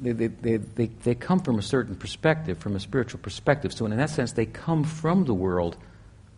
they, 0.00 0.12
they, 0.12 0.56
they, 0.56 0.86
they, 0.86 1.14
come 1.14 1.40
from 1.40 1.58
a 1.58 1.62
certain 1.62 1.96
perspective, 1.96 2.58
from 2.58 2.76
a 2.76 2.80
spiritual 2.80 3.20
perspective. 3.20 3.72
So 3.72 3.86
in 3.86 3.96
that 3.96 4.10
sense, 4.10 4.32
they 4.32 4.46
come 4.46 4.84
from 4.84 5.24
the 5.24 5.34
world, 5.34 5.76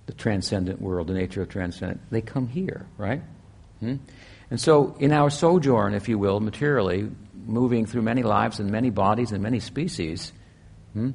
the 0.06 0.12
transcendent 0.12 0.80
world, 0.80 1.08
the 1.08 1.14
nature 1.14 1.42
of 1.42 1.48
transcendent. 1.48 2.00
They 2.10 2.20
come 2.20 2.48
here, 2.48 2.86
right? 2.98 3.22
Hmm? 3.80 3.96
And 4.50 4.60
so 4.60 4.96
in 5.00 5.12
our 5.12 5.30
sojourn, 5.30 5.94
if 5.94 6.08
you 6.08 6.18
will, 6.18 6.40
materially, 6.40 7.10
moving 7.46 7.86
through 7.86 8.02
many 8.02 8.22
lives 8.22 8.60
and 8.60 8.70
many 8.70 8.90
bodies 8.90 9.32
and 9.32 9.42
many 9.42 9.60
species, 9.60 10.32
hmm, 10.92 11.10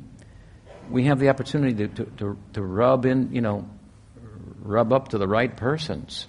we 0.90 1.06
have 1.06 1.20
the 1.20 1.30
opportunity 1.30 1.74
to, 1.76 1.88
to, 1.88 2.06
to, 2.18 2.38
to, 2.53 2.61
rub 2.61 3.06
in, 3.06 3.34
you 3.34 3.41
know, 3.41 3.68
rub 4.61 4.91
up 4.94 5.10
to 5.10 5.18
the 5.18 5.28
right 5.28 5.56
persons. 5.56 6.28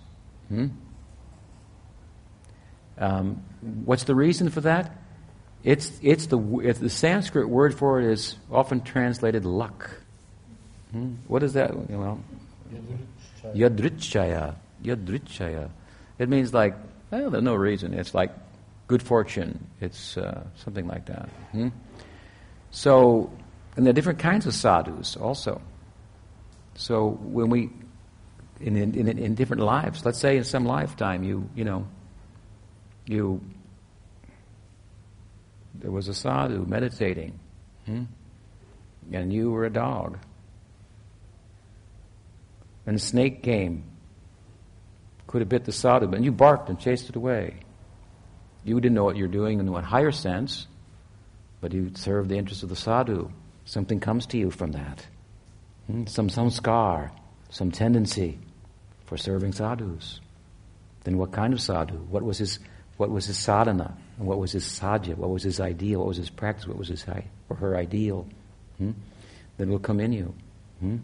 Hmm? 0.49 0.69
Um, 2.99 3.43
what's 3.85 4.05
the 4.05 4.15
reason 4.15 4.51
for 4.51 4.61
that? 4.62 4.97
It's, 5.62 5.99
it's 6.03 6.27
the, 6.27 6.39
it's 6.61 6.78
the 6.78 6.91
Sanskrit 6.91 7.49
word 7.49 7.74
for 7.74 8.01
it 8.01 8.11
is 8.11 8.37
often 8.51 8.82
translated 8.82 9.45
luck. 9.45 9.91
Hmm? 10.93 11.15
What 11.27 11.43
is 11.43 11.55
that? 11.55 11.74
Well, 11.91 12.20
yadrichaya. 13.55 14.57
Yadrichaya. 14.82 15.70
It 16.19 16.28
means 16.28 16.53
like, 16.53 16.74
well, 17.11 17.31
there's 17.31 17.43
no 17.43 17.55
reason. 17.55 17.95
It's 17.95 18.15
like 18.15 18.31
good 18.87 19.03
fortune. 19.03 19.66
It's 19.81 20.16
uh, 20.16 20.45
something 20.57 20.87
like 20.87 21.07
that. 21.07 21.28
Hmm? 21.53 21.69
So, 22.70 23.31
and 23.76 23.86
there 23.86 23.90
are 23.90 23.94
different 23.94 24.18
kinds 24.18 24.47
of 24.47 24.55
sadhus 24.55 25.16
also. 25.16 25.60
So 26.74 27.09
when 27.09 27.51
we, 27.51 27.70
in, 28.60 28.76
in, 28.76 29.18
in 29.18 29.34
different 29.34 29.62
lives, 29.62 30.05
let's 30.05 30.18
say 30.18 30.36
in 30.36 30.44
some 30.44 30.64
lifetime 30.64 31.22
you, 31.22 31.48
you 31.55 31.64
know, 31.64 31.86
you, 33.06 33.40
there 35.74 35.90
was 35.90 36.09
a 36.09 36.14
sadhu 36.14 36.64
meditating, 36.66 37.38
hmm? 37.86 38.05
and 39.12 39.32
you 39.32 39.51
were 39.51 39.64
a 39.64 39.70
dog. 39.70 40.18
And 42.86 42.97
a 42.97 43.01
snake 43.01 43.42
came, 43.42 43.84
could 45.26 45.42
have 45.42 45.48
bit 45.48 45.64
the 45.64 45.72
sadhu, 45.72 46.06
but 46.06 46.22
you 46.22 46.32
barked 46.32 46.68
and 46.68 46.78
chased 46.78 47.09
it 47.09 47.16
away. 47.16 47.60
You 48.64 48.80
didn't 48.80 48.94
know 48.94 49.05
what 49.05 49.16
you're 49.16 49.28
doing 49.28 49.60
in 49.60 49.70
what 49.70 49.84
higher 49.84 50.12
sense, 50.12 50.66
but 51.60 51.72
you 51.72 51.92
served 51.94 52.28
the 52.28 52.36
interest 52.36 52.62
of 52.62 52.68
the 52.68 52.76
sadhu. 52.76 53.30
Something 53.70 54.01
comes 54.01 54.26
to 54.26 54.36
you 54.36 54.51
from 54.51 54.72
that. 54.72 55.06
Hmm? 55.86 56.02
Sanskar, 56.02 57.12
some 57.51 57.70
tendency 57.70 58.36
for 59.06 59.16
serving 59.16 59.52
sadhus. 59.52 60.18
Then 61.05 61.18
what 61.18 61.30
kind 61.30 61.55
of 61.55 61.60
sadhu? 61.60 61.98
What 62.10 62.24
was 62.24 62.38
his, 62.38 62.59
what 62.97 63.10
was 63.10 63.26
his 63.26 63.38
sadhana? 63.38 63.97
And 64.18 64.26
what 64.26 64.40
was 64.40 64.51
his 64.51 64.64
sadhya? 64.64 65.16
What 65.16 65.30
was 65.30 65.44
his 65.44 65.60
ideal? 65.60 66.01
What 66.01 66.09
was 66.09 66.16
his 66.16 66.30
practice? 66.30 66.66
What 66.66 66.78
was 66.78 66.88
his 66.88 67.06
or 67.48 67.56
her 67.59 67.76
ideal? 67.76 68.26
Hmm? 68.78 68.90
Then 69.56 69.70
will 69.70 69.78
come 69.78 70.01
in 70.01 70.14
you. 70.14 70.34
Hmm? 70.80 70.97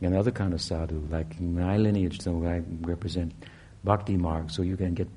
Another 0.00 0.30
kind 0.30 0.54
of 0.54 0.62
sadhu, 0.62 1.06
like 1.10 1.38
my 1.38 1.76
lineage, 1.76 2.22
so 2.22 2.46
I 2.46 2.62
represent 2.80 3.34
bhakti 3.84 4.16
marg, 4.16 4.50
so 4.50 4.62
you 4.62 4.78
can 4.78 4.94
get 4.94 5.08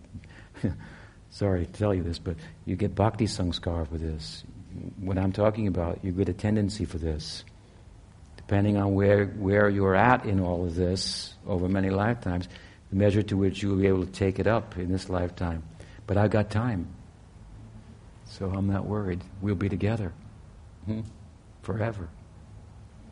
sorry 1.29 1.65
to 1.65 1.71
tell 1.71 1.93
you 1.93 2.03
this, 2.03 2.19
but 2.19 2.35
you 2.65 2.75
get 2.75 2.93
bhakti 2.93 3.25
sanskar 3.25 3.87
for 3.87 3.97
this. 3.97 4.43
What 4.99 5.17
I'm 5.17 5.31
talking 5.31 5.67
about, 5.67 6.03
you 6.03 6.11
get 6.11 6.29
a 6.29 6.33
tendency 6.33 6.85
for 6.85 6.97
this. 6.97 7.43
Depending 8.37 8.77
on 8.77 8.93
where, 8.93 9.25
where 9.25 9.69
you're 9.69 9.95
at 9.95 10.25
in 10.25 10.39
all 10.39 10.65
of 10.65 10.75
this 10.75 11.33
over 11.47 11.67
many 11.67 11.89
lifetimes, 11.89 12.47
the 12.89 12.95
measure 12.95 13.23
to 13.23 13.37
which 13.37 13.63
you 13.63 13.69
will 13.69 13.77
be 13.77 13.87
able 13.87 14.05
to 14.05 14.11
take 14.11 14.39
it 14.39 14.47
up 14.47 14.77
in 14.77 14.91
this 14.91 15.09
lifetime. 15.09 15.63
But 16.05 16.17
I've 16.17 16.29
got 16.29 16.49
time. 16.51 16.87
So 18.25 18.49
I'm 18.49 18.67
not 18.67 18.85
worried. 18.85 19.23
We'll 19.41 19.55
be 19.55 19.69
together 19.69 20.13
hmm? 20.85 21.01
forever. 21.63 22.09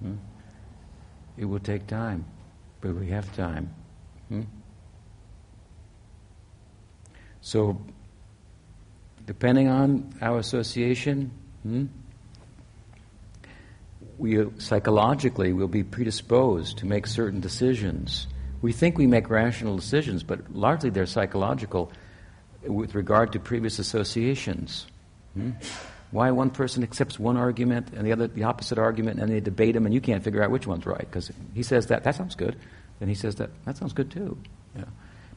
Hmm? 0.02 0.16
It 1.38 1.46
will 1.46 1.60
take 1.60 1.88
time, 1.88 2.26
but 2.82 2.94
we 2.96 3.08
have 3.08 3.34
time. 3.36 3.74
Hmm? 4.30 4.42
So 7.42 7.82
depending 9.26 9.68
on 9.68 10.14
our 10.22 10.40
association, 10.40 11.32
hmm, 11.64 11.86
we 14.18 14.46
psychologically 14.60 15.54
will 15.54 15.68
be 15.68 15.84
predisposed 15.84 16.78
to 16.78 16.86
make 16.86 17.08
certain 17.08 17.40
decisions. 17.40 18.28
We 18.62 18.72
think 18.72 18.98
we 18.98 19.08
make 19.08 19.30
rational 19.30 19.76
decisions, 19.76 20.24
but 20.24 20.54
largely 20.54 20.90
they're 20.90 21.06
psychological 21.06 21.92
with 22.62 22.96
regard 22.96 23.34
to 23.34 23.40
previous 23.40 23.80
associations. 23.80 24.86
Hmm? 25.34 25.52
Why 26.12 26.32
one 26.32 26.52
person 26.52 26.84
accepts 26.84 27.18
one 27.18 27.38
argument 27.38 27.90
and 27.94 28.06
the 28.06 28.12
other 28.12 28.28
the 28.28 28.44
opposite 28.44 28.78
argument, 28.78 29.20
and 29.20 29.32
they 29.32 29.40
debate 29.40 29.74
them, 29.74 29.86
and 29.86 29.94
you 29.94 30.00
can't 30.00 30.24
figure 30.24 30.44
out 30.44 30.52
which 30.52 30.68
one's 30.68 30.86
right 30.86 31.00
because 31.00 31.32
he 31.54 31.64
says 31.64 31.88
that 31.88 32.04
that 32.04 32.16
sounds 32.16 32.36
good, 32.36 32.56
and 33.02 33.10
he 33.10 33.16
says 33.16 33.36
that 33.36 33.50
that 33.66 33.78
sounds 33.78 33.94
good 33.94 34.12
too. 34.12 34.38
Yeah. 34.76 34.86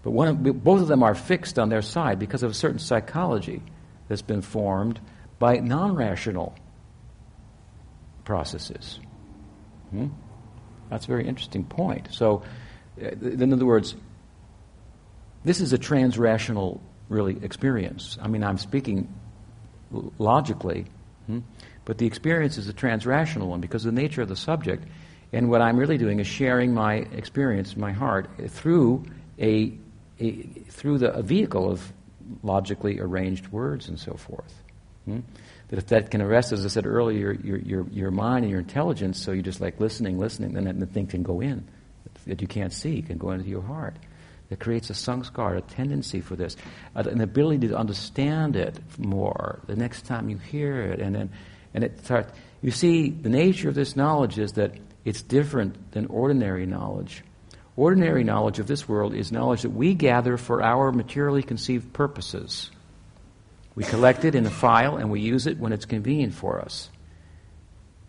But 0.03 0.11
one 0.11 0.29
of, 0.29 0.63
both 0.63 0.83
of 0.83 0.89
them 0.89 1.03
are 1.03 1.15
fixed 1.15 1.59
on 1.59 1.71
their 1.71 1.83
side 1.83 2.19
because 2.19 2.43
of 2.43 2.51
a 2.51 2.55
certain 2.55 2.79
psychology 2.79 3.63
that's 4.07 4.23
been 4.23 4.43
formed 4.43 5.01
by 5.39 5.57
non 5.57 5.95
rational 5.95 6.55
processes. 8.25 9.01
Hmm? 9.91 10.09
That's 10.91 11.05
a 11.05 11.09
very 11.09 11.27
interesting 11.27 11.65
point. 11.65 12.09
So, 12.13 12.43
uh, 13.01 13.09
in 13.09 13.53
other 13.53 13.67
words, 13.67 13.97
this 15.45 15.61
is 15.61 15.73
a 15.73 15.79
trans 15.79 16.19
rational, 16.19 16.81
really, 17.09 17.39
experience. 17.43 18.19
I 18.21 18.29
mean, 18.29 18.43
I'm 18.43 18.59
speaking 18.59 19.13
logically, 20.19 20.87
hmm? 21.27 21.41
but 21.85 21.99
the 21.99 22.07
experience 22.07 22.59
is 22.59 22.69
a 22.69 22.73
trans 22.73 23.07
rational 23.07 23.49
one 23.49 23.61
because 23.61 23.87
of 23.87 23.95
the 23.95 24.01
nature 24.01 24.23
of 24.23 24.29
the 24.29 24.37
subject. 24.37 24.85
And 25.33 25.51
what 25.51 25.61
I'm 25.61 25.77
really 25.77 25.99
doing 25.99 26.21
is 26.21 26.27
sharing 26.27 26.73
my 26.73 26.95
experience, 26.95 27.77
my 27.77 27.93
heart, 27.93 28.29
through 28.49 29.05
a, 29.39 29.77
a 30.19 30.43
through 30.69 30.99
the 30.99 31.13
a 31.13 31.23
vehicle 31.23 31.71
of 31.71 31.93
logically 32.43 33.01
arranged 33.01 33.49
words 33.49 33.89
and 33.89 33.99
so 33.99 34.15
forth. 34.15 34.63
Hmm? 35.07 35.21
That 35.69 35.79
if 35.79 35.87
that 35.87 36.11
can 36.11 36.21
arrest, 36.21 36.53
as 36.53 36.65
I 36.65 36.69
said 36.69 36.87
earlier, 36.87 37.33
your, 37.33 37.59
your, 37.59 37.87
your 37.91 38.11
mind 38.11 38.45
and 38.45 38.51
your 38.51 38.61
intelligence, 38.61 39.21
so 39.21 39.33
you're 39.33 39.43
just 39.43 39.61
like 39.61 39.81
listening, 39.81 40.19
listening, 40.19 40.53
then 40.53 40.79
the 40.79 40.87
thing 40.87 41.07
can 41.07 41.23
go 41.23 41.41
in 41.41 41.67
that 42.27 42.43
you 42.43 42.49
can't 42.49 42.73
see, 42.73 43.03
can 43.03 43.19
go 43.19 43.31
into 43.31 43.49
your 43.49 43.63
heart. 43.63 43.97
That 44.49 44.61
creates 44.61 44.91
a 44.91 44.93
sanskar, 44.93 45.57
a 45.57 45.61
tendency 45.61 46.21
for 46.21 46.37
this, 46.37 46.57
an 46.95 47.21
ability 47.21 47.69
to 47.69 47.77
understand 47.77 48.55
it 48.55 48.79
more 48.99 49.61
the 49.67 49.75
next 49.75 50.07
time 50.07 50.29
you 50.29 50.39
hear 50.39 50.83
it. 50.83 51.01
And 51.01 51.15
then, 51.15 51.31
and 51.75 51.83
it 51.83 52.05
starts, 52.05 52.33
you 52.63 52.71
see, 52.71 53.11
the 53.11 53.29
nature 53.29 53.69
of 53.69 53.75
this 53.75 53.97
knowledge 53.97 54.39
is 54.39 54.53
that 54.53 54.73
it's 55.05 55.23
different 55.23 55.93
than 55.93 56.07
ordinary 56.07 56.67
knowledge. 56.67 57.25
Ordinary 57.77 58.25
knowledge 58.25 58.59
of 58.59 58.67
this 58.67 58.89
world 58.89 59.15
is 59.15 59.33
knowledge 59.33 59.63
that 59.63 59.71
we 59.71 59.95
gather 59.95 60.37
for 60.37 60.63
our 60.63 60.93
materially 60.93 61.43
conceived 61.43 61.93
purposes. 61.93 62.71
We 63.77 63.85
collect 63.85 64.25
it 64.25 64.35
in 64.35 64.47
a 64.47 64.51
file 64.51 64.97
and 64.97 65.11
we 65.11 65.21
use 65.21 65.47
it 65.47 65.59
when 65.59 65.73
it's 65.73 65.85
convenient 65.85 66.35
for 66.35 66.61
us. 66.61 66.91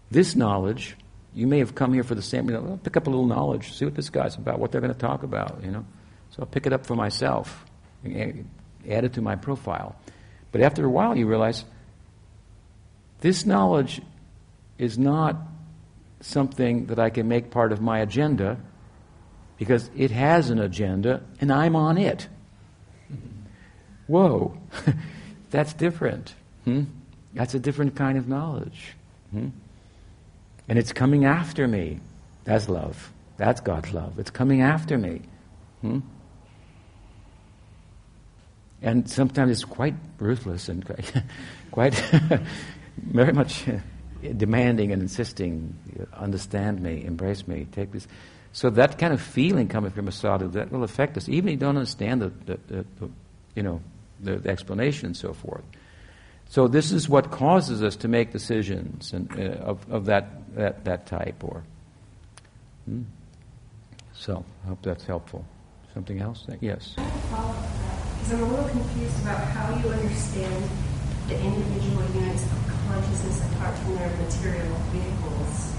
This 0.10 0.35
knowledge, 0.35 0.95
you 1.34 1.45
may 1.45 1.60
have 1.60 1.76
come 1.76 1.94
here 1.94 2.03
for 2.03 2.15
the 2.15 2.22
same, 2.22 2.48
know, 2.48 2.65
I'll 2.68 2.77
pick 2.77 2.98
up 2.98 3.06
a 3.06 3.10
little 3.10 3.26
knowledge, 3.26 3.73
see 3.73 3.85
what 3.85 3.94
this 3.94 4.10
guy's 4.10 4.35
about, 4.35 4.60
what 4.60 4.72
they're 4.72 4.81
going 4.81 4.94
to 4.94 4.99
talk 4.99 5.23
about, 5.23 5.60
you 5.64 5.69
know. 5.69 5.85
So 6.31 6.38
I'll 6.39 6.48
pick 6.48 6.65
it 6.65 6.73
up 6.73 6.85
for 6.85 6.95
myself, 6.95 7.65
and 8.03 8.49
add 8.89 9.03
it 9.03 9.14
to 9.14 9.22
my 9.22 9.35
profile. 9.35 9.95
But 10.53 10.61
after 10.61 10.85
a 10.85 10.89
while, 10.89 11.18
you 11.18 11.27
realize 11.27 11.65
this 13.19 13.45
knowledge 13.45 14.02
is 14.77 14.98
not 14.98 15.35
something 16.22 16.85
that 16.88 16.99
I 16.99 17.10
can 17.10 17.27
make 17.27 17.52
part 17.52 17.72
of 17.72 17.81
my 17.81 17.99
agenda 17.99 18.57
because 19.57 19.89
it 19.95 20.11
has 20.11 20.49
an 20.49 20.60
agenda 20.60 21.23
and 21.41 21.52
I'm 21.52 21.76
on 21.76 21.98
it. 21.98 22.27
Whoa, 24.07 24.57
that's 25.49 25.73
different. 25.73 26.33
Hmm? 26.65 26.83
That's 27.33 27.53
a 27.53 27.59
different 27.59 27.95
kind 27.95 28.17
of 28.17 28.27
knowledge. 28.27 28.93
Hmm? 29.31 29.49
And 30.67 30.77
it's 30.77 30.91
coming 30.91 31.25
after 31.25 31.67
me. 31.67 31.99
That's 32.43 32.67
love. 32.69 33.11
That's 33.37 33.61
God's 33.61 33.93
love. 33.93 34.19
It's 34.19 34.29
coming 34.29 34.61
after 34.61 34.97
me. 34.97 35.21
Hmm? 35.81 35.99
And 38.81 39.09
sometimes 39.09 39.51
it's 39.51 39.65
quite 39.65 39.95
ruthless 40.19 40.69
and 40.69 40.85
quite, 41.71 41.95
very 42.97 43.33
much 43.33 43.65
demanding 44.37 44.91
and 44.91 45.01
insisting, 45.01 45.75
understand 46.13 46.81
me, 46.81 47.03
embrace 47.05 47.47
me, 47.47 47.67
take 47.71 47.91
this. 47.91 48.07
So 48.53 48.69
that 48.71 48.97
kind 48.97 49.13
of 49.13 49.21
feeling 49.21 49.67
coming 49.67 49.91
from 49.91 50.07
a 50.07 50.11
sadhu 50.11 50.47
that 50.49 50.71
will 50.71 50.83
affect 50.83 51.17
us, 51.17 51.29
even 51.29 51.49
if 51.49 51.53
you 51.53 51.57
don't 51.57 51.77
understand 51.77 52.21
the, 52.21 52.29
the, 52.45 52.59
the, 52.67 52.85
the 52.99 53.09
you 53.55 53.63
know, 53.63 53.81
the, 54.19 54.38
the, 54.38 54.49
explanation 54.49 55.07
and 55.07 55.18
so 55.18 55.34
forth. 55.34 55.64
So 56.49 56.68
this 56.68 56.91
is 56.91 57.10
what 57.10 57.31
causes 57.31 57.84
us 57.84 57.95
to 57.98 58.07
make 58.07 58.31
decisions 58.31 59.14
and, 59.14 59.31
uh, 59.38 59.64
of, 59.64 59.91
of 59.91 60.06
that, 60.06 60.56
that, 60.56 60.85
that 60.85 61.06
type. 61.06 61.44
Or 61.44 61.64
hmm? 62.85 63.03
So 64.14 64.44
I 64.64 64.68
hope 64.69 64.81
that's 64.81 65.06
helpful. 65.06 65.45
Something 65.94 66.22
else? 66.22 66.45
Yes? 66.61 66.94
Because 66.95 68.34
I'm 68.34 68.44
a 68.44 68.45
little 68.45 68.69
confused 68.69 69.22
about 69.23 69.39
how 69.39 69.76
you 69.77 69.89
understand 69.89 70.64
the 71.27 71.39
individual 71.39 72.03
units 72.14 72.44
of 72.44 72.68
consciousness 72.88 73.41
apart 73.52 73.77
from 73.80 73.95
their 73.95 74.10
material 74.18 74.76
vehicles. 74.91 75.73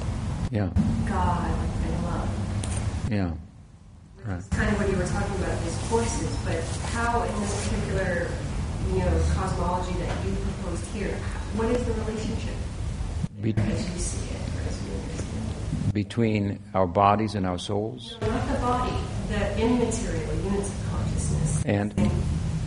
Yeah. 0.50 0.70
God 1.08 1.50
and 1.84 2.04
love. 2.04 3.08
Yeah. 3.10 3.47
Right. 4.28 4.36
It's 4.36 4.48
kind 4.48 4.68
of 4.68 4.78
what 4.78 4.90
you 4.90 4.96
were 4.98 5.06
talking 5.06 5.36
about, 5.42 5.64
these 5.64 5.78
forces, 5.88 6.36
but 6.44 6.62
how 6.92 7.22
in 7.22 7.40
this 7.40 7.68
particular 7.68 8.28
you 8.92 8.98
know, 8.98 9.22
cosmology 9.32 9.94
that 10.00 10.26
you 10.26 10.36
proposed 10.36 10.84
here, 10.88 11.14
what 11.56 11.70
is 11.70 11.82
the 11.86 11.94
relationship 11.94 12.54
Be- 13.40 13.54
as 13.56 13.90
you 13.90 13.98
see 13.98 14.28
it 14.28 14.40
or 14.54 14.68
as 14.68 14.78
understand 14.80 15.94
Between 15.94 16.60
our 16.74 16.86
bodies 16.86 17.36
and 17.36 17.46
our 17.46 17.58
souls? 17.58 18.18
No, 18.20 18.28
not 18.28 18.48
the 18.48 18.58
body, 18.58 18.96
the 19.30 19.58
immaterial 19.62 20.34
units 20.44 20.68
of 20.68 20.90
consciousness. 20.90 21.64
And? 21.64 21.94
And, 21.96 22.12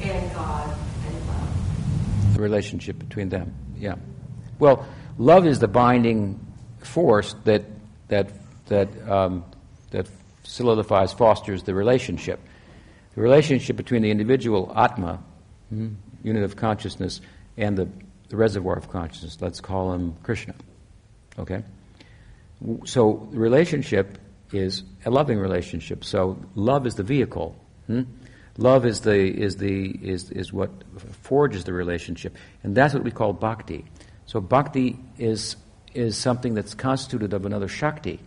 and 0.02 0.34
God 0.34 0.76
and 1.06 1.28
love. 1.28 2.34
The 2.34 2.42
relationship 2.42 2.98
between 2.98 3.30
them, 3.30 3.54
yeah. 3.78 3.98
Well, 4.58 4.88
love 5.20 5.46
is 5.46 5.60
the 5.60 5.68
binding 5.68 6.40
force 6.80 7.36
that, 7.44 7.66
that, 8.08 8.32
that, 8.66 8.90
um, 9.08 9.46
that 9.51 9.51
solidifies, 10.52 11.14
fosters 11.14 11.64
the 11.64 11.74
relationship. 11.74 12.40
The 13.16 13.22
relationship 13.22 13.78
between 13.78 14.02
the 14.02 14.12
individual 14.12 14.72
Atma, 14.76 15.24
hmm, 15.70 15.94
unit 16.24 16.44
of 16.44 16.56
consciousness, 16.56 17.22
and 17.58 17.78
the, 17.78 17.88
the 18.30 18.38
reservoir 18.38 18.76
of 18.76 18.90
consciousness. 18.90 19.38
Let's 19.42 19.62
call 19.62 19.94
him 19.94 20.16
Krishna. 20.24 20.56
Okay? 21.40 21.64
So 22.86 23.30
the 23.32 23.40
relationship 23.40 24.18
is 24.52 24.84
a 25.06 25.10
loving 25.10 25.40
relationship. 25.40 26.04
So 26.04 26.38
love 26.56 26.86
is 26.86 26.96
the 26.96 27.04
vehicle. 27.04 27.56
Hmm? 27.88 28.04
Love 28.58 28.86
is 28.86 29.02
the 29.02 29.16
is 29.16 29.56
the 29.56 29.90
is 29.90 30.30
is 30.30 30.52
what 30.52 30.70
forges 31.22 31.64
the 31.64 31.72
relationship, 31.72 32.36
and 32.64 32.76
that's 32.76 32.94
what 32.94 33.04
we 33.04 33.10
call 33.10 33.32
bhakti. 33.32 33.86
So 34.26 34.42
bhakti 34.42 35.00
is 35.18 35.56
is 35.94 36.18
something 36.18 36.54
that's 36.54 36.74
constituted 36.74 37.34
of 37.34 37.46
another 37.46 37.70
shakti. 37.70 38.20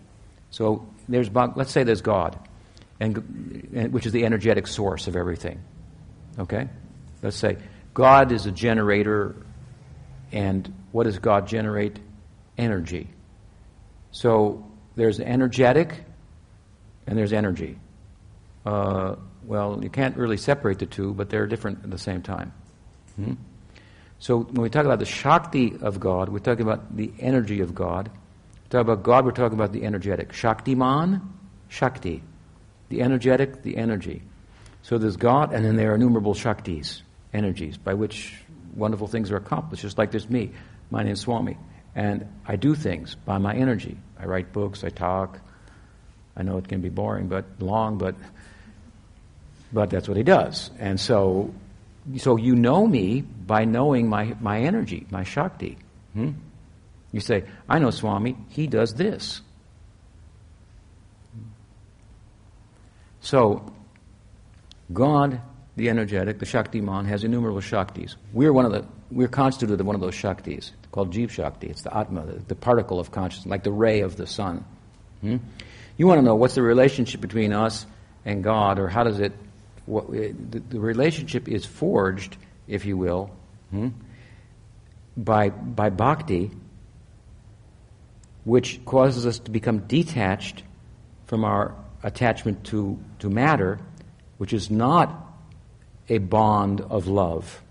So 0.51 0.89
there's 1.09 1.31
let's 1.31 1.73
say 1.73 1.85
there's 1.85 2.03
God, 2.03 2.39
and, 3.01 3.93
which 3.93 4.07
is 4.07 4.13
the 4.13 4.25
energetic 4.25 4.67
source 4.67 5.07
of 5.07 5.17
everything. 5.17 5.61
Okay, 6.39 6.69
let's 7.23 7.37
say 7.37 7.57
God 7.93 8.33
is 8.33 8.47
a 8.47 8.53
generator, 8.53 9.37
and 10.33 10.73
what 10.93 11.05
does 11.05 11.19
God 11.19 11.47
generate? 11.47 11.99
Energy. 12.57 13.09
So 14.13 14.65
there's 14.95 15.19
energetic, 15.19 16.05
and 17.07 17.19
there's 17.19 17.33
energy. 17.33 17.79
Uh, 18.65 19.17
well, 19.45 19.81
you 19.83 19.91
can't 19.91 20.17
really 20.17 20.37
separate 20.37 20.79
the 20.79 20.87
two, 20.87 21.13
but 21.13 21.31
they're 21.31 21.47
different 21.47 21.85
at 21.85 21.91
the 21.91 21.99
same 21.99 22.23
time. 22.23 22.53
Hmm? 23.17 23.35
So 24.19 24.39
when 24.39 24.63
we 24.63 24.71
talk 24.71 24.87
about 24.87 25.01
the 25.01 25.05
Shakti 25.05 25.77
of 25.81 26.01
God, 26.01 26.29
we're 26.29 26.39
talking 26.39 26.63
about 26.63 26.97
the 26.97 27.13
energy 27.19 27.61
of 27.61 27.75
God. 27.75 28.11
Talk 28.75 28.81
about 28.81 29.05
God, 29.05 29.25
we're 29.25 29.31
talking 29.31 29.57
about 29.57 29.71
the 29.71 29.85
energetic. 29.85 30.33
Shaktiman, 30.33 31.21
Shakti. 31.69 32.25
The 32.89 33.03
energetic, 33.03 33.63
the 33.63 33.77
energy. 33.77 34.21
So 34.83 34.99
there's 34.99 35.17
God, 35.17 35.55
and 35.55 35.65
then 35.65 35.77
there 35.77 35.93
are 35.93 35.95
innumerable 35.95 36.35
Shaktis 36.35 37.03
energies 37.33 37.77
by 37.77 37.95
which 37.95 38.35
wonderful 38.75 39.07
things 39.07 39.31
are 39.31 39.37
accomplished, 39.37 39.83
just 39.83 39.97
like 39.97 40.11
there's 40.11 40.29
me. 40.29 40.51
My 40.91 41.05
name 41.05 41.13
is 41.13 41.21
Swami. 41.21 41.57
And 41.95 42.27
I 42.47 42.57
do 42.57 42.75
things 42.75 43.15
by 43.15 43.39
my 43.39 43.55
energy. 43.55 43.97
I 44.19 44.27
write 44.27 44.53
books, 44.53 44.83
I 44.83 44.89
talk. 44.89 45.39
I 46.37 46.43
know 46.43 46.59
it 46.59 46.67
can 46.67 46.81
be 46.81 46.89
boring, 46.89 47.29
but 47.29 47.45
long, 47.61 47.97
but 47.97 48.17
but 49.73 49.89
that's 49.89 50.09
what 50.09 50.17
he 50.17 50.25
does. 50.25 50.73
And 50.81 50.99
so 50.99 51.55
so 52.17 52.35
you 52.35 52.57
know 52.57 52.89
me 52.89 53.21
by 53.21 53.67
knowing 53.67 54.09
my, 54.09 54.35
my 54.41 54.63
energy, 54.63 55.07
my 55.13 55.23
Shakti. 55.23 55.79
Hmm? 56.15 56.33
You 57.15 57.21
say, 57.21 57.45
I 57.69 57.79
know 57.79 57.91
Swami, 57.91 58.37
he 58.49 58.67
does 58.67 58.95
this. 58.95 59.41
So, 63.21 63.73
God 64.93 65.41
the 65.77 65.89
energetic, 65.89 66.39
the 66.39 66.47
Shaktiman, 66.47 67.07
has 67.07 67.25
innumerable 67.25 67.61
Shaktis. 67.61 68.15
We're 68.33 68.53
one 68.53 68.65
of 68.65 68.73
the, 68.73 68.85
we're 69.11 69.29
constituted 69.29 69.81
of 69.81 69.87
one 69.87 69.97
of 69.97 70.01
those 70.01 70.15
Shaktis, 70.15 70.71
called 70.93 71.13
Jeev 71.13 71.31
Shakti. 71.31 71.69
It's 71.69 71.83
the 71.83 71.97
Atma, 71.97 72.27
the, 72.27 72.39
the 72.49 72.55
particle 72.55 73.01
of 73.01 73.11
consciousness, 73.11 73.51
like 73.51 73.65
the 73.65 73.73
ray 73.73 74.01
of 74.01 74.17
the 74.17 74.27
sun. 74.27 74.65
Hmm? 75.21 75.39
You 75.97 76.07
want 76.07 76.19
to 76.19 76.23
know 76.23 76.37
what's 76.37 76.55
the 76.55 76.63
relationship 76.63 77.21
between 77.21 77.53
us 77.53 77.87
and 78.25 78.45
God, 78.45 78.79
or 78.79 78.89
how 78.89 79.03
does 79.03 79.19
it, 79.19 79.33
what, 79.87 80.11
the, 80.11 80.63
the, 80.69 80.81
relationship 80.81 81.49
is 81.49 81.67
forged, 81.67 82.37
if 82.69 82.85
you 82.85 82.97
will, 82.97 83.31
hmm, 83.71 83.89
by, 85.17 85.51
by 85.51 85.91
bhakti, 85.91 86.51
which 88.45 88.85
causes 88.85 89.27
us 89.27 89.39
to 89.41 89.51
become 89.51 89.81
detached 89.81 90.63
from 91.27 91.45
our 91.45 91.75
attachment 92.03 92.65
to, 92.65 92.99
to 93.19 93.31
matter, 93.31 93.79
which 94.39 94.53
is 94.53 94.71
not 94.71 95.35
a 96.09 96.19
bond 96.19 96.81
of 96.83 97.07
love. 97.07 97.63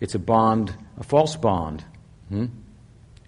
It's 0.00 0.14
a 0.14 0.18
bond, 0.18 0.74
a 0.98 1.02
false 1.02 1.36
bond, 1.36 1.84
hmm? 2.28 2.46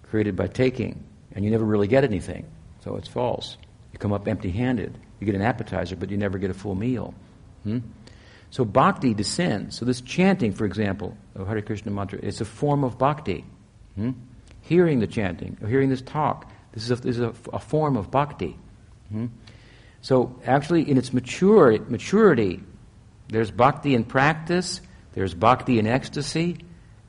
created 0.03 0.35
by 0.35 0.47
taking, 0.47 1.03
and 1.33 1.43
you 1.43 1.51
never 1.51 1.65
really 1.65 1.87
get 1.87 2.03
anything, 2.03 2.45
so 2.83 2.95
it's 2.95 3.07
false. 3.07 3.57
You 3.91 3.97
come 3.99 4.13
up 4.13 4.27
empty 4.27 4.51
handed. 4.51 4.97
You 5.19 5.25
get 5.25 5.35
an 5.35 5.41
appetizer, 5.41 5.95
but 5.95 6.11
you 6.11 6.17
never 6.17 6.37
get 6.37 6.51
a 6.51 6.53
full 6.53 6.75
meal. 6.75 7.13
Hmm? 7.63 7.79
So 8.51 8.65
bhakti 8.65 9.13
descends. 9.13 9.77
So 9.77 9.85
this 9.85 10.01
chanting, 10.01 10.53
for 10.53 10.65
example, 10.65 11.17
of 11.35 11.47
Hare 11.47 11.61
Krishna 11.61 11.91
mantra, 11.91 12.19
it's 12.21 12.41
a 12.41 12.45
form 12.45 12.83
of 12.83 12.97
bhakti. 12.97 13.45
Hmm? 13.95 14.11
Hearing 14.69 14.99
the 14.99 15.07
chanting, 15.07 15.57
or 15.63 15.67
hearing 15.67 15.89
this 15.89 16.03
talk, 16.03 16.47
this 16.73 16.83
is 16.83 16.91
a, 16.91 16.95
this 16.97 17.15
is 17.15 17.21
a, 17.21 17.33
a 17.51 17.57
form 17.57 17.97
of 17.97 18.11
bhakti. 18.11 18.55
Hmm? 19.11 19.25
So 20.03 20.39
actually, 20.45 20.87
in 20.87 20.95
its 20.95 21.11
mature, 21.11 21.79
maturity, 21.79 22.59
there's 23.29 23.49
bhakti 23.49 23.95
in 23.95 24.03
practice, 24.03 24.79
there's 25.13 25.33
bhakti 25.33 25.79
in 25.79 25.87
ecstasy, 25.87 26.57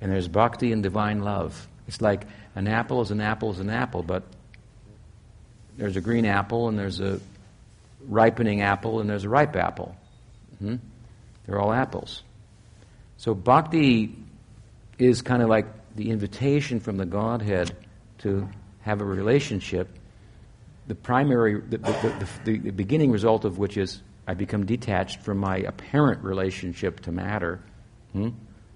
and 0.01 0.11
there's 0.11 0.27
bhakti 0.27 0.73
in 0.73 0.81
divine 0.81 1.21
love. 1.21 1.69
It's 1.87 2.01
like 2.01 2.27
an 2.55 2.67
apple 2.67 3.03
is 3.03 3.11
an 3.11 3.21
apple 3.21 3.51
is 3.51 3.61
an 3.61 3.69
apple, 3.69 4.03
but 4.03 4.23
there's 5.77 5.97
a 5.97 6.01
green 6.01 6.25
apple 6.25 6.69
and 6.69 6.79
there's 6.79 7.01
a 7.01 7.21
ripening 8.09 8.63
apple 8.63 9.01
and 9.01 9.11
there's 9.11 9.25
a 9.25 9.29
ripe 9.29 9.55
apple. 9.55 9.95
hmm 10.61 10.77
They're 11.45 11.61
all 11.61 11.75
apples. 11.75 12.23
So 13.19 13.35
bhakti 13.35 14.17
is 14.99 15.21
kind 15.21 15.43
of 15.43 15.51
like 15.51 15.67
the 16.01 16.11
invitation 16.11 16.81
from 16.81 16.97
the 16.97 17.05
Godhead 17.05 17.77
to 18.17 18.49
have 18.81 19.03
a 19.03 19.05
relationship. 19.05 19.99
The 20.87 20.95
primary, 20.95 21.61
the, 21.61 21.77
the, 21.77 22.29
the, 22.45 22.59
the 22.59 22.71
beginning 22.71 23.11
result 23.13 23.45
of 23.45 23.59
which 23.59 23.77
is 23.77 24.03
I 24.27 24.33
become 24.33 24.65
detached 24.65 25.21
from 25.21 25.37
my 25.37 25.59
apparent 25.59 26.25
relationship 26.25 27.01
to 27.01 27.13
matter. 27.13 27.61
Hmm? 28.15 28.31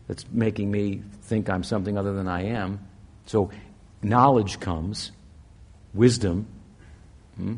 That's 0.06 0.26
making 0.30 0.70
me 0.70 1.02
think 1.22 1.48
I'm 1.48 1.64
something 1.64 1.96
other 1.96 2.12
than 2.12 2.28
I 2.28 2.42
am. 2.42 2.86
So 3.24 3.50
knowledge 4.02 4.60
comes, 4.60 5.10
wisdom. 5.94 6.46
Hmm? 7.36 7.54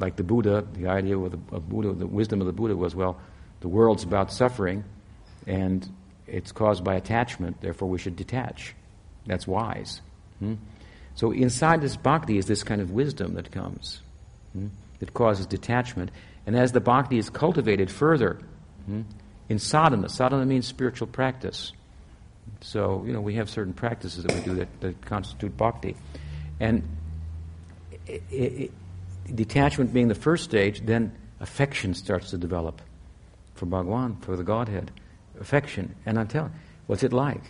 Like 0.00 0.16
the 0.16 0.24
Buddha, 0.24 0.66
the 0.72 0.88
idea 0.88 1.16
of, 1.16 1.30
the, 1.30 1.54
of 1.54 1.68
Buddha, 1.68 1.92
the 1.92 2.08
wisdom 2.08 2.40
of 2.40 2.48
the 2.48 2.52
Buddha 2.52 2.74
was 2.74 2.96
well, 2.96 3.20
the 3.60 3.68
world's 3.68 4.02
about 4.02 4.32
suffering, 4.32 4.82
and 5.46 5.88
it's 6.30 6.52
caused 6.52 6.84
by 6.84 6.94
attachment. 6.94 7.60
Therefore, 7.60 7.88
we 7.88 7.98
should 7.98 8.16
detach. 8.16 8.74
That's 9.26 9.46
wise. 9.46 10.00
Hmm? 10.38 10.54
So 11.14 11.32
inside 11.32 11.80
this 11.80 11.96
bhakti 11.96 12.38
is 12.38 12.46
this 12.46 12.62
kind 12.62 12.80
of 12.80 12.92
wisdom 12.92 13.34
that 13.34 13.50
comes, 13.50 14.00
hmm? 14.52 14.68
that 15.00 15.14
causes 15.14 15.46
detachment. 15.46 16.10
And 16.46 16.56
as 16.56 16.72
the 16.72 16.80
bhakti 16.80 17.18
is 17.18 17.28
cultivated 17.28 17.90
further 17.90 18.40
hmm, 18.86 19.02
in 19.48 19.58
sadhana, 19.58 20.08
sadhana 20.08 20.46
means 20.46 20.66
spiritual 20.66 21.06
practice. 21.06 21.72
So, 22.60 23.04
you 23.06 23.12
know, 23.12 23.20
we 23.20 23.34
have 23.34 23.50
certain 23.50 23.72
practices 23.72 24.24
that 24.24 24.34
we 24.34 24.40
do 24.40 24.54
that, 24.54 24.80
that 24.80 25.04
constitute 25.04 25.56
bhakti. 25.56 25.96
And 26.60 26.88
it, 28.06 28.22
it, 28.30 28.70
detachment 29.34 29.92
being 29.92 30.08
the 30.08 30.14
first 30.14 30.44
stage, 30.44 30.80
then 30.80 31.12
affection 31.40 31.94
starts 31.94 32.30
to 32.30 32.38
develop 32.38 32.80
for 33.54 33.66
Bhagwan, 33.66 34.16
for 34.20 34.36
the 34.36 34.44
Godhead. 34.44 34.90
Affection. 35.40 35.94
And 36.06 36.18
I'm 36.18 36.28
telling 36.28 36.52
what's 36.86 37.02
it 37.02 37.12
like? 37.12 37.42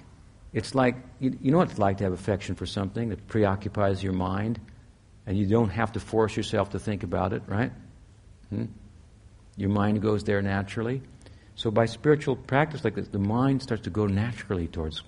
It's 0.52 0.74
like, 0.74 0.96
you, 1.20 1.38
you 1.42 1.50
know 1.50 1.58
what 1.58 1.70
it's 1.70 1.78
like 1.78 1.98
to 1.98 2.04
have 2.04 2.12
affection 2.12 2.54
for 2.54 2.66
something 2.66 3.10
that 3.10 3.26
preoccupies 3.28 4.02
your 4.02 4.14
mind, 4.14 4.58
and 5.26 5.36
you 5.36 5.46
don't 5.46 5.68
have 5.68 5.92
to 5.92 6.00
force 6.00 6.36
yourself 6.36 6.70
to 6.70 6.78
think 6.78 7.02
about 7.02 7.32
it, 7.32 7.42
right? 7.46 7.70
Hmm? 8.48 8.64
Your 9.56 9.70
mind 9.70 10.00
goes 10.00 10.24
there 10.24 10.40
naturally. 10.40 11.02
So 11.54 11.70
by 11.70 11.86
spiritual 11.86 12.36
practice 12.36 12.84
like 12.84 12.94
this, 12.94 13.08
the 13.08 13.18
mind 13.18 13.62
starts 13.62 13.82
to 13.84 13.90
go 13.90 14.06
naturally 14.06 14.68
towards 14.68 15.02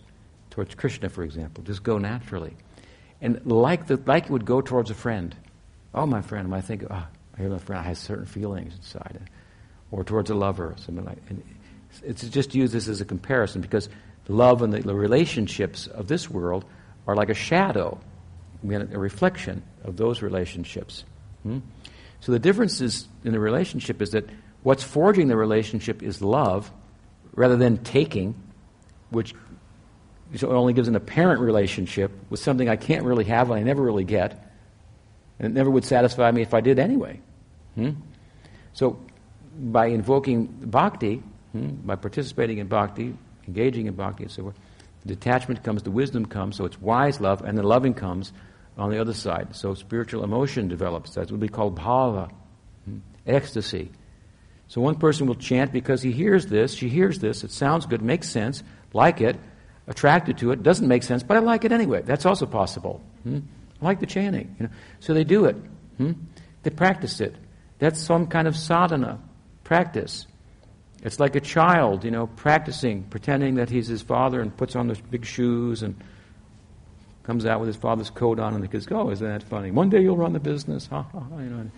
towards 0.50 0.74
Krishna, 0.74 1.08
for 1.08 1.22
example. 1.22 1.64
Just 1.64 1.82
go 1.82 1.96
naturally. 1.98 2.56
And 3.20 3.40
like, 3.46 3.86
the, 3.86 4.00
like 4.04 4.24
it 4.24 4.30
would 4.30 4.44
go 4.44 4.60
towards 4.60 4.90
a 4.90 4.94
friend. 4.94 5.34
Oh, 5.94 6.06
my 6.06 6.22
friend, 6.22 6.52
I 6.54 6.60
think, 6.60 6.84
oh, 6.90 7.06
I 7.34 7.40
hear 7.40 7.48
my 7.48 7.58
friend, 7.58 7.80
I 7.80 7.88
have 7.88 7.98
certain 7.98 8.26
feelings 8.26 8.74
inside. 8.74 9.20
Or 9.90 10.04
towards 10.04 10.30
a 10.30 10.34
lover, 10.34 10.74
something 10.78 11.04
like 11.04 11.18
and 11.28 11.42
It's 12.02 12.22
just 12.28 12.54
use 12.54 12.72
this 12.72 12.88
as 12.88 13.00
a 13.00 13.04
comparison 13.04 13.60
because 13.60 13.88
love 14.28 14.62
and 14.62 14.72
the, 14.72 14.94
relationships 14.94 15.86
of 15.86 16.06
this 16.06 16.30
world 16.30 16.64
are 17.06 17.16
like 17.16 17.28
a 17.28 17.34
shadow, 17.34 17.98
a 18.64 18.98
reflection 18.98 19.62
of 19.84 19.96
those 19.96 20.22
relationships. 20.22 21.04
Hmm? 21.42 21.58
So 22.20 22.32
the 22.32 22.38
difference 22.38 22.80
is 22.80 23.08
in 23.24 23.32
the 23.32 23.40
relationship 23.40 24.00
is 24.00 24.10
that 24.10 24.28
what's 24.62 24.82
forging 24.82 25.28
the 25.28 25.36
relationship 25.36 26.02
is 26.02 26.22
love 26.22 26.70
rather 27.34 27.56
than 27.56 27.78
taking, 27.78 28.34
which 29.10 29.34
only 30.42 30.72
gives 30.72 30.88
an 30.88 30.96
apparent 30.96 31.40
relationship 31.40 32.12
with 32.28 32.40
something 32.40 32.68
I 32.68 32.76
can't 32.76 33.04
really 33.04 33.24
have 33.24 33.50
and 33.50 33.58
I 33.58 33.62
never 33.62 33.82
really 33.82 34.04
get. 34.04 34.52
And 35.38 35.46
it 35.46 35.54
never 35.54 35.70
would 35.70 35.84
satisfy 35.84 36.30
me 36.30 36.42
if 36.42 36.54
I 36.54 36.60
did 36.60 36.78
anyway. 36.78 37.20
Hmm? 37.74 37.92
So 38.74 39.00
by 39.58 39.86
invoking 39.86 40.46
bhakti, 40.46 41.22
hmm, 41.52 41.68
by 41.84 41.96
participating 41.96 42.58
in 42.58 42.66
bhakti, 42.66 43.16
engaging 43.46 43.86
in 43.86 43.94
bhakti 43.94 44.24
and 44.24 44.32
so 44.32 44.42
forth, 44.42 44.56
detachment 45.06 45.62
comes, 45.62 45.82
the 45.82 45.90
wisdom 45.90 46.26
comes, 46.26 46.56
so 46.56 46.64
it's 46.64 46.80
wise 46.80 47.20
love, 47.20 47.42
and 47.42 47.56
the 47.56 47.62
loving 47.62 47.94
comes 47.94 48.32
on 48.76 48.90
the 48.90 49.00
other 49.00 49.14
side. 49.14 49.54
So 49.54 49.74
spiritual 49.74 50.24
emotion 50.24 50.68
develops. 50.68 51.14
That's 51.14 51.30
what 51.30 51.40
we 51.40 51.48
call 51.48 51.70
bhava, 51.70 52.30
hmm, 52.84 52.98
ecstasy. 53.26 53.90
So 54.68 54.80
one 54.80 54.94
person 54.94 55.26
will 55.26 55.34
chant 55.34 55.72
because 55.72 56.00
he 56.00 56.12
hears 56.12 56.46
this, 56.46 56.74
she 56.74 56.88
hears 56.88 57.18
this, 57.18 57.42
it 57.42 57.50
sounds 57.50 57.86
good, 57.86 58.02
makes 58.02 58.28
sense, 58.28 58.62
like 58.92 59.20
it, 59.20 59.36
attracted 59.88 60.38
to 60.38 60.52
it, 60.52 60.62
doesn't 60.62 60.86
make 60.86 61.02
sense, 61.02 61.24
but 61.24 61.36
I 61.36 61.40
like 61.40 61.64
it 61.64 61.72
anyway. 61.72 62.02
That's 62.02 62.24
also 62.24 62.46
possible. 62.46 63.02
Hmm? 63.24 63.40
I 63.82 63.84
like 63.84 63.98
the 63.98 64.06
chanting. 64.06 64.54
You 64.60 64.66
know? 64.66 64.72
So 65.00 65.12
they 65.12 65.24
do 65.24 65.46
it. 65.46 65.56
Hmm? 65.96 66.12
They 66.62 66.70
practice 66.70 67.20
it. 67.20 67.34
That's 67.80 68.00
some 68.00 68.28
kind 68.28 68.46
of 68.46 68.56
sadhana, 68.56 69.18
practice. 69.64 70.26
It's 71.02 71.18
like 71.18 71.34
a 71.34 71.40
child, 71.40 72.04
you 72.04 72.10
know, 72.10 72.26
practicing, 72.26 73.04
pretending 73.04 73.54
that 73.54 73.70
he's 73.70 73.86
his 73.86 74.02
father 74.02 74.40
and 74.40 74.54
puts 74.54 74.76
on 74.76 74.88
those 74.88 75.00
big 75.00 75.24
shoes 75.24 75.82
and 75.82 75.94
comes 77.22 77.46
out 77.46 77.60
with 77.60 77.68
his 77.68 77.76
father's 77.76 78.10
coat 78.10 78.38
on 78.38 78.54
and 78.54 78.62
the 78.62 78.68
kids 78.68 78.86
go, 78.86 79.00
oh, 79.00 79.10
isn't 79.10 79.26
that 79.26 79.42
funny? 79.42 79.70
One 79.70 79.88
day 79.88 80.00
you'll 80.02 80.16
run 80.16 80.32
the 80.32 80.40
business, 80.40 80.86
ha 80.86 81.02
ha, 81.02 81.20
ha, 81.20 81.38
you 81.38 81.48
know, 81.48 81.60
and, 81.60 81.70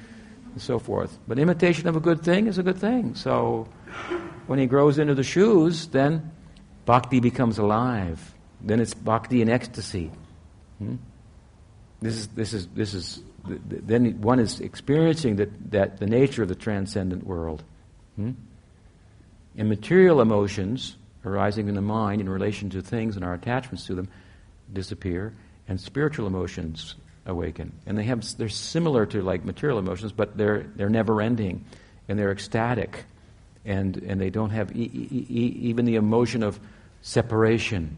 and 0.53 0.63
so 0.63 0.79
forth. 0.79 1.17
But 1.29 1.39
imitation 1.39 1.87
of 1.89 1.95
a 1.95 2.01
good 2.01 2.23
thing 2.23 2.47
is 2.47 2.59
a 2.59 2.63
good 2.63 2.79
thing. 2.79 3.15
So 3.15 3.69
when 4.47 4.59
he 4.59 4.67
grows 4.67 4.99
into 4.99 5.15
the 5.15 5.23
shoes, 5.23 5.87
then 5.89 6.33
bhakti 6.85 7.21
becomes 7.21 7.59
alive. 7.59 8.35
Then 8.61 8.81
it's 8.81 8.95
bhakti 8.95 9.41
in 9.41 9.49
ecstasy. 9.49 10.11
Hmm? 10.79 10.97
This 12.01 12.17
is, 12.17 12.29
this 12.29 12.53
is, 12.53 12.67
this 12.69 12.95
is, 12.95 13.23
then 13.45 14.21
one 14.21 14.41
is 14.41 14.61
experiencing 14.61 15.37
that, 15.37 15.71
that 15.71 15.99
the 15.99 16.07
nature 16.07 16.43
of 16.43 16.49
the 16.49 16.57
transcendent 16.57 17.25
world. 17.25 17.63
Hmm? 18.17 18.33
And 19.57 19.69
material 19.69 20.21
emotions 20.21 20.97
arising 21.25 21.69
in 21.69 21.75
the 21.75 21.83
mind 21.83 22.21
in 22.21 22.29
relation 22.29 22.71
to 22.71 22.83
things 22.83 23.17
and 23.17 23.25
our 23.25 23.35
attachments 23.35 23.87
to 23.87 23.95
them 23.95 24.09
disappear, 24.73 25.33
and 25.69 25.81
spiritual 25.81 26.27
emotions 26.27 26.95
awaken. 27.27 27.73
And 27.87 27.97
they 27.97 28.05
have, 28.05 28.25
they're 28.37 28.49
similar 28.49 29.07
to 29.07 29.23
like 29.23 29.45
material 29.45 29.79
emotions, 29.79 30.13
but 30.13 30.37
they're, 30.37 30.67
they're 30.75 30.89
never 30.89 31.21
ending, 31.21 31.65
and 32.09 32.19
they're 32.19 32.33
ecstatic, 32.33 33.05
and, 33.65 33.97
and 33.99 34.21
they 34.21 34.31
don't 34.31 34.51
have 34.51 34.75
e- 34.75 34.91
e- 34.93 35.27
e- 35.29 35.59
even 35.61 35.85
the 35.85 35.97
emotion 35.97 36.43
of 36.43 36.59
separation. 37.03 37.97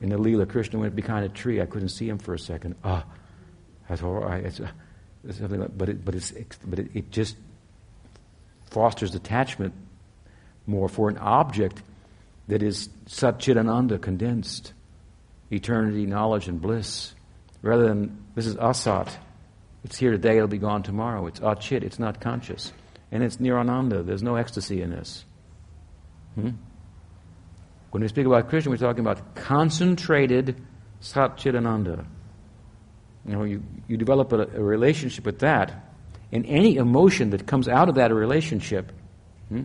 In 0.00 0.08
the 0.08 0.16
Leela, 0.16 0.48
Krishna 0.48 0.78
went 0.78 0.96
behind 0.96 1.24
a 1.24 1.28
tree. 1.28 1.60
I 1.60 1.66
couldn't 1.66 1.90
see 1.90 2.08
him 2.08 2.18
for 2.18 2.34
a 2.34 2.38
second. 2.38 2.76
Ah, 2.82 3.04
that's 3.88 4.00
horrible. 4.00 4.32
It's, 4.46 4.60
it's 5.24 5.38
something 5.38 5.60
like, 5.60 5.76
but 5.76 5.88
it, 5.88 6.04
but 6.04 6.14
it's, 6.14 6.32
but 6.64 6.78
it, 6.78 6.90
it 6.94 7.10
just 7.10 7.36
fosters 8.68 9.14
attachment 9.14 9.74
more 10.66 10.88
for 10.88 11.08
an 11.08 11.18
object 11.18 11.82
that 12.48 12.62
is 12.62 12.88
Satchidananda, 13.06 14.00
condensed, 14.00 14.72
eternity, 15.50 16.06
knowledge, 16.06 16.48
and 16.48 16.60
bliss, 16.60 17.14
rather 17.62 17.86
than 17.88 18.24
this 18.34 18.46
is 18.46 18.56
asat. 18.56 19.10
It's 19.84 19.96
here 19.96 20.10
today, 20.10 20.36
it'll 20.36 20.48
be 20.48 20.58
gone 20.58 20.82
tomorrow. 20.82 21.26
It's 21.26 21.40
achit, 21.40 21.82
it's 21.82 21.98
not 21.98 22.20
conscious. 22.20 22.72
And 23.10 23.22
it's 23.22 23.38
nirananda, 23.38 24.04
there's 24.04 24.22
no 24.22 24.36
ecstasy 24.36 24.82
in 24.82 24.90
this. 24.90 25.24
Hmm? 26.34 26.50
When 27.90 28.02
we 28.02 28.08
speak 28.08 28.26
about 28.26 28.48
Krishna, 28.48 28.70
we're 28.70 28.76
talking 28.76 29.00
about 29.00 29.34
concentrated 29.34 30.60
Satchidananda. 31.00 32.04
You 33.26 33.32
know, 33.32 33.44
you, 33.44 33.62
you 33.86 33.96
develop 33.96 34.32
a, 34.32 34.42
a 34.42 34.62
relationship 34.62 35.24
with 35.24 35.38
that, 35.40 35.87
and 36.32 36.44
any 36.46 36.76
emotion 36.76 37.30
that 37.30 37.46
comes 37.46 37.68
out 37.68 37.88
of 37.88 37.94
that 37.94 38.12
relationship 38.12 38.92
hmm, 39.48 39.62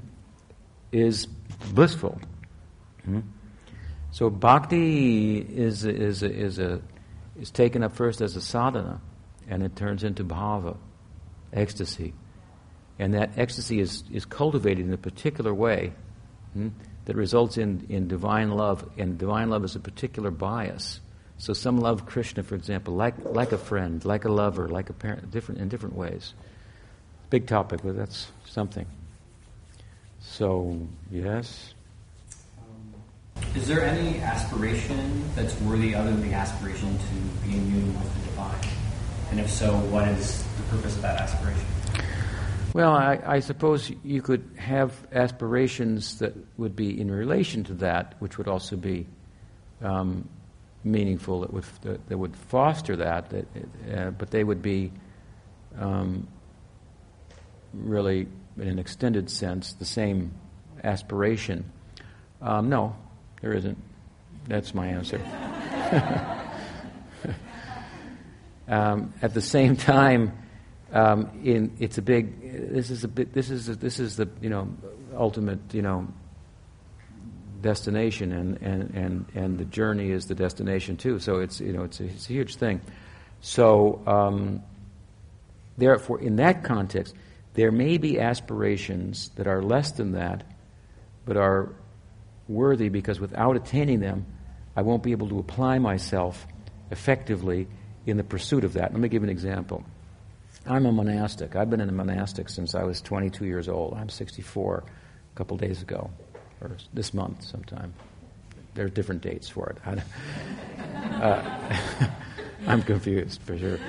is 0.92 1.28
blissful. 1.74 2.20
Hmm? 3.06 3.22
So 4.12 4.30
bhakti 4.30 5.40
is, 5.40 5.86
is, 5.86 6.24
is, 6.24 6.60
a, 6.60 6.82
is 7.40 7.52
taken 7.52 7.84
up 7.84 7.96
first 7.96 8.22
as 8.22 8.36
a 8.36 8.42
sadhana, 8.42 9.02
and 9.48 9.64
it 9.64 9.76
turns 9.76 10.04
into 10.04 10.24
bhava, 10.24 10.78
ecstasy. 11.52 12.14
And 13.00 13.14
that 13.16 13.38
ecstasy 13.38 13.80
is, 13.80 14.04
is 14.12 14.24
cultivated 14.24 14.86
in 14.86 14.94
a 14.94 14.98
particular 14.98 15.54
way 15.54 15.94
hmm, 16.54 16.70
that 17.06 17.16
results 17.16 17.58
in, 17.58 17.86
in 17.90 18.08
divine 18.08 18.52
love, 18.52 18.88
and 18.98 19.18
divine 19.18 19.50
love 19.50 19.66
is 19.66 19.76
a 19.76 19.80
particular 19.80 20.32
bias. 20.32 21.02
So 21.38 21.54
some 21.54 21.80
love 21.80 22.06
Krishna, 22.06 22.44
for 22.44 22.56
example, 22.56 22.94
like, 22.94 23.16
like 23.26 23.52
a 23.52 23.58
friend, 23.58 24.06
like 24.06 24.24
a 24.26 24.32
lover, 24.32 24.70
like 24.70 24.90
a 24.90 24.94
parent, 24.94 25.32
different, 25.32 25.60
in 25.60 25.68
different 25.68 25.96
ways. 25.96 26.34
Big 27.34 27.48
topic, 27.48 27.80
but 27.84 27.98
that's 27.98 28.28
something. 28.46 28.86
So, 30.20 30.78
yes? 31.10 31.74
Is 33.56 33.68
there 33.68 33.82
any 33.82 34.20
aspiration 34.20 35.24
that's 35.36 35.60
worthy 35.62 35.96
other 35.96 36.12
than 36.12 36.22
the 36.22 36.36
aspiration 36.36 36.96
to 36.96 37.48
be 37.48 37.56
in 37.56 37.72
union 37.72 37.96
with 37.96 38.14
the 38.14 38.30
divine? 38.30 38.62
And 39.32 39.40
if 39.40 39.50
so, 39.50 39.74
what 39.90 40.08
is 40.10 40.44
the 40.58 40.64
purpose 40.76 40.96
of 40.96 41.02
that 41.02 41.22
aspiration? 41.22 41.66
Well, 42.76 42.92
I, 42.92 43.20
I, 43.26 43.40
suppose 43.40 43.92
you 44.04 44.22
could 44.22 44.48
have 44.58 44.94
aspirations 45.12 46.20
that 46.20 46.36
would 46.60 46.76
be 46.76 47.02
in 47.02 47.10
relation 47.10 47.64
to 47.64 47.74
that, 47.74 48.14
which 48.20 48.38
would 48.38 48.48
also 48.48 48.76
be 48.76 49.08
um, 49.82 50.30
meaningful, 50.84 51.42
that 51.42 51.52
would, 51.52 51.66
that, 51.82 52.10
that, 52.10 52.18
would 52.20 52.36
foster 52.36 52.96
that, 52.98 53.32
that 53.32 53.48
uh, 53.92 54.12
but 54.12 54.30
they 54.30 54.44
would 54.44 54.62
be 54.62 54.92
um, 55.80 56.28
really, 57.74 58.28
in 58.58 58.68
an 58.68 58.80
extended 58.80 59.30
sense, 59.30 59.74
the 59.74 59.86
same 59.86 60.34
aspiration. 60.84 61.66
Um, 62.42 62.70
no, 62.70 62.96
there 63.42 63.54
isn't. 63.54 63.78
That's 64.48 64.74
my 64.74 64.88
answer. 64.88 65.20
um, 68.68 69.14
at 69.22 69.34
the 69.34 69.42
same 69.42 69.76
time, 69.76 70.38
um, 70.92 71.30
in, 71.44 71.76
it's 71.80 71.98
a 71.98 72.02
big. 72.02 72.72
This 72.74 72.90
is 72.90 73.04
a 73.04 73.08
bit. 73.08 73.34
This 73.34 73.50
is 73.50 73.70
a, 73.70 73.76
this 73.76 74.00
is 74.00 74.18
the 74.18 74.30
you 74.42 74.50
know 74.50 74.68
ultimate 75.16 75.60
you 75.74 75.82
know 75.82 76.08
destination, 77.64 78.32
and, 78.32 78.62
and, 78.62 78.94
and, 78.94 79.26
and 79.34 79.58
the 79.58 79.66
journey 79.66 80.12
is 80.12 80.28
the 80.28 80.36
destination 80.36 80.98
too. 80.98 81.18
So 81.18 81.40
it's 81.40 81.60
you 81.60 81.74
know 81.74 81.84
it's 81.84 82.00
a, 82.00 82.04
it's 82.04 82.30
a 82.30 82.34
huge 82.34 82.58
thing. 82.58 82.82
So 83.42 84.04
um, 84.06 84.62
therefore, 85.78 86.22
in 86.22 86.36
that 86.36 86.64
context, 86.64 87.16
there 87.54 87.72
may 87.72 87.98
be 87.98 88.20
aspirations 88.20 89.30
that 89.36 89.48
are 89.48 89.62
less 89.62 89.92
than 89.92 90.14
that, 90.14 90.44
but 91.26 91.38
are 91.38 91.74
worthy 92.48 92.90
because 92.90 93.20
without 93.20 93.56
attaining 93.56 94.00
them, 94.00 94.26
I 94.76 94.82
won't 94.82 95.04
be 95.04 95.12
able 95.12 95.30
to 95.30 95.40
apply 95.40 95.80
myself 95.80 96.48
effectively 96.92 97.68
in 98.06 98.18
the 98.18 98.24
pursuit 98.24 98.64
of 98.64 98.74
that. 98.74 98.92
Let 98.92 99.00
me 99.00 99.08
give 99.08 99.24
an 99.24 99.30
example. 99.30 99.84
I'm 100.66 100.86
a 100.86 100.92
monastic. 100.92 101.56
I've 101.56 101.70
been 101.70 101.82
in 101.82 101.90
a 101.90 101.94
monastic 101.94 102.50
since 102.50 102.74
I 102.74 102.84
was 102.84 103.02
22 103.02 103.46
years 103.46 103.68
old. 103.68 103.96
I'm 103.96 104.10
64 104.10 104.84
a 104.86 105.38
couple 105.38 105.58
days 105.58 105.82
ago, 105.82 106.10
or 106.62 106.78
this 106.94 107.14
month 107.14 107.44
sometime. 107.44 107.94
There 108.74 108.86
are 108.86 108.90
different 108.90 109.22
dates 109.22 109.50
for 109.50 109.70
it. 109.70 109.78
uh, 111.22 112.10
I'm 112.68 112.82
confused 112.82 113.42
for 113.44 113.58
sure. 113.58 113.80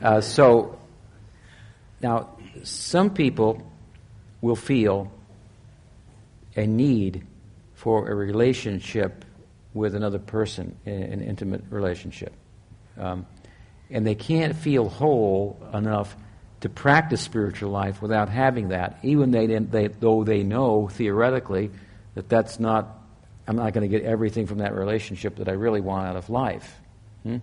Uh, 0.00 0.20
so, 0.20 0.78
now, 2.02 2.36
some 2.64 3.10
people 3.10 3.62
will 4.40 4.56
feel 4.56 5.10
a 6.56 6.66
need 6.66 7.26
for 7.74 8.10
a 8.10 8.14
relationship 8.14 9.24
with 9.72 9.94
another 9.94 10.18
person, 10.18 10.76
an 10.84 11.22
intimate 11.22 11.64
relationship. 11.70 12.32
Um, 12.98 13.26
and 13.90 14.06
they 14.06 14.14
can't 14.14 14.54
feel 14.56 14.88
whole 14.88 15.58
enough 15.72 16.14
to 16.60 16.68
practice 16.68 17.20
spiritual 17.20 17.70
life 17.70 18.02
without 18.02 18.28
having 18.28 18.68
that, 18.68 18.98
even 19.02 19.30
they, 19.30 19.46
they, 19.46 19.88
though 19.88 20.24
they 20.24 20.42
know 20.42 20.88
theoretically 20.88 21.70
that 22.14 22.28
that's 22.28 22.60
not 22.60 23.02
I'm 23.46 23.56
not 23.56 23.72
going 23.72 23.82
to 23.82 23.88
get 23.88 24.06
everything 24.06 24.46
from 24.46 24.58
that 24.58 24.74
relationship 24.74 25.36
that 25.36 25.48
I 25.48 25.52
really 25.52 25.80
want 25.80 26.06
out 26.06 26.16
of 26.16 26.30
life. 26.30 26.80
Hmm? 27.24 27.38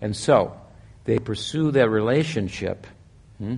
And 0.00 0.16
so, 0.16 0.60
they 1.04 1.18
pursue 1.18 1.70
that 1.72 1.88
relationship. 1.88 2.86
Hmm? 3.38 3.56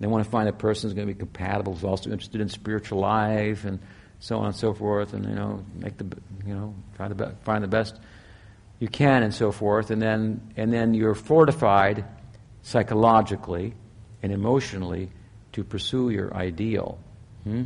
They 0.00 0.06
want 0.06 0.24
to 0.24 0.30
find 0.30 0.48
a 0.48 0.52
person 0.52 0.88
who's 0.88 0.94
going 0.94 1.06
to 1.06 1.14
be 1.14 1.18
compatible, 1.18 1.74
who's 1.74 1.84
also 1.84 2.10
interested 2.10 2.40
in 2.40 2.48
spiritual 2.48 3.00
life, 3.00 3.66
and 3.66 3.78
so 4.18 4.38
on 4.38 4.46
and 4.46 4.56
so 4.56 4.72
forth, 4.72 5.12
and 5.12 5.26
you 5.26 5.34
know, 5.34 5.64
make 5.74 5.98
the 5.98 6.06
you 6.46 6.54
know, 6.54 6.74
try 6.96 7.08
to 7.08 7.14
be, 7.14 7.24
find 7.42 7.62
the 7.62 7.68
best 7.68 7.98
you 8.78 8.88
can, 8.88 9.22
and 9.22 9.34
so 9.34 9.52
forth, 9.52 9.90
and 9.90 10.00
then 10.00 10.52
and 10.56 10.72
then 10.72 10.94
you're 10.94 11.14
fortified 11.14 12.04
psychologically 12.62 13.74
and 14.22 14.32
emotionally 14.32 15.10
to 15.52 15.64
pursue 15.64 16.10
your 16.10 16.34
ideal. 16.34 16.98
Hmm? 17.44 17.64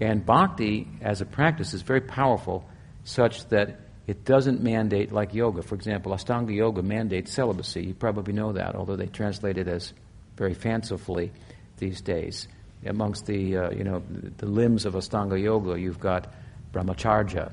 And 0.00 0.24
bhakti, 0.24 0.86
as 1.00 1.20
a 1.20 1.26
practice, 1.26 1.74
is 1.74 1.82
very 1.82 2.00
powerful, 2.00 2.64
such 3.02 3.46
that 3.48 3.80
it 4.06 4.24
doesn't 4.24 4.62
mandate 4.62 5.10
like 5.10 5.34
yoga. 5.34 5.62
For 5.62 5.74
example, 5.74 6.12
Astanga 6.12 6.54
Yoga 6.54 6.82
mandates 6.82 7.32
celibacy. 7.32 7.84
You 7.84 7.94
probably 7.94 8.32
know 8.32 8.52
that, 8.52 8.76
although 8.76 8.96
they 8.96 9.06
translate 9.06 9.58
it 9.58 9.66
as 9.66 9.92
very 10.36 10.54
fancifully 10.54 11.32
these 11.78 12.00
days. 12.00 12.48
Amongst 12.86 13.26
the 13.26 13.56
uh, 13.56 13.70
you 13.70 13.82
know 13.82 14.02
the 14.36 14.46
limbs 14.46 14.84
of 14.84 14.94
Astanga 14.94 15.40
Yoga, 15.40 15.78
you've 15.78 15.98
got 15.98 16.32
brahmacharya. 16.72 17.52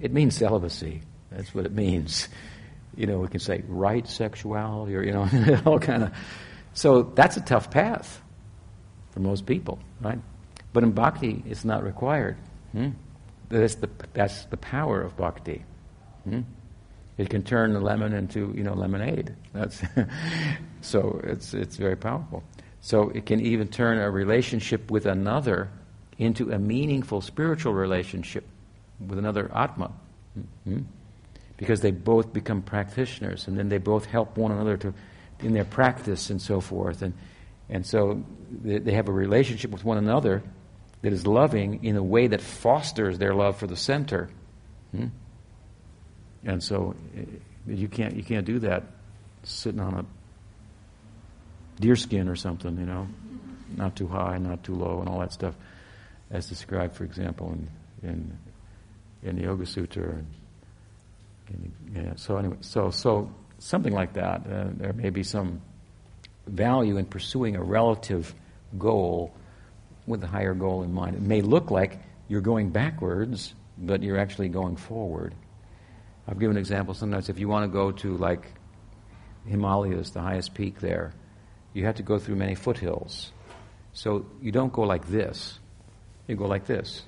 It 0.00 0.12
means 0.12 0.36
celibacy. 0.36 1.02
That's 1.30 1.54
what 1.54 1.64
it 1.64 1.72
means. 1.72 2.28
You 2.96 3.06
know, 3.06 3.18
we 3.18 3.28
can 3.28 3.40
say 3.40 3.62
right 3.68 4.06
sexuality, 4.06 4.94
or 4.96 5.02
you 5.02 5.12
know, 5.12 5.62
all 5.66 5.78
kind 5.78 6.04
of. 6.04 6.12
So 6.74 7.02
that's 7.02 7.36
a 7.36 7.40
tough 7.40 7.70
path 7.70 8.20
for 9.10 9.20
most 9.20 9.46
people, 9.46 9.78
right? 10.00 10.18
But 10.72 10.82
in 10.82 10.92
bhakti, 10.92 11.42
it's 11.46 11.64
not 11.64 11.82
required. 11.82 12.36
Hmm? 12.72 12.90
That's 13.48 13.76
the 13.76 13.88
that's 14.12 14.44
the 14.46 14.56
power 14.56 15.00
of 15.00 15.16
bhakti. 15.16 15.64
Hmm? 16.24 16.40
It 17.18 17.28
can 17.28 17.42
turn 17.42 17.72
the 17.72 17.80
lemon 17.80 18.12
into 18.12 18.52
you 18.56 18.62
know 18.62 18.74
lemonade. 18.74 19.34
That's 19.52 19.82
so 20.80 21.20
it's 21.24 21.54
it's 21.54 21.76
very 21.76 21.96
powerful. 21.96 22.42
So 22.80 23.10
it 23.10 23.26
can 23.26 23.40
even 23.40 23.68
turn 23.68 23.98
a 23.98 24.10
relationship 24.10 24.90
with 24.90 25.06
another 25.06 25.70
into 26.18 26.52
a 26.52 26.58
meaningful 26.58 27.20
spiritual 27.20 27.74
relationship 27.74 28.46
with 29.06 29.18
another 29.18 29.50
atma, 29.54 29.90
hmm? 30.64 30.80
because 31.56 31.80
they 31.80 31.90
both 31.90 32.32
become 32.32 32.62
practitioners, 32.62 33.48
and 33.48 33.58
then 33.58 33.68
they 33.68 33.78
both 33.78 34.04
help 34.04 34.36
one 34.36 34.52
another 34.52 34.76
to 34.76 34.94
in 35.40 35.54
their 35.54 35.64
practice 35.64 36.28
and 36.28 36.40
so 36.40 36.60
forth, 36.60 37.02
and 37.02 37.14
and 37.70 37.86
so 37.86 38.22
they, 38.62 38.92
have 38.92 39.08
a 39.08 39.12
relationship 39.12 39.70
with 39.70 39.84
one 39.84 39.96
another 39.96 40.42
that 41.02 41.12
is 41.12 41.26
loving 41.26 41.84
in 41.84 41.96
a 41.96 42.02
way 42.02 42.26
that 42.26 42.40
fosters 42.40 43.16
their 43.18 43.32
love 43.32 43.56
for 43.56 43.68
the 43.68 43.76
center. 43.76 44.28
Hmm? 44.90 45.06
And 46.44 46.62
so 46.62 46.96
eh, 47.16 47.22
you 47.66 47.88
can't 47.88 48.16
you 48.16 48.24
can't 48.24 48.44
do 48.44 48.58
that 48.60 48.82
sitting 49.44 49.80
on 49.80 49.94
a 49.94 50.04
deerskin 51.80 52.28
or 52.28 52.36
something, 52.36 52.78
you 52.78 52.86
know, 52.86 53.08
not 53.76 53.96
too 53.96 54.06
high, 54.06 54.38
not 54.38 54.62
too 54.62 54.74
low, 54.74 55.00
and 55.00 55.08
all 55.08 55.20
that 55.20 55.32
stuff, 55.32 55.54
as 56.30 56.48
described, 56.48 56.94
for 56.94 57.04
example, 57.04 57.52
in 57.52 57.68
in, 58.02 58.38
in 59.22 59.36
the 59.36 59.42
Yoga 59.42 59.66
Sutra. 59.66 60.22
And, 61.48 61.72
yeah, 61.94 62.12
so 62.16 62.36
anyway, 62.36 62.56
so 62.60 62.90
so 62.90 63.32
something 63.58 63.92
like 63.92 64.14
that. 64.14 64.46
Uh, 64.46 64.68
there 64.76 64.92
may 64.92 65.10
be 65.10 65.22
some 65.22 65.60
value 66.46 66.96
in 66.96 67.06
pursuing 67.06 67.56
a 67.56 67.62
relative 67.62 68.34
goal 68.78 69.34
with 70.06 70.22
a 70.24 70.26
higher 70.26 70.54
goal 70.54 70.82
in 70.82 70.92
mind. 70.92 71.16
It 71.16 71.22
may 71.22 71.42
look 71.42 71.70
like 71.70 71.98
you're 72.28 72.40
going 72.40 72.70
backwards, 72.70 73.54
but 73.76 74.02
you're 74.02 74.18
actually 74.18 74.48
going 74.48 74.76
forward. 74.76 75.34
I've 76.26 76.38
given 76.38 76.56
an 76.56 76.60
example 76.60 76.94
sometimes 76.94 77.28
if 77.28 77.38
you 77.38 77.48
want 77.48 77.64
to 77.64 77.72
go 77.72 77.90
to 77.90 78.16
like 78.16 78.46
Himalayas, 79.46 80.10
the 80.10 80.20
highest 80.20 80.54
peak 80.54 80.80
there, 80.80 81.12
you 81.72 81.84
have 81.84 81.96
to 81.96 82.02
go 82.02 82.18
through 82.18 82.36
many 82.36 82.54
foothills. 82.54 83.32
So 83.92 84.26
you 84.40 84.52
don't 84.52 84.72
go 84.72 84.82
like 84.82 85.08
this, 85.08 85.58
you 86.26 86.36
go 86.36 86.46
like 86.46 86.66
this. 86.66 87.02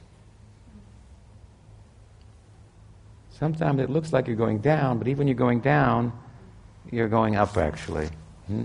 Sometimes 3.30 3.80
it 3.80 3.90
looks 3.90 4.12
like 4.12 4.26
you're 4.26 4.36
going 4.36 4.58
down, 4.58 4.98
but 4.98 5.08
even 5.08 5.18
when 5.18 5.28
you're 5.28 5.34
going 5.34 5.60
down, 5.60 6.12
you're 6.90 7.08
going 7.08 7.36
up 7.36 7.56
actually. 7.56 8.08
Hmm? 8.46 8.64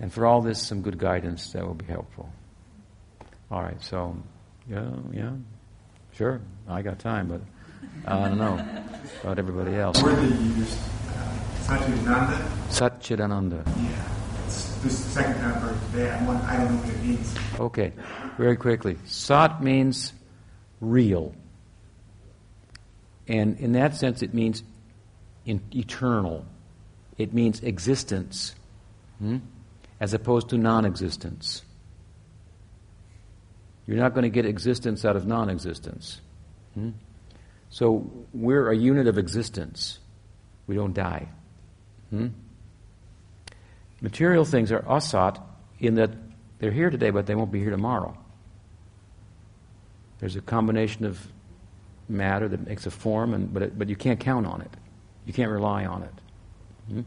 And 0.00 0.12
for 0.12 0.26
all 0.26 0.40
this, 0.40 0.62
some 0.62 0.80
good 0.80 0.98
guidance 0.98 1.52
that 1.52 1.66
will 1.66 1.74
be 1.74 1.86
helpful. 1.86 2.32
All 3.50 3.62
right, 3.62 3.82
so, 3.82 4.16
yeah, 4.70 4.90
yeah, 5.12 5.32
sure, 6.12 6.40
I 6.68 6.82
got 6.82 6.98
time, 6.98 7.28
but 7.28 7.40
I 8.06 8.28
don't 8.28 8.38
know 8.38 8.64
about 9.22 9.38
everybody 9.38 9.74
else. 9.74 10.02
Where 10.02 10.14
did 10.14 10.30
you 10.30 10.46
use 10.54 10.76
Satchidananda? 11.64 12.38
Satchidananda. 12.68 13.66
Yeah. 13.66 14.17
This 14.82 14.96
second 14.96 15.34
time 15.40 15.54
I've 15.64 15.90
today. 15.90 16.10
I, 16.10 16.24
want, 16.24 16.44
I 16.44 16.56
don't 16.56 16.70
know 16.70 16.80
what 16.80 16.94
it 16.94 17.02
means. 17.02 17.34
Okay, 17.58 17.92
very 18.36 18.56
quickly. 18.56 18.96
Sat 19.06 19.60
means 19.60 20.12
real. 20.80 21.34
And 23.26 23.58
in 23.58 23.72
that 23.72 23.96
sense, 23.96 24.22
it 24.22 24.32
means 24.34 24.62
in, 25.44 25.60
eternal. 25.74 26.46
It 27.16 27.34
means 27.34 27.60
existence, 27.62 28.54
hmm? 29.18 29.38
as 29.98 30.14
opposed 30.14 30.50
to 30.50 30.58
non 30.58 30.84
existence. 30.84 31.62
You're 33.86 33.96
not 33.96 34.14
going 34.14 34.22
to 34.22 34.30
get 34.30 34.46
existence 34.46 35.04
out 35.04 35.16
of 35.16 35.26
non 35.26 35.50
existence. 35.50 36.20
Hmm? 36.74 36.90
So 37.70 38.08
we're 38.32 38.70
a 38.70 38.76
unit 38.76 39.08
of 39.08 39.18
existence. 39.18 39.98
We 40.68 40.76
don't 40.76 40.94
die. 40.94 41.28
Hmm? 42.10 42.28
Material 44.00 44.44
things 44.44 44.70
are 44.70 44.82
asat 44.82 45.40
in 45.80 45.96
that 45.96 46.10
they're 46.58 46.72
here 46.72 46.90
today, 46.90 47.10
but 47.10 47.26
they 47.26 47.34
won't 47.34 47.52
be 47.52 47.60
here 47.60 47.70
tomorrow. 47.70 48.16
There's 50.20 50.36
a 50.36 50.40
combination 50.40 51.04
of 51.04 51.20
matter 52.08 52.48
that 52.48 52.66
makes 52.66 52.86
a 52.86 52.90
form, 52.90 53.34
and, 53.34 53.52
but, 53.52 53.62
it, 53.62 53.78
but 53.78 53.88
you 53.88 53.96
can't 53.96 54.18
count 54.18 54.46
on 54.46 54.60
it. 54.60 54.70
You 55.26 55.32
can't 55.32 55.50
rely 55.50 55.84
on 55.84 56.02
it. 56.02 56.14
Hmm? 56.88 57.00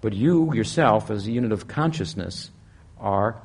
But 0.00 0.12
you 0.12 0.54
yourself, 0.54 1.10
as 1.10 1.26
a 1.26 1.32
unit 1.32 1.52
of 1.52 1.68
consciousness, 1.68 2.50
are, 2.98 3.40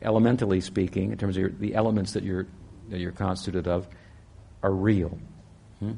elementally 0.00 0.60
speaking, 0.60 1.12
in 1.12 1.18
terms 1.18 1.36
of 1.36 1.40
your, 1.40 1.50
the 1.50 1.74
elements 1.74 2.12
that 2.12 2.22
you're, 2.22 2.46
that 2.88 2.98
you're 2.98 3.12
constituted 3.12 3.68
of, 3.68 3.86
are 4.62 4.72
real. 4.72 5.18
Hmm? 5.80 5.92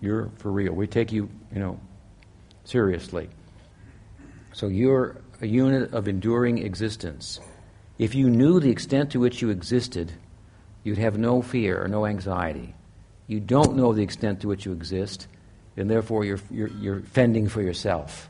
You're 0.00 0.30
for 0.38 0.50
real. 0.50 0.72
We 0.72 0.86
take 0.86 1.12
you, 1.12 1.28
you 1.52 1.60
know, 1.60 1.80
seriously. 2.64 3.28
So 4.52 4.68
you're 4.68 5.16
a 5.40 5.46
unit 5.46 5.92
of 5.92 6.08
enduring 6.08 6.58
existence. 6.58 7.40
If 7.98 8.14
you 8.14 8.28
knew 8.28 8.60
the 8.60 8.70
extent 8.70 9.12
to 9.12 9.20
which 9.20 9.42
you 9.42 9.50
existed, 9.50 10.12
you'd 10.84 10.98
have 10.98 11.18
no 11.18 11.42
fear 11.42 11.82
or 11.82 11.88
no 11.88 12.06
anxiety. 12.06 12.74
You 13.26 13.40
don't 13.40 13.76
know 13.76 13.92
the 13.92 14.02
extent 14.02 14.40
to 14.40 14.48
which 14.48 14.66
you 14.66 14.72
exist, 14.72 15.26
and 15.76 15.90
therefore 15.90 16.24
you're, 16.24 16.40
you're, 16.50 16.68
you're 16.68 17.00
fending 17.00 17.48
for 17.48 17.62
yourself. 17.62 18.28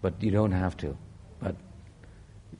But 0.00 0.20
you 0.20 0.30
don't 0.30 0.52
have 0.52 0.76
to. 0.78 0.96
But 1.40 1.56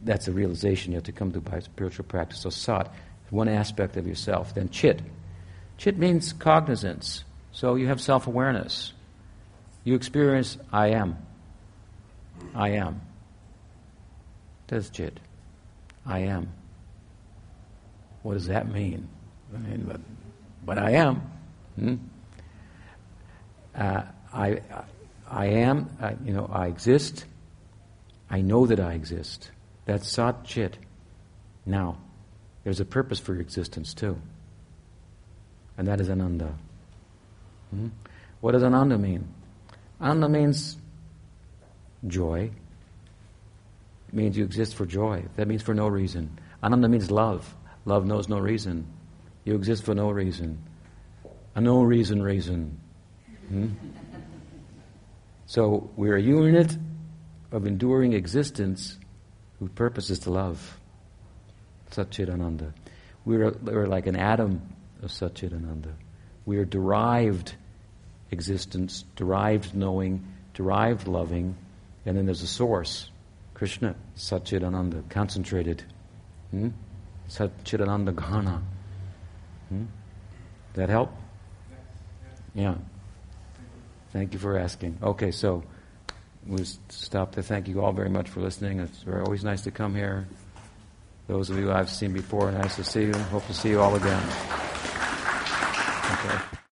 that's 0.01 0.29
a 0.29 0.33
realization 0.33 0.93
you 0.93 0.97
have 0.97 1.05
to 1.05 1.13
come 1.13 1.33
to 1.33 1.41
by 1.41 1.61
spiritual 1.61 2.05
practice. 2.05 2.41
So 2.41 2.51
sat, 2.51 2.93
one 3.31 3.49
aspect 3.49 3.97
of 3.97 4.07
yourself. 4.07 4.55
Then 4.55 4.69
chit. 4.69 5.03
Chit 5.77 5.99
means 5.99 6.33
cognizance. 6.33 7.25
So 7.51 7.75
you 7.75 7.89
have 7.89 8.01
self 8.01 8.27
awareness. 8.27 8.93
You 9.85 9.95
experience 9.95 10.57
I 10.73 10.89
am. 10.89 11.17
I 12.55 12.71
am. 12.71 13.01
That's 14.67 14.91
chit. 14.91 15.21
I 16.07 16.21
am. 16.21 16.53
What 18.23 18.35
does 18.35 18.47
that 18.47 18.73
mean? 18.73 19.09
I 19.55 19.59
mean 19.59 19.85
but, 19.87 20.01
but 20.65 20.79
I 20.79 20.93
am. 20.93 21.17
Hmm? 21.79 21.95
Uh, 23.75 24.03
I, 24.33 24.61
I 25.31 25.47
am, 25.47 25.91
uh, 26.01 26.13
you 26.25 26.33
know, 26.33 26.49
I 26.53 26.67
exist. 26.67 27.25
I 28.31 28.41
know 28.41 28.67
that 28.67 28.81
I 28.81 28.95
exist. 28.95 29.51
That's 29.85 30.09
sat 30.09 30.45
chit. 30.45 30.79
Now, 31.67 31.99
there's 32.65 32.81
a 32.81 32.85
purpose 32.85 33.19
for 33.19 33.33
your 33.33 33.43
existence 33.43 33.95
too. 33.95 34.19
And 35.77 35.89
that 35.89 36.01
is 36.01 36.09
ananda. 36.09 36.55
Hmm? 37.71 37.89
What 38.41 38.53
does 38.53 38.63
ananda 38.63 38.99
mean? 38.99 39.29
Ananda 40.01 40.29
means 40.29 40.77
joy. 42.07 42.51
Means 44.13 44.37
you 44.37 44.45
exist 44.45 44.75
for 44.75 44.85
joy. 44.85 45.25
That 45.37 45.49
means 45.49 45.63
for 45.63 45.75
no 45.75 45.89
reason. 45.89 46.39
Ananda 46.63 46.89
means 46.89 47.11
love. 47.11 47.55
Love 47.85 48.05
knows 48.05 48.29
no 48.29 48.39
reason. 48.39 48.87
You 49.45 49.55
exist 49.55 49.85
for 49.85 49.95
no 49.95 50.11
reason. 50.11 50.63
A 51.55 51.61
no 51.61 51.83
reason 51.83 52.23
reason. 52.23 52.79
Hmm? 53.49 53.69
So 55.47 55.91
we're 55.97 56.17
a 56.17 56.23
unit 56.23 56.77
of 57.51 57.67
enduring 57.67 58.13
existence 58.13 58.99
whose 59.59 59.71
purpose 59.71 60.11
is 60.11 60.21
to 60.21 60.31
love. 60.31 60.79
Satchitananda. 61.91 62.73
We're, 63.25 63.51
we're 63.51 63.87
like 63.87 64.07
an 64.07 64.17
atom 64.17 64.63
of 65.03 65.11
Satchitananda. 65.11 65.93
We 66.45 66.59
are 66.59 66.65
derived 66.65 67.55
existence, 68.31 69.05
derived 69.15 69.75
knowing, 69.75 70.27
derived 70.55 71.07
loving, 71.07 71.57
and 72.05 72.17
then 72.17 72.27
there's 72.27 72.43
a 72.43 72.47
source, 72.47 73.11
Krishna, 73.55 73.95
Satchidananda, 74.17 75.09
concentrated. 75.09 75.85
Hmm? 76.51 76.71
Satchidananda 77.29 78.15
Ghana. 78.15 78.63
Hmm? 79.69 79.85
That 80.75 80.89
help? 80.89 81.13
Yeah. 82.55 82.75
Thank 84.13 84.35
you 84.35 84.39
for 84.39 84.59
asking. 84.59 84.99
Okay, 85.03 85.31
so 85.31 85.65
we'll 86.47 86.67
stop 86.89 87.35
there. 87.35 87.43
Thank 87.43 87.69
you 87.69 87.83
all 87.83 87.93
very 87.93 88.11
much 88.11 88.29
for 88.29 88.41
listening. 88.41 88.81
It's 88.81 89.05
always 89.25 89.45
nice 89.45 89.63
to 89.63 89.71
come 89.71 89.95
here. 89.95 90.27
Those 91.29 91.51
of 91.51 91.59
you 91.59 91.73
I've 91.73 91.89
seen 91.89 92.13
before, 92.13 92.51
nice 92.51 92.77
to 92.77 92.85
see 92.85 93.05
you. 93.05 93.15
Hope 93.15 93.47
to 93.47 93.55
see 93.55 93.71
you 93.71 93.81
all 93.81 93.95
again. 93.95 94.23
Okay. 96.13 96.59